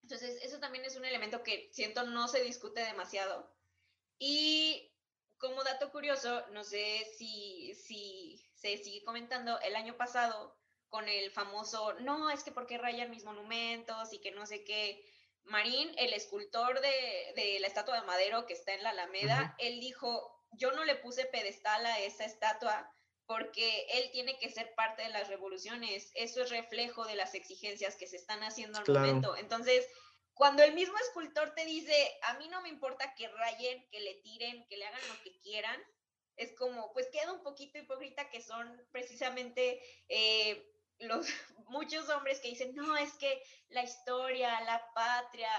Entonces, 0.02 0.43
eso 0.43 0.59
también 0.60 0.85
es 0.85 0.97
un 0.97 1.05
elemento 1.05 1.43
que 1.43 1.69
siento 1.73 2.05
no 2.05 2.28
se 2.28 2.43
discute 2.43 2.85
demasiado. 2.85 3.52
Y 4.19 4.91
como 5.43 5.64
dato 5.64 5.90
curioso, 5.90 6.47
no 6.52 6.62
sé 6.62 7.05
si, 7.19 7.74
si 7.74 8.40
se 8.55 8.78
sigue 8.78 9.02
comentando, 9.05 9.59
el 9.60 9.74
año 9.74 9.97
pasado, 9.97 10.56
con 10.89 11.09
el 11.09 11.32
famoso, 11.32 11.94
no, 11.94 12.31
es 12.31 12.44
que 12.44 12.52
porque 12.52 12.78
rayan 12.78 13.10
mis 13.10 13.24
monumentos 13.24 14.12
y 14.12 14.20
que 14.20 14.31
no 14.31 14.47
sé 14.47 14.62
qué. 14.62 15.05
Marín, 15.43 15.90
el 15.98 16.12
escultor 16.12 16.81
de, 16.81 17.59
la 17.60 17.66
estatua 17.66 18.01
de 18.01 18.06
Madero 18.06 18.47
que 18.47 18.52
está 18.52 18.73
en 18.73 18.85
la 18.85 18.90
Alameda, 18.90 19.56
él 19.59 19.81
dijo, 19.81 20.32
yo 20.52 20.70
no 20.73 20.85
le 20.85 20.94
puse 20.94 21.24
pedestal 21.24 21.85
a 21.86 21.98
esa 21.98 22.24
estatua 22.24 22.89
porque 23.27 23.86
él 23.94 24.10
tiene 24.12 24.39
que 24.39 24.48
ser 24.48 24.74
parte 24.77 25.02
de 25.02 25.09
las 25.09 25.27
revoluciones. 25.27 26.12
Eso 26.14 26.43
es 26.43 26.51
reflejo 26.51 27.05
de 27.05 27.16
las 27.16 27.35
exigencias 27.35 27.97
que 27.97 28.06
se 28.06 28.16
están 28.16 28.44
haciendo 28.44 28.78
al 28.78 28.86
momento. 28.86 29.36
Entonces, 29.36 29.89
cuando 30.34 30.62
el 30.62 30.74
mismo 30.74 30.96
escultor 30.98 31.54
te 31.54 31.64
dice, 31.64 31.94
a 32.22 32.34
mí 32.34 32.48
no 32.48 32.62
me 32.62 32.68
importa 32.68 33.14
que 33.14 33.28
rayen, 33.28 33.88
que 33.90 34.00
le 34.00 34.14
tiren, 34.22 34.66
que 34.68 34.76
le 34.76 34.86
hagan 34.86 35.09
lo 35.09 35.22
que 35.22 35.38
quieran, 35.40 35.80
es 36.36 36.52
como, 36.56 36.92
pues 36.92 37.09
queda 37.12 37.32
un 37.32 37.42
poquito 37.42 37.78
hipócrita 37.78 38.30
que 38.30 38.40
son 38.40 38.80
precisamente 38.90 39.80
eh, 40.09 40.72
los 40.98 41.26
muchos 41.68 42.09
hombres 42.09 42.40
que 42.40 42.48
dicen, 42.48 42.74
no, 42.74 42.96
es 42.96 43.12
que 43.14 43.42
la 43.68 43.82
historia, 43.82 44.60
la 44.62 44.82
patria, 44.94 45.50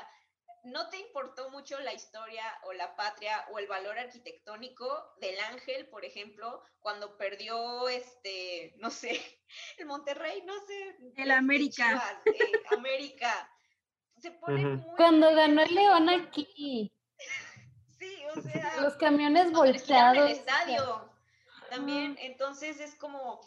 ¿no 0.63 0.89
te 0.89 0.97
importó 0.97 1.49
mucho 1.49 1.79
la 1.79 1.93
historia 1.93 2.43
o 2.63 2.73
la 2.73 2.95
patria 2.95 3.45
o 3.51 3.59
el 3.59 3.67
valor 3.67 3.99
arquitectónico 3.99 5.13
del 5.19 5.39
Ángel, 5.39 5.87
por 5.89 6.05
ejemplo, 6.05 6.63
cuando 6.79 7.17
perdió, 7.17 7.87
este, 7.89 8.73
no 8.77 8.89
sé, 8.89 9.19
el 9.77 9.85
Monterrey, 9.85 10.41
no 10.45 10.53
sé. 10.65 10.81
El 10.99 11.07
este, 11.07 11.31
América. 11.31 12.21
Eh, 12.25 12.51
América. 12.71 13.49
Se 14.23 14.31
pone 14.31 14.81
Cuando 14.95 15.35
ganó 15.35 15.63
el 15.63 15.75
León 15.75 16.07
aquí. 16.31 16.89
sí, 17.99 18.23
o 18.33 18.41
sea. 18.41 18.79
Los 18.79 18.95
camiones 18.95 19.51
volteados. 19.51 20.31
El 20.31 20.37
estadio. 20.37 21.13
También, 21.69 22.15
entonces 22.21 22.79
es 22.79 22.95
como, 22.95 23.41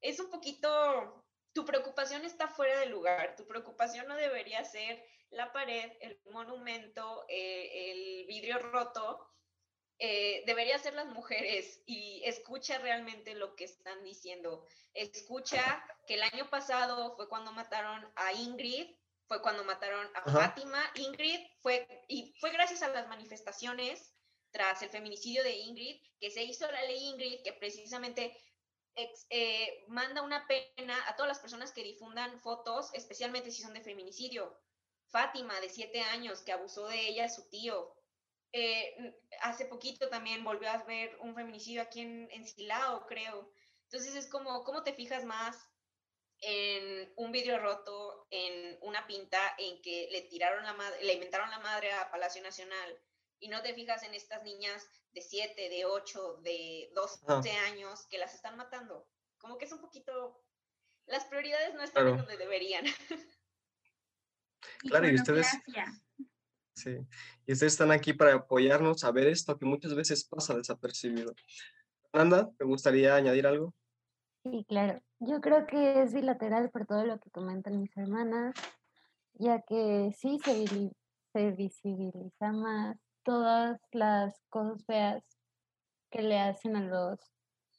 es 0.00 0.18
un 0.18 0.28
poquito, 0.28 1.24
tu 1.52 1.64
preocupación 1.64 2.24
está 2.24 2.48
fuera 2.48 2.80
de 2.80 2.86
lugar, 2.86 3.36
tu 3.36 3.46
preocupación 3.46 4.08
no 4.08 4.16
debería 4.16 4.64
ser 4.64 5.00
la 5.30 5.52
pared, 5.52 5.92
el 6.00 6.20
monumento, 6.32 7.24
eh, 7.28 7.92
el 7.92 8.26
vidrio 8.26 8.58
roto, 8.58 9.30
eh, 10.00 10.42
debería 10.44 10.76
ser 10.78 10.94
las 10.94 11.06
mujeres 11.06 11.82
y 11.86 12.22
escucha 12.24 12.78
realmente 12.78 13.34
lo 13.36 13.54
que 13.54 13.64
están 13.64 14.02
diciendo. 14.02 14.66
Escucha 14.92 15.84
que 16.08 16.14
el 16.14 16.22
año 16.24 16.50
pasado 16.50 17.14
fue 17.14 17.28
cuando 17.28 17.52
mataron 17.52 18.10
a 18.16 18.32
Ingrid, 18.32 18.88
fue 19.26 19.42
cuando 19.42 19.64
mataron 19.64 20.08
a 20.14 20.30
Fátima. 20.30 20.82
Ingrid 20.94 21.40
fue, 21.60 21.86
y 22.08 22.34
fue 22.40 22.50
gracias 22.50 22.82
a 22.82 22.88
las 22.88 23.08
manifestaciones 23.08 24.14
tras 24.50 24.82
el 24.82 24.90
feminicidio 24.90 25.42
de 25.42 25.56
Ingrid 25.56 26.00
que 26.20 26.30
se 26.30 26.42
hizo 26.42 26.70
la 26.70 26.82
ley 26.82 27.08
Ingrid 27.08 27.42
que 27.42 27.52
precisamente 27.52 28.36
eh, 29.28 29.84
manda 29.88 30.22
una 30.22 30.46
pena 30.46 30.96
a 31.08 31.16
todas 31.16 31.28
las 31.28 31.38
personas 31.38 31.72
que 31.72 31.82
difundan 31.82 32.40
fotos, 32.40 32.90
especialmente 32.94 33.50
si 33.50 33.62
son 33.62 33.74
de 33.74 33.82
feminicidio. 33.82 34.58
Fátima, 35.08 35.60
de 35.60 35.68
siete 35.68 36.00
años, 36.00 36.42
que 36.42 36.52
abusó 36.52 36.88
de 36.88 37.08
ella 37.08 37.28
su 37.28 37.48
tío. 37.48 37.94
Eh, 38.52 39.14
hace 39.42 39.66
poquito 39.66 40.08
también 40.08 40.44
volvió 40.44 40.70
a 40.70 40.82
ver 40.84 41.16
un 41.20 41.34
feminicidio 41.34 41.82
aquí 41.82 42.00
en, 42.00 42.28
en 42.30 42.46
Silao, 42.46 43.06
creo. 43.06 43.52
Entonces 43.84 44.16
es 44.16 44.28
como, 44.28 44.64
¿cómo 44.64 44.82
te 44.82 44.94
fijas 44.94 45.24
más 45.24 45.56
en 46.40 47.12
un 47.16 47.32
vidrio 47.32 47.58
roto, 47.58 48.26
en 48.30 48.78
una 48.82 49.06
pinta, 49.06 49.38
en 49.58 49.80
que 49.82 50.08
le 50.10 50.22
tiraron 50.22 50.64
la 50.64 50.74
madre, 50.74 51.02
le 51.04 51.14
inventaron 51.14 51.50
la 51.50 51.58
madre 51.60 51.92
a 51.92 52.10
Palacio 52.10 52.42
Nacional? 52.42 52.98
Y 53.38 53.48
no 53.48 53.62
te 53.62 53.74
fijas 53.74 54.02
en 54.02 54.14
estas 54.14 54.42
niñas 54.42 54.88
de 55.12 55.20
siete, 55.20 55.68
de 55.68 55.84
ocho, 55.84 56.36
de 56.42 56.90
12 56.94 57.50
años 57.50 58.06
que 58.08 58.18
las 58.18 58.34
están 58.34 58.56
matando. 58.56 59.08
Como 59.38 59.58
que 59.58 59.66
es 59.66 59.72
un 59.72 59.80
poquito... 59.80 60.42
Las 61.06 61.24
prioridades 61.26 61.74
no 61.74 61.82
están 61.82 62.08
en 62.08 62.16
donde 62.16 62.36
deberían. 62.36 62.84
Claro, 64.80 65.08
y 65.08 65.14
ustedes... 65.14 65.46
Sí, 66.74 66.98
y 67.46 67.52
ustedes 67.52 67.72
están 67.72 67.90
aquí 67.90 68.12
para 68.12 68.34
apoyarnos 68.34 69.04
a 69.04 69.10
ver 69.10 69.28
esto 69.28 69.56
que 69.58 69.64
muchas 69.64 69.94
veces 69.94 70.24
pasa 70.24 70.54
desapercibido. 70.54 71.34
Fernanda, 72.10 72.50
¿te 72.58 72.64
gustaría 72.64 73.14
añadir 73.14 73.46
algo? 73.46 73.74
Sí, 74.50 74.64
claro. 74.68 75.00
Yo 75.18 75.40
creo 75.40 75.66
que 75.66 76.02
es 76.02 76.14
bilateral 76.14 76.70
por 76.70 76.86
todo 76.86 77.04
lo 77.04 77.18
que 77.18 77.30
comentan 77.30 77.80
mis 77.80 77.96
hermanas, 77.96 78.54
ya 79.34 79.60
que 79.62 80.12
sí 80.16 80.38
se, 80.44 80.92
se 81.32 81.50
visibiliza 81.50 82.52
más 82.52 82.96
todas 83.24 83.80
las 83.90 84.40
cosas 84.48 84.84
feas 84.86 85.24
que 86.10 86.22
le 86.22 86.38
hacen 86.38 86.76
a 86.76 86.80
los 86.80 87.18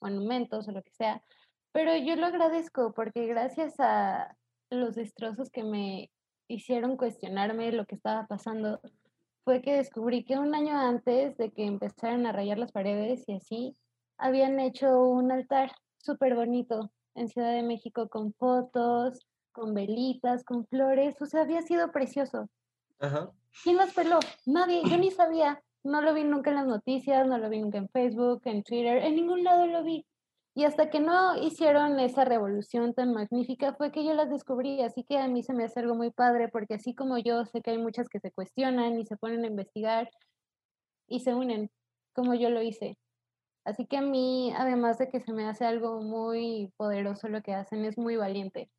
monumentos 0.02 0.68
o 0.68 0.72
lo 0.72 0.84
que 0.84 0.92
sea, 0.92 1.24
pero 1.72 1.96
yo 1.96 2.18
lo 2.18 2.26
agradezco 2.26 2.94
porque 2.94 3.28
gracias 3.28 3.80
a 3.80 4.36
los 4.70 4.96
destrozos 4.96 5.50
que 5.50 5.64
me 5.64 6.12
hicieron 6.50 6.98
cuestionarme 6.98 7.72
lo 7.72 7.86
que 7.86 7.96
estaba 7.96 8.28
pasando 8.28 8.82
fue 9.46 9.62
que 9.62 9.78
descubrí 9.78 10.26
que 10.26 10.38
un 10.38 10.54
año 10.54 10.78
antes 10.78 11.38
de 11.38 11.50
que 11.52 11.66
empezaran 11.66 12.26
a 12.26 12.34
rayar 12.34 12.58
las 12.58 12.74
paredes 12.74 13.24
y 13.28 13.36
así, 13.36 13.78
habían 14.18 14.60
hecho 14.60 15.02
un 15.02 15.32
altar 15.32 15.72
súper 16.08 16.36
bonito 16.36 16.90
en 17.16 17.28
Ciudad 17.28 17.52
de 17.52 17.64
México 17.64 18.08
con 18.08 18.34
fotos, 18.34 19.28
con 19.52 19.74
velitas, 19.74 20.46
con 20.46 20.66
flores, 20.68 21.22
o 21.22 21.26
sea, 21.26 21.42
había 21.42 21.62
sido 21.62 21.92
precioso. 21.92 22.48
Ajá. 23.00 23.32
¿Quién 23.64 23.76
las 23.76 23.94
peló? 23.94 24.20
Nadie, 24.46 24.82
yo 24.90 24.98
ni 24.98 25.12
sabía, 25.12 25.62
no 25.84 26.02
lo 26.02 26.14
vi 26.14 26.24
nunca 26.24 26.52
en 26.52 26.56
las 26.56 26.68
noticias, 26.68 27.28
no 27.28 27.38
lo 27.38 27.50
vi 27.50 27.60
nunca 27.60 27.78
en 27.78 27.90
Facebook, 27.90 28.42
en 28.46 28.64
Twitter, 28.64 29.04
en 29.04 29.16
ningún 29.16 29.44
lado 29.44 29.68
lo 29.68 29.84
vi. 29.84 30.06
Y 30.56 30.64
hasta 30.64 30.90
que 30.90 31.00
no 31.00 31.38
hicieron 31.38 32.00
esa 32.00 32.26
revolución 32.26 32.94
tan 32.94 33.14
magnífica 33.14 33.76
fue 33.76 33.92
que 33.92 34.04
yo 34.04 34.14
las 34.14 34.30
descubrí, 34.30 34.82
así 34.82 35.04
que 35.04 35.20
a 35.20 35.28
mí 35.28 35.44
se 35.44 35.54
me 35.54 35.66
hace 35.66 35.82
algo 35.82 35.94
muy 35.94 36.12
padre, 36.12 36.48
porque 36.48 36.76
así 36.76 36.96
como 36.96 37.18
yo 37.18 37.46
sé 37.46 37.62
que 37.62 37.72
hay 37.72 37.78
muchas 37.78 38.10
que 38.10 38.20
se 38.20 38.32
cuestionan 38.32 38.98
y 38.98 39.06
se 39.06 39.18
ponen 39.18 39.44
a 39.44 39.48
investigar 39.48 40.10
y 41.08 41.20
se 41.20 41.36
unen, 41.36 41.70
como 42.14 42.34
yo 42.34 42.50
lo 42.50 42.62
hice. 42.64 42.98
Así 43.68 43.86
que 43.86 43.98
a 43.98 44.02
mí, 44.02 44.54
además 44.58 44.98
de 44.98 45.10
que 45.10 45.20
se 45.20 45.34
me 45.34 45.46
hace 45.46 45.66
algo 45.66 46.02
muy 46.02 46.74
poderoso 46.78 47.28
lo 47.28 47.42
que 47.42 47.54
hacen, 47.54 47.86
es 47.86 47.98
muy 47.98 48.16
valiente, 48.16 48.70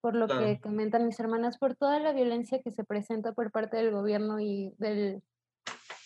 por 0.00 0.14
lo 0.14 0.28
que 0.28 0.60
comentan 0.60 1.06
mis 1.06 1.18
hermanas, 1.18 1.58
por 1.58 1.74
toda 1.74 1.98
la 1.98 2.12
violencia 2.12 2.62
que 2.62 2.70
se 2.70 2.84
presenta 2.84 3.32
por 3.32 3.50
parte 3.50 3.76
del 3.76 3.90
gobierno 3.90 4.40
y 4.40 4.72
del, 4.78 5.22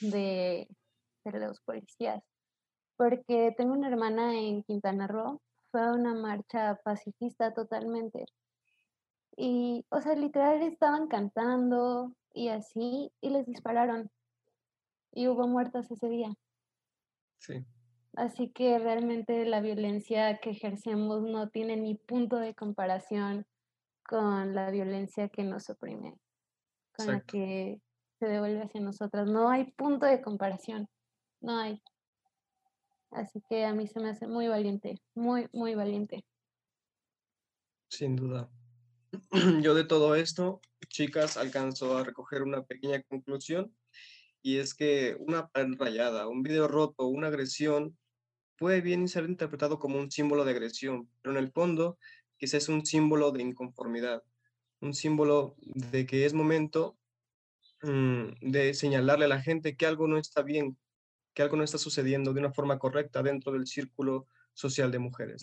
de, 0.00 0.66
de 1.24 1.40
los 1.40 1.60
policías 1.60 2.22
porque 3.02 3.52
tengo 3.56 3.72
una 3.72 3.88
hermana 3.88 4.38
en 4.38 4.62
Quintana 4.62 5.09
Roo, 5.09 5.40
fue 5.72 5.82
a 5.82 5.92
una 5.92 6.14
marcha 6.14 6.78
pacifista 6.84 7.52
totalmente. 7.52 8.26
Y, 9.36 9.84
o 9.88 10.00
sea, 10.00 10.14
literal 10.14 10.62
estaban 10.62 11.09
cantando 11.09 12.12
y 12.32 12.48
así, 12.48 13.10
y 13.20 13.30
les 13.30 13.46
dispararon. 13.46 14.09
Y 15.12 15.26
hubo 15.26 15.48
muertas 15.48 15.90
ese 15.90 16.09
día. 16.09 16.32
Sí. 17.38 17.64
Así 18.14 18.51
que 18.51 18.78
realmente 18.78 19.47
la 19.47 19.60
violencia 19.60 20.39
que 20.39 20.51
ejercemos 20.51 21.22
no 21.22 21.48
tiene 21.48 21.76
ni 21.76 21.94
punto 21.94 22.36
de 22.36 22.55
comparación 22.55 23.47
con 24.06 24.55
la 24.55 24.70
violencia 24.70 25.28
que 25.28 25.44
nos 25.44 25.70
oprime, 25.70 26.18
con 26.94 27.06
la 27.06 27.20
que 27.20 27.80
se 28.18 28.26
devuelve 28.26 28.62
hacia 28.62 28.82
nosotras. 28.82 29.26
No 29.28 29.48
hay 29.48 29.72
punto 29.72 30.05
de 30.05 30.20
comparación, 30.20 30.89
no 31.40 31.59
hay. 31.59 31.82
Así 33.10 33.43
que 33.48 33.64
a 33.64 33.72
mí 33.72 33.86
se 33.86 34.01
me 34.01 34.10
hace 34.10 34.26
muy 34.26 34.48
valiente, 34.48 35.01
muy, 35.14 35.48
muy 35.52 35.74
valiente. 35.74 36.24
Sin 37.89 38.16
duda. 38.16 38.51
Yo 39.62 39.74
de 39.74 39.84
todo 39.84 40.14
esto, 40.14 40.60
chicas, 40.89 41.36
alcanzo 41.39 41.97
a 41.97 42.05
recoger 42.05 42.43
una 42.43 42.62
pequeña 42.64 43.02
conclusión 43.02 43.74
y 44.43 44.59
es 44.59 44.74
que 44.74 45.16
una 45.18 45.48
pared 45.48 45.74
rayada, 45.78 46.26
un 46.28 46.43
video 46.43 46.68
roto, 46.68 47.06
una 47.06 47.28
agresión 47.28 47.97
puede 48.62 48.80
bien 48.80 49.09
ser 49.09 49.24
interpretado 49.24 49.80
como 49.80 49.98
un 49.98 50.12
símbolo 50.12 50.44
de 50.44 50.52
agresión, 50.52 51.09
pero 51.20 51.36
en 51.36 51.44
el 51.44 51.51
fondo 51.51 51.98
quizás 52.36 52.62
es 52.62 52.68
un 52.68 52.86
símbolo 52.86 53.32
de 53.32 53.43
inconformidad, 53.43 54.22
un 54.80 54.94
símbolo 54.94 55.56
de 55.59 56.06
que 56.06 56.24
es 56.24 56.32
momento 56.32 56.97
mm, 57.82 58.34
de 58.40 58.72
señalarle 58.74 59.24
a 59.24 59.28
la 59.28 59.43
gente 59.43 59.76
que 59.76 59.84
algo 59.84 60.06
no 60.06 60.16
está 60.16 60.43
bien, 60.43 60.78
que 61.34 61.43
algo 61.43 61.56
no 61.56 61.64
está 61.64 61.76
sucediendo 61.76 62.32
de 62.32 62.39
una 62.39 62.52
forma 62.52 62.78
correcta 62.78 63.20
dentro 63.20 63.51
del 63.51 63.66
círculo 63.66 64.28
social 64.55 64.93
de 64.93 65.01
mujeres. 65.01 65.43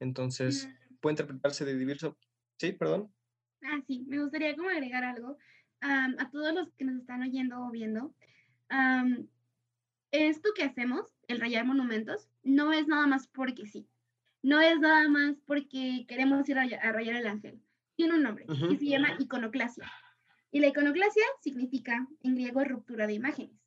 Entonces, 0.00 0.68
puede 1.00 1.12
interpretarse 1.12 1.64
de 1.64 1.76
diversos... 1.76 2.16
Sí, 2.58 2.72
perdón. 2.72 3.14
Ah, 3.62 3.80
sí, 3.86 4.04
me 4.08 4.20
gustaría 4.20 4.56
como 4.56 4.70
agregar 4.70 5.04
algo 5.04 5.38
a 5.82 6.30
todos 6.32 6.52
los 6.52 6.72
que 6.72 6.84
nos 6.84 6.96
están 6.96 7.22
oyendo 7.22 7.60
o 7.60 7.70
viendo. 7.70 8.12
esto 10.10 10.48
que 10.56 10.64
hacemos, 10.64 11.14
el 11.28 11.38
rayar 11.38 11.64
monumentos, 11.64 12.28
no 12.46 12.72
es 12.72 12.86
nada 12.86 13.06
más 13.06 13.26
porque 13.28 13.66
sí. 13.66 13.88
No 14.42 14.60
es 14.60 14.78
nada 14.78 15.08
más 15.08 15.36
porque 15.44 16.06
queremos 16.08 16.48
ir 16.48 16.58
a, 16.58 16.92
rayar 16.92 17.16
el 17.16 17.26
ángel. 17.26 17.60
Tiene 17.96 18.14
un 18.14 18.22
nombre 18.22 18.46
que 18.46 18.76
se 18.76 18.86
llama 18.86 19.16
iconoclasia. 19.18 19.90
Y 20.52 20.60
la 20.60 20.68
iconoclasia 20.68 21.24
significa 21.42 22.06
en 22.22 22.34
griego 22.34 22.62
ruptura 22.64 23.06
de 23.06 23.14
imágenes. 23.14 23.58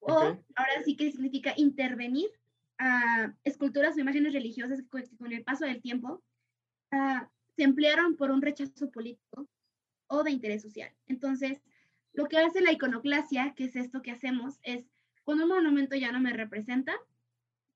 O 0.00 0.12
ahora 0.12 0.82
sí 0.84 0.96
que 0.96 1.10
significa 1.10 1.52
intervenir 1.56 2.30
a 2.78 3.34
esculturas 3.42 3.96
o 3.96 4.00
imágenes 4.00 4.32
religiosas 4.32 4.80
que 4.80 5.16
con 5.16 5.32
el 5.32 5.42
paso 5.42 5.64
del 5.64 5.82
tiempo 5.82 6.22
uh, 6.92 7.26
se 7.56 7.64
emplearon 7.64 8.16
por 8.16 8.30
un 8.30 8.40
rechazo 8.40 8.90
político 8.90 9.48
o 10.06 10.22
de 10.22 10.30
interés 10.30 10.62
social. 10.62 10.92
Entonces, 11.06 11.60
lo 12.12 12.26
que 12.26 12.38
hace 12.38 12.60
la 12.60 12.72
iconoclasia, 12.72 13.54
que 13.54 13.64
es 13.64 13.74
esto 13.74 14.02
que 14.02 14.12
hacemos, 14.12 14.60
es 14.62 14.86
cuando 15.24 15.44
un 15.44 15.50
monumento 15.50 15.96
ya 15.96 16.12
no 16.12 16.20
me 16.20 16.32
representa, 16.32 16.94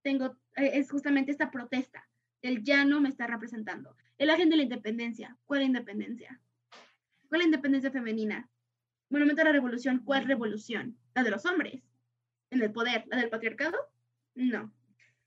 tengo, 0.03 0.37
eh, 0.57 0.73
es 0.75 0.91
justamente 0.91 1.33
esta 1.33 1.51
protesta, 1.51 2.09
el 2.43 2.63
ya 2.63 2.85
no 2.85 3.01
me 3.01 3.09
está 3.09 3.27
representando. 3.27 3.97
El 4.19 4.31
agente 4.31 4.53
de 4.53 4.57
la 4.59 4.63
independencia, 4.65 5.37
¿cuál 5.47 5.63
independencia? 5.63 6.41
¿Cuál 7.29 7.43
independencia 7.43 7.91
femenina? 7.91 8.49
Monumento 9.09 9.41
de 9.41 9.47
la 9.47 9.53
revolución, 9.53 10.03
¿cuál 10.05 10.27
revolución? 10.27 10.99
La 11.15 11.23
de 11.23 11.31
los 11.31 11.45
hombres, 11.47 11.83
en 12.51 12.63
el 12.63 12.73
poder, 12.73 13.05
la 13.09 13.19
del 13.19 13.31
patriarcado, 13.31 13.77
no. 14.35 14.73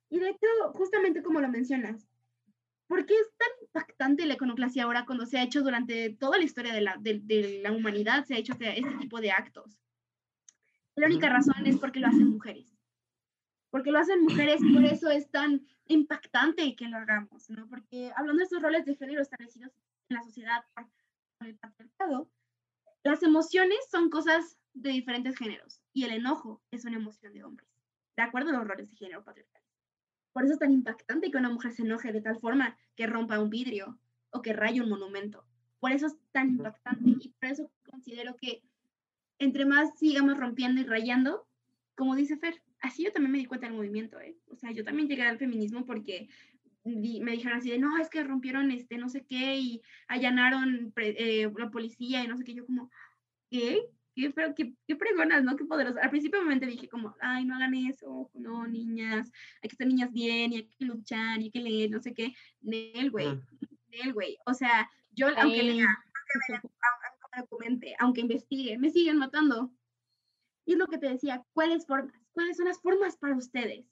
Y 0.09 0.19
de 0.19 0.29
hecho, 0.29 0.47
justamente 0.73 1.23
como 1.23 1.41
lo 1.41 1.49
mencionas, 1.49 2.07
¿por 2.87 3.05
qué 3.05 3.15
es 3.15 3.27
tan 3.37 3.49
impactante 3.61 4.25
la 4.25 4.35
iconoclasia 4.35 4.83
ahora 4.83 5.05
cuando 5.05 5.25
se 5.25 5.37
ha 5.37 5.43
hecho 5.43 5.61
durante 5.61 6.11
toda 6.11 6.37
la 6.37 6.43
historia 6.43 6.73
de 6.73 6.81
la, 6.81 6.97
de, 6.99 7.59
la 7.63 7.71
humanidad, 7.71 8.25
se 8.25 8.35
ha 8.35 8.37
hecho 8.37 8.53
este, 8.53 8.79
este 8.79 8.97
tipo 8.97 9.19
de 9.19 9.31
actos? 9.31 9.79
La 10.95 11.07
única 11.07 11.29
razón 11.29 11.65
es 11.65 11.77
porque 11.77 11.99
lo 11.99 12.07
hacen 12.07 12.29
mujeres. 12.29 12.74
Porque 13.75 13.91
lo 13.91 13.99
hacen 13.99 14.21
mujeres, 14.21 14.61
por 14.73 14.85
eso 14.85 15.09
es 15.09 15.29
tan 15.29 15.67
impactante 15.87 16.77
que 16.77 16.87
lo 16.87 16.95
hagamos, 16.95 17.49
¿no? 17.49 17.67
Porque 17.67 18.09
hablando 18.15 18.39
de 18.39 18.45
estos 18.45 18.61
roles 18.61 18.85
de 18.85 18.95
género 18.95 19.21
establecidos 19.21 19.73
en 20.07 20.15
la 20.15 20.23
sociedad 20.23 20.63
por, 20.73 20.87
el 21.45 21.57
patriarcado, 21.57 22.29
las 23.03 23.21
emociones 23.21 23.77
son 23.91 24.09
cosas 24.09 24.57
de 24.73 24.91
diferentes 24.91 25.37
géneros 25.37 25.81
y 25.91 26.05
el 26.05 26.11
enojo 26.11 26.63
es 26.71 26.85
una 26.85 26.95
emoción 26.95 27.33
de 27.33 27.43
hombres, 27.43 27.67
de 28.15 28.23
acuerdo 28.23 28.51
a 28.51 28.53
los 28.53 28.65
roles 28.65 28.89
de 28.89 28.95
género 28.95 29.25
patriarcales. 29.25 29.67
Por 30.31 30.45
eso 30.45 30.53
es 30.53 30.59
tan 30.59 30.71
impactante 30.71 31.29
que 31.29 31.37
una 31.37 31.49
mujer 31.49 31.73
se 31.73 31.81
enoje 31.81 32.13
de 32.13 32.21
tal 32.21 32.39
forma 32.39 32.77
que 32.95 33.07
rompa 33.07 33.41
un 33.41 33.49
vidrio 33.49 33.99
o 34.29 34.41
que 34.41 34.53
raye 34.53 34.79
un 34.79 34.87
monumento. 34.87 35.45
Por 35.81 35.91
eso 35.91 36.07
es 36.07 36.15
tan 36.31 36.51
impactante 36.51 37.09
y 37.19 37.27
por 37.27 37.49
eso 37.49 37.69
considero 37.91 38.37
que 38.37 38.63
entre 39.37 39.65
más 39.65 39.99
sigamos 39.99 40.37
rompiendo 40.37 40.79
y 40.79 40.85
rayando, 40.85 41.45
como 41.95 42.15
dice 42.15 42.37
Fer, 42.37 42.61
así 42.85 43.03
yo 43.03 43.11
también 43.11 43.31
me 43.31 43.37
di 43.39 43.45
cuenta 43.45 43.67
del 43.67 43.75
movimiento, 43.75 44.19
¿eh? 44.19 44.37
O 44.49 44.55
sea, 44.55 44.71
yo 44.71 44.83
también 44.83 45.07
llegué 45.07 45.23
al 45.23 45.37
feminismo 45.37 45.85
porque 45.85 46.29
me 46.83 47.31
dijeron 47.31 47.57
así 47.57 47.71
de, 47.71 47.79
no, 47.79 47.97
es 47.97 48.09
que 48.09 48.23
rompieron 48.23 48.69
este 48.69 48.97
no 48.97 49.09
sé 49.09 49.25
qué 49.25 49.57
y 49.57 49.81
allanaron 50.07 50.93
eh, 50.97 51.51
la 51.57 51.71
policía 51.71 52.23
y 52.23 52.27
no 52.27 52.37
sé 52.37 52.43
qué, 52.43 52.53
yo 52.53 52.65
como, 52.65 52.91
¿qué? 53.49 53.81
Qué, 54.13 54.29
pero 54.29 54.53
qué, 54.55 54.73
qué 54.87 54.95
pregonas, 54.95 55.43
¿no? 55.43 55.57
Qué 55.57 55.65
poderoso. 55.65 55.99
Al 55.99 56.09
principio 56.09 56.41
me 56.43 56.57
dije 56.57 56.87
como, 56.87 57.15
ay, 57.19 57.43
no 57.43 57.55
hagan 57.55 57.73
eso, 57.73 58.29
no, 58.33 58.65
niñas, 58.67 59.29
hay 59.61 59.69
que 59.69 59.73
estar 59.73 59.87
niñas 59.87 60.13
bien 60.13 60.53
y 60.53 60.57
hay 60.57 60.67
que 60.67 60.85
luchar 60.85 61.41
y 61.41 61.45
hay 61.45 61.51
que 61.51 61.59
leer, 61.59 61.91
no 61.91 61.99
sé 61.99 62.13
qué. 62.13 62.33
Nel, 62.61 63.11
güey, 63.11 63.27
Nel, 63.89 64.13
güey. 64.13 64.37
O 64.45 64.53
sea, 64.53 64.89
yo, 65.11 65.27
aunque 65.37 65.63
lea, 65.63 65.87
aunque 65.87 66.61
me 67.35 67.41
documente, 67.41 67.95
aunque 67.99 68.21
investigue, 68.21 68.77
me 68.77 68.89
siguen 68.89 69.17
matando. 69.17 69.71
Y 70.65 70.73
es 70.73 70.77
lo 70.77 70.87
que 70.87 70.97
te 70.97 71.09
decía, 71.09 71.43
¿cuáles 71.53 71.85
formas? 71.85 72.24
¿Cuáles 72.35 72.57
son 72.57 72.65
las 72.65 72.81
formas 72.81 73.15
para 73.15 73.37
ustedes? 73.37 73.85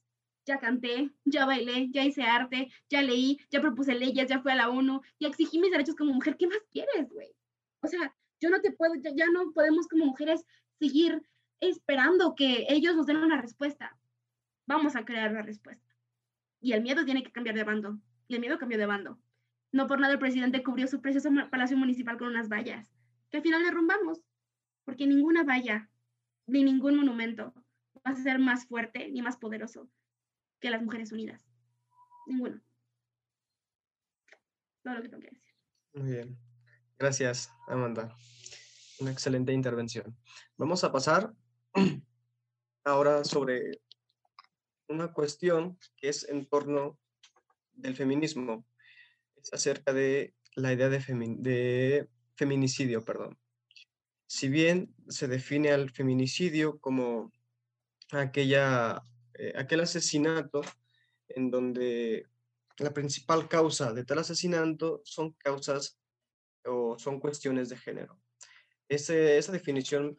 Ya 0.45 0.59
canté, 0.59 1.09
ya 1.23 1.45
bailé, 1.45 1.89
ya 1.91 2.03
hice 2.03 2.23
arte, 2.23 2.69
ya 2.89 3.01
leí, 3.01 3.39
ya 3.49 3.61
propuse 3.61 3.95
leyes, 3.95 4.27
ya 4.27 4.41
fui 4.41 4.51
a 4.51 4.55
la 4.55 4.69
ONU, 4.69 4.99
ya 5.17 5.29
exigí 5.29 5.59
mis 5.59 5.71
derechos 5.71 5.95
como 5.95 6.13
mujer. 6.13 6.35
¿Qué 6.35 6.47
más 6.47 6.59
quieres, 6.69 7.09
güey? 7.09 7.33
O 7.79 7.87
sea, 7.87 8.13
yo 8.41 8.49
no 8.49 8.59
te 8.59 8.73
puedo, 8.73 8.95
ya, 8.95 9.11
ya 9.15 9.29
no 9.29 9.53
podemos 9.53 9.87
como 9.87 10.05
mujeres 10.05 10.45
seguir 10.77 11.23
esperando 11.61 12.35
que 12.35 12.65
ellos 12.67 12.97
nos 12.97 13.05
den 13.05 13.15
una 13.15 13.39
respuesta. 13.39 13.97
Vamos 14.67 14.97
a 14.97 15.05
crear 15.05 15.31
la 15.31 15.41
respuesta. 15.41 15.95
Y 16.59 16.73
el 16.73 16.81
miedo 16.81 17.05
tiene 17.05 17.23
que 17.23 17.31
cambiar 17.31 17.55
de 17.55 17.63
bando. 17.63 17.97
Y 18.27 18.35
el 18.35 18.41
miedo 18.41 18.59
cambió 18.59 18.77
de 18.77 18.85
bando. 18.85 19.21
No 19.71 19.87
por 19.87 20.01
nada 20.01 20.11
el 20.11 20.19
presidente 20.19 20.63
cubrió 20.63 20.87
su 20.87 20.99
precioso 20.99 21.29
palacio 21.49 21.77
municipal 21.77 22.17
con 22.17 22.27
unas 22.27 22.49
vallas, 22.49 22.91
que 23.31 23.37
al 23.37 23.43
final 23.43 23.63
derrumbamos, 23.63 24.21
porque 24.83 25.07
ninguna 25.07 25.45
valla 25.45 25.89
ni 26.45 26.63
ningún 26.65 26.97
monumento 26.97 27.53
a 28.03 28.15
ser 28.15 28.39
más 28.39 28.65
fuerte 28.65 29.09
ni 29.09 29.21
más 29.21 29.37
poderoso 29.37 29.89
que 30.59 30.69
las 30.69 30.81
mujeres 30.81 31.11
unidas. 31.11 31.45
Ninguno. 32.27 32.61
Todo 34.83 34.95
lo 34.95 35.01
que 35.01 35.09
tengo 35.09 35.21
que 35.21 35.29
decir. 35.29 35.53
Muy 35.93 36.11
bien. 36.11 36.37
Gracias, 36.97 37.49
Amanda. 37.67 38.15
Una 38.99 39.11
excelente 39.11 39.53
intervención. 39.53 40.17
Vamos 40.57 40.83
a 40.83 40.91
pasar 40.91 41.33
ahora 42.83 43.23
sobre 43.23 43.81
una 44.87 45.11
cuestión 45.11 45.77
que 45.97 46.09
es 46.09 46.27
en 46.29 46.45
torno 46.45 46.99
del 47.73 47.95
feminismo. 47.95 48.65
Es 49.35 49.53
acerca 49.53 49.93
de 49.93 50.35
la 50.55 50.73
idea 50.73 50.89
de, 50.89 50.99
de 51.39 52.09
feminicidio, 52.35 53.03
perdón. 53.03 53.37
Si 54.27 54.49
bien 54.49 54.93
se 55.07 55.27
define 55.27 55.71
al 55.71 55.89
feminicidio 55.89 56.79
como 56.79 57.31
aquella, 58.15 59.01
eh, 59.33 59.53
aquel 59.55 59.81
asesinato 59.81 60.61
en 61.29 61.51
donde 61.51 62.27
la 62.77 62.93
principal 62.93 63.47
causa 63.47 63.93
de 63.93 64.03
tal 64.03 64.19
asesinato 64.19 65.01
son 65.03 65.31
causas 65.33 65.97
o 66.65 66.97
son 66.97 67.19
cuestiones 67.19 67.69
de 67.69 67.77
género. 67.77 68.19
esa 68.87 69.51
definición 69.51 70.17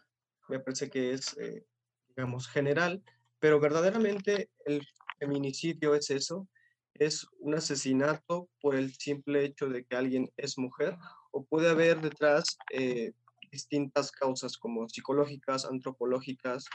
me 0.49 0.61
parece 0.61 0.91
que 0.91 1.13
es, 1.13 1.37
eh, 1.39 1.65
digamos, 2.09 2.49
general, 2.49 3.03
pero 3.39 3.61
verdaderamente 3.61 4.51
el 4.65 4.87
feminicidio 5.19 5.95
es 5.95 6.11
eso, 6.11 6.49
es 6.95 7.27
un 7.39 7.55
asesinato 7.55 8.49
por 8.61 8.77
el 8.77 8.95
simple 8.95 9.45
hecho 9.45 9.69
de 9.69 9.85
que 9.85 9.97
alguien 9.97 10.31
es 10.37 10.59
mujer 10.59 10.97
o 11.33 11.45
puede 11.45 11.69
haber 11.69 12.01
detrás 12.01 12.57
eh, 12.71 13.13
distintas 13.51 14.13
causas 14.13 14.57
como 14.57 14.89
psicológicas, 14.89 15.65
antropológicas, 15.65 16.67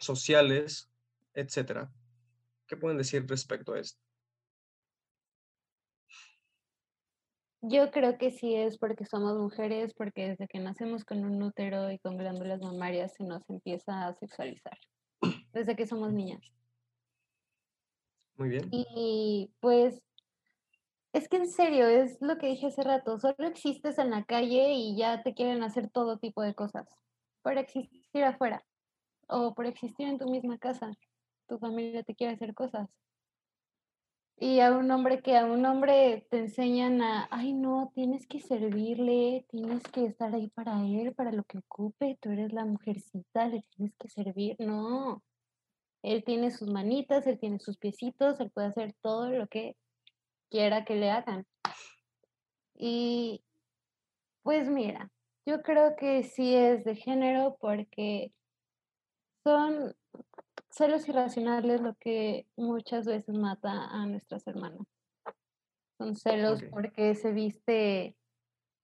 sociales, 0.00 0.90
etcétera. 1.34 1.92
¿Qué 2.66 2.76
pueden 2.76 2.98
decir 2.98 3.26
respecto 3.26 3.74
a 3.74 3.80
esto? 3.80 4.00
Yo 7.62 7.90
creo 7.90 8.16
que 8.16 8.30
sí 8.30 8.54
es 8.54 8.78
porque 8.78 9.04
somos 9.04 9.36
mujeres, 9.36 9.92
porque 9.94 10.30
desde 10.30 10.48
que 10.48 10.60
nacemos 10.60 11.04
con 11.04 11.24
un 11.24 11.42
útero 11.42 11.90
y 11.90 11.98
con 11.98 12.16
glándulas 12.16 12.60
mamarias 12.60 13.12
se 13.14 13.24
nos 13.24 13.48
empieza 13.50 14.06
a 14.06 14.14
sexualizar, 14.14 14.78
desde 15.52 15.76
que 15.76 15.86
somos 15.86 16.12
niñas. 16.12 16.40
Muy 18.36 18.48
bien. 18.48 18.66
Y 18.70 19.52
pues 19.60 20.00
es 21.12 21.28
que 21.28 21.36
en 21.36 21.50
serio, 21.50 21.86
es 21.86 22.16
lo 22.22 22.38
que 22.38 22.46
dije 22.46 22.68
hace 22.68 22.82
rato, 22.82 23.18
solo 23.18 23.46
existes 23.46 23.98
en 23.98 24.10
la 24.10 24.24
calle 24.24 24.72
y 24.72 24.96
ya 24.96 25.22
te 25.22 25.34
quieren 25.34 25.62
hacer 25.62 25.90
todo 25.90 26.18
tipo 26.18 26.40
de 26.40 26.54
cosas 26.54 26.88
por 27.42 27.58
existir 27.58 28.24
afuera 28.24 28.64
o 29.30 29.54
por 29.54 29.66
existir 29.66 30.08
en 30.08 30.18
tu 30.18 30.28
misma 30.28 30.58
casa. 30.58 30.92
Tu 31.46 31.58
familia 31.58 32.02
te 32.02 32.14
quiere 32.14 32.34
hacer 32.34 32.54
cosas. 32.54 32.88
Y 34.42 34.60
a 34.60 34.72
un 34.72 34.90
hombre 34.90 35.20
que 35.20 35.36
a 35.36 35.44
un 35.44 35.66
hombre 35.66 36.26
te 36.30 36.38
enseñan 36.38 37.02
a, 37.02 37.28
ay 37.30 37.52
no, 37.52 37.92
tienes 37.94 38.26
que 38.26 38.40
servirle, 38.40 39.44
tienes 39.50 39.82
que 39.82 40.06
estar 40.06 40.34
ahí 40.34 40.48
para 40.48 40.80
él, 40.80 41.14
para 41.14 41.30
lo 41.30 41.44
que 41.44 41.58
ocupe, 41.58 42.16
tú 42.22 42.30
eres 42.30 42.52
la 42.52 42.64
mujercita, 42.64 43.48
le 43.48 43.62
tienes 43.76 43.94
que 43.96 44.08
servir. 44.08 44.56
No, 44.58 45.22
él 46.02 46.24
tiene 46.24 46.50
sus 46.50 46.70
manitas, 46.70 47.26
él 47.26 47.38
tiene 47.38 47.58
sus 47.58 47.76
piecitos, 47.76 48.40
él 48.40 48.50
puede 48.50 48.68
hacer 48.68 48.94
todo 49.02 49.28
lo 49.30 49.46
que 49.46 49.76
quiera 50.48 50.86
que 50.86 50.94
le 50.96 51.10
hagan. 51.10 51.46
Y 52.74 53.44
pues 54.42 54.70
mira, 54.70 55.10
yo 55.44 55.62
creo 55.62 55.96
que 55.96 56.22
sí 56.22 56.54
es 56.54 56.84
de 56.84 56.96
género 56.96 57.58
porque 57.60 58.32
son 59.44 59.94
celos 60.70 61.08
irracionales 61.08 61.80
lo 61.80 61.94
que 61.94 62.46
muchas 62.56 63.06
veces 63.06 63.36
mata 63.36 63.86
a 63.86 64.06
nuestras 64.06 64.46
hermanas. 64.46 64.86
Son 65.98 66.16
celos 66.16 66.62
porque 66.70 67.14
se 67.14 67.32
viste 67.32 68.16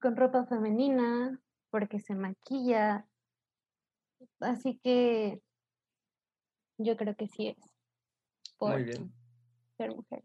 con 0.00 0.16
ropa 0.16 0.46
femenina, 0.46 1.40
porque 1.70 1.98
se 1.98 2.14
maquilla. 2.14 3.06
Así 4.40 4.78
que 4.82 5.40
yo 6.78 6.96
creo 6.96 7.16
que 7.16 7.26
sí 7.28 7.48
es. 7.48 7.56
Por 8.58 8.82
bien. 8.82 9.12
Ser 9.76 9.94
mujer. 9.94 10.24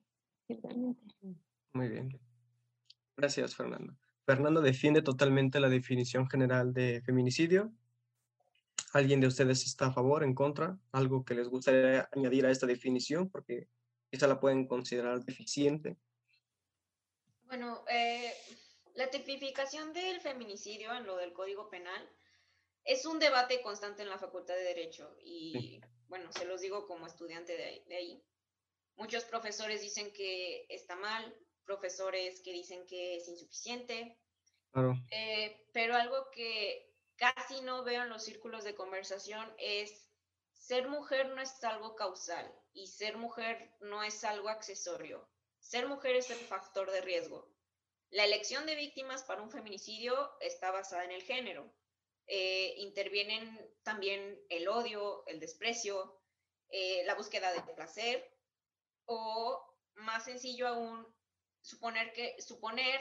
Muy 1.73 1.87
bien. 1.87 2.19
Gracias, 3.15 3.55
Fernando. 3.55 3.95
Fernando 4.25 4.61
defiende 4.61 5.01
totalmente 5.01 5.59
la 5.59 5.69
definición 5.69 6.29
general 6.29 6.73
de 6.73 7.01
feminicidio. 7.01 7.71
¿Alguien 8.93 9.21
de 9.21 9.27
ustedes 9.27 9.65
está 9.65 9.87
a 9.87 9.93
favor, 9.93 10.23
en 10.23 10.35
contra? 10.35 10.77
¿Algo 10.91 11.23
que 11.23 11.33
les 11.33 11.47
gustaría 11.47 12.09
añadir 12.11 12.45
a 12.45 12.51
esta 12.51 12.65
definición? 12.65 13.29
Porque 13.29 13.69
esa 14.11 14.27
la 14.27 14.39
pueden 14.39 14.67
considerar 14.67 15.23
deficiente. 15.23 15.97
Bueno, 17.43 17.85
eh, 17.89 18.33
la 18.95 19.09
tipificación 19.09 19.93
del 19.93 20.19
feminicidio 20.19 20.93
en 20.93 21.05
lo 21.05 21.17
del 21.17 21.33
Código 21.33 21.69
Penal 21.69 22.09
es 22.83 23.05
un 23.05 23.19
debate 23.19 23.61
constante 23.61 24.03
en 24.03 24.09
la 24.09 24.17
Facultad 24.17 24.55
de 24.55 24.63
Derecho 24.63 25.15
y, 25.23 25.79
bueno, 26.07 26.31
se 26.33 26.45
los 26.45 26.61
digo 26.61 26.87
como 26.87 27.07
estudiante 27.07 27.83
de 27.87 27.95
ahí. 27.95 28.23
Muchos 28.97 29.23
profesores 29.23 29.81
dicen 29.81 30.11
que 30.11 30.65
está 30.69 30.95
mal, 30.95 31.35
profesores 31.65 32.41
que 32.41 32.51
dicen 32.51 32.85
que 32.85 33.17
es 33.17 33.27
insuficiente. 33.27 34.17
Claro. 34.71 34.95
Eh, 35.11 35.67
pero 35.73 35.95
algo 35.95 36.29
que 36.31 36.90
casi 37.21 37.61
no 37.61 37.83
veo 37.83 38.01
en 38.01 38.09
los 38.09 38.23
círculos 38.23 38.63
de 38.63 38.73
conversación 38.73 39.53
es 39.59 40.09
ser 40.53 40.87
mujer 40.87 41.27
no 41.27 41.39
es 41.39 41.63
algo 41.63 41.95
causal 41.95 42.51
y 42.73 42.87
ser 42.87 43.15
mujer 43.15 43.75
no 43.79 44.01
es 44.01 44.23
algo 44.23 44.49
accesorio. 44.49 45.29
Ser 45.59 45.87
mujer 45.87 46.15
es 46.15 46.31
el 46.31 46.39
factor 46.39 46.89
de 46.89 47.01
riesgo. 47.01 47.47
La 48.09 48.25
elección 48.25 48.65
de 48.65 48.75
víctimas 48.75 49.21
para 49.23 49.43
un 49.43 49.51
feminicidio 49.51 50.31
está 50.39 50.71
basada 50.71 51.05
en 51.05 51.11
el 51.11 51.21
género. 51.21 51.71
Eh, 52.25 52.73
intervienen 52.77 53.71
también 53.83 54.43
el 54.49 54.67
odio, 54.67 55.23
el 55.27 55.39
desprecio, 55.39 56.19
eh, 56.69 57.03
la 57.05 57.13
búsqueda 57.13 57.53
de 57.53 57.61
placer 57.73 58.35
o, 59.05 59.63
más 59.93 60.25
sencillo 60.25 60.67
aún, 60.67 61.05
suponer, 61.61 62.13
que, 62.13 62.41
suponer 62.41 62.99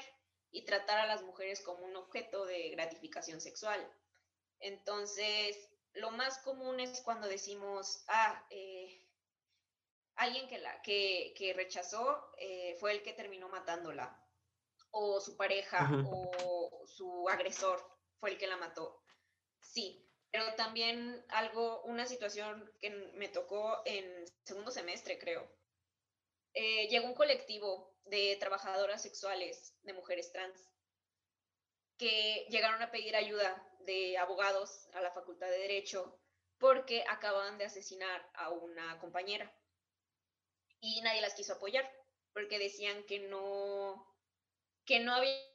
y 0.51 0.67
tratar 0.67 0.99
a 0.99 1.07
las 1.07 1.23
mujeres 1.23 1.63
como 1.63 1.87
un 1.87 1.97
objeto 1.97 2.45
de 2.45 2.69
gratificación 2.69 3.41
sexual. 3.41 3.81
Entonces, 4.61 5.57
lo 5.95 6.11
más 6.11 6.39
común 6.39 6.81
es 6.81 7.01
cuando 7.01 7.27
decimos, 7.29 8.05
ah, 8.09 8.47
eh, 8.51 9.07
alguien 10.17 10.49
que, 10.49 10.59
la, 10.59 10.81
que, 10.83 11.35
que 11.37 11.53
rechazó 11.53 12.31
eh, 12.39 12.77
fue 12.79 12.93
el 12.93 13.03
que 13.03 13.13
terminó 13.13 13.49
matándola, 13.49 14.17
o 14.91 15.21
su 15.21 15.37
pareja, 15.37 15.89
o 16.11 16.85
su 16.87 17.29
agresor 17.29 17.81
fue 18.19 18.31
el 18.31 18.39
que 18.39 18.47
la 18.47 18.57
mató. 18.57 19.03
Sí, 19.61 20.07
pero 20.31 20.55
también 20.55 21.25
algo, 21.29 21.83
una 21.83 22.07
situación 22.07 22.73
que 22.81 22.91
me 22.91 23.29
tocó 23.29 23.83
en 23.85 24.27
segundo 24.45 24.71
semestre, 24.71 25.19
creo. 25.19 25.49
Eh, 26.55 26.89
llegó 26.89 27.07
un 27.07 27.15
colectivo 27.15 27.97
de 28.05 28.37
trabajadoras 28.41 29.03
sexuales 29.03 29.77
de 29.83 29.93
mujeres 29.93 30.33
trans 30.33 30.69
que 31.97 32.47
llegaron 32.49 32.83
a 32.83 32.91
pedir 32.91 33.15
ayuda 33.15 33.70
de 33.85 34.19
abogados 34.19 34.89
a 34.95 35.01
la 35.01 35.11
Facultad 35.11 35.49
de 35.49 35.59
Derecho 35.59 36.19
porque 36.59 37.05
acababan 37.09 37.59
de 37.59 37.65
asesinar 37.65 38.31
a 38.35 38.51
una 38.51 38.99
compañera 39.01 39.53
y 40.81 41.01
nadie 41.03 41.21
las 41.21 41.35
quiso 41.35 41.55
apoyar 41.55 41.91
porque 42.33 42.59
decían 42.59 43.03
que 43.05 43.19
no 43.21 44.07
que 44.85 45.01
no 45.01 45.15
había 45.15 45.51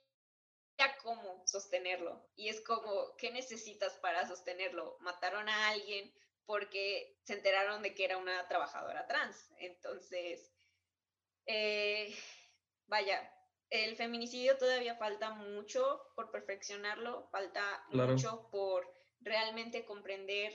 cómo 1.04 1.46
sostenerlo. 1.48 2.28
Y 2.36 2.50
es 2.50 2.62
como 2.62 3.16
qué 3.18 3.32
necesitas 3.32 3.94
para 4.00 4.28
sostenerlo 4.28 4.98
mataron 5.00 5.48
a 5.50 5.70
alguien 5.70 6.14
porque 6.46 7.18
se 7.24 7.34
enteraron 7.34 7.82
de 7.82 7.96
que 7.96 8.06
era 8.06 8.18
una 8.18 8.48
trabajadora 8.48 9.08
trans. 9.08 9.52
Entonces 9.60 10.52
eh, 11.46 12.16
vaya 12.88 13.32
el 13.70 13.96
feminicidio 13.96 14.58
todavía 14.58 14.96
falta 14.96 15.32
mucho 15.32 16.02
por 16.16 16.32
perfeccionarlo, 16.32 17.28
falta 17.32 17.86
mucho 17.90 18.48
por 18.52 18.88
realmente 19.22 19.86
comprender 19.86 20.54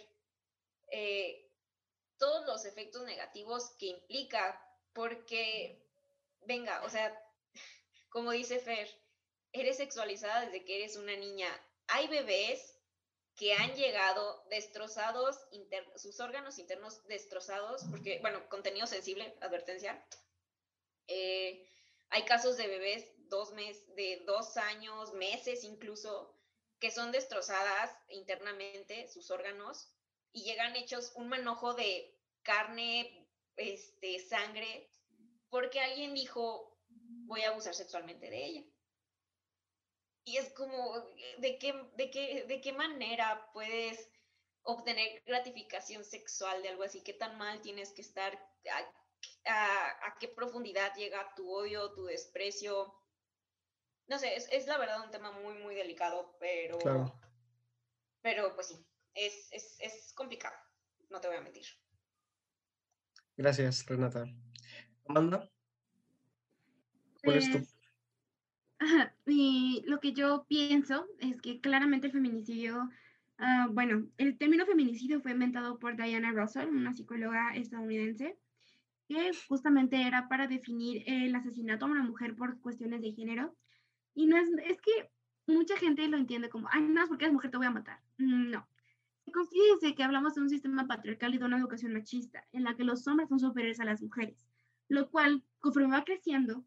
eh, 0.91 1.51
todos 2.19 2.47
los 2.47 2.65
efectos 2.65 3.05
negativos 3.05 3.71
que 3.79 3.87
implica, 3.87 4.61
porque, 4.93 5.83
venga, 6.47 6.83
o 6.85 6.91
sea, 6.91 7.19
como 8.11 8.31
dice 8.31 8.59
Fer, 8.59 8.89
eres 9.53 9.79
sexualizada 9.79 10.47
desde 10.47 10.65
que 10.65 10.77
eres 10.83 10.97
una 10.97 11.17
niña. 11.17 11.49
Hay 11.89 12.07
bebés 12.09 12.77
que 13.37 13.55
han 13.55 13.75
llegado 13.75 14.45
destrozados, 14.51 15.39
sus 15.97 16.21
órganos 16.21 16.59
internos 16.59 17.03
destrozados, 17.09 17.85
porque, 17.91 18.19
bueno, 18.21 18.47
contenido 18.49 18.87
sensible, 18.87 19.35
advertencia. 19.41 20.05
Eh, 21.09 21.67
hay 22.11 22.25
casos 22.25 22.57
de 22.57 22.67
bebés 22.67 23.07
dos 23.29 23.53
meses, 23.53 23.95
de 23.95 24.23
dos 24.27 24.57
años, 24.57 25.15
meses 25.15 25.65
incluso, 25.65 26.37
que 26.81 26.91
son 26.91 27.13
destrozadas 27.13 27.97
internamente 28.09 29.09
sus 29.09 29.31
órganos 29.31 29.89
y 30.33 30.43
llegan 30.43 30.77
hechos 30.77 31.13
un 31.15 31.29
manojo 31.29 31.75
de 31.75 32.19
carne, 32.43 33.29
este, 33.57 34.19
sangre, 34.19 34.91
porque 35.49 35.81
alguien 35.81 36.15
dijo, 36.15 36.79
voy 37.27 37.43
a 37.43 37.51
abusar 37.51 37.75
sexualmente 37.75 38.31
de 38.31 38.45
ella. 38.45 38.65
Y 40.25 40.37
es 40.37 40.53
como, 40.53 40.99
¿de 41.39 41.59
qué, 41.59 41.73
de 41.97 42.11
qué, 42.11 42.45
de 42.45 42.61
qué 42.61 42.73
manera 42.73 43.51
puedes 43.53 44.09
obtener 44.63 45.23
gratificación 45.25 46.05
sexual 46.05 46.63
de 46.63 46.69
algo 46.71 46.83
así? 46.83 47.03
¿Qué 47.03 47.15
tan 47.15 47.39
mal 47.39 47.61
tienes 47.63 47.93
que 47.93 48.03
estar? 48.03 48.39
A, 49.47 50.17
qué 50.19 50.29
profundidad 50.29 50.95
llega 50.95 51.35
tu 51.35 51.51
odio, 51.51 51.93
tu 51.93 52.05
desprecio. 52.05 52.95
No 54.07 54.19
sé, 54.19 54.35
es, 54.37 54.67
la 54.67 54.79
verdad 54.79 55.05
un 55.05 55.11
tema 55.11 55.31
muy, 55.33 55.55
muy 55.55 55.75
delicado, 55.75 56.37
pero, 56.41 56.79
pero 58.23 58.55
pues 58.55 58.69
sí, 58.69 58.87
es, 59.15 60.13
complicado, 60.15 60.57
no 61.09 61.21
te 61.21 61.29
voy 61.29 61.37
a 61.37 61.43
mentir. 61.43 61.67
Gracias, 63.37 63.87
Renata. 63.87 64.25
Amanda, 65.07 65.51
¿cuál 67.23 67.37
es 67.37 67.51
tu 67.51 67.59
pues, 67.59 67.81
y 69.27 69.83
lo 69.87 70.01
que 70.01 70.13
yo 70.13 70.47
pienso 70.49 71.07
es 71.21 71.41
que 71.41 71.61
claramente 71.61 72.07
el 72.07 72.13
feminicidio, 72.13 72.89
ah, 73.39 73.69
bueno, 73.71 74.09
el 74.17 74.39
término 74.39 74.67
feminicidio 74.67 75.21
fue 75.21 75.33
inventado 75.33 75.79
por 75.79 75.97
Diana 75.97 76.33
Russell, 76.33 76.69
una 76.69 76.93
psicóloga 76.93 77.55
estadounidense, 77.55 78.39
que 79.11 79.33
justamente 79.49 80.01
era 80.07 80.29
para 80.29 80.47
definir 80.47 81.03
el 81.05 81.35
asesinato 81.35 81.85
a 81.85 81.89
una 81.89 82.05
mujer 82.05 82.37
por 82.37 82.61
cuestiones 82.61 83.03
de 83.03 83.11
género. 83.11 83.57
Y 84.15 84.27
no 84.27 84.37
es, 84.37 84.49
es 84.65 84.81
que 84.81 85.11
mucha 85.49 85.77
gente 85.77 86.07
lo 86.07 86.17
entiende 86.17 86.49
como, 86.49 86.69
ay, 86.71 86.83
no, 86.83 87.05
porque 87.09 87.25
eres 87.25 87.35
mujer 87.35 87.51
te 87.51 87.57
voy 87.57 87.67
a 87.67 87.73
matar. 87.73 88.01
Mm, 88.19 88.51
no. 88.51 88.69
Se 89.25 89.33
construye 89.33 89.97
que 89.97 90.05
hablamos 90.05 90.37
de 90.37 90.43
un 90.43 90.49
sistema 90.49 90.87
patriarcal 90.87 91.35
y 91.35 91.39
de 91.39 91.45
una 91.45 91.59
educación 91.59 91.93
machista, 91.93 92.47
en 92.53 92.63
la 92.63 92.77
que 92.77 92.85
los 92.85 93.05
hombres 93.09 93.29
son 93.29 93.41
superiores 93.41 93.81
a 93.81 93.85
las 93.85 94.01
mujeres, 94.01 94.47
lo 94.87 95.11
cual, 95.11 95.43
conforme 95.59 95.91
va 95.91 96.05
creciendo, 96.05 96.65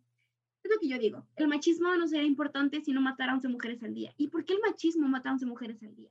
es 0.64 0.72
lo 0.72 0.80
que 0.82 0.90
yo 0.90 1.00
digo, 1.00 1.26
el 1.38 1.48
machismo 1.48 1.96
no 1.96 2.08
sería 2.10 2.28
importante 2.28 2.82
si 2.82 2.92
no 2.92 3.00
matara 3.00 3.32
a 3.32 3.36
11 3.36 3.48
mujeres 3.48 3.82
al 3.84 3.94
día. 3.94 4.14
¿Y 4.18 4.28
por 4.28 4.44
qué 4.44 4.54
el 4.54 4.60
machismo 4.60 5.08
mata 5.08 5.30
a 5.30 5.34
11 5.34 5.46
mujeres 5.46 5.82
al 5.82 5.96
día? 5.96 6.10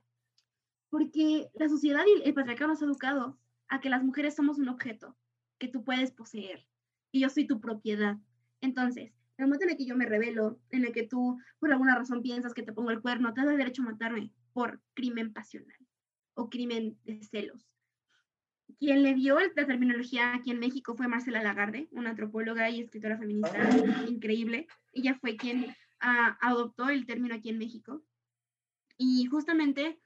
Porque 0.89 1.51
la 1.53 1.69
sociedad 1.69 2.03
y 2.07 2.27
el 2.27 2.33
patriarcado 2.33 2.71
nos 2.71 2.81
ha 2.81 2.85
educado 2.85 3.37
a 3.67 3.79
que 3.79 3.89
las 3.89 4.03
mujeres 4.03 4.35
somos 4.35 4.57
un 4.57 4.69
objeto, 4.69 5.15
que 5.63 5.69
tú 5.69 5.85
puedes 5.85 6.11
poseer 6.11 6.67
y 7.13 7.21
yo 7.21 7.29
soy 7.29 7.47
tu 7.47 7.61
propiedad. 7.61 8.17
Entonces, 8.59 9.13
el 9.37 9.45
momento 9.45 9.63
en 9.63 9.71
el 9.71 9.77
que 9.77 9.85
yo 9.85 9.95
me 9.95 10.05
revelo, 10.05 10.59
en 10.71 10.83
el 10.83 10.91
que 10.91 11.07
tú 11.07 11.39
por 11.59 11.71
alguna 11.71 11.95
razón 11.95 12.21
piensas 12.21 12.53
que 12.53 12.63
te 12.63 12.73
pongo 12.73 12.91
el 12.91 13.01
cuerno, 13.01 13.33
te 13.33 13.45
da 13.45 13.55
derecho 13.55 13.81
a 13.81 13.85
matarme 13.85 14.33
por 14.51 14.81
crimen 14.93 15.31
pasional 15.31 15.77
o 16.33 16.49
crimen 16.49 16.97
de 17.05 17.23
celos. 17.23 17.65
Quien 18.77 19.03
le 19.03 19.13
dio 19.13 19.39
la 19.39 19.65
terminología 19.65 20.33
aquí 20.33 20.51
en 20.51 20.59
México 20.59 20.97
fue 20.97 21.07
Marcela 21.07 21.41
Lagarde, 21.41 21.87
una 21.91 22.09
antropóloga 22.09 22.69
y 22.69 22.81
escritora 22.81 23.17
feminista 23.17 23.57
increíble. 24.09 24.67
Ella 24.91 25.15
fue 25.15 25.37
quien 25.37 25.73
ah, 26.01 26.37
adoptó 26.41 26.89
el 26.89 27.05
término 27.05 27.35
aquí 27.35 27.49
en 27.49 27.57
México. 27.57 28.03
Y 28.97 29.25
justamente 29.27 29.97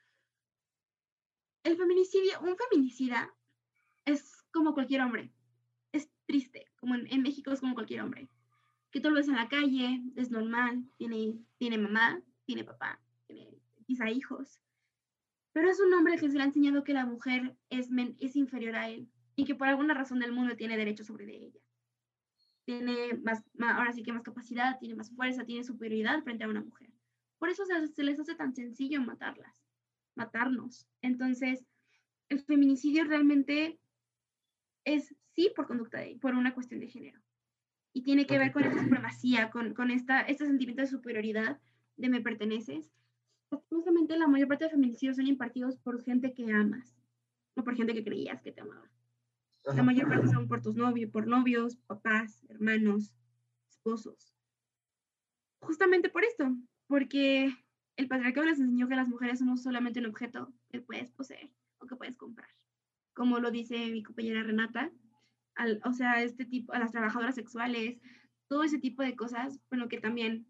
el 1.63 1.77
feminicidio, 1.77 2.39
un 2.41 2.55
feminicida 2.55 3.33
es 4.05 4.43
como 4.51 4.75
cualquier 4.75 5.01
hombre, 5.01 5.33
triste, 6.25 6.65
como 6.79 6.95
en, 6.95 7.21
México 7.21 7.51
es 7.51 7.61
como 7.61 7.73
cualquier 7.73 8.01
hombre, 8.01 8.29
que 8.91 8.99
tú 8.99 9.09
lo 9.09 9.15
ves 9.15 9.27
en 9.27 9.35
la 9.35 9.49
calle, 9.49 10.01
es 10.15 10.31
normal, 10.31 10.83
tiene, 10.97 11.37
tiene 11.57 11.77
mamá, 11.77 12.21
tiene 12.45 12.63
papá, 12.63 12.99
tiene 13.27 13.47
quizá 13.85 14.09
hijos, 14.09 14.59
pero 15.53 15.69
es 15.69 15.79
un 15.79 15.93
hombre 15.93 16.17
que 16.17 16.29
se 16.29 16.37
le 16.37 16.43
ha 16.43 16.45
enseñado 16.45 16.83
que 16.83 16.93
la 16.93 17.05
mujer 17.05 17.57
es, 17.69 17.89
es 18.19 18.35
inferior 18.35 18.75
a 18.75 18.89
él 18.89 19.09
y 19.35 19.45
que 19.45 19.55
por 19.55 19.67
alguna 19.67 19.93
razón 19.93 20.19
del 20.19 20.31
mundo 20.31 20.55
tiene 20.55 20.77
derecho 20.77 21.03
sobre 21.03 21.25
de 21.25 21.35
ella. 21.35 21.59
Tiene 22.65 23.13
más, 23.23 23.43
ahora 23.59 23.93
sí 23.93 24.03
que 24.03 24.11
más 24.11 24.23
capacidad, 24.23 24.77
tiene 24.77 24.95
más 24.95 25.09
fuerza, 25.11 25.45
tiene 25.45 25.63
superioridad 25.63 26.21
frente 26.23 26.43
a 26.43 26.49
una 26.49 26.61
mujer. 26.61 26.91
Por 27.39 27.49
eso 27.49 27.63
se 27.65 28.03
les 28.03 28.19
hace 28.19 28.35
tan 28.35 28.53
sencillo 28.53 29.01
matarlas, 29.01 29.63
matarnos. 30.15 30.85
Entonces, 31.01 31.65
el 32.29 32.39
feminicidio 32.41 33.05
realmente 33.05 33.79
es 34.87 35.13
sí 35.35 35.51
por 35.55 35.67
conducta 35.67 35.99
de, 35.99 36.17
por 36.21 36.33
una 36.33 36.53
cuestión 36.53 36.79
de 36.79 36.87
género. 36.87 37.21
Y 37.93 38.03
tiene 38.03 38.25
que 38.25 38.37
ver 38.37 38.53
con 38.53 38.63
esta 38.63 38.81
supremacía, 38.81 39.49
con, 39.49 39.73
con 39.73 39.91
esta, 39.91 40.21
este 40.21 40.45
sentimiento 40.45 40.81
de 40.81 40.87
superioridad, 40.87 41.59
de 41.97 42.09
me 42.09 42.21
perteneces. 42.21 42.91
Justamente 43.69 44.17
la 44.17 44.27
mayor 44.27 44.47
parte 44.47 44.65
de 44.65 44.71
feminicidios 44.71 45.17
son 45.17 45.27
impartidos 45.27 45.77
por 45.77 46.01
gente 46.03 46.33
que 46.33 46.51
amas, 46.51 46.97
no 47.55 47.63
por 47.63 47.75
gente 47.75 47.93
que 47.93 48.03
creías 48.03 48.41
que 48.41 48.51
te 48.51 48.61
amaba. 48.61 48.89
La 49.75 49.83
mayor 49.83 50.07
parte 50.07 50.27
son 50.27 50.47
por 50.47 50.61
tus 50.61 50.75
novios, 50.75 51.11
por 51.11 51.27
novios, 51.27 51.75
papás, 51.87 52.45
hermanos, 52.47 53.13
esposos. 53.67 54.33
Justamente 55.59 56.09
por 56.09 56.23
esto, 56.23 56.55
porque 56.87 57.53
el 57.97 58.07
patriarcado 58.07 58.47
les 58.47 58.59
enseñó 58.59 58.87
que 58.87 58.95
las 58.95 59.09
mujeres 59.09 59.39
somos 59.39 59.63
solamente 59.63 59.99
un 59.99 60.05
objeto 60.05 60.53
que 60.69 60.79
puedes 60.79 61.11
poseer 61.11 61.51
o 61.79 61.87
que 61.87 61.97
puedes 61.97 62.15
comprar. 62.15 62.56
Como 63.17 63.39
lo 63.39 63.49
dice 63.49 63.89
mi 63.89 64.03
compañera 64.03 64.43
Renata, 64.43 64.91
o 65.83 65.91
sea, 65.91 66.21
este 66.21 66.45
tipo, 66.45 66.71
a 66.73 66.77
las 66.77 66.91
trabajadoras 66.91 67.33
sexuales, 67.33 67.97
todo 68.47 68.61
ese 68.61 68.77
tipo 68.77 69.01
de 69.01 69.15
cosas, 69.15 69.59
bueno, 69.71 69.89
que 69.89 69.99
también 69.99 70.45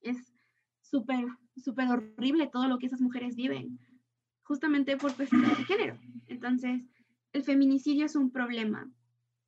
es 0.00 0.32
súper, 0.80 1.26
súper 1.56 1.88
horrible 1.88 2.46
todo 2.52 2.68
lo 2.68 2.78
que 2.78 2.86
esas 2.86 3.00
mujeres 3.00 3.34
viven, 3.34 3.80
justamente 4.44 4.96
por 4.96 5.12
cuestiones 5.16 5.58
de 5.58 5.64
género. 5.64 5.98
Entonces, 6.28 6.82
el 7.32 7.42
feminicidio 7.42 8.06
es 8.06 8.14
un 8.14 8.30
problema 8.30 8.88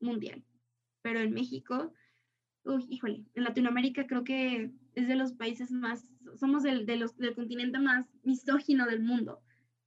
mundial, 0.01 0.45
pero 1.03 1.21
en 1.21 1.33
México, 1.33 1.93
uy, 2.65 2.85
híjole, 2.91 3.27
en 3.35 3.45
Latinoamérica 3.45 4.09
creo 4.09 4.25
que 4.25 4.73
es 4.95 5.07
de 5.07 5.15
los 5.15 5.35
países 5.35 5.71
más, 5.71 6.11
somos 6.35 6.65
del, 6.65 6.85
de 6.85 6.97
los, 6.97 7.17
del 7.17 7.37
continente 7.37 7.79
más 7.79 8.07
misógino 8.25 8.87
del 8.87 9.05
mundo 9.05 9.41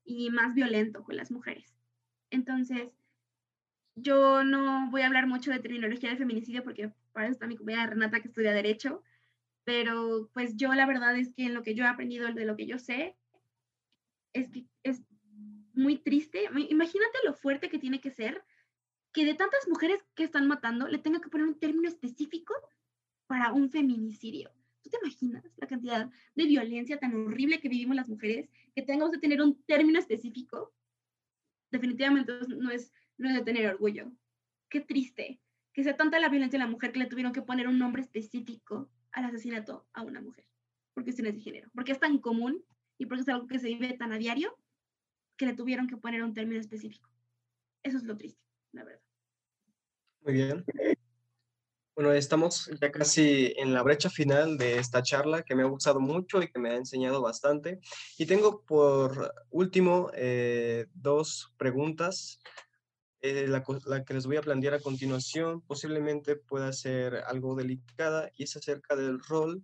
y 0.06 0.30
más 0.30 0.54
violento 0.54 1.04
con 1.04 1.18
las 1.18 1.30
mujeres. 1.30 1.71
Entonces, 2.32 2.90
yo 3.96 4.44
no 4.44 4.90
voy 4.90 5.02
a 5.02 5.08
hablar 5.08 5.28
mucho 5.28 5.52
de 5.52 5.60
terminología 5.60 6.10
de 6.10 6.18
feminicidio 6.18 6.64
porque 6.64 6.92
para 7.12 7.28
eso 7.28 7.34
está 7.34 7.46
mi 7.46 7.58
compañera 7.58 7.88
Renata 7.88 8.22
que 8.22 8.30
estudia 8.30 8.54
Derecho, 8.54 9.04
pero 9.64 10.30
pues 10.34 10.56
yo 10.56 10.74
la 10.74 10.86
verdad 10.86 11.16
es 11.18 11.34
que 11.34 11.46
en 11.46 11.54
lo 11.54 11.62
que 11.62 11.76
yo 11.76 11.84
he 11.84 11.88
aprendido, 11.88 12.32
de 12.34 12.46
lo 12.46 12.56
que 12.56 12.66
yo 12.66 12.80
sé, 12.80 13.16
es 14.34 14.50
que 14.50 14.66
es 14.84 15.04
muy 15.74 15.98
triste. 15.98 16.46
Imagínate 16.70 17.18
lo 17.26 17.34
fuerte 17.34 17.70
que 17.70 17.80
tiene 17.80 18.02
que 18.02 18.12
ser 18.12 18.44
que 19.14 19.26
de 19.26 19.34
tantas 19.34 19.68
mujeres 19.68 20.04
que 20.16 20.24
están 20.24 20.48
matando 20.48 20.88
le 20.88 20.98
tenga 20.98 21.20
que 21.20 21.30
poner 21.30 21.48
un 21.48 21.60
término 21.60 21.88
específico 21.88 22.54
para 23.28 23.52
un 23.52 23.70
feminicidio. 23.70 24.52
¿Tú 24.82 24.90
te 24.90 24.98
imaginas 25.04 25.44
la 25.58 25.68
cantidad 25.68 26.10
de 26.36 26.46
violencia 26.46 26.98
tan 26.98 27.14
horrible 27.14 27.60
que 27.60 27.70
vivimos 27.70 27.96
las 27.96 28.10
mujeres 28.10 28.50
que 28.74 28.82
tengamos 28.82 29.12
que 29.12 29.20
tener 29.20 29.42
un 29.42 29.62
término 29.64 30.00
específico? 30.00 30.74
Definitivamente 31.72 32.34
no 32.48 32.72
es, 32.72 32.94
no 33.18 33.30
es 33.30 33.36
de 33.36 33.42
tener 33.44 33.68
orgullo. 33.68 34.12
Qué 34.70 34.82
triste 34.82 35.40
que 35.74 35.84
sea 35.84 35.96
tanta 35.96 36.20
la 36.20 36.30
violencia 36.30 36.60
de 36.60 36.66
la 36.66 36.72
mujer 36.72 36.92
que 36.92 37.00
le 37.00 37.06
tuvieron 37.06 37.34
que 37.34 37.42
poner 37.42 37.68
un 37.68 37.80
nombre 37.80 38.02
específico 38.02 38.90
al 39.12 39.26
asesinato 39.26 39.88
a 39.94 40.02
una 40.02 40.22
mujer 40.22 40.46
por 40.94 41.04
cuestiones 41.04 41.36
de 41.36 41.42
género, 41.42 41.70
porque 41.74 41.94
es 41.94 42.00
tan 42.00 42.18
común 42.18 42.64
y 42.98 43.06
porque 43.06 43.22
es 43.22 43.30
algo 43.30 43.48
que 43.48 43.60
se 43.60 43.68
vive 43.68 43.94
tan 43.94 44.12
a 44.12 44.18
diario 44.18 44.58
que 45.38 45.46
le 45.46 45.54
tuvieron 45.54 45.88
que 45.88 45.98
poner 45.98 46.24
un 46.24 46.34
término 46.34 46.60
específico. 46.60 47.10
Eso 47.84 47.98
es 47.98 48.04
lo 48.04 48.18
triste, 48.18 48.44
la 48.74 48.84
verdad. 48.84 49.02
Muy 50.24 50.34
bien. 50.34 50.66
Bueno, 52.02 52.16
estamos 52.16 52.68
ya 52.82 52.92
casi 52.92 53.54
en 53.58 53.76
la 53.76 53.84
brecha 53.84 54.10
final 54.10 54.58
de 54.58 54.80
esta 54.80 55.04
charla 55.04 55.44
que 55.44 55.54
me 55.54 55.62
ha 55.62 55.68
gustado 55.68 56.00
mucho 56.00 56.42
y 56.42 56.52
que 56.52 56.58
me 56.58 56.72
ha 56.72 56.76
enseñado 56.76 57.22
bastante. 57.22 57.80
Y 58.18 58.26
tengo 58.26 58.66
por 58.66 59.32
último 59.52 60.10
eh, 60.16 60.88
dos 60.96 61.54
preguntas. 61.58 62.40
Eh, 63.20 63.46
la, 63.48 63.64
la, 63.86 64.04
que 64.04 64.16
les 64.16 64.26
voy 64.26 64.38
a 64.38 64.42
plantear 64.42 64.74
a 64.74 64.80
continuación 64.80 65.62
posiblemente 65.62 66.36
pueda 66.36 66.74
ser 66.74 67.18
algo 67.28 67.54
delicada 67.56 68.32
y 68.36 68.46
es 68.46 68.56
acerca 68.56 68.96
del 68.96 69.20
rol 69.20 69.64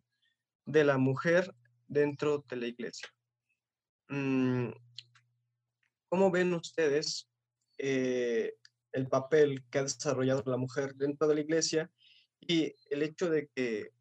de 0.68 0.84
la 0.84 1.00
mujer 1.00 1.56
dentro 1.88 2.46
de 2.48 2.56
la 2.56 2.68
iglesia. 2.68 3.10
Mm, 4.10 4.70
¿Cómo 6.08 6.30
ven 6.30 6.54
ustedes 6.54 7.32
eh, 7.80 8.54
el 8.92 9.08
papel 9.08 9.66
que 9.72 9.80
ha 9.80 9.84
desarrollado 9.84 10.44
la 10.46 10.58
mujer 10.58 10.94
dentro 10.94 11.28
de 11.28 11.34
la 11.34 11.42
iglesia 11.42 11.92
y 12.42 12.74
el 12.90 13.04
hecho 13.04 13.30
de 13.30 13.48
que 13.48 13.92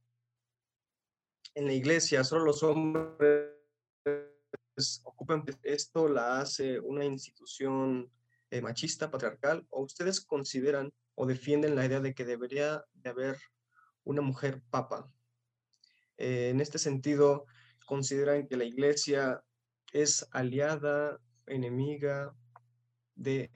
en 1.54 1.66
la 1.66 1.72
iglesia 1.72 2.22
solo 2.22 2.44
los 2.44 2.62
hombres 2.62 3.50
ocupan 5.04 5.44
esto 5.62 6.08
la 6.08 6.40
hace 6.40 6.78
una 6.80 7.04
institución 7.04 8.10
eh, 8.50 8.60
machista, 8.60 9.10
patriarcal, 9.10 9.66
o 9.70 9.82
ustedes 9.82 10.20
consideran 10.20 10.92
o 11.14 11.26
defienden 11.26 11.74
la 11.74 11.86
idea 11.86 12.00
de 12.00 12.14
que 12.14 12.24
debería 12.24 12.84
de 12.94 13.10
haber 13.10 13.38
una 14.04 14.22
mujer 14.22 14.62
papa? 14.70 15.10
Eh, 16.16 16.50
en 16.50 16.60
este 16.60 16.78
sentido, 16.78 17.46
¿consideran 17.86 18.46
que 18.46 18.56
la 18.56 18.64
iglesia 18.64 19.42
es 19.92 20.28
aliada 20.30 21.18
enemiga 21.46 22.34
de 23.14 23.50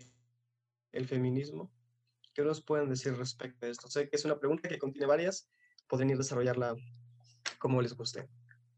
feminismo? 1.07 1.71
¿Qué 2.41 2.47
nos 2.47 2.63
pueden 2.63 2.89
decir 2.89 3.15
respecto 3.19 3.67
a 3.67 3.69
esto? 3.69 3.87
Sé 3.89 4.09
que 4.09 4.17
es 4.17 4.25
una 4.25 4.39
pregunta 4.39 4.67
que 4.67 4.79
contiene 4.79 5.07
varias, 5.07 5.51
podrían 5.87 6.13
ir 6.13 6.17
desarrollarla 6.17 6.75
como 7.59 7.83
les 7.83 7.93
guste. 7.93 8.31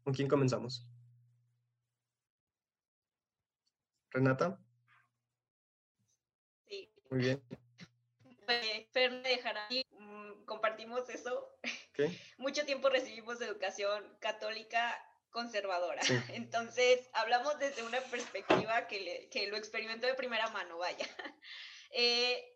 ¿Con 0.03 0.13
quién 0.13 0.27
comenzamos? 0.27 0.85
Renata. 4.09 4.59
Sí. 6.67 6.91
Muy 7.09 7.19
bien. 7.19 7.41
Fer 8.91 9.11
me 9.11 9.29
dejará 9.29 9.69
mm, 9.69 10.43
compartimos 10.43 11.07
eso. 11.07 11.57
¿Qué? 11.93 12.11
Mucho 12.37 12.65
tiempo 12.65 12.89
recibimos 12.89 13.39
educación 13.39 14.03
católica 14.19 14.93
conservadora. 15.29 16.01
Entonces, 16.33 17.09
hablamos 17.13 17.57
desde 17.59 17.83
una 17.83 18.01
perspectiva 18.01 18.87
que, 18.87 19.29
que, 19.31 19.47
lo 19.47 19.55
experimento 19.55 20.05
de 20.05 20.15
primera 20.15 20.49
mano, 20.49 20.79
vaya. 20.79 21.07
Eh, 21.95 22.53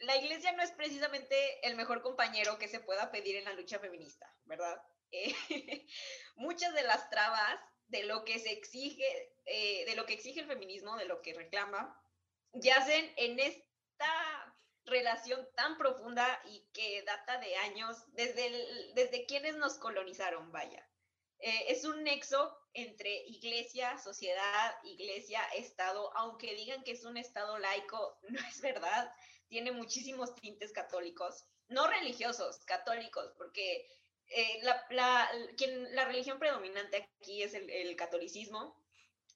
la 0.00 0.16
iglesia 0.16 0.52
no 0.52 0.62
es 0.62 0.70
precisamente 0.72 1.66
el 1.66 1.76
mejor 1.76 2.02
compañero 2.02 2.58
que 2.58 2.68
se 2.68 2.80
pueda 2.80 3.10
pedir 3.10 3.36
en 3.36 3.44
la 3.44 3.54
lucha 3.54 3.78
feminista, 3.78 4.32
¿verdad? 4.44 4.80
Eh, 5.10 5.86
muchas 6.36 6.74
de 6.74 6.82
las 6.82 7.08
trabas 7.08 7.58
de 7.86 8.02
lo 8.02 8.26
que 8.26 8.38
se 8.38 8.52
exige, 8.52 9.32
eh, 9.46 9.86
de 9.86 9.96
lo 9.96 10.04
que 10.04 10.12
exige 10.12 10.40
el 10.40 10.46
feminismo, 10.46 10.98
de 10.98 11.06
lo 11.06 11.22
que 11.22 11.32
reclama, 11.32 11.98
yacen 12.52 13.10
en 13.16 13.40
esta 13.40 14.54
relación 14.84 15.48
tan 15.54 15.78
profunda 15.78 16.42
y 16.44 16.68
que 16.74 17.02
data 17.04 17.38
de 17.38 17.56
años, 17.56 17.96
desde, 18.12 18.92
desde 18.92 19.24
quienes 19.24 19.56
nos 19.56 19.78
colonizaron, 19.78 20.52
vaya. 20.52 20.86
Eh, 21.38 21.66
es 21.68 21.84
un 21.84 22.02
nexo 22.02 22.54
entre 22.74 23.10
iglesia, 23.28 23.96
sociedad, 23.98 24.76
iglesia, 24.82 25.42
Estado, 25.54 26.14
aunque 26.16 26.54
digan 26.54 26.82
que 26.82 26.92
es 26.92 27.04
un 27.04 27.16
Estado 27.16 27.58
laico, 27.58 28.18
no 28.28 28.40
es 28.40 28.60
verdad, 28.60 29.12
tiene 29.48 29.72
muchísimos 29.72 30.34
tintes 30.36 30.72
católicos, 30.72 31.44
no 31.68 31.86
religiosos, 31.86 32.58
católicos, 32.64 33.32
porque 33.36 33.88
eh, 34.28 34.60
la, 34.62 34.86
la, 34.90 35.30
quien, 35.56 35.94
la 35.94 36.04
religión 36.04 36.38
predominante 36.38 37.08
aquí 37.20 37.42
es 37.42 37.54
el, 37.54 37.68
el 37.70 37.96
catolicismo, 37.96 38.76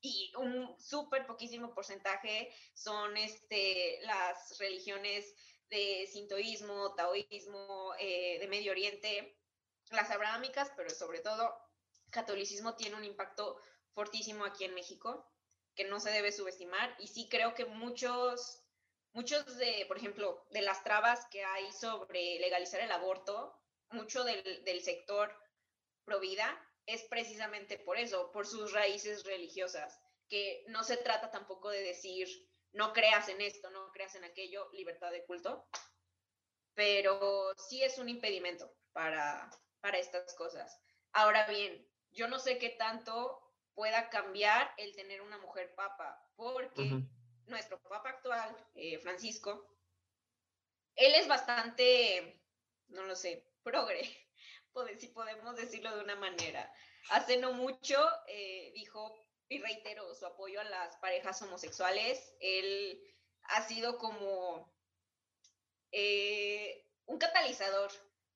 y 0.03 0.33
un 0.37 0.77
súper 0.81 1.27
poquísimo 1.27 1.73
porcentaje 1.73 2.53
son 2.75 3.17
este, 3.17 4.01
las 4.03 4.59
religiones 4.59 5.33
de 5.71 6.09
sintoísmo, 6.13 6.95
taoísmo, 6.95 7.95
eh, 7.99 8.39
de 8.41 8.49
Medio 8.49 8.73
Oriente, 8.73 9.39
las 9.91 10.11
abrahámicas, 10.11 10.71
pero 10.77 10.91
sobre 10.91 11.21
todo 11.21 11.55
catolicismo 12.11 12.75
tiene 12.75 12.97
un 12.97 13.05
impacto 13.05 13.59
fortísimo 13.93 14.45
aquí 14.45 14.65
en 14.65 14.75
México, 14.75 15.25
que 15.75 15.85
no 15.85 16.01
se 16.01 16.11
debe 16.11 16.33
subestimar. 16.33 16.95
Y 16.99 17.07
sí 17.07 17.29
creo 17.31 17.55
que 17.55 17.65
muchos, 17.65 18.62
muchos 19.13 19.57
de, 19.57 19.85
por 19.87 19.97
ejemplo, 19.97 20.47
de 20.51 20.63
las 20.63 20.83
trabas 20.83 21.27
que 21.31 21.45
hay 21.45 21.71
sobre 21.73 22.39
legalizar 22.41 22.81
el 22.81 22.93
aborto, 22.93 23.59
mucho 23.91 24.25
del, 24.25 24.65
del 24.65 24.83
sector 24.83 25.35
pro 26.05 26.21
vida 26.21 26.59
es 26.87 27.03
precisamente 27.05 27.79
por 27.79 27.99
eso, 27.99 28.33
por 28.33 28.47
sus 28.47 28.73
raíces 28.73 29.25
religiosas, 29.25 30.01
que 30.29 30.65
no 30.69 30.83
se 30.83 30.97
trata 30.97 31.31
tampoco 31.31 31.71
de 31.71 31.83
decir, 31.83 32.29
no 32.73 32.93
creas 32.93 33.29
en 33.29 33.41
esto, 33.41 33.71
no 33.71 33.91
creas 33.93 34.15
en 34.15 34.25
aquello, 34.25 34.69
libertad 34.73 35.11
de 35.11 35.25
culto, 35.25 35.67
pero 36.75 37.53
sí 37.57 37.83
es 37.83 37.99
un 37.99 38.09
impedimento 38.09 38.75
para, 38.93 39.51
para 39.81 39.99
estas 39.99 40.35
cosas. 40.35 40.81
Ahora 41.13 41.47
bien, 41.47 41.87
yo 42.11 42.29
no 42.29 42.39
sé 42.39 42.59
qué 42.59 42.71
tanto 42.71 43.39
pueda 43.75 44.11
cambiar 44.11 44.73
el 44.77 44.95
tener 44.95 45.23
una 45.23 45.39
mujer 45.39 45.75
papa, 45.75 46.27
porque 46.37 47.03
nuestro 47.47 47.81
papa 47.83 48.11
actual, 48.11 48.57
eh, 48.75 48.99
Francisco, 48.99 49.73
él 50.97 51.15
es 51.15 51.27
bastante, 51.29 52.43
no 52.89 53.05
lo 53.05 53.17
sé, 53.17 53.47
progre, 53.63 54.03
si 54.99 55.09
podemos 55.09 55.57
decirlo 55.57 55.95
de 55.97 56.03
una 56.03 56.17
manera. 56.17 56.73
Hace 57.11 57.37
no 57.37 57.53
mucho 57.53 57.99
eh, 58.29 58.73
dijo 58.75 59.19
y 59.49 59.59
reiteró 59.59 60.15
su 60.15 60.25
apoyo 60.25 60.61
a 60.61 60.65
las 60.65 60.97
parejas 60.97 61.43
homosexuales. 61.43 62.35
Él 62.41 63.03
ha 63.45 63.67
sido 63.67 63.99
como 63.99 64.73
eh, 65.91 66.87
un 67.07 67.19
catalizador 67.19 67.91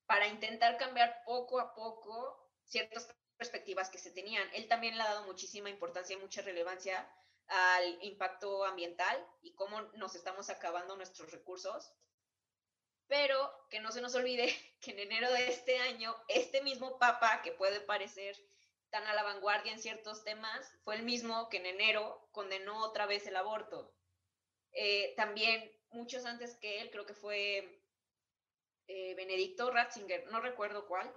para 0.06 0.26
intentar 0.26 0.76
cambiar 0.76 1.22
poco 1.24 1.58
a 1.58 1.74
poco 1.74 2.52
ciertos 2.64 3.08
perspectivas 3.36 3.88
que 3.88 3.98
se 3.98 4.10
tenían. 4.10 4.48
Él 4.54 4.68
también 4.68 4.96
le 4.96 5.02
ha 5.02 5.08
dado 5.08 5.26
muchísima 5.26 5.70
importancia 5.70 6.16
y 6.16 6.20
mucha 6.20 6.42
relevancia 6.42 7.08
al 7.48 8.02
impacto 8.02 8.64
ambiental 8.64 9.24
y 9.42 9.54
cómo 9.54 9.80
nos 9.94 10.14
estamos 10.14 10.50
acabando 10.50 10.96
nuestros 10.96 11.30
recursos. 11.30 11.92
Pero 13.08 13.66
que 13.70 13.80
no 13.80 13.92
se 13.92 14.00
nos 14.00 14.14
olvide 14.14 14.54
que 14.80 14.92
en 14.92 14.98
enero 14.98 15.30
de 15.32 15.48
este 15.48 15.78
año, 15.78 16.14
este 16.28 16.62
mismo 16.62 16.98
Papa, 16.98 17.42
que 17.42 17.52
puede 17.52 17.80
parecer 17.80 18.36
tan 18.90 19.06
a 19.06 19.14
la 19.14 19.22
vanguardia 19.22 19.72
en 19.72 19.80
ciertos 19.80 20.24
temas, 20.24 20.72
fue 20.84 20.96
el 20.96 21.02
mismo 21.02 21.48
que 21.48 21.58
en 21.58 21.66
enero 21.66 22.28
condenó 22.32 22.84
otra 22.84 23.06
vez 23.06 23.26
el 23.26 23.36
aborto. 23.36 23.92
Eh, 24.72 25.14
también 25.16 25.72
muchos 25.90 26.24
antes 26.26 26.56
que 26.56 26.80
él, 26.80 26.90
creo 26.90 27.06
que 27.06 27.14
fue 27.14 27.82
eh, 28.88 29.14
Benedicto 29.14 29.70
Ratzinger, 29.70 30.26
no 30.30 30.40
recuerdo 30.40 30.86
cuál, 30.86 31.12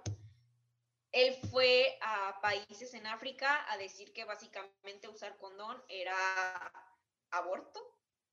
él 1.12 1.36
fue 1.50 1.98
a 2.02 2.40
países 2.40 2.94
en 2.94 3.06
África 3.06 3.66
a 3.70 3.76
decir 3.76 4.12
que 4.12 4.24
básicamente 4.24 5.08
usar 5.08 5.36
condón 5.38 5.82
era 5.88 6.72
aborto 7.30 7.80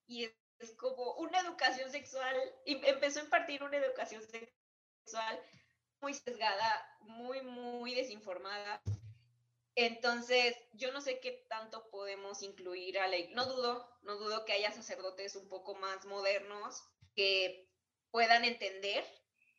y 0.06 0.26
es 0.60 0.74
como 0.76 1.14
una 1.16 1.40
educación 1.40 1.92
sexual, 1.92 2.36
y 2.66 2.84
empezó 2.88 3.20
a 3.20 3.24
impartir 3.24 3.64
una 3.64 3.78
educación 3.78 4.24
sexual 4.24 5.40
muy 6.02 6.14
sesgada, 6.14 6.98
muy, 7.02 7.42
muy 7.42 7.94
desinformada. 7.94 8.82
Entonces, 9.76 10.56
yo 10.74 10.92
no 10.92 11.02
sé 11.02 11.20
qué 11.20 11.46
tanto 11.50 11.90
podemos 11.92 12.42
incluir 12.42 12.98
a 13.00 13.08
la... 13.08 13.18
No 13.32 13.46
dudo, 13.46 13.88
no 14.02 14.16
dudo 14.16 14.46
que 14.46 14.54
haya 14.54 14.72
sacerdotes 14.72 15.36
un 15.36 15.48
poco 15.48 15.76
más 15.76 16.06
modernos 16.06 16.84
que 17.16 17.70
puedan 18.10 18.44
entender, 18.44 19.06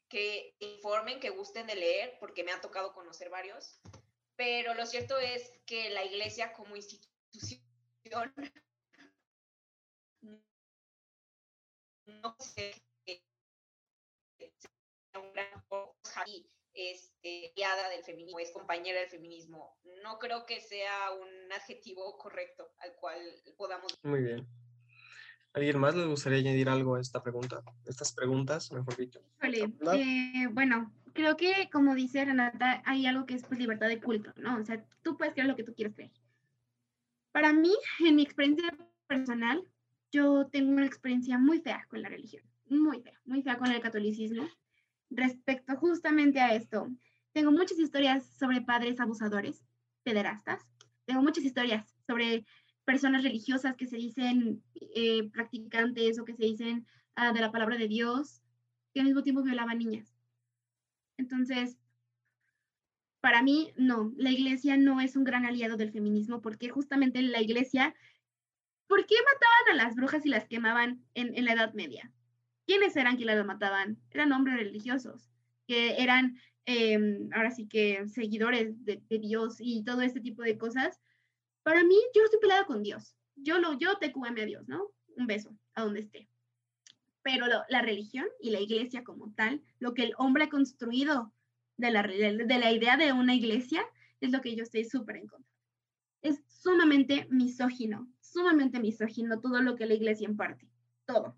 que 0.08 0.56
informen, 0.60 1.20
que 1.20 1.30
gusten 1.30 1.66
de 1.66 1.74
leer, 1.74 2.16
porque 2.20 2.44
me 2.44 2.52
ha 2.52 2.60
tocado 2.60 2.92
conocer 2.92 3.30
varios. 3.30 3.80
Pero 4.36 4.74
lo 4.74 4.86
cierto 4.86 5.18
es 5.18 5.52
que 5.66 5.90
la 5.90 6.04
iglesia 6.04 6.52
como 6.52 6.76
institución 6.76 7.60
no 12.06 12.36
sé 12.38 12.74
un 15.14 15.32
gran 15.32 15.50
este, 16.74 17.52
guiada 17.56 17.88
del 17.88 18.04
feminismo, 18.04 18.38
es 18.38 18.52
compañera 18.52 19.00
del 19.00 19.08
feminismo. 19.08 19.76
No 20.02 20.18
creo 20.18 20.46
que 20.46 20.60
sea 20.60 21.10
un 21.12 21.52
adjetivo 21.52 22.16
correcto 22.18 22.72
al 22.78 22.94
cual 22.96 23.20
podamos. 23.56 23.92
Muy 24.02 24.22
bien. 24.22 24.46
¿Alguien 25.52 25.78
más 25.78 25.94
le 25.94 26.06
gustaría 26.06 26.38
añadir 26.38 26.68
algo 26.68 26.96
a 26.96 27.00
esta 27.00 27.22
pregunta? 27.22 27.62
Estas 27.86 28.12
preguntas, 28.12 28.70
mejor 28.72 28.96
dicho. 28.96 29.20
Eh, 29.42 30.46
bueno, 30.52 30.92
creo 31.14 31.36
que 31.36 31.68
como 31.72 31.94
dice 31.94 32.24
Renata, 32.24 32.82
hay 32.84 33.06
algo 33.06 33.26
que 33.26 33.34
es 33.34 33.44
pues 33.44 33.58
libertad 33.58 33.88
de 33.88 34.00
culto, 34.00 34.32
¿no? 34.36 34.58
O 34.58 34.64
sea, 34.64 34.84
tú 35.02 35.16
puedes 35.16 35.34
creer 35.34 35.48
lo 35.48 35.56
que 35.56 35.64
tú 35.64 35.74
quieras 35.74 35.94
creer. 35.94 36.12
Para 37.32 37.52
mí, 37.52 37.72
en 38.00 38.16
mi 38.16 38.22
experiencia 38.22 38.76
personal, 39.06 39.62
yo 40.12 40.46
tengo 40.46 40.70
una 40.70 40.86
experiencia 40.86 41.38
muy 41.38 41.60
fea 41.60 41.86
con 41.88 42.02
la 42.02 42.08
religión, 42.08 42.42
muy 42.68 43.00
fea, 43.00 43.18
muy 43.24 43.42
fea 43.42 43.58
con 43.58 43.70
el 43.70 43.80
catolicismo. 43.80 44.48
Respecto 45.10 45.76
justamente 45.76 46.40
a 46.40 46.54
esto, 46.54 46.88
tengo 47.32 47.50
muchas 47.50 47.78
historias 47.78 48.26
sobre 48.38 48.60
padres 48.60 49.00
abusadores, 49.00 49.64
pederastas, 50.02 50.66
tengo 51.04 51.22
muchas 51.22 51.44
historias 51.44 51.96
sobre 52.06 52.44
personas 52.88 53.22
religiosas 53.22 53.76
que 53.76 53.86
se 53.86 53.98
dicen 53.98 54.62
eh, 54.94 55.28
practicantes 55.30 56.18
o 56.18 56.24
que 56.24 56.34
se 56.34 56.44
dicen 56.44 56.86
ah, 57.16 57.32
de 57.34 57.40
la 57.40 57.52
palabra 57.52 57.76
de 57.76 57.86
Dios, 57.86 58.40
que 58.94 59.00
al 59.00 59.06
mismo 59.06 59.22
tiempo 59.22 59.42
violaban 59.42 59.76
niñas. 59.76 60.16
Entonces, 61.18 61.76
para 63.20 63.42
mí, 63.42 63.74
no, 63.76 64.14
la 64.16 64.30
iglesia 64.30 64.78
no 64.78 65.02
es 65.02 65.16
un 65.16 65.24
gran 65.24 65.44
aliado 65.44 65.76
del 65.76 65.92
feminismo 65.92 66.40
porque 66.40 66.70
justamente 66.70 67.20
la 67.20 67.42
iglesia 67.42 67.94
¿Por 68.88 69.04
qué 69.04 69.16
mataban 69.22 69.80
a 69.80 69.84
las 69.84 69.94
brujas 69.94 70.24
y 70.24 70.30
las 70.30 70.48
quemaban 70.48 71.04
en, 71.14 71.44
la 71.44 71.52
Edad 71.52 71.74
Media? 71.74 72.10
¿Quiénes 72.66 72.96
eran 72.96 73.16
quienes 73.16 73.36
las 73.36 73.46
mataban? 73.46 73.98
Eran 74.10 74.32
hombres 74.32 74.56
religiosos, 74.56 75.30
que 75.66 76.02
eran 76.02 76.40
em, 76.64 77.28
ahora 77.34 77.50
sí 77.50 77.68
que 77.68 78.08
seguidores 78.08 78.82
de, 78.84 79.02
Dios 79.10 79.56
y 79.60 79.84
todo 79.84 80.00
este 80.00 80.20
tipo 80.20 80.42
de 80.42 80.56
cosas. 80.56 81.00
Para 81.62 81.84
mí, 81.84 81.96
yo 82.14 82.24
estoy 82.24 82.40
peleada 82.40 82.64
con 82.64 82.82
Dios. 82.82 83.16
Yo, 83.36 83.58
lo, 83.58 83.78
yo 83.78 83.98
te 83.98 84.12
a 84.14 84.44
Dios, 84.44 84.66
¿no? 84.68 84.90
Un 85.16 85.26
beso, 85.26 85.56
a 85.74 85.82
donde 85.82 86.00
esté. 86.00 86.28
Pero 87.22 87.46
la 87.68 87.82
religión 87.82 88.26
y 88.40 88.50
la 88.50 88.60
iglesia 88.60 89.04
como 89.04 89.32
tal, 89.34 89.62
lo 89.78 89.94
que 89.94 90.02
el 90.04 90.14
hombre 90.18 90.44
ha 90.44 90.48
construido 90.48 91.32
de 91.76 91.90
la, 91.90 92.02
de 92.02 92.58
la 92.58 92.72
idea 92.72 92.96
de 92.96 93.12
una 93.12 93.34
iglesia, 93.34 93.84
es 94.20 94.32
lo 94.32 94.40
que 94.40 94.56
yo 94.56 94.62
estoy 94.62 94.84
súper 94.84 95.16
en 95.16 95.26
contra. 95.26 95.52
Es 96.22 96.42
sumamente 96.48 97.26
misógino, 97.30 98.08
sumamente 98.20 98.80
misógino 98.80 99.40
todo 99.40 99.62
lo 99.62 99.76
que 99.76 99.86
la 99.86 99.94
iglesia 99.94 100.28
imparte, 100.28 100.68
todo. 101.06 101.36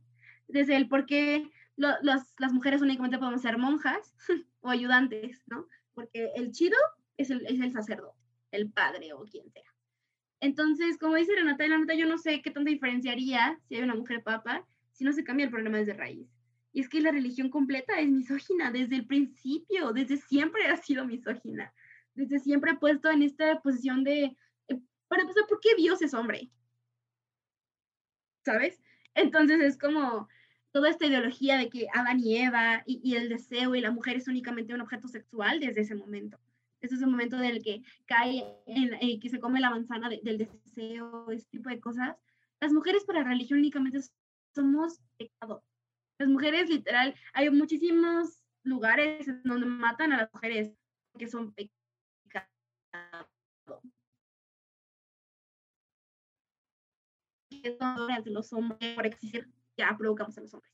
Desde 0.48 0.76
el 0.76 0.88
por 0.88 1.06
qué 1.06 1.51
las 1.76 2.52
mujeres 2.52 2.82
únicamente 2.82 3.18
podemos 3.18 3.42
ser 3.42 3.59
monjas 3.59 4.14
o 4.60 4.68
ayudantes, 4.68 5.42
¿no? 5.47 5.66
Porque 5.94 6.30
el 6.34 6.52
chido 6.52 6.76
es 7.16 7.30
el, 7.30 7.47
es 7.47 7.60
el 7.60 7.72
sacerdote, 7.72 8.18
el 8.51 8.70
padre 8.70 9.12
o 9.12 9.24
quien 9.24 9.51
sea. 9.51 9.69
Entonces, 10.40 10.98
como 10.98 11.16
dice 11.16 11.34
Renata, 11.34 11.64
Renata, 11.64 11.94
yo 11.94 12.06
no 12.06 12.18
sé 12.18 12.42
qué 12.42 12.50
tanta 12.50 12.70
diferenciaría 12.70 13.58
si 13.68 13.76
hay 13.76 13.82
una 13.82 13.94
mujer 13.94 14.22
papa 14.22 14.66
si 14.92 15.04
no 15.04 15.12
se 15.12 15.24
cambia 15.24 15.44
el 15.44 15.50
problema 15.50 15.78
desde 15.78 15.94
raíz. 15.94 16.28
Y 16.72 16.80
es 16.80 16.88
que 16.88 17.00
la 17.00 17.10
religión 17.10 17.50
completa 17.50 17.98
es 17.98 18.08
misógina 18.08 18.70
desde 18.70 18.96
el 18.96 19.06
principio, 19.06 19.92
desde 19.92 20.18
siempre 20.18 20.66
ha 20.66 20.76
sido 20.76 21.06
misógina, 21.06 21.72
desde 22.14 22.38
siempre 22.38 22.72
ha 22.72 22.78
puesto 22.78 23.10
en 23.10 23.22
esta 23.22 23.60
posición 23.60 24.04
de, 24.04 24.36
eh, 24.68 24.80
para 25.08 25.22
empezar, 25.22 25.46
¿por 25.48 25.60
qué 25.60 25.70
Dios 25.76 26.00
es 26.02 26.14
hombre? 26.14 26.50
¿sabes? 28.44 28.80
Entonces 29.14 29.60
es 29.60 29.78
como 29.78 30.28
toda 30.72 30.88
esta 30.88 31.06
ideología 31.06 31.58
de 31.58 31.68
que 31.68 31.86
Adán 31.92 32.20
y 32.20 32.36
Eva 32.36 32.82
y, 32.86 33.16
el 33.16 33.28
deseo 33.28 33.74
y 33.74 33.80
la 33.80 33.90
mujer 33.90 34.16
es 34.16 34.28
únicamente 34.28 34.74
un 34.74 34.80
objeto 34.80 35.08
sexual 35.08 35.60
desde 35.60 35.82
ese 35.82 35.94
momento. 35.94 36.38
Ese 36.81 36.94
es 36.94 37.02
el 37.02 37.09
momento 37.09 37.36
en 37.36 37.44
el 37.44 37.62
que 37.62 37.82
cae, 38.07 38.43
en, 38.66 38.94
eh, 38.94 39.19
que 39.20 39.28
se 39.28 39.39
come 39.39 39.61
la 39.61 39.70
manzana 39.70 40.09
del 40.09 40.39
deseo, 40.39 41.31
ese 41.31 41.47
tipo 41.51 41.69
de 41.69 41.81
cosas. 41.81 42.16
Las 42.61 42.73
mujeres 42.73 43.05
para 43.05 43.23
religión 43.23 43.59
únicamente 43.59 44.01
somos 44.55 45.01
pecado. 45.19 45.62
Las 46.19 46.28
mujeres, 46.28 46.69
literal, 46.69 47.15
hay 47.35 47.51
muchísimos 47.51 48.43
lugares 48.62 49.27
donde 49.44 49.66
matan 49.66 50.12
a 50.12 50.19
las 50.19 50.32
mujeres 50.32 50.73
que 51.19 51.28
son 51.28 51.52
pecado 51.52 51.77
de 57.52 58.31
los 58.31 58.52
hombres 58.52 58.94
por 58.94 59.07
existir, 59.07 59.48
ya 59.77 59.94
provocamos 59.97 60.36
a 60.39 60.40
los 60.40 60.55
hombres. 60.55 60.73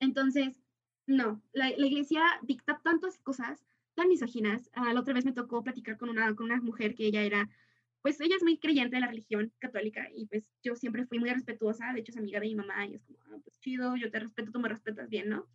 Entonces, 0.00 0.60
no, 1.06 1.42
la, 1.52 1.70
la 1.70 1.86
iglesia 1.86 2.22
dicta 2.42 2.80
tantas 2.82 3.18
cosas 3.18 3.64
tan 3.94 4.08
misóginas. 4.08 4.70
Ah, 4.74 4.92
la 4.92 5.00
otra 5.00 5.14
vez 5.14 5.24
me 5.24 5.32
tocó 5.32 5.62
platicar 5.62 5.96
con 5.96 6.08
una, 6.08 6.34
con 6.34 6.46
una 6.46 6.60
mujer 6.60 6.94
que 6.94 7.06
ella 7.06 7.22
era, 7.22 7.48
pues 8.02 8.20
ella 8.20 8.36
es 8.36 8.42
muy 8.42 8.58
creyente 8.58 8.96
de 8.96 9.00
la 9.00 9.08
religión 9.08 9.52
católica 9.58 10.08
y 10.14 10.26
pues 10.26 10.44
yo 10.62 10.74
siempre 10.76 11.06
fui 11.06 11.18
muy 11.18 11.30
respetuosa, 11.30 11.92
de 11.92 12.00
hecho 12.00 12.12
es 12.12 12.18
amiga 12.18 12.40
de 12.40 12.46
mi 12.46 12.54
mamá 12.54 12.86
y 12.86 12.94
es 12.94 13.04
como, 13.04 13.18
ah, 13.26 13.38
pues 13.44 13.58
chido, 13.60 13.96
yo 13.96 14.10
te 14.10 14.18
respeto, 14.18 14.52
tú 14.52 14.60
me 14.60 14.68
respetas 14.68 15.08
bien, 15.08 15.28
¿no? 15.28 15.46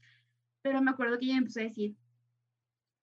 Pero 0.61 0.81
me 0.81 0.91
acuerdo 0.91 1.19
que 1.19 1.25
ella 1.25 1.37
empezó 1.37 1.59
a 1.59 1.63
decir, 1.63 1.95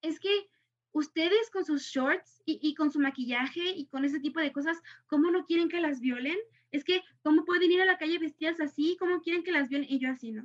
es 0.02 0.20
que 0.20 0.48
ustedes 0.92 1.50
con 1.50 1.64
sus 1.64 1.82
shorts 1.82 2.42
y, 2.46 2.74
con 2.74 2.90
su 2.90 3.00
maquillaje 3.00 3.70
y 3.70 3.86
con 3.86 4.04
ese 4.04 4.20
tipo 4.20 4.40
de 4.40 4.52
cosas, 4.52 4.80
¿cómo 5.06 5.30
no 5.30 5.44
quieren 5.44 5.68
que 5.68 5.80
las 5.80 6.00
violen? 6.00 6.38
es 6.74 6.82
que, 6.82 7.02
¿cómo 7.22 7.44
pueden 7.44 7.70
ir 7.70 7.80
a 7.80 7.84
la 7.84 7.98
calle 7.98 8.18
vestidas 8.18 8.60
así? 8.60 8.96
¿Cómo 8.98 9.20
quieren 9.20 9.44
que 9.44 9.52
las 9.52 9.68
vean? 9.68 9.84
Y 9.88 10.00
yo 10.00 10.10
así, 10.10 10.32
¿no? 10.32 10.44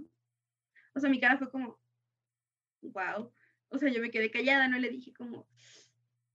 O 0.93 0.99
sea, 0.99 1.09
mi 1.09 1.19
cara 1.19 1.39
fue 1.39 1.49
como, 1.49 1.79
wow. 2.81 3.31
O 3.69 3.77
sea, 3.77 3.89
yo 3.89 4.01
me 4.01 4.11
quedé 4.11 4.31
callada, 4.31 4.67
no 4.67 4.79
le 4.79 4.89
dije 4.89 5.13
como, 5.13 5.47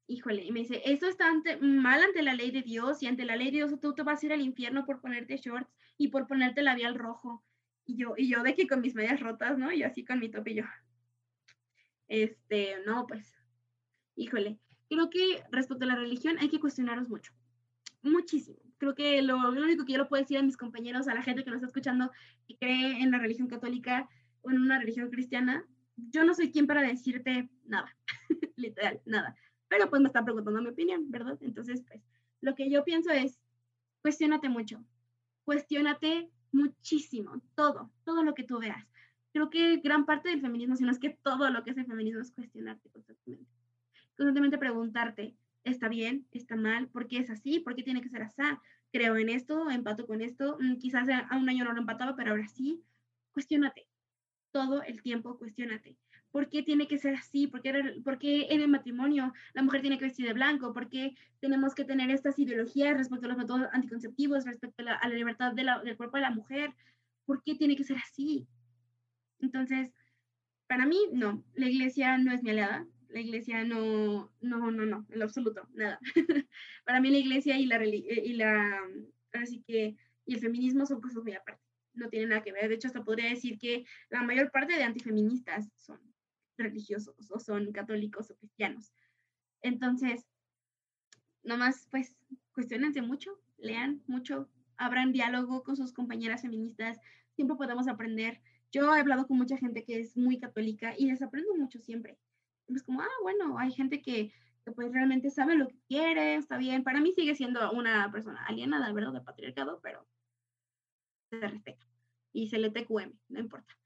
híjole, 0.07 0.45
y 0.45 0.53
me 0.53 0.61
dice, 0.61 0.83
eso 0.85 1.09
está 1.09 1.33
mal 1.61 2.03
ante 2.03 2.23
la 2.23 2.35
ley 2.35 2.51
de 2.51 2.63
Dios 2.63 3.03
y 3.03 3.07
ante 3.07 3.25
la 3.25 3.37
ley 3.37 3.47
de 3.47 3.59
Dios 3.59 3.81
tú 3.81 3.95
te 3.95 4.03
vas 4.03 4.23
a 4.23 4.27
ir 4.27 4.33
al 4.33 4.41
infierno 4.41 4.85
por 4.85 5.01
ponerte 5.01 5.37
shorts 5.37 5.73
y 5.99 6.09
por 6.09 6.27
ponerte 6.27 6.63
labial 6.63 6.95
rojo. 6.95 7.45
Y 7.85 7.97
yo, 7.97 8.15
y 8.17 8.29
yo 8.29 8.43
de 8.43 8.55
que 8.55 8.67
con 8.67 8.81
mis 8.81 8.95
medias 8.95 9.21
rotas, 9.21 9.59
¿no? 9.59 9.73
Y 9.73 9.83
así 9.83 10.05
con 10.05 10.19
mi 10.21 10.31
topillo. 10.31 10.65
Este, 12.09 12.77
no, 12.87 13.07
pues, 13.07 13.35
híjole, 14.15 14.59
creo 14.89 15.11
que 15.11 15.43
respecto 15.51 15.85
a 15.85 15.89
la 15.89 15.97
religión 15.97 16.39
hay 16.39 16.49
que 16.49 16.61
cuestionarnos 16.61 17.09
mucho, 17.09 17.33
muchísimo 18.03 18.65
creo 18.79 18.95
que 18.95 19.23
lo, 19.23 19.37
único 19.37 19.85
que 19.85 19.93
yo 19.93 19.99
lo 19.99 20.09
puedo 20.09 20.23
decir 20.23 20.39
a 20.39 20.43
mis 20.43 20.57
compañeros, 20.57 21.09
a 21.09 21.15
la 21.15 21.23
gente 21.23 21.45
que 21.45 21.51
nos 21.51 21.57
está 21.57 21.67
escuchando 21.67 22.11
y 22.47 22.57
cree 22.57 23.03
en 23.03 23.11
la 23.11 23.19
religión 23.19 23.49
católica 23.49 24.09
o 24.43 24.51
en 24.51 24.59
una 24.59 24.79
religión 24.79 25.11
cristiana, 25.11 25.65
yo 25.97 26.25
no 26.25 26.35
soy 26.35 26.51
quien 26.51 26.67
para 26.67 26.83
decirte 26.83 27.49
nada, 27.65 27.95
literal, 28.57 29.01
nada. 29.05 29.37
Pero 29.69 29.89
pues 29.91 30.01
me 30.01 30.09
está 30.09 30.25
preguntando 30.25 30.63
mi 30.63 30.69
opinión, 30.69 31.11
¿verdad? 31.11 31.39
Entonces, 31.41 31.83
pues, 31.87 32.03
lo 32.41 32.55
que 32.55 32.71
yo 32.71 32.85
pienso 32.85 33.11
es, 33.11 33.41
cuestionate 34.03 34.49
mucho, 34.49 34.85
cuestionate 35.45 36.31
muchísimo, 36.53 37.43
todo, 37.55 37.91
todo 38.05 38.23
lo 38.23 38.35
que 38.35 38.45
tú 38.45 38.59
veas. 38.59 38.87
Creo 39.33 39.51
que 39.51 39.79
gran 39.79 40.07
parte 40.07 40.29
del 40.29 40.41
feminismo, 40.41 40.77
si 40.77 40.85
no 40.85 40.93
es 40.93 40.99
que 40.99 41.11
todo 41.11 41.51
lo 41.51 41.65
que 41.65 41.71
es 41.71 41.79
el 41.79 41.87
feminismo 41.87 42.21
es 42.21 42.31
cuestionarte 42.31 42.89
constantemente. 42.91 43.51
Constantemente 44.17 44.59
preguntarte, 44.59 45.35
está 45.65 45.89
bien, 45.89 46.27
está 46.31 46.55
mal, 46.55 46.89
por 46.89 47.09
qué 47.09 47.19
es 47.19 47.31
así, 47.31 47.59
por 47.59 47.75
qué 47.75 47.83
tiene 47.83 48.01
que 48.01 48.09
ser 48.09 48.23
así, 48.23 48.43
creo 48.93 49.17
en 49.17 49.29
esto, 49.29 49.71
empato 49.71 50.07
con 50.07 50.21
esto, 50.21 50.57
mm, 50.61 50.77
quizás 50.77 51.09
a 51.09 51.37
un 51.37 51.49
año 51.49 51.65
no 51.65 51.73
lo 51.73 51.81
empataba, 51.81 52.15
pero 52.15 52.31
ahora 52.31 52.47
sí, 52.47 52.85
cuestionate, 53.33 53.89
todo 54.55 54.85
el 54.85 55.03
tiempo 55.03 55.37
cuestionate. 55.37 55.99
¿Por 56.31 56.49
qué 56.49 56.63
tiene 56.63 56.87
que 56.87 56.97
ser 56.97 57.17
así? 57.17 57.49
¿Por 57.49 57.61
qué, 57.61 58.01
¿Por 58.05 58.19
qué, 58.19 58.47
en 58.51 58.61
el 58.61 58.69
matrimonio 58.69 59.33
la 59.53 59.63
mujer 59.63 59.81
tiene 59.81 59.99
que 59.99 60.05
vestir 60.05 60.27
de 60.27 60.33
blanco? 60.33 60.73
¿Por 60.73 60.89
qué 60.89 61.17
tenemos 61.41 61.75
que 61.75 61.85
tener 61.85 62.09
estas 62.11 62.39
ideologías 62.39 62.97
respecto 62.97 63.27
a 63.27 63.31
los 63.31 63.39
métodos 63.39 63.67
anticonceptivos, 63.73 64.45
respecto 64.45 64.85
a 64.85 65.09
la, 65.09 65.15
libertad 65.15 65.55
del 65.55 65.97
cuerpo 65.97 66.19
de 66.19 66.23
la 66.23 66.31
mujer? 66.31 66.73
¿Por 67.27 67.43
qué 67.43 67.57
tiene 67.57 67.75
que 67.75 67.83
ser 67.83 67.97
así? 67.97 68.47
Entonces, 69.41 69.91
para 70.69 70.87
mí, 70.87 70.99
no, 71.13 71.45
la 71.55 71.69
iglesia 71.69 72.17
no 72.19 72.33
es 72.33 72.45
mi 72.45 72.51
aliada, 72.51 72.87
la 73.09 73.21
iglesia 73.21 73.65
no, 73.65 74.33
no, 74.41 74.71
no, 74.71 74.87
no, 74.87 75.05
en 75.11 75.19
lo 75.19 75.25
absoluto, 75.25 75.69
nada. 75.75 75.99
para 76.85 77.01
mí 77.01 77.11
la 77.11 77.19
iglesia 77.19 77.59
y 77.59 77.67
la, 77.67 77.85
y 77.85 78.33
la, 78.35 78.81
así 79.33 79.65
que, 79.67 79.97
y 80.27 80.35
el 80.35 80.41
feminismo 80.41 80.87
son 80.87 81.01
cosas 81.01 81.25
muy 81.25 81.33
aparte, 81.33 81.64
no 81.95 82.09
tienen 82.09 82.31
nada 82.31 82.43
que 82.43 82.53
ver. 82.53 82.69
De 82.69 82.75
hecho, 82.75 82.89
hasta 82.89 83.05
podría 83.05 83.29
decir 83.29 83.59
que 83.59 83.85
la 84.11 84.23
mayor 84.23 84.51
parte 84.51 84.75
de 84.75 84.83
antifeministas 84.83 85.71
son 85.77 86.01
religiosos 86.57 87.31
o 87.31 87.39
son 87.39 87.73
católicos 87.73 88.31
o 88.31 88.37
cristianos. 88.37 88.93
Entonces, 89.63 90.27
nomás, 91.43 91.89
pues, 91.91 92.17
cuestionense 92.53 93.03
mucho, 93.03 93.41
lean 93.57 94.03
mucho, 94.07 94.49
abran 94.77 95.13
diálogo 95.13 95.63
con 95.63 95.77
sus 95.77 95.93
compañeras 95.93 96.43
feministas, 96.43 96.99
siempre 97.35 97.57
podemos 97.57 97.89
aprender. 97.89 98.41
Yo 98.73 98.95
he 98.95 99.01
hablado 99.01 99.27
con 99.27 99.39
mucha 99.39 99.57
gente 99.57 99.85
que 99.85 100.01
es 100.01 100.17
muy 100.17 100.39
católica 100.39 100.95
y 100.97 101.07
les 101.07 101.23
aprendo 101.23 101.55
mucho 101.55 101.81
siempre. 101.81 102.19
Es 102.69 102.83
como, 102.83 103.01
ah, 103.03 103.09
bueno, 103.23 103.59
hay 103.59 103.73
gente 103.73 104.03
que, 104.03 104.33
pues 104.75 104.93
realmente 104.93 105.31
sabe 105.31 105.57
lo 105.57 105.69
que 105.69 105.79
quiere, 105.87 106.37
está 106.37 106.57
bien. 106.57 106.83
Para 106.83 107.01
mí 107.01 107.13
sigue 107.13 107.35
siendo 107.35 107.71
una 107.73 108.11
persona 108.11 108.45
alienada, 108.47 108.93
¿verdad? 108.93 109.13
De 109.13 109.21
patriarcado, 109.21 109.81
pero 109.83 110.07
se 111.41 111.49
respeta. 111.49 111.87
Y 112.33 112.49
se 112.49 112.59
le 112.59 112.71
TQM, 112.71 113.13
no 113.29 113.41
importa. 113.41 113.77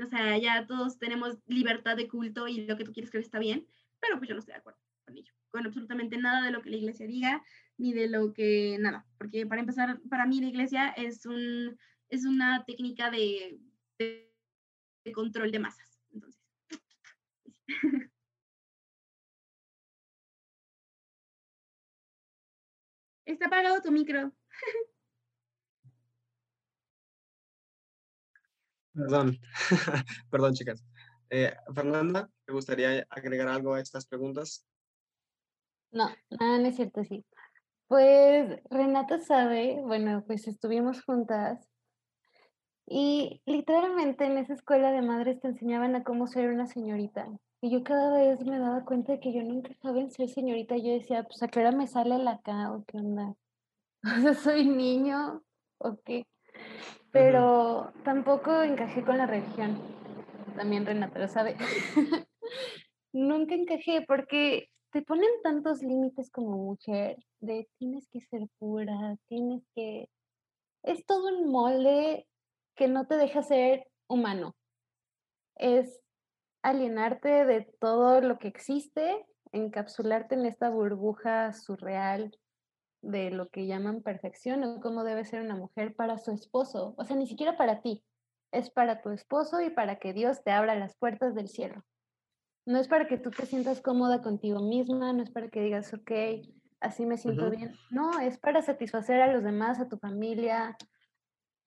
O 0.00 0.06
sea, 0.06 0.38
ya 0.38 0.66
todos 0.66 0.98
tenemos 0.98 1.38
libertad 1.46 1.96
de 1.96 2.08
culto 2.08 2.48
y 2.48 2.66
lo 2.66 2.76
que 2.76 2.84
tú 2.84 2.92
quieres 2.92 3.10
creer 3.10 3.24
está 3.24 3.38
bien, 3.38 3.66
pero 4.00 4.18
pues 4.18 4.28
yo 4.28 4.34
no 4.34 4.40
estoy 4.40 4.54
de 4.54 4.60
acuerdo 4.60 4.80
con 5.04 5.16
ello, 5.16 5.32
con 5.50 5.66
absolutamente 5.66 6.16
nada 6.16 6.44
de 6.44 6.50
lo 6.52 6.62
que 6.62 6.70
la 6.70 6.76
iglesia 6.76 7.06
diga, 7.06 7.44
ni 7.76 7.92
de 7.92 8.08
lo 8.08 8.32
que, 8.32 8.76
nada, 8.80 9.06
porque 9.18 9.46
para 9.46 9.60
empezar, 9.60 10.00
para 10.08 10.26
mí 10.26 10.40
la 10.40 10.48
iglesia 10.48 10.88
es, 10.90 11.26
un, 11.26 11.78
es 12.08 12.24
una 12.24 12.64
técnica 12.64 13.10
de, 13.10 13.58
de, 13.98 14.32
control 15.12 15.50
de 15.50 15.58
masas. 15.58 16.00
Entonces. 16.12 16.40
Está 23.24 23.46
apagado 23.46 23.80
tu 23.82 23.90
micro. 23.90 24.32
Perdón, 28.94 29.38
perdón 30.30 30.54
chicas. 30.54 30.84
Eh, 31.30 31.54
Fernanda, 31.74 32.28
¿te 32.44 32.52
gustaría 32.52 33.06
agregar 33.08 33.48
algo 33.48 33.74
a 33.74 33.80
estas 33.80 34.06
preguntas? 34.06 34.66
No, 35.90 36.08
nada, 36.30 36.58
no 36.58 36.66
es 36.66 36.76
cierto, 36.76 37.04
sí. 37.04 37.24
Pues 37.86 38.60
Renata 38.70 39.18
sabe, 39.18 39.80
bueno, 39.82 40.24
pues 40.26 40.46
estuvimos 40.46 41.02
juntas 41.02 41.68
y 42.86 43.40
literalmente 43.46 44.24
en 44.24 44.38
esa 44.38 44.54
escuela 44.54 44.92
de 44.92 45.02
madres 45.02 45.40
te 45.40 45.48
enseñaban 45.48 45.94
a 45.94 46.04
cómo 46.04 46.26
ser 46.26 46.50
una 46.50 46.66
señorita. 46.66 47.28
Y 47.62 47.70
yo 47.70 47.84
cada 47.84 48.18
vez 48.18 48.44
me 48.44 48.58
daba 48.58 48.84
cuenta 48.84 49.12
de 49.12 49.20
que 49.20 49.32
yo 49.32 49.42
nunca 49.42 49.72
sabía 49.80 50.10
ser 50.10 50.28
señorita. 50.28 50.76
Yo 50.76 50.92
decía, 50.92 51.22
pues 51.22 51.42
a 51.42 51.48
qué 51.48 51.60
hora 51.60 51.72
me 51.72 51.86
sale 51.86 52.18
la 52.18 52.32
acá 52.32 52.72
o 52.72 52.84
qué 52.84 52.98
onda. 52.98 53.34
O 54.18 54.20
sea, 54.20 54.34
soy 54.34 54.66
niño 54.66 55.44
o 55.78 55.96
qué 56.04 56.26
pero 57.12 57.92
tampoco 58.04 58.62
encajé 58.62 59.04
con 59.04 59.18
la 59.18 59.26
religión. 59.26 59.78
También 60.56 60.86
Renata 60.86 61.18
lo 61.18 61.28
sabe. 61.28 61.56
Nunca 63.12 63.54
encajé 63.54 64.02
porque 64.08 64.70
te 64.90 65.02
ponen 65.02 65.30
tantos 65.42 65.82
límites 65.82 66.30
como 66.30 66.56
mujer 66.56 67.16
de 67.40 67.68
tienes 67.78 68.08
que 68.08 68.20
ser 68.20 68.48
pura, 68.58 69.16
tienes 69.28 69.62
que... 69.74 70.08
Es 70.82 71.04
todo 71.06 71.28
un 71.28 71.50
molde 71.50 72.26
que 72.74 72.88
no 72.88 73.06
te 73.06 73.16
deja 73.16 73.42
ser 73.42 73.86
humano. 74.08 74.56
Es 75.56 76.00
alienarte 76.62 77.44
de 77.44 77.62
todo 77.78 78.20
lo 78.20 78.38
que 78.38 78.48
existe, 78.48 79.26
encapsularte 79.52 80.34
en 80.34 80.46
esta 80.46 80.70
burbuja 80.70 81.52
surreal 81.52 82.36
de 83.02 83.30
lo 83.30 83.48
que 83.50 83.66
llaman 83.66 84.00
perfección 84.00 84.64
o 84.64 84.80
cómo 84.80 85.04
debe 85.04 85.24
ser 85.24 85.42
una 85.42 85.56
mujer 85.56 85.94
para 85.94 86.18
su 86.18 86.30
esposo. 86.30 86.94
O 86.96 87.04
sea, 87.04 87.16
ni 87.16 87.26
siquiera 87.26 87.56
para 87.56 87.82
ti, 87.82 88.02
es 88.52 88.70
para 88.70 89.02
tu 89.02 89.10
esposo 89.10 89.60
y 89.60 89.70
para 89.70 89.98
que 89.98 90.12
Dios 90.12 90.42
te 90.44 90.52
abra 90.52 90.74
las 90.76 90.96
puertas 90.96 91.34
del 91.34 91.48
cielo. 91.48 91.84
No 92.64 92.78
es 92.78 92.86
para 92.86 93.08
que 93.08 93.18
tú 93.18 93.30
te 93.30 93.44
sientas 93.44 93.80
cómoda 93.80 94.22
contigo 94.22 94.60
misma, 94.60 95.12
no 95.12 95.22
es 95.22 95.30
para 95.30 95.48
que 95.48 95.62
digas, 95.62 95.92
ok, 95.92 96.12
así 96.80 97.04
me 97.04 97.16
siento 97.16 97.50
bien. 97.50 97.74
No, 97.90 98.20
es 98.20 98.38
para 98.38 98.62
satisfacer 98.62 99.20
a 99.20 99.32
los 99.32 99.42
demás, 99.42 99.80
a 99.80 99.88
tu 99.88 99.98
familia, 99.98 100.76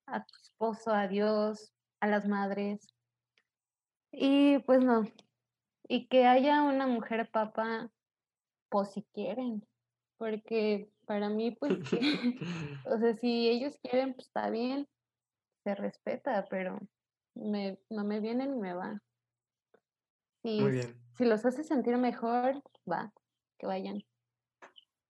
a 0.06 0.26
tu 0.26 0.36
esposo, 0.42 0.92
a 0.92 1.08
Dios, 1.08 1.74
a 2.00 2.08
las 2.08 2.28
madres. 2.28 2.88
Y 4.12 4.60
pues 4.60 4.82
no. 4.82 5.04
Y 5.88 6.08
que 6.08 6.26
haya 6.26 6.64
una 6.64 6.88
mujer 6.88 7.30
papa, 7.30 7.92
pues 8.70 8.92
si 8.92 9.04
quieren, 9.14 9.68
porque 10.18 10.90
para 11.06 11.30
mí, 11.30 11.52
pues, 11.52 11.74
o 12.86 12.98
sea, 12.98 13.16
si 13.16 13.50
ellos 13.50 13.78
quieren, 13.82 14.14
pues 14.14 14.28
está 14.28 14.50
bien, 14.50 14.88
se 15.64 15.76
respeta, 15.76 16.46
pero 16.50 16.80
me, 17.34 17.80
no 17.90 18.04
me 18.04 18.20
vienen 18.20 18.54
y 18.54 18.60
me 18.60 18.74
va. 18.74 19.02
Si, 20.42 20.62
Muy 20.62 20.72
bien. 20.72 21.06
Si 21.18 21.26
los 21.26 21.46
hace 21.46 21.64
sentir 21.64 21.98
mejor, 21.98 22.62
va, 22.90 23.12
que 23.58 23.66
vayan. 23.66 24.04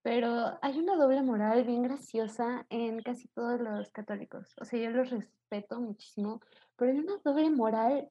Pero 0.04 0.60
hay 0.62 0.78
una 0.78 0.98
doble 0.98 1.24
moral 1.24 1.64
bien 1.64 1.82
graciosa 1.82 2.68
en 2.70 3.02
casi 3.02 3.28
todos 3.30 3.60
los 3.60 3.90
católicos. 3.92 4.54
O 4.62 4.66
sea, 4.66 4.80
yo 4.80 4.92
los 4.92 5.10
respeto 5.10 5.82
muchísimo, 5.82 6.42
pero 6.76 6.92
hay 6.92 7.00
una 7.00 7.18
doble 7.24 7.50
moral 7.50 8.08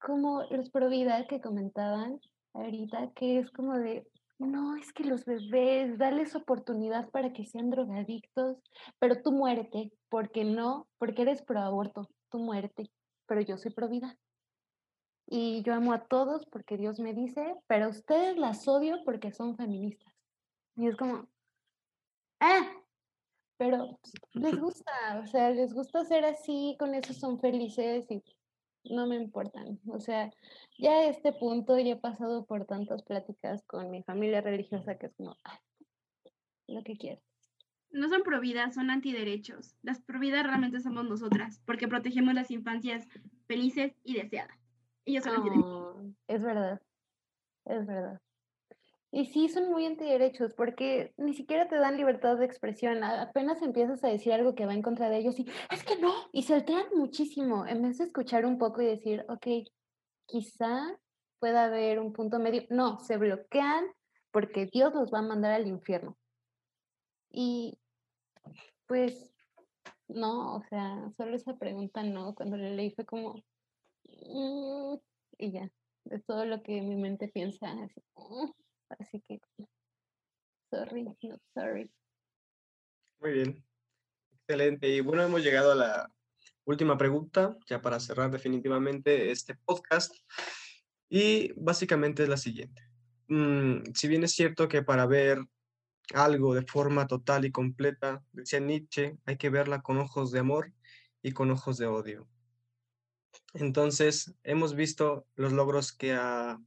como 0.00 0.42
los 0.50 0.70
pro 0.70 0.88
vida 0.88 1.26
que 1.28 1.40
comentaban 1.40 2.18
ahorita, 2.52 3.12
que 3.14 3.38
es 3.38 3.50
como 3.52 3.78
de, 3.78 4.08
no, 4.40 4.76
es 4.76 4.92
que 4.92 5.04
los 5.04 5.24
bebés, 5.26 5.98
dales 5.98 6.34
oportunidad 6.34 7.10
para 7.10 7.32
que 7.32 7.44
sean 7.44 7.70
drogadictos, 7.70 8.56
pero 8.98 9.20
tú 9.22 9.32
muérete, 9.32 9.92
porque 10.08 10.44
no, 10.44 10.88
porque 10.98 11.22
eres 11.22 11.42
pro 11.42 11.60
aborto, 11.60 12.08
tú 12.30 12.38
muérete, 12.38 12.90
pero 13.26 13.42
yo 13.42 13.58
soy 13.58 13.72
pro 13.72 13.88
vida. 13.88 14.16
Y 15.26 15.62
yo 15.62 15.74
amo 15.74 15.92
a 15.92 16.06
todos 16.06 16.46
porque 16.46 16.76
Dios 16.76 16.98
me 16.98 17.12
dice, 17.14 17.54
pero 17.66 17.90
ustedes 17.90 18.36
las 18.36 18.66
odio 18.66 18.96
porque 19.04 19.30
son 19.30 19.56
feministas. 19.56 20.12
Y 20.74 20.88
es 20.88 20.96
como, 20.96 21.28
ah, 22.40 22.72
pero 23.58 23.98
les 24.32 24.58
gusta, 24.58 25.20
o 25.22 25.26
sea, 25.26 25.50
les 25.50 25.74
gusta 25.74 26.04
ser 26.06 26.24
así, 26.24 26.76
con 26.78 26.94
eso 26.94 27.12
son 27.12 27.38
felices 27.40 28.10
y 28.10 28.24
no 28.84 29.06
me 29.06 29.16
importan. 29.16 29.78
O 29.88 30.00
sea, 30.00 30.30
ya 30.78 30.92
a 30.92 31.08
este 31.08 31.32
punto 31.32 31.78
ya 31.78 31.92
he 31.92 31.96
pasado 31.96 32.44
por 32.46 32.66
tantas 32.66 33.02
pláticas 33.02 33.62
con 33.64 33.90
mi 33.90 34.02
familia 34.02 34.40
religiosa 34.40 34.96
que 34.96 35.06
es 35.06 35.14
como, 35.14 35.36
lo 36.66 36.82
que 36.82 36.96
quiero. 36.96 37.20
No 37.90 38.08
son 38.08 38.22
providas, 38.22 38.74
son 38.74 38.90
antiderechos. 38.90 39.74
Las 39.82 40.00
providas 40.00 40.44
realmente 40.44 40.80
somos 40.80 41.04
nosotras, 41.08 41.60
porque 41.66 41.88
protegemos 41.88 42.34
las 42.34 42.50
infancias 42.50 43.08
felices 43.46 43.92
y 44.04 44.14
deseadas. 44.14 44.56
Ellos 45.04 45.24
son 45.24 45.36
oh, 45.64 46.14
Es 46.28 46.42
verdad, 46.42 46.80
es 47.64 47.86
verdad. 47.86 48.20
Y 49.12 49.26
sí, 49.26 49.48
son 49.48 49.70
muy 49.70 49.86
antiderechos 49.86 50.54
porque 50.54 51.12
ni 51.16 51.34
siquiera 51.34 51.68
te 51.68 51.76
dan 51.76 51.96
libertad 51.96 52.36
de 52.36 52.44
expresión. 52.44 53.02
Apenas 53.02 53.60
empiezas 53.60 54.04
a 54.04 54.08
decir 54.08 54.32
algo 54.32 54.54
que 54.54 54.66
va 54.66 54.74
en 54.74 54.82
contra 54.82 55.10
de 55.10 55.18
ellos 55.18 55.38
y 55.38 55.46
es 55.70 55.82
que 55.84 55.96
no, 55.98 56.12
y 56.32 56.44
se 56.44 56.54
alteran 56.54 56.86
muchísimo. 56.94 57.66
En 57.66 57.82
vez 57.82 57.98
de 57.98 58.04
escuchar 58.04 58.46
un 58.46 58.58
poco 58.58 58.82
y 58.82 58.86
decir, 58.86 59.24
ok, 59.28 59.46
quizá 60.26 60.96
pueda 61.40 61.64
haber 61.64 61.98
un 61.98 62.12
punto 62.12 62.38
medio. 62.38 62.62
No, 62.70 63.00
se 63.00 63.16
bloquean 63.16 63.86
porque 64.30 64.66
Dios 64.66 64.94
los 64.94 65.12
va 65.12 65.18
a 65.18 65.22
mandar 65.22 65.52
al 65.52 65.66
infierno. 65.66 66.16
Y 67.32 67.78
pues 68.86 69.32
no, 70.06 70.56
o 70.56 70.62
sea, 70.68 71.10
solo 71.16 71.34
esa 71.34 71.56
pregunta 71.56 72.04
no. 72.04 72.34
Cuando 72.36 72.56
le 72.56 72.76
leí 72.76 72.90
fue 72.92 73.04
como, 73.04 73.34
mm", 74.04 74.98
y 75.38 75.52
ya, 75.52 75.70
es 76.10 76.24
todo 76.26 76.44
lo 76.44 76.62
que 76.62 76.80
mi 76.80 76.94
mente 76.94 77.28
piensa. 77.28 77.70
Así, 77.72 78.00
mm". 78.16 78.59
Así 78.98 79.20
que, 79.26 79.40
sorry, 80.70 81.04
no 81.04 81.16
sorry. 81.54 81.90
Muy 83.20 83.32
bien. 83.32 83.64
Excelente. 84.32 84.88
Y 84.88 85.00
bueno, 85.00 85.22
hemos 85.22 85.42
llegado 85.42 85.72
a 85.72 85.76
la 85.76 86.12
última 86.64 86.98
pregunta, 86.98 87.56
ya 87.66 87.80
para 87.80 88.00
cerrar 88.00 88.30
definitivamente 88.30 89.30
este 89.30 89.54
podcast. 89.64 90.14
Y 91.08 91.52
básicamente 91.56 92.22
es 92.22 92.28
la 92.28 92.36
siguiente. 92.36 92.82
Mm, 93.28 93.92
si 93.94 94.08
bien 94.08 94.24
es 94.24 94.32
cierto 94.32 94.68
que 94.68 94.82
para 94.82 95.06
ver 95.06 95.38
algo 96.14 96.54
de 96.54 96.62
forma 96.62 97.06
total 97.06 97.44
y 97.44 97.52
completa, 97.52 98.24
decía 98.32 98.60
Nietzsche, 98.60 99.16
hay 99.24 99.36
que 99.36 99.50
verla 99.50 99.82
con 99.82 99.98
ojos 99.98 100.32
de 100.32 100.40
amor 100.40 100.72
y 101.22 101.32
con 101.32 101.50
ojos 101.50 101.78
de 101.78 101.86
odio. 101.86 102.28
Entonces, 103.54 104.34
hemos 104.42 104.74
visto 104.74 105.26
los 105.34 105.52
logros 105.52 105.92
que 105.92 106.12
ha 106.12 106.60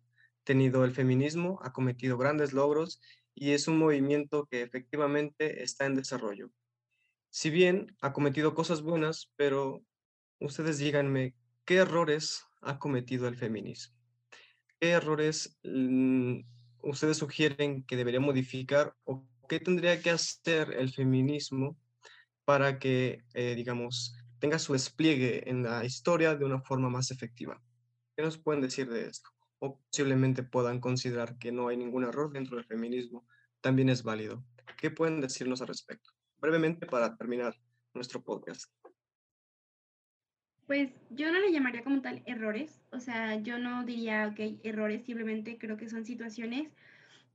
tenido 0.44 0.86
el 0.86 0.91
feminismo, 0.91 1.60
ha 1.64 1.74
cometido 1.74 2.18
grandes 2.18 2.53
logros 2.53 3.02
y 3.34 3.52
es 3.52 3.68
un 3.68 3.78
movimiento 3.78 4.45
que 4.45 4.61
efectivamente 4.61 5.64
está 5.64 5.86
en 5.86 5.95
desarrollo. 5.95 6.52
Si 7.30 7.49
bien 7.49 7.95
ha 8.02 8.14
cometido 8.14 8.53
cosas 8.53 8.82
buenas, 8.82 9.32
pero 9.36 9.82
ustedes 10.40 10.78
díganme, 10.78 11.34
¿qué 11.65 11.78
errores 11.78 12.44
ha 12.61 12.78
cometido 12.78 13.28
el 13.28 13.36
feminismo? 13.36 14.03
¿qué 14.84 14.90
errores 14.90 15.57
mm, 15.64 16.41
ustedes 16.80 17.15
sugieren 17.15 17.86
que 17.86 17.95
debería 17.95 18.20
modificar 18.20 18.94
o 19.06 19.26
qué 19.48 19.61
tendría 19.61 20.02
que 20.02 20.10
hacer 20.10 20.74
el 20.74 20.91
feminismo 20.91 21.78
para 22.44 22.80
que, 22.80 23.24
eh, 23.34 23.56
digamos, 23.56 24.14
tenga 24.40 24.60
su 24.60 24.74
despliegue 24.74 25.49
en 25.49 25.64
la 25.64 25.86
historia 25.86 26.36
de 26.36 26.44
una 26.44 26.60
forma 26.60 26.90
más 26.90 27.11
efectiva? 27.11 27.61
¿Qué 28.18 28.24
nos 28.24 28.38
pueden 28.38 28.61
decir 28.61 28.90
de 28.90 29.07
esto? 29.07 29.30
O 29.65 29.80
posiblemente 29.80 30.44
puedan 30.44 30.81
considerar 30.81 31.38
que 31.38 31.53
no 31.53 31.69
hay 31.69 31.77
ningún 31.77 32.03
error 32.03 32.34
dentro 32.34 32.57
del 32.57 32.65
feminismo, 32.65 33.26
también 33.61 33.88
es 33.88 34.03
válido. 34.03 34.44
¿Qué 34.77 34.91
pueden 34.91 35.22
decirnos 35.22 35.61
al 35.61 35.69
respecto? 35.69 36.10
Brevemente 36.38 36.85
para 36.85 37.15
terminar 37.15 37.56
nuestro 37.94 38.22
podcast. 38.22 38.69
Pues 40.68 40.91
yo 41.11 41.31
no 41.31 41.40
le 41.40 41.53
llamaría 41.53 41.81
como 41.81 42.02
tal 42.02 42.23
errores, 42.26 42.81
o 42.91 42.99
sea, 42.99 43.40
yo 43.40 43.57
no 43.57 43.85
diría 43.85 44.35
hay 44.38 44.60
errores, 44.64 45.06
simplemente 45.06 45.57
creo 45.57 45.77
que 45.77 45.88
son 45.88 46.03
situaciones 46.03 46.69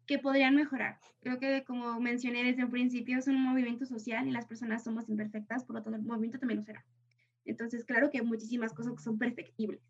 que 0.06 0.18
podrían 0.18 0.55
mejorar. 0.55 1.00
Creo 1.22 1.40
que 1.40 1.64
como 1.64 1.98
mencioné 1.98 2.44
desde 2.44 2.62
un 2.62 2.70
principio, 2.70 3.16
es 3.16 3.26
un 3.26 3.42
movimiento 3.42 3.86
social 3.86 4.28
y 4.28 4.32
las 4.32 4.44
personas 4.44 4.84
somos 4.84 5.09
imperfectas, 5.09 5.64
por 5.64 5.76
lo 5.76 5.82
tanto 5.82 5.98
el 5.98 6.05
movimiento 6.05 6.38
también 6.38 6.59
lo 6.59 6.62
será. 6.62 6.84
Entonces, 7.46 7.86
claro 7.86 8.10
que 8.10 8.18
hay 8.18 8.26
muchísimas 8.26 8.74
cosas 8.74 8.92
que 8.96 9.02
son 9.02 9.16
perfectibles. 9.16 9.80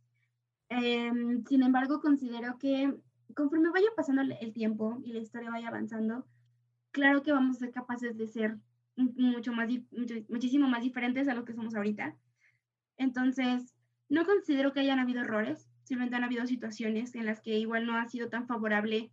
Em, 0.69 1.45
sin 1.47 1.62
embargo, 1.62 2.01
considero 2.01 2.59
que 2.59 2.95
conforme 3.35 3.70
vaya 3.70 3.89
pasando 3.97 4.23
el 4.23 4.53
tiempo 4.53 5.01
y 5.03 5.12
la 5.12 5.20
historia 5.20 5.51
vaya 5.51 5.69
avanzando, 5.69 6.27
claro 6.90 7.23
que 7.23 7.32
vamos 7.32 7.57
a 7.57 7.61
ser 7.61 7.73
capaces 7.73 8.16
de 8.16 8.27
ser 8.27 8.59
mucho 8.97 9.53
más, 9.53 9.69
muchísimo 10.28 10.69
más 10.69 10.82
diferentes 10.82 11.28
a 11.28 11.35
lo 11.35 11.45
que 11.45 11.55
somos 11.55 11.74
ahorita. 11.74 12.16
Entonces, 12.97 13.74
no 14.09 14.27
considero 14.27 14.73
que 14.73 14.81
hayan 14.81 14.99
habido 14.99 15.20
errores, 15.20 15.70
simplemente 15.85 16.16
han 16.16 16.24
habido 16.24 16.47
situaciones 16.47 17.15
en 17.15 17.27
las 17.27 17.40
que 17.40 17.59
igual 17.59 17.86
no 17.86 17.97
ha 17.97 18.09
sido 18.09 18.28
tan 18.28 18.47
favorable 18.47 19.11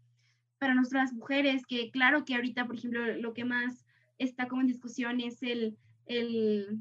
para 0.58 0.74
nuestras 0.74 1.14
mujeres, 1.14 1.66
que 1.66 1.92
claro 1.92 2.26
que 2.26 2.36
ahorita, 2.36 2.66
por 2.66 2.76
ejemplo, 2.76 3.06
lo 3.18 3.34
que 3.34 3.46
más 3.46 3.86
está 4.18 4.48
como 4.48 4.62
en 4.62 4.68
discusión 4.68 5.22
es 5.22 5.44
el, 5.44 5.78
el, 6.06 6.80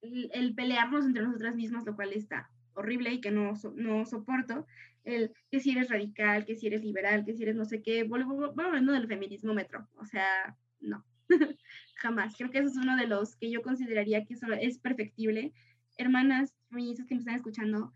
el 0.00 0.54
pelearnos 0.54 1.06
entre 1.06 1.22
nosotras 1.22 1.54
mismas, 1.54 1.84
lo 1.84 1.94
cual 1.94 2.12
está 2.12 2.50
horrible 2.74 3.12
y 3.12 3.20
que 3.20 3.30
no, 3.30 3.54
no 3.74 4.04
soporto, 4.04 4.66
el 5.04 5.32
que 5.50 5.60
si 5.60 5.72
eres 5.72 5.90
radical, 5.90 6.44
que 6.44 6.56
si 6.56 6.66
eres 6.66 6.82
liberal, 6.82 7.24
que 7.24 7.34
si 7.34 7.42
eres 7.42 7.56
no 7.56 7.64
sé 7.64 7.82
qué, 7.82 8.04
vuelvo, 8.04 8.52
hablando 8.58 8.92
del 8.92 9.06
feminismo 9.06 9.54
metro, 9.54 9.88
o 9.96 10.04
sea, 10.04 10.56
no, 10.80 11.04
jamás. 11.96 12.34
Creo 12.36 12.50
que 12.50 12.58
eso 12.58 12.68
es 12.68 12.76
uno 12.76 12.96
de 12.96 13.06
los 13.06 13.36
que 13.36 13.50
yo 13.50 13.62
consideraría 13.62 14.24
que 14.24 14.34
es 14.60 14.78
perfectible 14.78 15.52
hermanas 15.96 16.54
feministas 16.70 17.06
que 17.06 17.14
me 17.14 17.20
están 17.20 17.36
escuchando, 17.36 17.92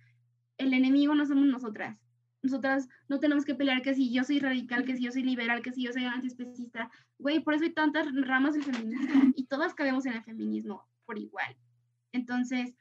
el 0.56 0.72
enemigo 0.72 1.14
no 1.14 1.26
somos 1.26 1.46
nosotras. 1.46 1.98
Nosotras 2.42 2.88
no 3.08 3.18
tenemos 3.18 3.44
que 3.44 3.54
pelear 3.54 3.82
que 3.82 3.94
si 3.94 4.12
yo 4.12 4.22
soy 4.22 4.38
radical, 4.38 4.84
que 4.84 4.96
si 4.96 5.04
yo 5.04 5.10
soy 5.10 5.24
liberal, 5.24 5.62
que 5.62 5.72
si 5.72 5.82
yo 5.82 5.92
soy 5.92 6.04
antiespecista. 6.04 6.90
Güey, 7.18 7.40
por 7.40 7.54
eso 7.54 7.64
hay 7.64 7.72
tantas 7.72 8.06
ramas 8.14 8.54
del 8.54 8.64
feminismo 8.64 9.32
y 9.34 9.46
todas 9.46 9.74
cabemos 9.74 10.06
en 10.06 10.14
el 10.14 10.22
feminismo 10.22 10.86
por 11.04 11.18
igual. 11.18 11.56
Entonces, 12.12 12.76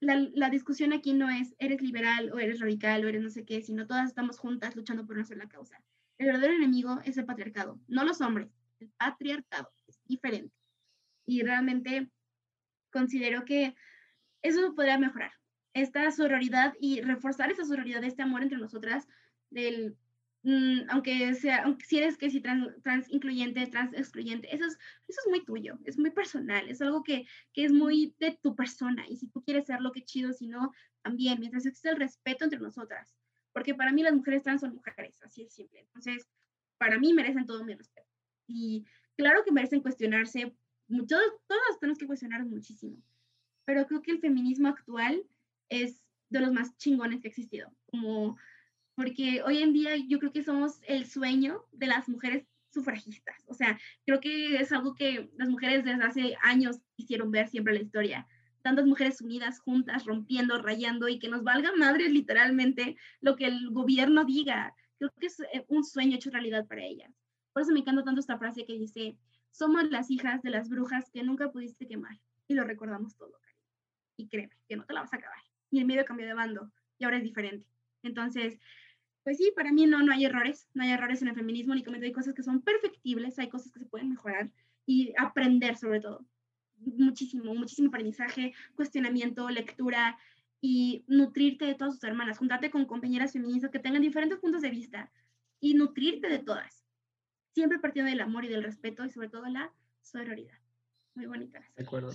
la, 0.00 0.50
discusión 0.50 0.92
aquí 0.92 1.12
no 1.12 1.28
es 1.30 1.54
eres 1.58 1.82
liberal 1.82 2.30
o 2.32 2.38
eres 2.38 2.60
radical 2.60 3.04
o 3.04 3.08
eres 3.08 3.22
no 3.22 3.30
sé 3.30 3.44
qué, 3.44 3.62
sino 3.62 3.86
todas 3.86 4.08
estamos 4.08 4.38
juntas 4.38 4.76
luchando 4.76 5.06
por 5.06 5.16
una 5.16 5.24
sola 5.24 5.48
causa. 5.48 5.82
El 6.18 6.26
verdadero 6.26 6.54
enemigo 6.54 7.00
es 7.04 7.16
el 7.16 7.24
patriarcado, 7.24 7.80
no 7.88 8.04
los 8.04 8.20
hombres. 8.20 8.48
El 8.80 8.90
patriarcado 8.90 9.70
es 9.86 10.00
diferente. 10.04 10.54
Y 11.26 11.42
realmente 11.42 12.10
considero 12.90 13.44
que 13.44 13.74
eso 14.42 14.74
podría 14.74 14.98
mejorar. 14.98 15.32
Esta 15.74 16.10
sororidad 16.10 16.74
y 16.80 17.02
reforzar 17.02 17.50
esa 17.50 17.64
sororidad, 17.64 18.02
este 18.04 18.22
amor 18.22 18.42
entre 18.42 18.58
nosotras, 18.58 19.06
del, 19.50 19.96
aunque 20.88 21.34
sea, 21.34 21.64
aunque 21.64 21.84
si 21.84 21.98
eres 21.98 22.16
que 22.16 22.30
si 22.30 22.40
trans, 22.40 22.68
trans, 22.82 23.10
incluyente, 23.10 23.66
trans 23.66 23.92
excluyente, 23.94 24.54
eso 24.54 24.64
es, 24.64 24.78
eso 25.08 25.20
es 25.24 25.30
muy 25.30 25.44
tuyo, 25.44 25.78
es 25.84 25.98
muy 25.98 26.10
personal, 26.10 26.68
es 26.68 26.80
algo 26.80 27.02
que, 27.02 27.26
que 27.52 27.64
es 27.64 27.72
muy 27.72 28.14
de 28.18 28.38
tu 28.42 28.54
persona. 28.54 29.04
Y 29.08 29.16
si 29.16 29.28
tú 29.28 29.42
quieres 29.42 29.66
ser 29.66 29.80
lo 29.80 29.92
que 29.92 30.04
chido, 30.04 30.32
si 30.32 30.46
no, 30.46 30.72
también, 31.02 31.40
mientras 31.40 31.66
existe 31.66 31.90
el 31.90 31.96
respeto 31.96 32.44
entre 32.44 32.60
nosotras. 32.60 33.14
Porque 33.52 33.74
para 33.74 33.92
mí 33.92 34.02
las 34.02 34.14
mujeres 34.14 34.42
trans 34.42 34.60
son 34.60 34.74
mujeres, 34.74 35.20
así 35.22 35.42
es 35.42 35.52
simple. 35.52 35.80
Entonces, 35.80 36.28
para 36.78 36.98
mí 36.98 37.12
merecen 37.12 37.46
todo 37.46 37.64
mi 37.64 37.74
respeto. 37.74 38.08
Y 38.46 38.84
claro 39.16 39.42
que 39.44 39.52
merecen 39.52 39.80
cuestionarse, 39.80 40.54
todos, 41.08 41.32
todos 41.46 41.80
tenemos 41.80 41.98
que 41.98 42.06
cuestionar 42.06 42.44
muchísimo 42.46 43.02
pero 43.68 43.86
creo 43.86 44.00
que 44.00 44.12
el 44.12 44.20
feminismo 44.20 44.68
actual 44.68 45.22
es 45.68 46.02
de 46.30 46.40
los 46.40 46.52
más 46.52 46.74
chingones 46.78 47.20
que 47.20 47.28
ha 47.28 47.32
existido, 47.32 47.70
como 47.84 48.38
porque 48.98 49.42
hoy 49.46 49.62
en 49.62 49.72
día 49.72 49.94
yo 50.08 50.18
creo 50.18 50.32
que 50.32 50.42
somos 50.42 50.80
el 50.88 51.06
sueño 51.06 51.64
de 51.70 51.86
las 51.86 52.08
mujeres 52.08 52.44
sufragistas, 52.68 53.44
o 53.46 53.54
sea, 53.54 53.78
creo 54.04 54.18
que 54.18 54.56
es 54.56 54.72
algo 54.72 54.96
que 54.96 55.30
las 55.36 55.48
mujeres 55.48 55.84
desde 55.84 56.02
hace 56.02 56.36
años 56.42 56.80
quisieron 56.96 57.30
ver 57.30 57.46
siempre 57.46 57.74
en 57.74 57.78
la 57.78 57.84
historia, 57.84 58.26
tantas 58.60 58.86
mujeres 58.86 59.20
unidas, 59.20 59.60
juntas, 59.60 60.04
rompiendo, 60.04 60.60
rayando 60.60 61.08
y 61.08 61.20
que 61.20 61.28
nos 61.28 61.44
valga 61.44 61.70
madre 61.76 62.08
literalmente 62.08 62.96
lo 63.20 63.36
que 63.36 63.46
el 63.46 63.70
gobierno 63.70 64.24
diga, 64.24 64.74
creo 64.98 65.12
que 65.20 65.26
es 65.28 65.38
eh, 65.38 65.64
un 65.68 65.84
sueño 65.84 66.16
hecho 66.16 66.30
realidad 66.30 66.66
para 66.66 66.84
ellas. 66.84 67.14
Por 67.52 67.62
eso 67.62 67.70
me 67.70 67.78
encanta 67.78 68.02
tanto 68.02 68.20
esta 68.20 68.36
frase 68.36 68.66
que 68.66 68.72
dice, 68.72 69.16
somos 69.52 69.88
las 69.92 70.10
hijas 70.10 70.42
de 70.42 70.50
las 70.50 70.68
brujas 70.68 71.08
que 71.12 71.22
nunca 71.22 71.52
pudiste 71.52 71.86
quemar 71.86 72.18
y 72.48 72.54
lo 72.54 72.64
recordamos 72.64 73.16
todo 73.16 73.38
y 74.16 74.26
créeme 74.26 74.56
que 74.68 74.74
no 74.74 74.84
te 74.84 74.92
la 74.92 75.02
vas 75.02 75.12
a 75.12 75.18
acabar. 75.18 75.38
Y 75.70 75.78
el 75.78 75.84
medio 75.84 76.04
cambió 76.04 76.26
de 76.26 76.34
bando 76.34 76.72
y 76.98 77.04
ahora 77.04 77.18
es 77.18 77.22
diferente. 77.22 77.64
Entonces, 78.02 78.58
pues 79.28 79.36
sí, 79.36 79.52
para 79.54 79.70
mí 79.72 79.84
no, 79.84 80.02
no 80.02 80.10
hay 80.10 80.24
errores, 80.24 80.70
no 80.72 80.82
hay 80.82 80.92
errores 80.92 81.20
en 81.20 81.28
el 81.28 81.34
feminismo, 81.34 81.74
ni 81.74 81.84
hay 81.84 82.12
cosas 82.12 82.32
que 82.32 82.42
son 82.42 82.62
perfectibles, 82.62 83.38
hay 83.38 83.50
cosas 83.50 83.70
que 83.70 83.78
se 83.78 83.84
pueden 83.84 84.08
mejorar 84.08 84.50
y 84.86 85.12
aprender 85.18 85.76
sobre 85.76 86.00
todo. 86.00 86.24
Muchísimo, 86.78 87.54
muchísimo 87.54 87.88
aprendizaje, 87.88 88.54
cuestionamiento, 88.74 89.50
lectura 89.50 90.18
y 90.62 91.04
nutrirte 91.08 91.66
de 91.66 91.74
todas 91.74 91.96
tus 91.96 92.04
hermanas, 92.04 92.38
juntarte 92.38 92.70
con 92.70 92.86
compañeras 92.86 93.34
feministas 93.34 93.70
que 93.70 93.78
tengan 93.78 94.00
diferentes 94.00 94.38
puntos 94.38 94.62
de 94.62 94.70
vista 94.70 95.12
y 95.60 95.74
nutrirte 95.74 96.30
de 96.30 96.38
todas. 96.38 96.86
Siempre 97.52 97.80
partiendo 97.80 98.10
del 98.10 98.22
amor 98.22 98.46
y 98.46 98.48
del 98.48 98.64
respeto 98.64 99.04
y 99.04 99.10
sobre 99.10 99.28
todo 99.28 99.46
la 99.50 99.70
sororidad. 100.00 100.58
Muy 101.14 101.26
bonita. 101.26 101.60
De 101.76 101.82
acuerdo. 101.82 102.14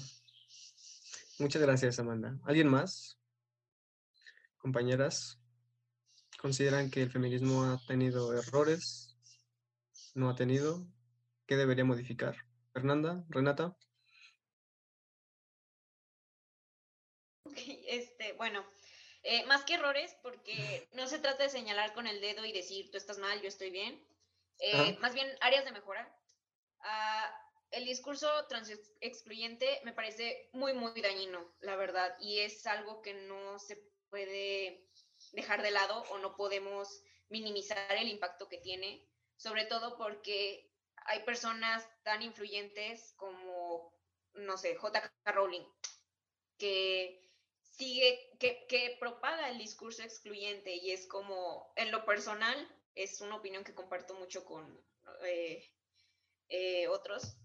Muchas 1.38 1.61
gracias, 1.61 1.99
Amanda. 1.99 2.40
¿Alguien 2.44 2.69
más? 2.69 3.19
Compañeras, 4.57 5.43
¿consideran 6.44 6.91
que 6.91 7.02
el 7.02 7.10
feminismo 7.10 7.64
ha 7.64 7.80
tenido 7.88 8.38
errores? 8.38 9.15
¿No 10.14 10.30
ha 10.30 10.36
tenido? 10.36 10.86
¿Qué 11.48 11.56
debería 11.56 11.86
modificar? 11.86 12.36
Fernanda, 12.74 13.24
Renata. 13.30 13.78
Este, 17.88 18.34
bueno, 18.34 18.65
eh, 19.22 19.45
más 19.45 19.64
que 19.64 19.76
errores, 19.76 20.18
porque 20.22 20.86
no 20.91 21.07
se 21.07 21.20
trata 21.20 21.44
de 21.44 21.49
señalar 21.49 21.94
con 21.94 22.07
el 22.07 22.20
dedo 22.20 22.44
y 22.44 22.52
decir 22.52 22.91
tú 22.91 22.98
estás 22.98 23.20
mal, 23.20 23.41
yo 23.41 23.48
estoy 23.48 23.70
bien. 23.70 24.06
Eh, 24.60 24.98
más 24.99 25.14
bien 25.14 25.28
áreas 25.40 25.64
de 25.64 25.72
mejora. 25.72 26.14
Ah, 26.82 27.34
el 27.72 27.86
discurso 27.86 28.28
trans 28.49 28.70
excluyente 28.99 29.80
me 29.86 29.94
parece 29.94 30.49
muy, 30.52 30.74
muy 30.74 30.99
dañino, 31.02 31.53
la 31.61 31.78
verdad, 31.78 32.18
y 32.20 32.40
es 32.40 32.68
algo 32.68 33.02
que 33.02 33.14
no 33.14 33.60
se 33.60 33.78
puede 34.10 34.83
dejar 35.34 35.62
de 35.62 35.72
lado 35.72 36.04
o 36.10 36.18
no 36.20 36.36
podemos 36.36 37.04
minimizar 37.30 37.92
el 37.92 38.08
impacto 38.08 38.48
que 38.48 38.58
tiene, 38.58 39.06
sobre 39.36 39.66
todo 39.66 39.98
porque 39.98 40.72
hay 41.06 41.24
personas 41.24 41.88
tan 42.04 42.22
influyentes 42.22 43.14
como, 43.18 43.94
no 44.34 44.58
sé, 44.58 44.76
J.K. 44.76 45.12
Rowling, 45.32 45.66
que 46.58 47.30
sigue, 47.62 48.30
que, 48.40 48.66
que 48.68 48.98
propaga 49.00 49.50
el 49.50 49.58
discurso 49.58 50.04
excluyente 50.04 50.76
y 50.76 50.92
es 50.92 51.08
como, 51.08 51.74
en 51.76 51.92
lo 51.92 52.06
personal, 52.06 52.56
es 52.96 53.22
una 53.22 53.36
opinión 53.36 53.64
que 53.64 53.74
comparto 53.74 54.14
mucho 54.14 54.46
con 54.46 54.80
eh, 55.24 55.68
eh, 56.50 56.88
otros, 56.88 57.36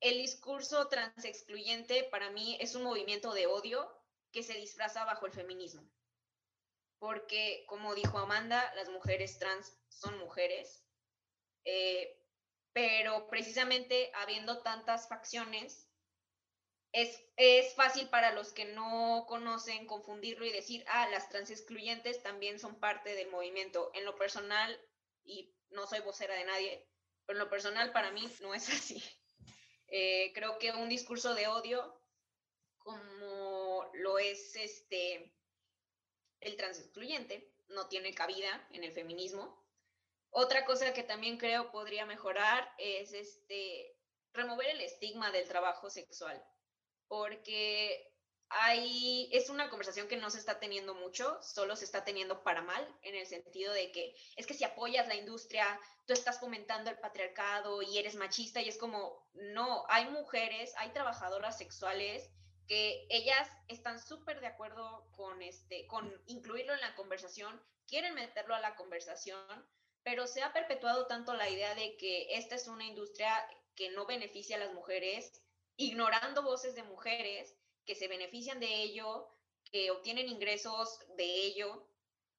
el 0.00 0.18
discurso 0.18 0.88
transexcluyente 0.88 2.04
para 2.04 2.30
mí 2.30 2.58
es 2.60 2.74
un 2.74 2.82
movimiento 2.82 3.32
de 3.32 3.46
odio 3.46 3.90
que 4.30 4.42
se 4.42 4.54
disfraza 4.54 5.04
bajo 5.04 5.26
el 5.26 5.32
feminismo. 5.32 5.82
Porque, 6.98 7.64
como 7.68 7.94
dijo 7.94 8.18
Amanda, 8.18 8.72
las 8.74 8.88
mujeres 8.88 9.38
trans 9.38 9.78
son 9.88 10.18
mujeres, 10.18 10.84
eh, 11.64 12.22
pero 12.72 13.28
precisamente 13.28 14.10
habiendo 14.14 14.62
tantas 14.62 15.08
facciones, 15.08 15.88
es, 16.92 17.22
es, 17.36 17.74
fácil 17.74 18.08
para 18.08 18.32
los 18.32 18.52
que 18.52 18.64
no 18.64 19.26
conocen 19.28 19.86
confundirlo 19.86 20.46
y 20.46 20.52
decir, 20.52 20.84
ah, 20.88 21.08
las 21.10 21.28
trans 21.28 21.50
excluyentes 21.50 22.22
también 22.22 22.58
son 22.58 22.80
parte 22.80 23.14
del 23.14 23.30
movimiento. 23.30 23.90
En 23.94 24.04
lo 24.04 24.16
personal, 24.16 24.80
y 25.24 25.54
no 25.70 25.86
soy 25.86 26.00
vocera 26.00 26.34
de 26.34 26.44
nadie, 26.44 26.88
pero 27.26 27.38
en 27.38 27.44
lo 27.44 27.50
personal 27.50 27.92
para 27.92 28.12
mí 28.12 28.26
no 28.40 28.54
es 28.54 28.68
así. 28.70 29.02
Eh, 29.88 30.32
creo 30.34 30.58
que 30.58 30.72
un 30.72 30.88
discurso 30.88 31.34
de 31.34 31.48
odio, 31.48 32.00
como 32.78 33.90
lo 33.94 34.18
es 34.18 34.56
este, 34.56 35.35
el 36.40 36.56
trans 36.56 36.78
excluyente 36.78 37.52
no 37.68 37.88
tiene 37.88 38.14
cabida 38.14 38.66
en 38.72 38.84
el 38.84 38.92
feminismo. 38.92 39.64
Otra 40.30 40.64
cosa 40.64 40.92
que 40.92 41.02
también 41.02 41.38
creo 41.38 41.70
podría 41.70 42.06
mejorar 42.06 42.70
es 42.78 43.12
este, 43.12 43.96
remover 44.32 44.68
el 44.68 44.80
estigma 44.80 45.30
del 45.30 45.48
trabajo 45.48 45.88
sexual, 45.90 46.42
porque 47.08 48.12
hay, 48.48 49.28
es 49.32 49.50
una 49.50 49.68
conversación 49.70 50.08
que 50.08 50.16
no 50.16 50.30
se 50.30 50.38
está 50.38 50.60
teniendo 50.60 50.94
mucho, 50.94 51.40
solo 51.42 51.74
se 51.74 51.84
está 51.84 52.04
teniendo 52.04 52.42
para 52.42 52.62
mal, 52.62 52.86
en 53.02 53.16
el 53.16 53.26
sentido 53.26 53.72
de 53.72 53.90
que 53.90 54.14
es 54.36 54.46
que 54.46 54.54
si 54.54 54.64
apoyas 54.64 55.08
la 55.08 55.16
industria, 55.16 55.80
tú 56.06 56.12
estás 56.12 56.38
fomentando 56.38 56.90
el 56.90 56.98
patriarcado 56.98 57.82
y 57.82 57.98
eres 57.98 58.14
machista 58.14 58.60
y 58.60 58.68
es 58.68 58.78
como, 58.78 59.26
no, 59.32 59.84
hay 59.88 60.06
mujeres, 60.06 60.72
hay 60.76 60.90
trabajadoras 60.90 61.58
sexuales 61.58 62.30
que 62.66 63.06
ellas 63.10 63.48
están 63.68 64.00
súper 64.00 64.40
de 64.40 64.48
acuerdo 64.48 65.08
con, 65.12 65.42
este, 65.42 65.86
con 65.86 66.12
incluirlo 66.26 66.74
en 66.74 66.80
la 66.80 66.94
conversación, 66.94 67.60
quieren 67.86 68.14
meterlo 68.14 68.54
a 68.54 68.60
la 68.60 68.74
conversación, 68.76 69.68
pero 70.02 70.26
se 70.26 70.42
ha 70.42 70.52
perpetuado 70.52 71.06
tanto 71.06 71.34
la 71.34 71.48
idea 71.48 71.74
de 71.74 71.96
que 71.96 72.36
esta 72.36 72.54
es 72.54 72.68
una 72.68 72.84
industria 72.84 73.32
que 73.74 73.90
no 73.90 74.06
beneficia 74.06 74.56
a 74.56 74.60
las 74.60 74.72
mujeres, 74.72 75.42
ignorando 75.76 76.42
voces 76.42 76.74
de 76.74 76.82
mujeres 76.82 77.54
que 77.84 77.94
se 77.94 78.08
benefician 78.08 78.58
de 78.60 78.82
ello, 78.82 79.28
que 79.70 79.90
obtienen 79.90 80.28
ingresos 80.28 81.00
de 81.16 81.24
ello 81.24 81.88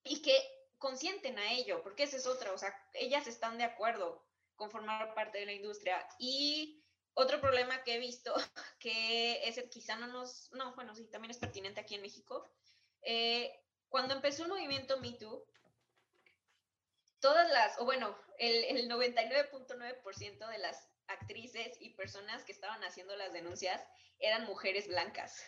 y 0.03 0.21
que 0.21 0.37
consienten 0.77 1.37
a 1.39 1.53
ello, 1.53 1.81
porque 1.83 2.03
esa 2.03 2.17
es 2.17 2.27
otra, 2.27 2.53
o 2.53 2.57
sea, 2.57 2.73
ellas 2.93 3.27
están 3.27 3.57
de 3.57 3.63
acuerdo 3.63 4.25
con 4.55 4.71
formar 4.71 5.13
parte 5.13 5.39
de 5.39 5.45
la 5.45 5.53
industria. 5.53 6.05
Y 6.19 6.83
otro 7.17 7.41
problema 7.41 7.83
que 7.83 7.95
he 7.95 7.97
visto, 7.97 8.33
que 8.79 9.47
es 9.47 9.61
quizá 9.69 9.95
no 9.95 10.07
nos, 10.07 10.51
no, 10.51 10.75
bueno, 10.75 10.93
sí, 10.93 11.05
también 11.05 11.31
es 11.31 11.39
pertinente 11.39 11.81
aquí 11.81 11.95
en 11.95 12.03
México, 12.03 12.47
eh, 13.01 13.59
cuando 13.89 14.13
empezó 14.13 14.43
el 14.43 14.49
movimiento 14.49 14.99
MeToo, 14.99 15.45
todas 17.19 17.49
las, 17.49 17.79
o 17.79 17.85
bueno, 17.85 18.15
el 18.37 18.87
99.9% 18.87 20.47
de 20.47 20.57
las 20.59 20.89
actrices 21.07 21.77
y 21.79 21.95
personas 21.95 22.43
que 22.43 22.51
estaban 22.51 22.83
haciendo 22.83 23.15
las 23.15 23.33
denuncias 23.33 23.81
eran 24.19 24.45
mujeres 24.45 24.87
blancas. 24.87 25.43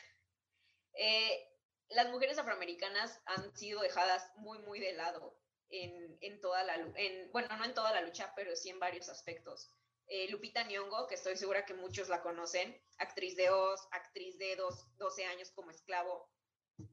Eh, 0.94 1.54
las 1.90 2.10
mujeres 2.10 2.40
afroamericanas 2.40 3.22
han 3.26 3.56
sido 3.56 3.82
dejadas 3.82 4.32
muy, 4.38 4.58
muy 4.60 4.80
de 4.80 4.94
lado 4.94 5.40
en, 5.70 6.18
en 6.22 6.42
toda 6.42 6.64
la, 6.64 6.76
en, 6.76 7.32
bueno, 7.32 7.56
no 7.58 7.66
en 7.66 7.74
toda 7.76 7.94
la 7.94 8.02
lucha, 8.02 8.34
pero 8.36 8.56
sí 8.56 8.70
en 8.70 8.80
varios 8.80 9.10
aspectos. 9.10 9.72
Eh, 10.12 10.28
Lupita 10.30 10.64
Nyong'o, 10.64 11.06
que 11.08 11.14
estoy 11.16 11.38
segura 11.38 11.66
que 11.66 11.76
muchos 11.76 12.10
la 12.10 12.24
conocen, 12.24 12.76
actriz 12.98 13.36
de 13.36 13.52
Oz, 13.52 13.88
actriz 13.92 14.40
de 14.40 14.56
dos, 14.56 14.88
12 14.98 15.26
años 15.26 15.52
como 15.52 15.70
esclavo, 15.70 16.28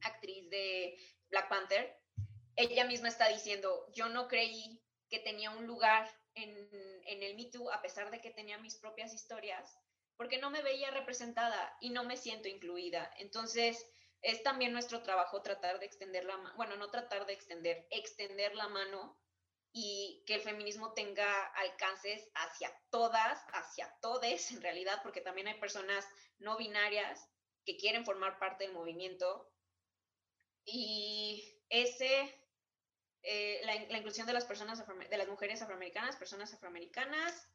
actriz 0.02 0.50
de 0.50 0.98
Black 1.30 1.48
Panther, 1.48 1.98
ella 2.56 2.84
misma 2.84 3.08
está 3.08 3.28
diciendo, 3.28 3.86
yo 3.92 4.08
no 4.10 4.28
creí 4.28 4.82
que 5.08 5.18
tenía 5.20 5.50
un 5.50 5.66
lugar 5.66 6.06
en, 6.34 6.50
en 7.06 7.22
el 7.22 7.36
Me 7.36 7.46
Too, 7.46 7.70
a 7.70 7.80
pesar 7.80 8.10
de 8.10 8.20
que 8.20 8.30
tenía 8.30 8.58
mis 8.58 8.76
propias 8.76 9.14
historias, 9.14 9.78
porque 10.18 10.38
no 10.38 10.50
me 10.50 10.62
veía 10.62 10.90
representada 10.90 11.76
y 11.80 11.90
no 11.90 12.04
me 12.04 12.16
siento 12.16 12.48
incluida. 12.48 13.10
Entonces, 13.18 13.86
es 14.22 14.42
también 14.42 14.72
nuestro 14.72 15.02
trabajo 15.02 15.40
tratar 15.42 15.78
de 15.78 15.86
extender 15.86 16.24
la 16.24 16.36
mano, 16.36 16.56
bueno, 16.56 16.76
no 16.76 16.90
tratar 16.90 17.26
de 17.26 17.32
extender, 17.32 17.86
extender 17.90 18.54
la 18.54 18.68
mano 18.68 19.18
y 19.78 20.24
que 20.26 20.36
el 20.36 20.40
feminismo 20.40 20.94
tenga 20.94 21.48
alcances 21.48 22.30
hacia 22.34 22.72
todas, 22.88 23.44
hacia 23.52 23.94
todes 24.00 24.50
en 24.52 24.62
realidad, 24.62 25.00
porque 25.02 25.20
también 25.20 25.48
hay 25.48 25.60
personas 25.60 26.08
no 26.38 26.56
binarias 26.56 27.28
que 27.66 27.76
quieren 27.76 28.06
formar 28.06 28.38
parte 28.38 28.64
del 28.64 28.72
movimiento. 28.72 29.52
Y 30.64 31.60
ese, 31.68 32.40
eh, 33.22 33.60
la, 33.66 33.74
la, 33.90 33.98
inclusión 33.98 34.26
de 34.26 34.32
las 34.32 34.46
personas, 34.46 34.82
de 35.10 35.18
las 35.18 35.28
mujeres 35.28 35.60
afroamericanas, 35.60 36.16
personas 36.16 36.54
afroamericanas, 36.54 37.46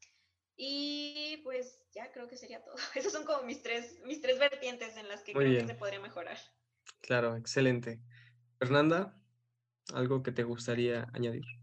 y 0.55 1.37
pues 1.43 1.81
ya 1.91 2.11
creo 2.11 2.27
que 2.27 2.37
sería 2.37 2.63
todo. 2.63 2.75
Esas 2.93 3.13
son 3.13 3.25
como 3.25 3.41
mis 3.41 3.63
tres, 3.63 3.99
mis 4.05 4.21
tres 4.21 4.37
vertientes 4.37 4.95
en 4.95 5.07
las 5.07 5.23
que 5.23 5.33
creo 5.33 5.59
que 5.59 5.65
se 5.65 5.73
podría 5.73 5.99
mejorar. 5.99 6.37
Claro, 7.01 7.35
excelente. 7.35 7.99
Fernanda, 8.59 9.19
¿algo 9.95 10.21
que 10.21 10.31
te 10.31 10.43
gustaría 10.43 11.07
añadir? 11.13 11.60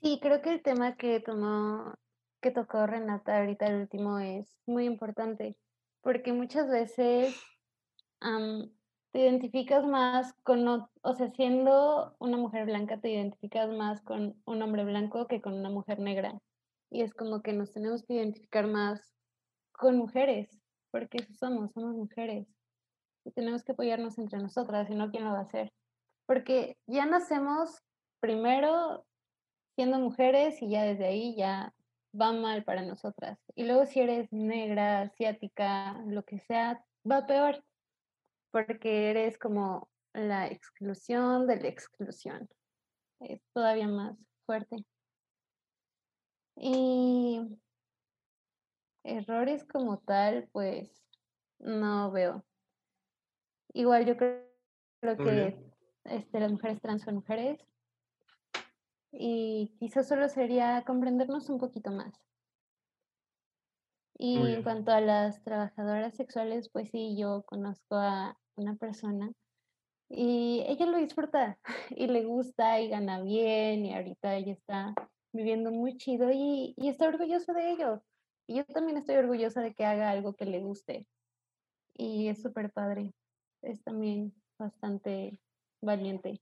Sí, 0.00 0.18
creo 0.20 0.42
que 0.42 0.52
el 0.52 0.62
tema 0.62 0.96
que 0.96 1.20
tomó, 1.20 1.94
que 2.40 2.50
tocó 2.50 2.86
Renata 2.86 3.38
ahorita 3.38 3.66
el 3.66 3.80
último 3.80 4.18
es 4.18 4.46
muy 4.66 4.84
importante, 4.84 5.56
porque 6.02 6.32
muchas 6.32 6.68
veces 6.68 7.36
te 8.20 9.20
identificas 9.20 9.84
más 9.84 10.32
con, 10.42 10.66
o 10.68 11.14
sea, 11.14 11.30
siendo 11.30 12.14
una 12.18 12.36
mujer 12.36 12.66
blanca, 12.66 13.00
te 13.00 13.10
identificas 13.10 13.70
más 13.70 14.02
con 14.02 14.40
un 14.44 14.62
hombre 14.62 14.84
blanco 14.84 15.26
que 15.26 15.40
con 15.40 15.54
una 15.54 15.70
mujer 15.70 15.98
negra 15.98 16.38
y 16.90 17.02
es 17.02 17.14
como 17.14 17.42
que 17.42 17.52
nos 17.52 17.72
tenemos 17.72 18.04
que 18.04 18.14
identificar 18.14 18.66
más 18.66 19.14
con 19.72 19.96
mujeres, 19.96 20.48
porque 20.90 21.18
eso 21.18 21.32
somos, 21.34 21.72
somos 21.72 21.94
mujeres. 21.94 22.46
Y 23.24 23.32
tenemos 23.32 23.64
que 23.64 23.72
apoyarnos 23.72 24.18
entre 24.18 24.38
nosotras, 24.38 24.86
si 24.88 24.94
no, 24.94 25.10
¿quién 25.10 25.24
lo 25.24 25.32
va 25.32 25.40
a 25.40 25.42
hacer? 25.42 25.72
Porque 26.26 26.76
ya 26.86 27.06
nacemos 27.06 27.82
primero 28.20 29.04
siendo 29.76 29.98
mujeres 29.98 30.60
y 30.62 30.70
ya 30.70 30.82
desde 30.84 31.06
ahí 31.06 31.36
ya 31.36 31.72
va 32.18 32.32
mal 32.32 32.64
para 32.64 32.82
nosotras. 32.82 33.38
Y 33.54 33.64
luego 33.64 33.86
si 33.86 34.00
eres 34.00 34.32
negra, 34.32 35.02
asiática, 35.02 36.02
lo 36.06 36.24
que 36.24 36.40
sea, 36.40 36.82
va 37.08 37.26
peor, 37.26 37.62
porque 38.50 39.10
eres 39.10 39.38
como 39.38 39.88
la 40.14 40.46
exclusión 40.48 41.46
de 41.46 41.60
la 41.60 41.68
exclusión. 41.68 42.48
Es 43.20 43.42
todavía 43.52 43.86
más 43.86 44.16
fuerte. 44.46 44.76
Y 46.56 47.40
errores 49.04 49.64
como 49.64 49.98
tal, 49.98 50.48
pues 50.52 51.04
no 51.58 52.10
veo. 52.10 52.44
Igual 53.74 54.06
yo 54.06 54.16
creo, 54.16 54.42
que 55.02 55.54
este, 56.04 56.40
las 56.40 56.50
mujeres 56.50 56.80
trans 56.80 57.02
son 57.02 57.16
mujeres 57.16 57.60
y 59.18 59.74
quizás 59.78 60.08
solo 60.08 60.28
sería 60.28 60.82
comprendernos 60.86 61.48
un 61.48 61.58
poquito 61.58 61.90
más. 61.90 62.12
Y 64.18 64.38
en 64.38 64.62
cuanto 64.62 64.92
a 64.92 65.00
las 65.00 65.42
trabajadoras 65.42 66.14
sexuales, 66.14 66.70
pues 66.70 66.90
sí, 66.90 67.16
yo 67.18 67.44
conozco 67.44 67.96
a 67.96 68.38
una 68.56 68.76
persona 68.76 69.30
y 70.08 70.64
ella 70.66 70.86
lo 70.86 70.98
disfruta 70.98 71.58
y 71.90 72.06
le 72.06 72.24
gusta 72.24 72.80
y 72.80 72.88
gana 72.88 73.20
bien 73.20 73.84
y 73.84 73.94
ahorita 73.94 74.36
ella 74.36 74.52
está 74.52 74.94
viviendo 75.32 75.70
muy 75.70 75.98
chido 75.98 76.30
y, 76.32 76.74
y 76.76 76.88
está 76.88 77.08
orgulloso 77.08 77.52
de 77.52 77.72
ello. 77.72 78.02
Y 78.46 78.56
yo 78.56 78.64
también 78.64 78.96
estoy 78.96 79.16
orgullosa 79.16 79.60
de 79.60 79.74
que 79.74 79.84
haga 79.84 80.10
algo 80.10 80.34
que 80.34 80.46
le 80.46 80.60
guste. 80.60 81.06
Y 81.94 82.28
es 82.28 82.40
súper 82.40 82.72
padre. 82.72 83.12
Es 83.62 83.82
también 83.82 84.32
bastante 84.58 85.40
valiente 85.82 86.40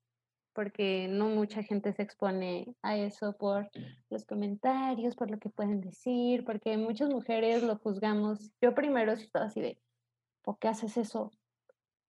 porque 0.55 1.09
no 1.09 1.28
mucha 1.28 1.62
gente 1.62 1.93
se 1.93 2.02
expone 2.02 2.74
a 2.82 2.97
eso 2.97 3.36
por 3.36 3.68
los 4.09 4.24
comentarios, 4.24 5.16
por 5.16 5.31
lo 5.31 5.39
que 5.39 5.51
pueden 5.51 5.81
decir, 5.81 6.44
porque 6.44 6.76
muchas 6.76 7.10
mujeres 7.10 7.62
lo 7.62 7.76
juzgamos. 7.76 8.52
Yo 8.62 8.74
primero 8.74 9.12
estaba 9.12 9.47
así 9.47 9.60
de, 9.60 9.78
¿por 10.43 10.59
qué 10.59 10.68
haces 10.68 10.97
eso? 10.97 11.31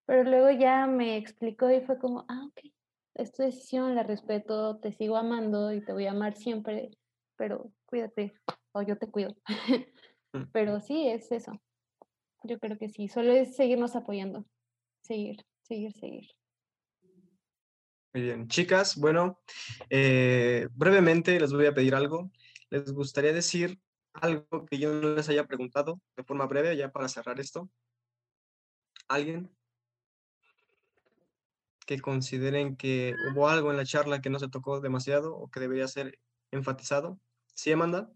Pero 0.05 0.23
luego 0.23 0.51
ya 0.51 0.85
me 0.85 1.17
explicó 1.17 1.69
y 1.71 1.81
fue 1.81 1.97
como, 1.97 2.25
ah, 2.27 2.45
ok, 2.47 2.71
es 3.15 3.31
tu 3.31 3.41
decisión, 3.41 3.95
la 3.95 4.03
respeto, 4.03 4.77
te 4.77 4.91
sigo 4.91 5.17
amando 5.17 5.73
y 5.73 5.83
te 5.83 5.93
voy 5.93 6.05
a 6.05 6.11
amar 6.11 6.35
siempre, 6.35 6.91
pero 7.35 7.71
cuídate 7.85 8.33
o 8.71 8.81
yo 8.83 8.97
te 8.97 9.09
cuido. 9.09 9.35
Pero 10.51 10.81
sí, 10.81 11.07
es 11.07 11.31
eso. 11.31 11.53
Yo 12.43 12.59
creo 12.59 12.77
que 12.77 12.89
sí, 12.89 13.07
solo 13.07 13.31
es 13.31 13.55
seguirnos 13.55 13.95
apoyando, 13.95 14.45
seguir, 15.01 15.45
seguir, 15.61 15.93
seguir. 15.93 16.25
Muy 18.15 18.23
bien, 18.23 18.47
chicas, 18.47 18.95
bueno, 18.95 19.41
eh, 19.89 20.69
brevemente 20.71 21.37
les 21.37 21.51
voy 21.51 21.65
a 21.65 21.73
pedir 21.73 21.95
algo. 21.95 22.31
Les 22.69 22.89
gustaría 22.93 23.33
decir 23.33 23.77
algo 24.13 24.65
que 24.65 24.77
yo 24.79 24.93
no 24.93 25.15
les 25.15 25.27
haya 25.27 25.45
preguntado 25.45 25.99
de 26.15 26.23
forma 26.23 26.45
breve, 26.45 26.77
ya 26.77 26.93
para 26.93 27.09
cerrar 27.09 27.41
esto. 27.41 27.69
¿Alguien? 29.09 29.53
que 31.85 31.99
consideren 31.99 32.77
que 32.77 33.15
hubo 33.33 33.49
algo 33.49 33.69
en 33.69 33.75
la 33.75 33.85
charla 33.85 34.21
que 34.21 34.29
no 34.29 34.39
se 34.39 34.47
tocó 34.47 34.79
demasiado 34.79 35.35
o 35.35 35.51
que 35.51 35.59
debería 35.59 35.87
ser 35.89 36.17
enfatizado. 36.51 37.19
¿Sí, 37.53 37.73
Amanda? 37.73 38.09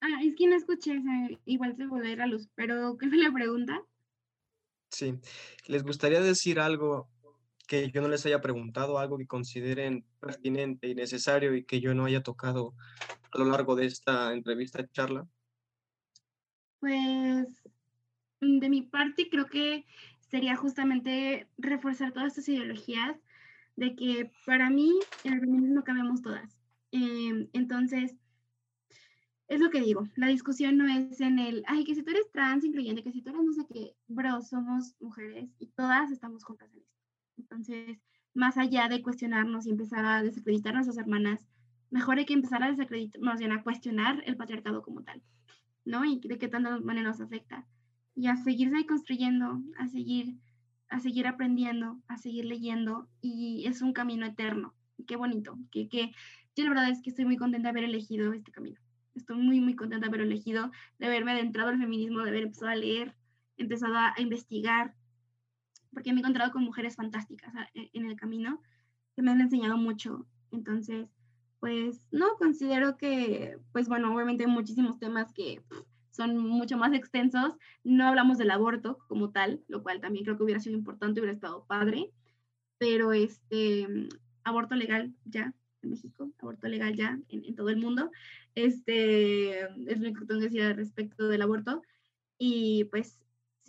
Ah, 0.00 0.20
es 0.22 0.36
que 0.36 0.46
no 0.46 0.54
escuché, 0.54 0.96
igual 1.44 1.76
se 1.76 1.88
volver 1.88 2.18
la 2.18 2.28
luz, 2.28 2.48
pero 2.54 2.96
¿qué 2.98 3.08
me 3.08 3.16
la 3.16 3.32
pregunta? 3.32 3.82
Sí, 4.90 5.18
¿les 5.66 5.82
gustaría 5.82 6.20
decir 6.20 6.60
algo 6.60 7.10
que 7.70 7.88
yo 7.92 8.02
no 8.02 8.08
les 8.08 8.26
haya 8.26 8.40
preguntado, 8.40 8.98
algo 8.98 9.16
que 9.16 9.28
consideren 9.28 10.04
pertinente 10.18 10.88
y 10.88 10.96
necesario 10.96 11.54
y 11.54 11.64
que 11.64 11.80
yo 11.80 11.94
no 11.94 12.06
haya 12.06 12.20
tocado 12.20 12.74
a 13.30 13.38
lo 13.38 13.44
largo 13.44 13.76
de 13.76 13.86
esta 13.86 14.32
entrevista, 14.32 14.84
charla? 14.90 15.24
Pues 16.80 17.62
de 18.40 18.68
mi 18.68 18.82
parte 18.82 19.28
creo 19.30 19.46
que 19.46 19.86
sería 20.18 20.56
justamente 20.56 21.46
reforzar 21.58 22.12
todas 22.12 22.36
estas 22.36 22.48
ideologías 22.48 23.16
de 23.76 23.94
que 23.94 24.32
para 24.44 24.68
mí 24.68 24.98
en 25.22 25.34
el 25.34 25.40
feminismo 25.40 25.84
cabemos 25.84 26.22
todas. 26.22 26.58
Em, 26.90 27.50
entonces, 27.52 28.16
es 29.46 29.60
lo 29.60 29.70
que 29.70 29.80
digo, 29.80 30.08
la 30.16 30.26
discusión 30.26 30.76
no 30.76 30.88
es 30.88 31.20
en 31.20 31.38
el, 31.38 31.62
ay, 31.68 31.84
que 31.84 31.94
si 31.94 32.02
tú 32.02 32.10
eres 32.10 32.32
trans 32.32 32.64
incluyente, 32.64 33.04
que 33.04 33.12
si 33.12 33.22
tú 33.22 33.30
eres 33.30 33.44
no 33.44 33.52
sé 33.52 33.64
qué, 33.72 33.94
bro, 34.08 34.42
somos 34.42 34.96
mujeres 34.98 35.48
y 35.60 35.68
todas 35.68 36.10
estamos 36.10 36.42
juntas 36.42 36.68
en 36.72 36.80
esto. 36.80 36.99
Entonces, 37.40 37.98
más 38.34 38.56
allá 38.58 38.88
de 38.88 39.02
cuestionarnos 39.02 39.66
y 39.66 39.70
empezar 39.70 40.04
a 40.04 40.22
desacreditar 40.22 40.72
a 40.72 40.76
nuestras 40.76 40.98
hermanas, 40.98 41.46
mejor 41.90 42.18
hay 42.18 42.26
que 42.26 42.34
empezar 42.34 42.62
a 42.62 42.70
desacreditar, 42.70 43.20
más 43.20 43.38
bien 43.38 43.52
a 43.52 43.62
cuestionar 43.62 44.22
el 44.26 44.36
patriarcado 44.36 44.82
como 44.82 45.02
tal, 45.02 45.22
¿no? 45.84 46.04
Y 46.04 46.20
de 46.20 46.38
qué 46.38 46.48
tanta 46.48 46.78
manera 46.78 47.08
nos 47.08 47.20
afecta. 47.20 47.66
Y 48.14 48.26
a 48.26 48.36
seguirse 48.36 48.86
construyendo, 48.86 49.62
a 49.78 49.88
seguir, 49.88 50.36
a 50.88 51.00
seguir 51.00 51.26
aprendiendo, 51.26 52.00
a 52.06 52.18
seguir 52.18 52.44
leyendo. 52.44 53.08
Y 53.20 53.64
es 53.66 53.82
un 53.82 53.92
camino 53.92 54.26
eterno. 54.26 54.74
Qué 55.06 55.16
bonito. 55.16 55.58
Que, 55.70 55.88
que 55.88 56.12
yo 56.56 56.64
la 56.64 56.70
verdad 56.70 56.90
es 56.90 57.00
que 57.02 57.10
estoy 57.10 57.24
muy 57.24 57.36
contenta 57.36 57.68
de 57.68 57.70
haber 57.70 57.84
elegido 57.84 58.32
este 58.32 58.52
camino. 58.52 58.78
Estoy 59.14 59.38
muy, 59.38 59.60
muy 59.60 59.74
contenta 59.74 60.06
de 60.06 60.08
haber 60.08 60.26
elegido, 60.26 60.70
de 60.98 61.06
haberme 61.06 61.32
adentrado 61.32 61.70
al 61.70 61.78
feminismo, 61.78 62.22
de 62.22 62.30
haber 62.30 62.42
empezado 62.44 62.70
a 62.70 62.76
leer, 62.76 63.14
empezado 63.56 63.96
a, 63.96 64.14
investigar, 64.18 64.94
porque 65.92 66.12
me 66.12 66.18
he 66.18 66.20
encontrado 66.20 66.52
con 66.52 66.64
mujeres 66.64 66.96
fantásticas 66.96 67.52
e, 67.74 67.90
en 67.92 68.06
el 68.06 68.16
camino 68.16 68.60
que 69.14 69.22
me 69.22 69.30
han 69.30 69.40
enseñado 69.40 69.76
mucho. 69.76 70.26
Entonces, 70.50 71.08
pues 71.58 72.06
no, 72.10 72.26
considero 72.38 72.96
que, 72.96 73.58
pues 73.72 73.88
bueno, 73.88 74.14
obviamente 74.14 74.44
hay 74.44 74.50
muchísimos 74.50 74.98
temas 74.98 75.32
que 75.32 75.62
son 76.10 76.36
mucho 76.38 76.76
más 76.76 76.92
extensos. 76.92 77.54
No 77.84 78.06
hablamos 78.06 78.38
del 78.38 78.50
aborto 78.50 78.98
como 79.08 79.30
tal, 79.30 79.62
lo 79.68 79.82
cual 79.82 80.00
también 80.00 80.24
creo 80.24 80.36
que 80.36 80.44
hubiera 80.44 80.60
sido 80.60 80.76
importante, 80.76 81.20
hubiera 81.20 81.34
estado 81.34 81.64
padre, 81.66 82.10
pero 82.78 83.12
este, 83.12 83.86
aborto 84.44 84.74
legal 84.74 85.14
ya 85.24 85.54
en 85.82 85.90
México, 85.90 86.30
aborto 86.38 86.68
legal 86.68 86.94
ya 86.94 87.18
en, 87.28 87.44
en 87.44 87.54
todo 87.54 87.68
el 87.68 87.76
mundo. 87.76 88.10
Este, 88.54 89.60
es 89.60 90.00
lo 90.00 90.12
que 90.12 90.26
tengo 90.26 90.40
que 90.40 90.46
decir 90.46 90.62
al 90.62 90.76
respecto 90.76 91.28
del 91.28 91.42
aborto. 91.42 91.82
Y 92.38 92.84
pues 92.84 93.18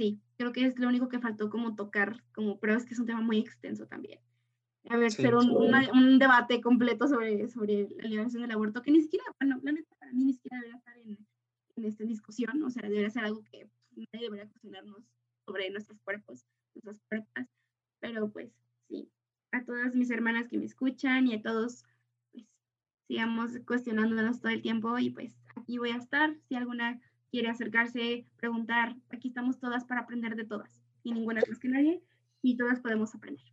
sí, 0.02 0.19
creo 0.38 0.52
que 0.52 0.65
es 0.65 0.80
lo 0.80 0.88
único 0.88 1.10
que 1.10 1.19
faltó 1.19 1.52
como 1.52 1.76
tocar, 1.76 2.23
como, 2.34 2.60
pero 2.60 2.76
es 2.76 2.86
que 2.86 2.95
es 2.95 2.99
un 2.99 3.06
tema 3.06 3.22
muy 3.22 3.38
extenso 3.38 3.86
también. 3.86 4.19
A 4.90 4.98
ver, 4.98 5.11
ser 5.11 5.36
un, 5.36 5.52
un, 5.52 6.18
debate 6.18 6.60
completo 6.60 7.07
sobre, 7.07 7.48
sobre 7.49 7.88
la 7.98 8.07
liberación 8.07 8.41
del 8.41 8.52
aborto, 8.52 8.82
que 8.82 8.90
ni 8.90 9.02
siquiera, 9.02 9.26
bueno, 9.40 9.60
la 9.61 9.73
neta 9.73 9.95
para 9.99 10.11
mí 10.11 10.26
ni 10.26 10.34
siquiera 10.34 10.57
debería 10.57 10.78
estar 10.78 10.98
en, 10.98 11.28
en 11.76 11.86
esta 11.86 12.03
discusión, 12.03 12.64
o 12.64 12.72
sea, 12.72 12.82
debería 12.82 13.11
ser 13.11 13.26
algo 13.26 13.44
que 13.44 13.68
pues, 13.68 14.07
nadie 14.11 14.26
debería 14.26 14.49
cuestionarnos 14.49 15.03
sobre 15.45 15.69
nuestros 15.69 15.99
cuerpos, 15.99 16.48
nuestras 16.73 16.99
cuerpos, 17.07 17.45
pero 17.99 18.32
pues 18.32 18.52
sí, 18.90 19.07
a 19.52 19.64
todas 19.64 19.94
mis 19.94 20.10
hermanas 20.10 20.48
que 20.48 20.57
me 20.57 20.65
escuchan 20.65 21.28
y 21.28 21.36
a 21.36 21.44
todos, 21.44 21.86
pues 22.32 22.48
sigamos 23.07 23.52
cuestionándonos 23.68 24.41
todo 24.41 24.52
el 24.52 24.64
tiempo 24.64 24.98
y 24.98 25.11
pues 25.11 25.36
aquí 25.56 25.78
voy 25.78 25.91
a 25.91 25.98
estar, 25.98 26.36
si 26.49 26.56
alguna 26.56 26.99
quiere 27.32 27.49
acercarse, 27.49 28.28
preguntar, 28.38 28.95
aquí 29.10 29.30
estamos 29.30 29.60
todas 29.60 29.86
para 29.86 30.02
aprender 30.02 30.36
de 30.36 30.45
todas, 30.45 30.84
y 31.03 31.14
ninguna 31.14 31.41
más 31.48 31.60
que 31.60 31.70
nadie, 31.70 32.03
y 32.41 32.58
todas 32.58 32.80
podemos 32.82 33.16
aprender. 33.16 33.45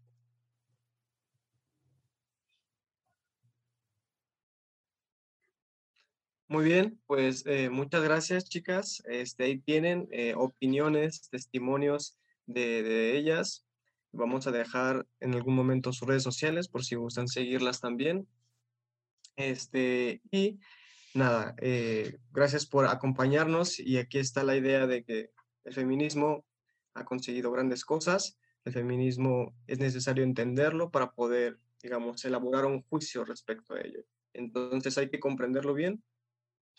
Muy 6.49 6.65
bien, 6.65 6.99
pues 7.07 7.45
eh, 7.47 7.69
muchas 7.69 8.03
gracias 8.03 8.49
chicas. 8.49 9.03
Este, 9.07 9.45
ahí 9.45 9.59
tienen 9.59 10.09
eh, 10.11 10.35
opiniones, 10.35 11.29
testimonios 11.31 12.19
de, 12.47 12.83
de, 12.83 13.19
ellas. 13.19 13.67
Vamos 14.13 14.47
a 14.47 14.51
dejar 14.51 15.07
en 15.21 15.35
algún 15.35 15.55
momento 15.55 15.93
sus 15.93 16.09
redes 16.09 16.23
sociales 16.23 16.67
por 16.69 16.83
si 16.85 16.95
gustan 16.95 17.29
seguirlas 17.29 17.81
también. 17.81 18.27
Este, 19.37 20.23
y 20.31 20.59
nada, 21.15 21.55
eh, 21.59 22.19
gracias 22.31 22.67
por 22.67 22.87
acompañarnos 22.87 23.79
y 23.79 23.99
aquí 23.99 24.19
está 24.19 24.43
la 24.45 24.57
idea 24.57 24.87
de 24.87 25.05
que 25.05 25.31
el 25.65 25.75
feminismo 25.75 26.45
ha 26.95 27.05
conseguido 27.05 27.51
grandes 27.51 27.85
cosas. 27.85 28.39
El 28.65 28.73
feminismo 28.73 29.55
es 29.67 29.79
necesario 29.79 30.25
entenderlo 30.25 30.91
para 30.91 31.13
poder, 31.13 31.59
digamos, 31.83 32.25
elaborar 32.25 32.67
un 32.67 32.83
juicio 32.83 33.25
respecto 33.25 33.75
a 33.75 33.81
ello. 33.81 34.05
Entonces 34.33 34.99
hay 34.99 35.09
que 35.09 35.21
comprenderlo 35.21 35.75
bien 35.75 36.03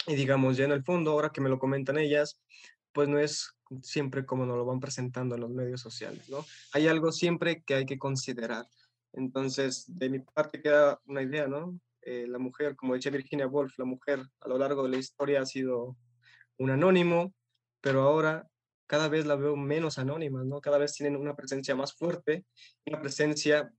y 0.08 0.16
digamos, 0.16 0.58
ya 0.58 0.66
en 0.66 0.72
el 0.72 0.84
fondo, 0.84 1.12
ahora 1.12 1.32
que 1.32 1.42
me 1.42 1.50
lo 1.50 1.60
comentan 1.60 1.98
ellas, 1.98 2.42
pues 2.94 3.08
no 3.08 3.20
es 3.20 3.54
siempre 3.82 4.26
como 4.26 4.46
nos 4.46 4.58
lo 4.58 4.66
van 4.66 4.80
presentando 4.80 5.36
en 5.36 5.42
los 5.42 5.52
medios 5.52 5.82
sociales, 5.82 6.30
¿no? 6.30 6.46
Hay 6.74 6.88
algo 6.88 7.12
siempre 7.12 7.64
que 7.64 7.76
hay 7.76 7.86
que 7.86 8.00
considerar. 8.00 8.68
Entonces, 9.14 9.86
de 9.88 10.10
mi 10.10 10.20
parte 10.20 10.62
queda 10.62 11.00
una 11.06 11.22
idea, 11.22 11.48
¿no? 11.48 11.80
Eh, 12.10 12.26
la 12.28 12.40
mujer, 12.40 12.76
como 12.76 12.96
decía 12.96 13.12
Virginia 13.12 13.46
Woolf, 13.46 13.78
la 13.78 13.86
mujer 13.86 14.20
a 14.40 14.48
lo 14.48 14.58
largo 14.58 14.82
de 14.82 14.90
la 14.90 14.98
historia 14.98 15.42
ha 15.42 15.46
sido 15.46 15.96
un 16.58 16.72
anónimo, 16.72 17.36
pero 17.82 18.02
ahora 18.02 18.48
cada 18.88 19.10
vez 19.10 19.28
la 19.28 19.36
veo 19.36 19.56
menos 19.56 20.00
anónima, 20.00 20.44
¿no? 20.44 20.60
Cada 20.60 20.80
vez 20.80 20.96
tienen 20.96 21.16
una 21.16 21.36
presencia 21.36 21.76
más 21.76 21.94
fuerte, 21.94 22.48
una 22.88 23.00
presencia, 23.00 23.72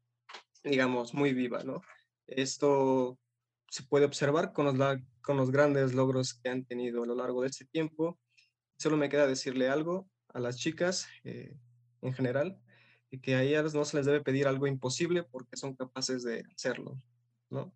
digamos, 0.63 1.13
muy 1.13 1.35
viva, 1.35 1.65
¿no? 1.65 1.83
Esto 2.29 3.19
se 3.69 3.83
puede 3.83 4.05
observar 4.05 4.53
con 4.53 4.65
los, 4.67 4.77
con 5.23 5.37
los 5.37 5.51
grandes 5.51 5.93
logros 5.93 6.35
que 6.35 6.51
han 6.51 6.65
tenido 6.65 7.03
a 7.03 7.07
lo 7.07 7.17
largo 7.17 7.43
de 7.43 7.49
este 7.49 7.65
tiempo. 7.65 8.21
Solo 8.79 8.97
me 8.97 9.09
queda 9.09 9.27
decirle 9.27 9.69
algo 9.69 10.09
a 10.29 10.39
las 10.39 10.57
chicas 10.57 11.09
eh, 11.25 11.57
en 12.01 12.15
general, 12.15 12.63
y 13.11 13.19
que 13.19 13.35
a 13.35 13.43
ellas 13.43 13.75
no 13.75 13.85
se 13.85 13.97
les 13.97 14.07
debe 14.07 14.21
pedir 14.21 14.47
algo 14.47 14.69
imposible 14.69 15.25
porque 15.25 15.57
son 15.57 15.75
capaces 15.75 16.23
de 16.23 16.45
hacerlo, 16.55 17.03
¿no? 17.51 17.75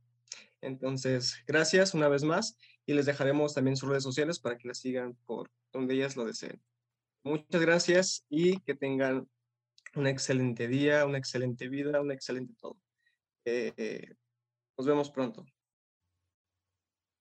Entonces, 0.64 1.36
gracias 1.46 1.94
una 1.94 2.08
vez 2.08 2.24
más 2.24 2.56
y 2.86 2.94
les 2.94 3.06
dejaremos 3.06 3.54
también 3.54 3.76
sus 3.76 3.88
redes 3.88 4.02
sociales 4.02 4.38
para 4.38 4.56
que 4.58 4.68
las 4.68 4.78
sigan 4.78 5.14
por 5.26 5.50
donde 5.72 5.94
ellas 5.94 6.16
lo 6.16 6.24
deseen. 6.24 6.60
Muchas 7.22 7.60
gracias 7.60 8.24
y 8.28 8.60
que 8.60 8.74
tengan 8.74 9.28
un 9.94 10.06
excelente 10.06 10.68
día, 10.68 11.06
una 11.06 11.18
excelente 11.18 11.68
vida, 11.68 12.00
un 12.00 12.12
excelente 12.12 12.54
todo. 12.58 12.78
Eh, 13.44 14.14
nos 14.76 14.86
vemos 14.86 15.10
pronto. 15.10 15.44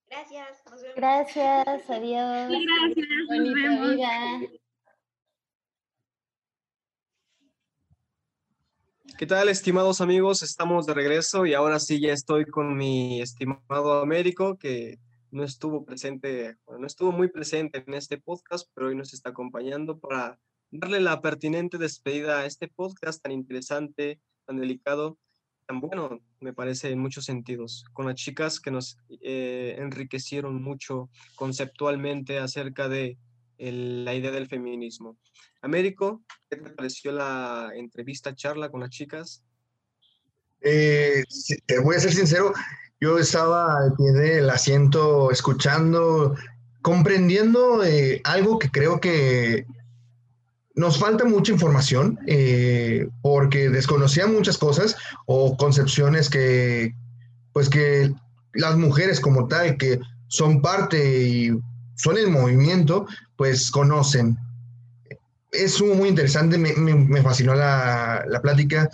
Gracias. 0.07 0.63
Nos 0.69 0.81
vemos. 0.81 0.95
Gracias, 0.95 1.65
adiós. 1.89 2.49
Gracias. 2.49 3.27
Bonita 3.27 3.81
vida. 3.81 4.59
¿Qué 9.17 9.27
tal, 9.27 9.47
estimados 9.47 10.01
amigos? 10.01 10.41
Estamos 10.41 10.87
de 10.87 10.95
regreso 10.95 11.45
y 11.45 11.53
ahora 11.53 11.79
sí 11.79 11.99
ya 11.99 12.11
estoy 12.11 12.45
con 12.45 12.75
mi 12.75 13.21
estimado 13.21 14.01
Américo, 14.01 14.57
que 14.57 14.99
no 15.29 15.43
estuvo 15.43 15.85
presente, 15.85 16.57
no 16.67 16.87
estuvo 16.87 17.11
muy 17.11 17.27
presente 17.27 17.83
en 17.85 17.93
este 17.93 18.17
podcast, 18.17 18.67
pero 18.73 18.87
hoy 18.87 18.95
nos 18.95 19.13
está 19.13 19.29
acompañando 19.29 19.99
para 19.99 20.39
darle 20.71 20.99
la 20.99 21.21
pertinente 21.21 21.77
despedida 21.77 22.39
a 22.39 22.45
este 22.47 22.67
podcast 22.67 23.21
tan 23.21 23.31
interesante, 23.31 24.19
tan 24.45 24.57
delicado 24.57 25.19
tan 25.65 25.79
bueno, 25.79 26.19
me 26.39 26.53
parece, 26.53 26.91
en 26.91 26.99
muchos 26.99 27.25
sentidos, 27.25 27.85
con 27.93 28.07
las 28.07 28.15
chicas 28.15 28.59
que 28.59 28.71
nos 28.71 28.97
eh, 29.21 29.75
enriquecieron 29.77 30.61
mucho 30.61 31.09
conceptualmente 31.35 32.39
acerca 32.39 32.89
de 32.89 33.17
la 33.57 34.13
idea 34.13 34.31
del 34.31 34.47
feminismo. 34.47 35.17
Américo, 35.61 36.21
¿qué 36.49 36.57
te 36.57 36.69
pareció 36.69 37.11
la 37.11 37.71
entrevista, 37.75 38.35
charla 38.35 38.69
con 38.69 38.81
las 38.81 38.89
chicas? 38.89 39.43
Eh, 40.61 41.23
te 41.65 41.79
voy 41.79 41.95
a 41.95 41.99
ser 41.99 42.13
sincero, 42.13 42.53
yo 42.99 43.17
estaba 43.17 43.77
al 43.77 43.93
pie 43.95 44.11
del 44.11 44.49
asiento 44.49 45.29
escuchando, 45.31 46.35
comprendiendo 46.81 47.83
eh, 47.83 48.21
algo 48.23 48.59
que 48.59 48.69
creo 48.69 48.99
que 48.99 49.65
nos 50.75 50.99
falta 50.99 51.25
mucha 51.25 51.51
información 51.51 52.19
eh, 52.27 53.07
porque 53.21 53.69
desconocía 53.69 54.25
muchas 54.25 54.57
cosas 54.57 54.95
o 55.25 55.55
concepciones 55.57 56.29
que, 56.29 56.95
pues 57.51 57.69
que 57.69 58.13
las 58.53 58.77
mujeres 58.77 59.19
como 59.19 59.47
tal, 59.47 59.77
que 59.77 59.99
son 60.27 60.61
parte 60.61 61.27
y 61.27 61.51
son 61.95 62.17
el 62.17 62.29
movimiento, 62.29 63.05
pues 63.35 63.71
conocen. 63.71 64.37
Es 65.51 65.81
muy 65.81 66.09
interesante, 66.09 66.57
me, 66.57 66.73
me, 66.73 67.21
fascinó 67.21 67.53
la, 67.53 68.25
la, 68.27 68.41
plática 68.41 68.89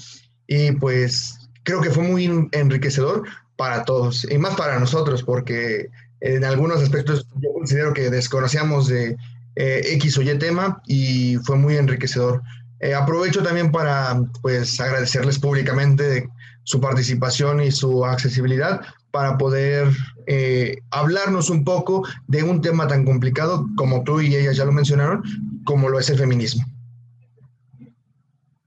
y 0.45 0.73
pues 0.73 1.49
creo 1.63 1.79
que 1.79 1.89
fue 1.89 2.03
muy 2.03 2.49
enriquecedor 2.51 3.23
para 3.55 3.85
todos 3.85 4.27
y 4.29 4.37
más 4.37 4.55
para 4.55 4.79
nosotros 4.79 5.23
porque 5.23 5.89
en 6.21 6.43
algunos 6.43 6.81
aspectos 6.81 7.25
yo 7.41 7.53
considero 7.53 7.93
que 7.93 8.09
desconocíamos 8.09 8.87
de 8.87 9.15
eh, 9.55 9.81
X 9.93 10.17
o 10.17 10.21
Y 10.21 10.37
tema 10.37 10.81
y 10.85 11.37
fue 11.43 11.57
muy 11.57 11.77
enriquecedor. 11.77 12.41
Eh, 12.81 12.93
aprovecho 12.93 13.43
también 13.43 13.71
para 13.71 14.21
pues 14.41 14.79
agradecerles 14.79 15.39
públicamente 15.39 16.29
su 16.63 16.79
participación 16.79 17.61
y 17.61 17.71
su 17.71 18.05
accesibilidad 18.05 18.81
para 19.11 19.37
poder 19.37 19.89
eh, 20.31 20.83
hablarnos 20.91 21.49
un 21.49 21.63
poco 21.63 22.07
de 22.27 22.43
un 22.43 22.61
tema 22.61 22.87
tan 22.87 23.03
complicado 23.03 23.67
como 23.75 24.03
tú 24.03 24.21
y 24.21 24.35
ellas 24.35 24.55
ya 24.55 24.63
lo 24.63 24.71
mencionaron, 24.71 25.23
como 25.65 25.89
lo 25.89 25.97
es 25.97 26.07
el 26.11 26.19
feminismo. 26.19 26.63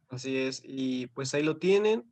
Así 0.08 0.36
es, 0.38 0.60
y 0.64 1.06
pues 1.14 1.32
ahí 1.34 1.44
lo 1.44 1.58
tienen. 1.58 2.02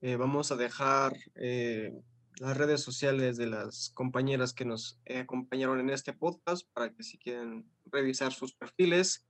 eh, 0.00 0.16
vamos 0.16 0.50
a 0.50 0.56
dejar 0.56 1.16
eh, 1.36 1.92
las 2.40 2.56
redes 2.56 2.80
sociales 2.80 3.36
de 3.36 3.46
las 3.46 3.90
compañeras 3.94 4.52
que 4.52 4.64
nos 4.64 5.00
acompañaron 5.08 5.78
en 5.78 5.90
este 5.90 6.12
podcast 6.12 6.66
para 6.72 6.92
que 6.92 7.04
si 7.04 7.18
quieren 7.18 7.70
revisar 7.92 8.32
sus 8.32 8.52
perfiles, 8.52 9.24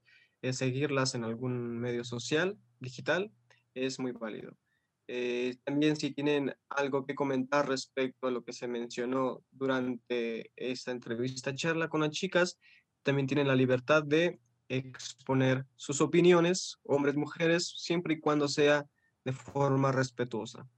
seguirlas 0.52 1.14
en 1.14 1.24
algún 1.24 1.78
medio 1.78 2.04
social, 2.04 2.56
digital, 2.80 3.30
es 3.74 3.98
muy 3.98 4.12
válido. 4.12 4.56
Eh, 5.10 5.56
también 5.64 5.96
si 5.96 6.10
tienen 6.10 6.54
algo 6.68 7.06
que 7.06 7.14
comentar 7.14 7.66
respecto 7.66 8.26
a 8.26 8.30
lo 8.30 8.44
que 8.44 8.52
se 8.52 8.68
mencionó 8.68 9.42
durante 9.50 10.52
esta 10.54 10.90
entrevista 10.90 11.54
charla 11.54 11.88
con 11.88 12.02
las 12.02 12.10
chicas, 12.10 12.58
también 13.02 13.26
tienen 13.26 13.48
la 13.48 13.56
libertad 13.56 14.02
de 14.02 14.38
exponer 14.68 15.64
sus 15.76 16.02
opiniones, 16.02 16.76
hombres, 16.82 17.16
mujeres, 17.16 17.72
siempre 17.78 18.14
y 18.14 18.20
cuando 18.20 18.48
sea 18.48 18.84
de 19.24 19.32
forma 19.32 19.92
respetuosa. 19.92 20.68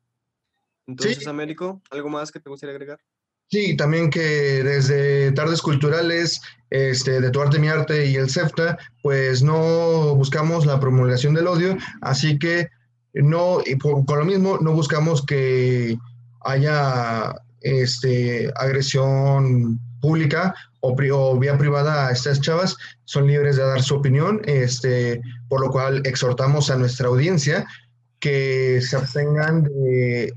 Entonces, 0.86 1.26
Américo, 1.26 1.82
¿algo 1.90 2.08
más 2.08 2.30
que 2.30 2.38
te 2.38 2.50
gustaría 2.50 2.74
agregar? 2.74 3.00
Sí, 3.48 3.76
también 3.76 4.10
que 4.10 4.20
desde 4.62 5.32
Tardes 5.32 5.60
Culturales, 5.60 6.40
este, 6.70 7.20
de 7.20 7.30
Tu 7.30 7.40
Arte, 7.40 7.58
Mi 7.58 7.66
Arte 7.66 8.06
y 8.06 8.14
el 8.14 8.30
CEFTA, 8.30 8.78
pues 9.02 9.42
no 9.42 10.14
buscamos 10.14 10.66
la 10.66 10.78
promulgación 10.78 11.34
del 11.34 11.48
odio, 11.48 11.76
así 12.00 12.38
que 12.38 12.68
no, 13.14 13.60
y 13.64 13.76
con 13.78 14.04
lo 14.06 14.24
mismo, 14.24 14.58
no 14.60 14.72
buscamos 14.72 15.24
que 15.24 15.98
haya 16.42 17.34
este, 17.60 18.52
agresión 18.56 19.80
pública 20.00 20.54
o, 20.80 20.96
o, 21.12 21.38
vía 21.38 21.58
privada 21.58 22.06
a 22.06 22.12
estas 22.12 22.40
chavas, 22.40 22.76
son 23.04 23.26
libres 23.26 23.56
de 23.56 23.64
dar 23.64 23.82
su 23.82 23.96
opinión, 23.96 24.40
este, 24.44 25.20
por 25.48 25.60
lo 25.60 25.70
cual 25.70 26.02
exhortamos 26.06 26.70
a 26.70 26.76
nuestra 26.76 27.08
audiencia 27.08 27.66
que 28.18 28.80
se 28.82 28.96
abstengan 28.96 29.64
de 29.64 30.32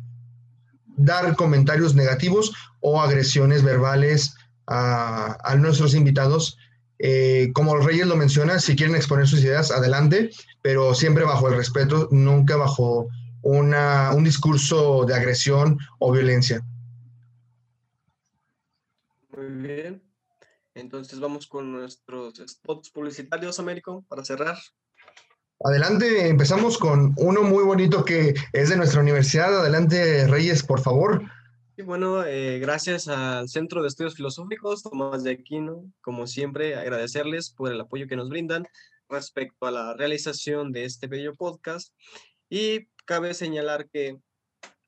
dar 0.97 1.35
comentarios 1.35 1.95
negativos 1.95 2.53
o 2.81 3.01
agresiones 3.01 3.63
verbales 3.63 4.35
a, 4.67 5.37
a 5.43 5.55
nuestros 5.55 5.93
invitados 5.93 6.57
eh, 7.05 7.51
como 7.51 7.75
Reyes 7.75 8.07
lo 8.07 8.15
menciona, 8.15 8.59
si 8.59 8.77
quieren 8.77 8.95
exponer 8.95 9.27
sus 9.27 9.43
ideas, 9.43 9.71
adelante, 9.71 10.29
pero 10.61 10.95
siempre 10.95 11.25
bajo 11.25 11.49
el 11.49 11.57
respeto, 11.57 12.07
nunca 12.11 12.55
bajo 12.55 13.09
una, 13.41 14.13
un 14.13 14.23
discurso 14.23 15.03
de 15.03 15.13
agresión 15.13 15.77
o 15.99 16.13
violencia. 16.13 16.65
Muy 19.35 19.47
bien. 19.47 20.01
Entonces 20.75 21.19
vamos 21.19 21.45
con 21.45 21.73
nuestros 21.73 22.41
spots 22.47 22.89
publicitarios, 22.89 23.59
Américo, 23.59 24.05
para 24.07 24.23
cerrar. 24.23 24.57
Adelante, 25.59 26.29
empezamos 26.29 26.77
con 26.77 27.13
uno 27.17 27.43
muy 27.43 27.65
bonito 27.65 28.05
que 28.05 28.33
es 28.53 28.69
de 28.69 28.77
nuestra 28.77 29.01
universidad. 29.01 29.59
Adelante, 29.59 30.25
Reyes, 30.27 30.63
por 30.63 30.79
favor. 30.79 31.21
Y 31.75 31.81
bueno, 31.81 32.23
eh, 32.23 32.59
gracias 32.59 33.07
al 33.07 33.49
Centro 33.49 33.81
de 33.81 33.87
Estudios 33.87 34.13
Filosóficos, 34.13 34.83
Tomás 34.83 35.23
de 35.23 35.31
Aquino, 35.31 35.91
como 36.01 36.27
siempre, 36.27 36.75
agradecerles 36.75 37.49
por 37.49 37.71
el 37.71 37.81
apoyo 37.81 38.07
que 38.07 38.15
nos 38.15 38.29
brindan 38.29 38.67
respecto 39.09 39.65
a 39.65 39.71
la 39.71 39.95
realización 39.95 40.71
de 40.71 40.85
este 40.85 41.07
bello 41.07 41.33
podcast. 41.33 41.91
Y 42.47 42.89
cabe 43.05 43.33
señalar 43.33 43.89
que 43.89 44.19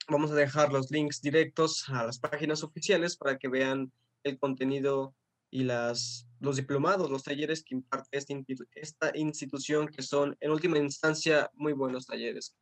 vamos 0.07 0.29
a 0.29 0.35
dejar 0.35 0.71
los 0.71 0.91
links 0.91 1.21
directos 1.21 1.89
a 1.89 2.05
las 2.05 2.19
páginas 2.19 2.63
oficiales 2.63 3.17
para 3.17 3.39
que 3.39 3.47
vean 3.47 3.91
el 4.23 4.37
contenido 4.37 5.15
y 5.49 5.63
las, 5.63 6.27
los 6.39 6.55
diplomados, 6.55 7.09
los 7.09 7.23
talleres 7.23 7.63
que 7.63 7.73
imparte 7.73 8.19
esta 8.75 9.11
institución, 9.15 9.87
que 9.87 10.03
son 10.03 10.37
en 10.39 10.51
última 10.51 10.77
instancia 10.77 11.49
muy 11.55 11.73
buenos 11.73 12.05
talleres. 12.05 12.55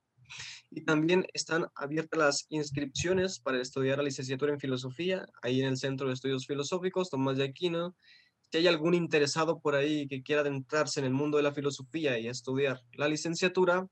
Y 0.70 0.86
también 0.86 1.26
están 1.34 1.68
abiertas 1.76 2.20
las 2.20 2.46
inscripciones 2.50 3.40
para 3.40 3.62
estudiar 3.62 3.98
la 3.98 4.04
licenciatura 4.04 4.54
en 4.54 4.60
filosofía, 4.60 5.26
ahí 5.42 5.62
en 5.62 5.68
el 5.68 5.78
Centro 5.78 6.08
de 6.08 6.14
Estudios 6.14 6.46
Filosóficos, 6.46 7.10
Tomás 7.10 7.38
de 7.38 7.46
Aquino. 7.46 7.96
Si 8.52 8.58
hay 8.58 8.68
algún 8.68 8.94
interesado 8.94 9.60
por 9.60 9.76
ahí 9.76 10.08
que 10.08 10.24
quiera 10.24 10.42
adentrarse 10.42 11.00
en 11.00 11.06
el 11.06 11.14
mundo 11.14 11.38
de 11.38 11.44
la 11.44 11.54
filosofía 11.54 12.20
y 12.20 12.28
estudiar 12.28 12.82
la 12.94 13.08
licenciatura, 13.08 13.88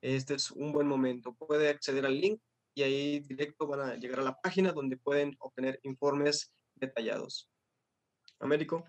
este 0.00 0.34
es 0.34 0.50
un 0.50 0.72
buen 0.72 0.86
momento. 0.86 1.34
Puede 1.34 1.68
acceder 1.68 2.06
al 2.06 2.20
link 2.20 2.40
y 2.74 2.82
ahí 2.82 3.20
directo 3.20 3.66
van 3.66 3.80
a 3.80 3.96
llegar 3.96 4.20
a 4.20 4.24
la 4.24 4.38
página 4.40 4.72
donde 4.72 4.98
pueden 4.98 5.34
obtener 5.38 5.80
informes 5.82 6.52
detallados. 6.74 7.48
Américo. 8.38 8.84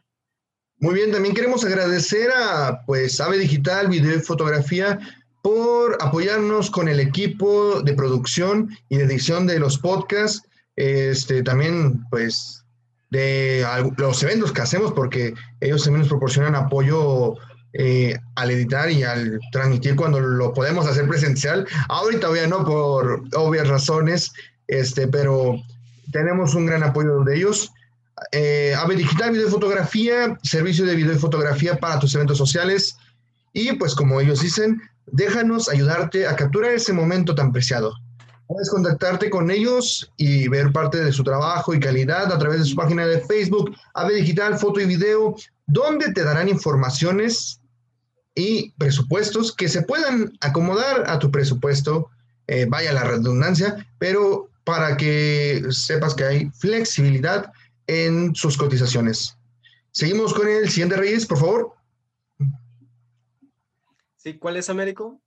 Muy 0.79 0.93
bien, 0.93 1.11
también 1.11 1.33
queremos 1.33 1.65
agradecer 1.65 2.29
a 2.35 2.83
pues 2.85 3.19
Ave 3.19 3.39
Digital, 3.39 3.87
Video 3.87 4.15
y 4.15 4.19
Fotografía 4.19 4.99
por 5.47 5.97
apoyarnos 6.01 6.69
con 6.69 6.89
el 6.89 6.99
equipo 6.99 7.81
de 7.81 7.93
producción 7.93 8.69
y 8.89 8.97
de 8.97 9.05
edición 9.05 9.47
de 9.47 9.59
los 9.59 9.77
podcasts. 9.77 10.41
Este, 10.75 11.41
también, 11.41 12.03
pues, 12.09 12.65
de 13.11 13.65
los 13.95 14.21
eventos 14.23 14.51
que 14.51 14.61
hacemos, 14.61 14.91
porque 14.91 15.33
ellos 15.61 15.85
también 15.85 16.01
nos 16.01 16.09
proporcionan 16.09 16.53
apoyo 16.53 17.35
eh, 17.71 18.19
al 18.35 18.51
editar 18.51 18.91
y 18.91 19.03
al 19.03 19.39
transmitir 19.53 19.95
cuando 19.95 20.19
lo 20.19 20.53
podemos 20.53 20.85
hacer 20.85 21.07
presencial. 21.07 21.65
Ahorita 21.87 22.27
todavía 22.27 22.47
no, 22.47 22.65
por 22.65 23.23
obvias 23.33 23.69
razones, 23.69 24.33
este, 24.67 25.07
pero 25.07 25.55
tenemos 26.11 26.55
un 26.55 26.65
gran 26.65 26.83
apoyo 26.83 27.23
de 27.23 27.37
ellos. 27.37 27.71
Eh, 28.33 28.75
Ave 28.77 28.97
Digital, 28.97 29.31
Video 29.31 29.47
y 29.47 29.51
Fotografía, 29.51 30.37
servicio 30.43 30.85
de 30.85 30.95
video 30.95 31.13
y 31.13 31.19
fotografía 31.19 31.77
para 31.77 31.99
tus 31.99 32.13
eventos 32.15 32.37
sociales. 32.37 32.97
Y 33.53 33.71
pues 33.77 33.95
como 33.95 34.19
ellos 34.19 34.41
dicen, 34.41 34.81
déjanos 35.11 35.69
ayudarte 35.69 36.27
a 36.27 36.35
capturar 36.35 36.71
ese 36.71 36.93
momento 36.93 37.35
tan 37.35 37.51
preciado. 37.51 37.93
Puedes 38.47 38.69
contactarte 38.69 39.29
con 39.29 39.51
ellos 39.51 40.09
y 40.15 40.47
ver 40.47 40.71
parte 40.71 41.03
de 41.03 41.11
su 41.11 41.23
trabajo 41.23 41.73
y 41.73 41.79
calidad 41.79 42.31
a 42.31 42.39
través 42.39 42.59
de 42.59 42.65
su 42.65 42.75
página 42.75 43.05
de 43.05 43.19
Facebook, 43.21 43.75
AVE 43.93 44.15
Digital, 44.15 44.57
Foto 44.57 44.79
y 44.79 44.85
Video, 44.85 45.35
donde 45.65 46.13
te 46.13 46.23
darán 46.23 46.47
informaciones 46.47 47.59
y 48.35 48.71
presupuestos 48.77 49.53
que 49.53 49.67
se 49.67 49.81
puedan 49.81 50.31
acomodar 50.39 51.09
a 51.09 51.19
tu 51.19 51.29
presupuesto, 51.29 52.09
eh, 52.47 52.65
vaya 52.69 52.93
la 52.93 53.03
redundancia, 53.03 53.85
pero 53.99 54.49
para 54.63 54.95
que 54.95 55.63
sepas 55.71 56.13
que 56.13 56.23
hay 56.23 56.51
flexibilidad 56.51 57.51
en 57.87 58.35
sus 58.35 58.57
cotizaciones. 58.57 59.37
Seguimos 59.91 60.33
con 60.33 60.47
el 60.47 60.69
siguiente 60.69 60.95
Reyes, 60.95 61.25
por 61.25 61.39
favor. 61.39 61.73
¿Cuál 64.35 64.57
es 64.57 64.69
Américo? 64.69 65.21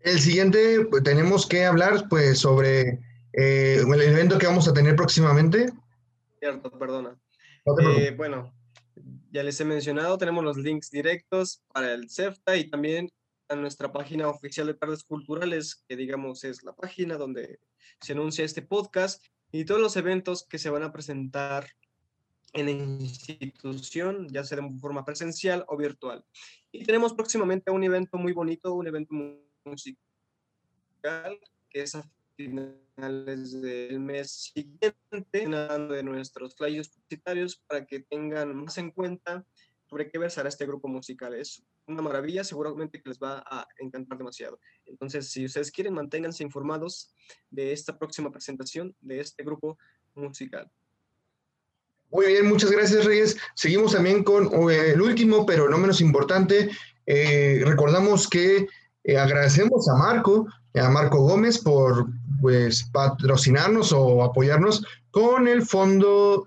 El 0.00 0.18
siguiente, 0.18 0.86
pues, 0.90 1.02
tenemos 1.04 1.46
que 1.46 1.64
hablar 1.64 2.08
pues 2.08 2.40
sobre 2.40 3.00
eh, 3.32 3.82
el 3.86 4.02
evento 4.02 4.38
que 4.38 4.46
vamos 4.46 4.66
a 4.66 4.74
tener 4.74 4.96
próximamente. 4.96 5.72
Cierto, 6.40 6.76
perdona. 6.76 7.16
Eh, 7.78 8.12
bueno, 8.16 8.52
ya 9.30 9.44
les 9.44 9.60
he 9.60 9.64
mencionado, 9.64 10.18
tenemos 10.18 10.42
los 10.42 10.56
links 10.56 10.90
directos 10.90 11.62
para 11.72 11.92
el 11.92 12.10
CEFTA 12.10 12.56
y 12.56 12.68
también 12.68 13.08
a 13.48 13.54
nuestra 13.54 13.92
página 13.92 14.28
oficial 14.28 14.66
de 14.66 14.74
Tardes 14.74 15.04
Culturales, 15.04 15.84
que 15.88 15.96
digamos 15.96 16.42
es 16.42 16.64
la 16.64 16.74
página 16.74 17.16
donde 17.16 17.60
se 18.00 18.12
anuncia 18.12 18.44
este 18.44 18.62
podcast 18.62 19.24
y 19.52 19.64
todos 19.64 19.80
los 19.80 19.96
eventos 19.96 20.46
que 20.48 20.58
se 20.58 20.70
van 20.70 20.82
a 20.82 20.92
presentar 20.92 21.68
en 22.52 22.66
la 22.66 22.72
institución, 22.72 24.28
ya 24.28 24.44
sea 24.44 24.60
de 24.60 24.78
forma 24.78 25.04
presencial 25.04 25.64
o 25.68 25.76
virtual. 25.76 26.24
Y 26.70 26.84
tenemos 26.84 27.14
próximamente 27.14 27.70
un 27.70 27.84
evento 27.84 28.18
muy 28.18 28.32
bonito, 28.32 28.74
un 28.74 28.86
evento 28.86 29.14
musical, 29.64 31.38
que 31.70 31.82
es 31.82 31.94
a 31.94 32.08
finales 32.36 33.60
del 33.60 34.00
mes 34.00 34.52
siguiente, 34.54 34.96
de 35.32 36.02
nuestros 36.02 36.54
flyers 36.54 36.88
publicitarios 36.88 37.56
para 37.66 37.86
que 37.86 38.00
tengan 38.00 38.54
más 38.54 38.78
en 38.78 38.90
cuenta 38.90 39.44
sobre 39.88 40.10
qué 40.10 40.18
versará 40.18 40.48
este 40.48 40.66
grupo 40.66 40.88
musical. 40.88 41.34
Es 41.34 41.64
una 41.86 42.00
maravilla, 42.00 42.44
seguramente 42.44 43.02
que 43.02 43.08
les 43.08 43.18
va 43.18 43.44
a 43.46 43.66
encantar 43.78 44.16
demasiado. 44.16 44.58
Entonces, 44.86 45.28
si 45.30 45.44
ustedes 45.44 45.70
quieren, 45.70 45.94
manténganse 45.94 46.42
informados 46.42 47.14
de 47.50 47.72
esta 47.72 47.98
próxima 47.98 48.30
presentación 48.30 48.96
de 49.00 49.20
este 49.20 49.42
grupo 49.42 49.78
musical. 50.14 50.70
Muy 52.12 52.26
bien, 52.26 52.46
muchas 52.46 52.70
gracias 52.70 53.06
Reyes. 53.06 53.38
Seguimos 53.54 53.92
también 53.92 54.22
con 54.22 54.70
eh, 54.70 54.90
el 54.92 55.00
último, 55.00 55.46
pero 55.46 55.70
no 55.70 55.78
menos 55.78 56.02
importante. 56.02 56.68
Eh, 57.06 57.62
recordamos 57.64 58.28
que 58.28 58.66
eh, 59.04 59.16
agradecemos 59.16 59.88
a 59.88 59.94
Marco, 59.94 60.46
a 60.74 60.90
Marco 60.90 61.20
Gómez 61.20 61.58
por 61.58 62.06
pues, 62.42 62.82
patrocinarnos 62.92 63.92
o 63.92 64.22
apoyarnos 64.22 64.84
con 65.10 65.48
el 65.48 65.62
fondo 65.62 66.44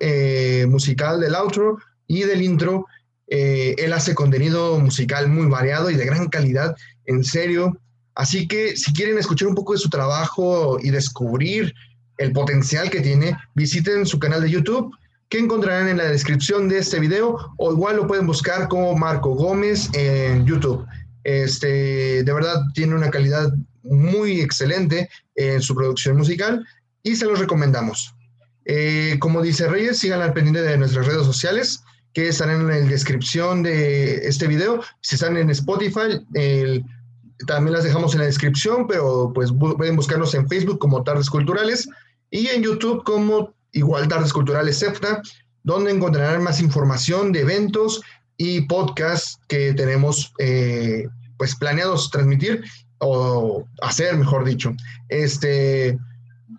musical 0.68 1.20
del 1.20 1.34
outro 1.34 1.78
y 2.08 2.22
del 2.24 2.44
intro. 2.44 2.86
él 3.28 3.92
hace 3.94 4.14
contenido 4.14 4.80
musical 4.80 5.28
muy 5.28 5.48
variado 5.48 5.90
y 5.90 5.96
de 5.96 6.06
gran 6.06 6.28
calidad, 6.30 6.76
en 7.06 7.24
serio. 7.24 7.80
Así 8.14 8.48
que 8.48 8.78
si 8.78 8.94
quieren 8.94 9.18
escuchar 9.18 9.48
un 9.48 9.56
poco 9.56 9.74
de 9.74 9.80
su 9.80 9.90
trabajo 9.90 10.78
y 10.80 10.92
descubrir 10.92 11.74
el 12.18 12.32
potencial 12.34 12.90
que 12.90 13.02
tiene, 13.02 13.36
visiten 13.56 14.06
su 14.06 14.20
canal 14.20 14.42
de 14.42 14.52
YouTube 14.52 14.96
que 15.30 15.39
encontrarán 15.39 15.88
en 15.88 15.97
la 15.97 16.06
descripción 16.06 16.69
de 16.69 16.80
este 16.80 16.99
video 16.99 17.53
o 17.57 17.72
igual 17.72 17.97
lo 17.97 18.07
pueden 18.07 18.27
buscar 18.27 18.68
como 18.68 18.95
Marco 18.95 19.31
Gómez 19.35 19.89
en 19.93 20.45
YouTube. 20.45 20.85
Este, 21.23 22.23
de 22.23 22.34
verdad 22.34 22.61
tiene 22.73 22.95
una 22.95 23.10
calidad 23.10 23.52
muy 23.84 24.41
excelente 24.41 25.10
en 25.35 25.61
su 25.61 25.76
producción 25.76 26.18
musical 26.18 26.65
y 27.03 27.15
se 27.15 27.26
los 27.26 27.39
recomendamos. 27.39 28.14
Eh, 28.65 29.18
como 29.19 29.41
dice 29.41 29.68
Reyes, 29.68 29.99
sigan 29.99 30.22
al 30.22 30.34
pendiente 30.34 30.61
de 30.61 30.77
nuestras 30.77 31.07
redes 31.07 31.26
sociales 31.26 31.81
que 32.14 32.30
están 32.30 32.49
en 32.49 32.68
la 32.68 32.76
descripción 32.76 33.61
de 33.61 34.27
este 34.27 34.47
video. 34.47 34.81
Si 35.02 35.15
están 35.15 35.38
en 35.38 35.49
Spotify, 35.49 36.26
también 37.45 37.73
las 37.73 37.84
dejamos 37.84 38.14
en 38.14 38.22
la 38.22 38.26
descripción, 38.26 38.88
pero 38.88 39.31
pues 39.34 39.52
pueden 39.52 39.95
buscarnos 39.95 40.34
en 40.34 40.47
Facebook 40.47 40.80
como 40.80 41.03
Tardes 41.03 41.30
Culturales 41.30 41.89
y 42.31 42.47
en 42.47 42.64
YouTube 42.64 43.03
como 43.03 43.55
igual 43.76 44.07
Tardes 44.07 44.34
Culturales 44.34 44.80
CEFTA, 44.80 45.22
donde 45.64 45.91
encontrarán 45.91 46.43
más 46.43 46.60
información 46.60 47.31
de 47.31 47.41
eventos 47.41 48.02
y 48.38 48.61
podcasts 48.61 49.39
que 49.47 49.73
tenemos 49.73 50.34
eh, 50.39 51.07
pues 51.38 51.56
planeados 51.56 52.10
transmitir 52.10 52.64
o 52.99 53.68
hacer, 53.81 54.15
mejor 54.18 54.45
dicho. 54.45 54.72
Este, 55.10 55.97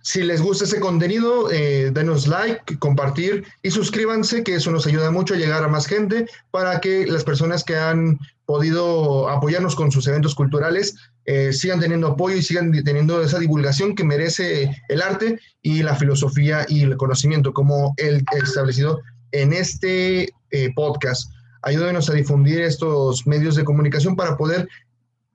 si 0.07 0.23
les 0.23 0.41
gusta 0.41 0.63
ese 0.63 0.79
contenido, 0.79 1.51
eh, 1.51 1.91
denos 1.93 2.29
like, 2.29 2.79
compartir 2.79 3.43
y 3.61 3.73
suscríbanse, 3.73 4.45
que 4.45 4.55
eso 4.55 4.71
nos 4.71 4.87
ayuda 4.87 5.11
mucho 5.11 5.35
a 5.35 5.37
llegar 5.37 5.65
a 5.65 5.69
más 5.69 5.89
gente 5.89 6.27
para 6.53 6.79
que 6.81 7.09
las 7.09 7.25
personas 7.25 7.65
que 7.65 7.77
han 7.77 8.17
podido 8.45 9.29
apoyarnos 9.29 9.75
con 9.75 9.91
sus 9.91 10.07
eventos 10.07 10.37
culturales 10.37 10.95
eh, 11.25 11.53
sigan 11.53 11.81
teniendo 11.81 12.07
apoyo 12.07 12.37
y 12.37 12.43
sigan 12.43 12.71
teniendo 12.85 13.21
esa 13.21 13.41
divulgación 13.41 13.97
que 13.97 14.05
merece 14.05 14.71
el 14.89 15.03
arte 15.03 15.41
y 15.61 15.83
la 15.83 15.97
filosofía 15.97 16.65
y 16.69 16.83
el 16.83 16.97
conocimiento, 16.97 17.53
como 17.53 17.93
el 17.97 18.25
establecido 18.41 19.01
en 19.33 19.53
este 19.53 20.33
eh, 20.53 20.73
podcast. 20.77 21.33
Ayúdenos 21.63 22.09
a 22.09 22.13
difundir 22.13 22.61
estos 22.61 23.27
medios 23.27 23.57
de 23.57 23.65
comunicación 23.65 24.15
para 24.15 24.37
poder 24.37 24.69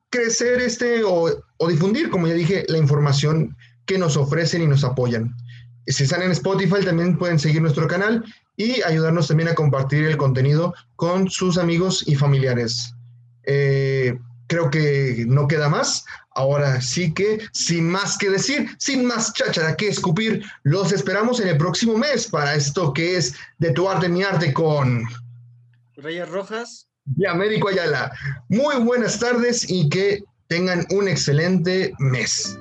crecer 0.10 0.62
este 0.62 1.04
o, 1.04 1.44
o 1.58 1.68
difundir, 1.68 2.10
como 2.10 2.28
ya 2.28 2.36
dije, 2.36 2.64
la 2.70 2.78
información 2.78 3.54
que 3.92 3.98
nos 3.98 4.16
ofrecen 4.16 4.62
y 4.62 4.68
nos 4.68 4.86
apoyan. 4.86 5.36
Si 5.86 6.04
están 6.04 6.22
en 6.22 6.32
Spotify, 6.32 6.82
también 6.86 7.18
pueden 7.18 7.38
seguir 7.38 7.62
nuestro 7.62 7.90
canal 7.90 8.24
y 8.56 8.82
ayudarnos 8.84 9.28
también 9.28 9.50
a 9.50 9.54
compartir 9.54 10.06
el 10.06 10.16
contenido 10.16 10.74
con 10.96 11.30
sus 11.30 11.58
amigos 11.58 12.02
y 12.08 12.16
familiares. 12.16 12.94
Eh, 13.44 14.18
creo 14.48 14.70
que 14.70 15.26
no 15.28 15.46
queda 15.46 15.68
más. 15.68 16.06
Ahora 16.34 16.80
sí 16.80 17.14
que, 17.14 17.42
sin 17.52 17.90
más 17.90 18.18
que 18.18 18.30
decir, 18.30 18.70
sin 18.80 19.04
más 19.04 19.34
cháchara 19.34 19.76
que 19.76 19.90
escupir, 19.90 20.42
los 20.64 20.94
esperamos 20.94 21.42
en 21.42 21.50
el 21.50 21.58
próximo 21.58 21.98
mes 21.98 22.28
para 22.28 22.56
esto 22.56 22.94
que 22.94 23.18
es 23.18 23.36
de 23.58 23.72
tu 23.72 23.90
arte, 23.90 24.08
mi 24.08 24.24
arte 24.24 24.54
con 24.54 25.04
Reyes 25.98 26.30
Rojas 26.30 26.88
y 27.18 27.26
Américo 27.26 27.68
Ayala. 27.68 28.14
Muy 28.48 28.78
buenas 28.78 29.20
tardes 29.20 29.70
y 29.70 29.90
que 29.90 30.24
tengan 30.48 30.88
un 30.92 31.10
excelente 31.10 31.92
mes. 32.00 32.58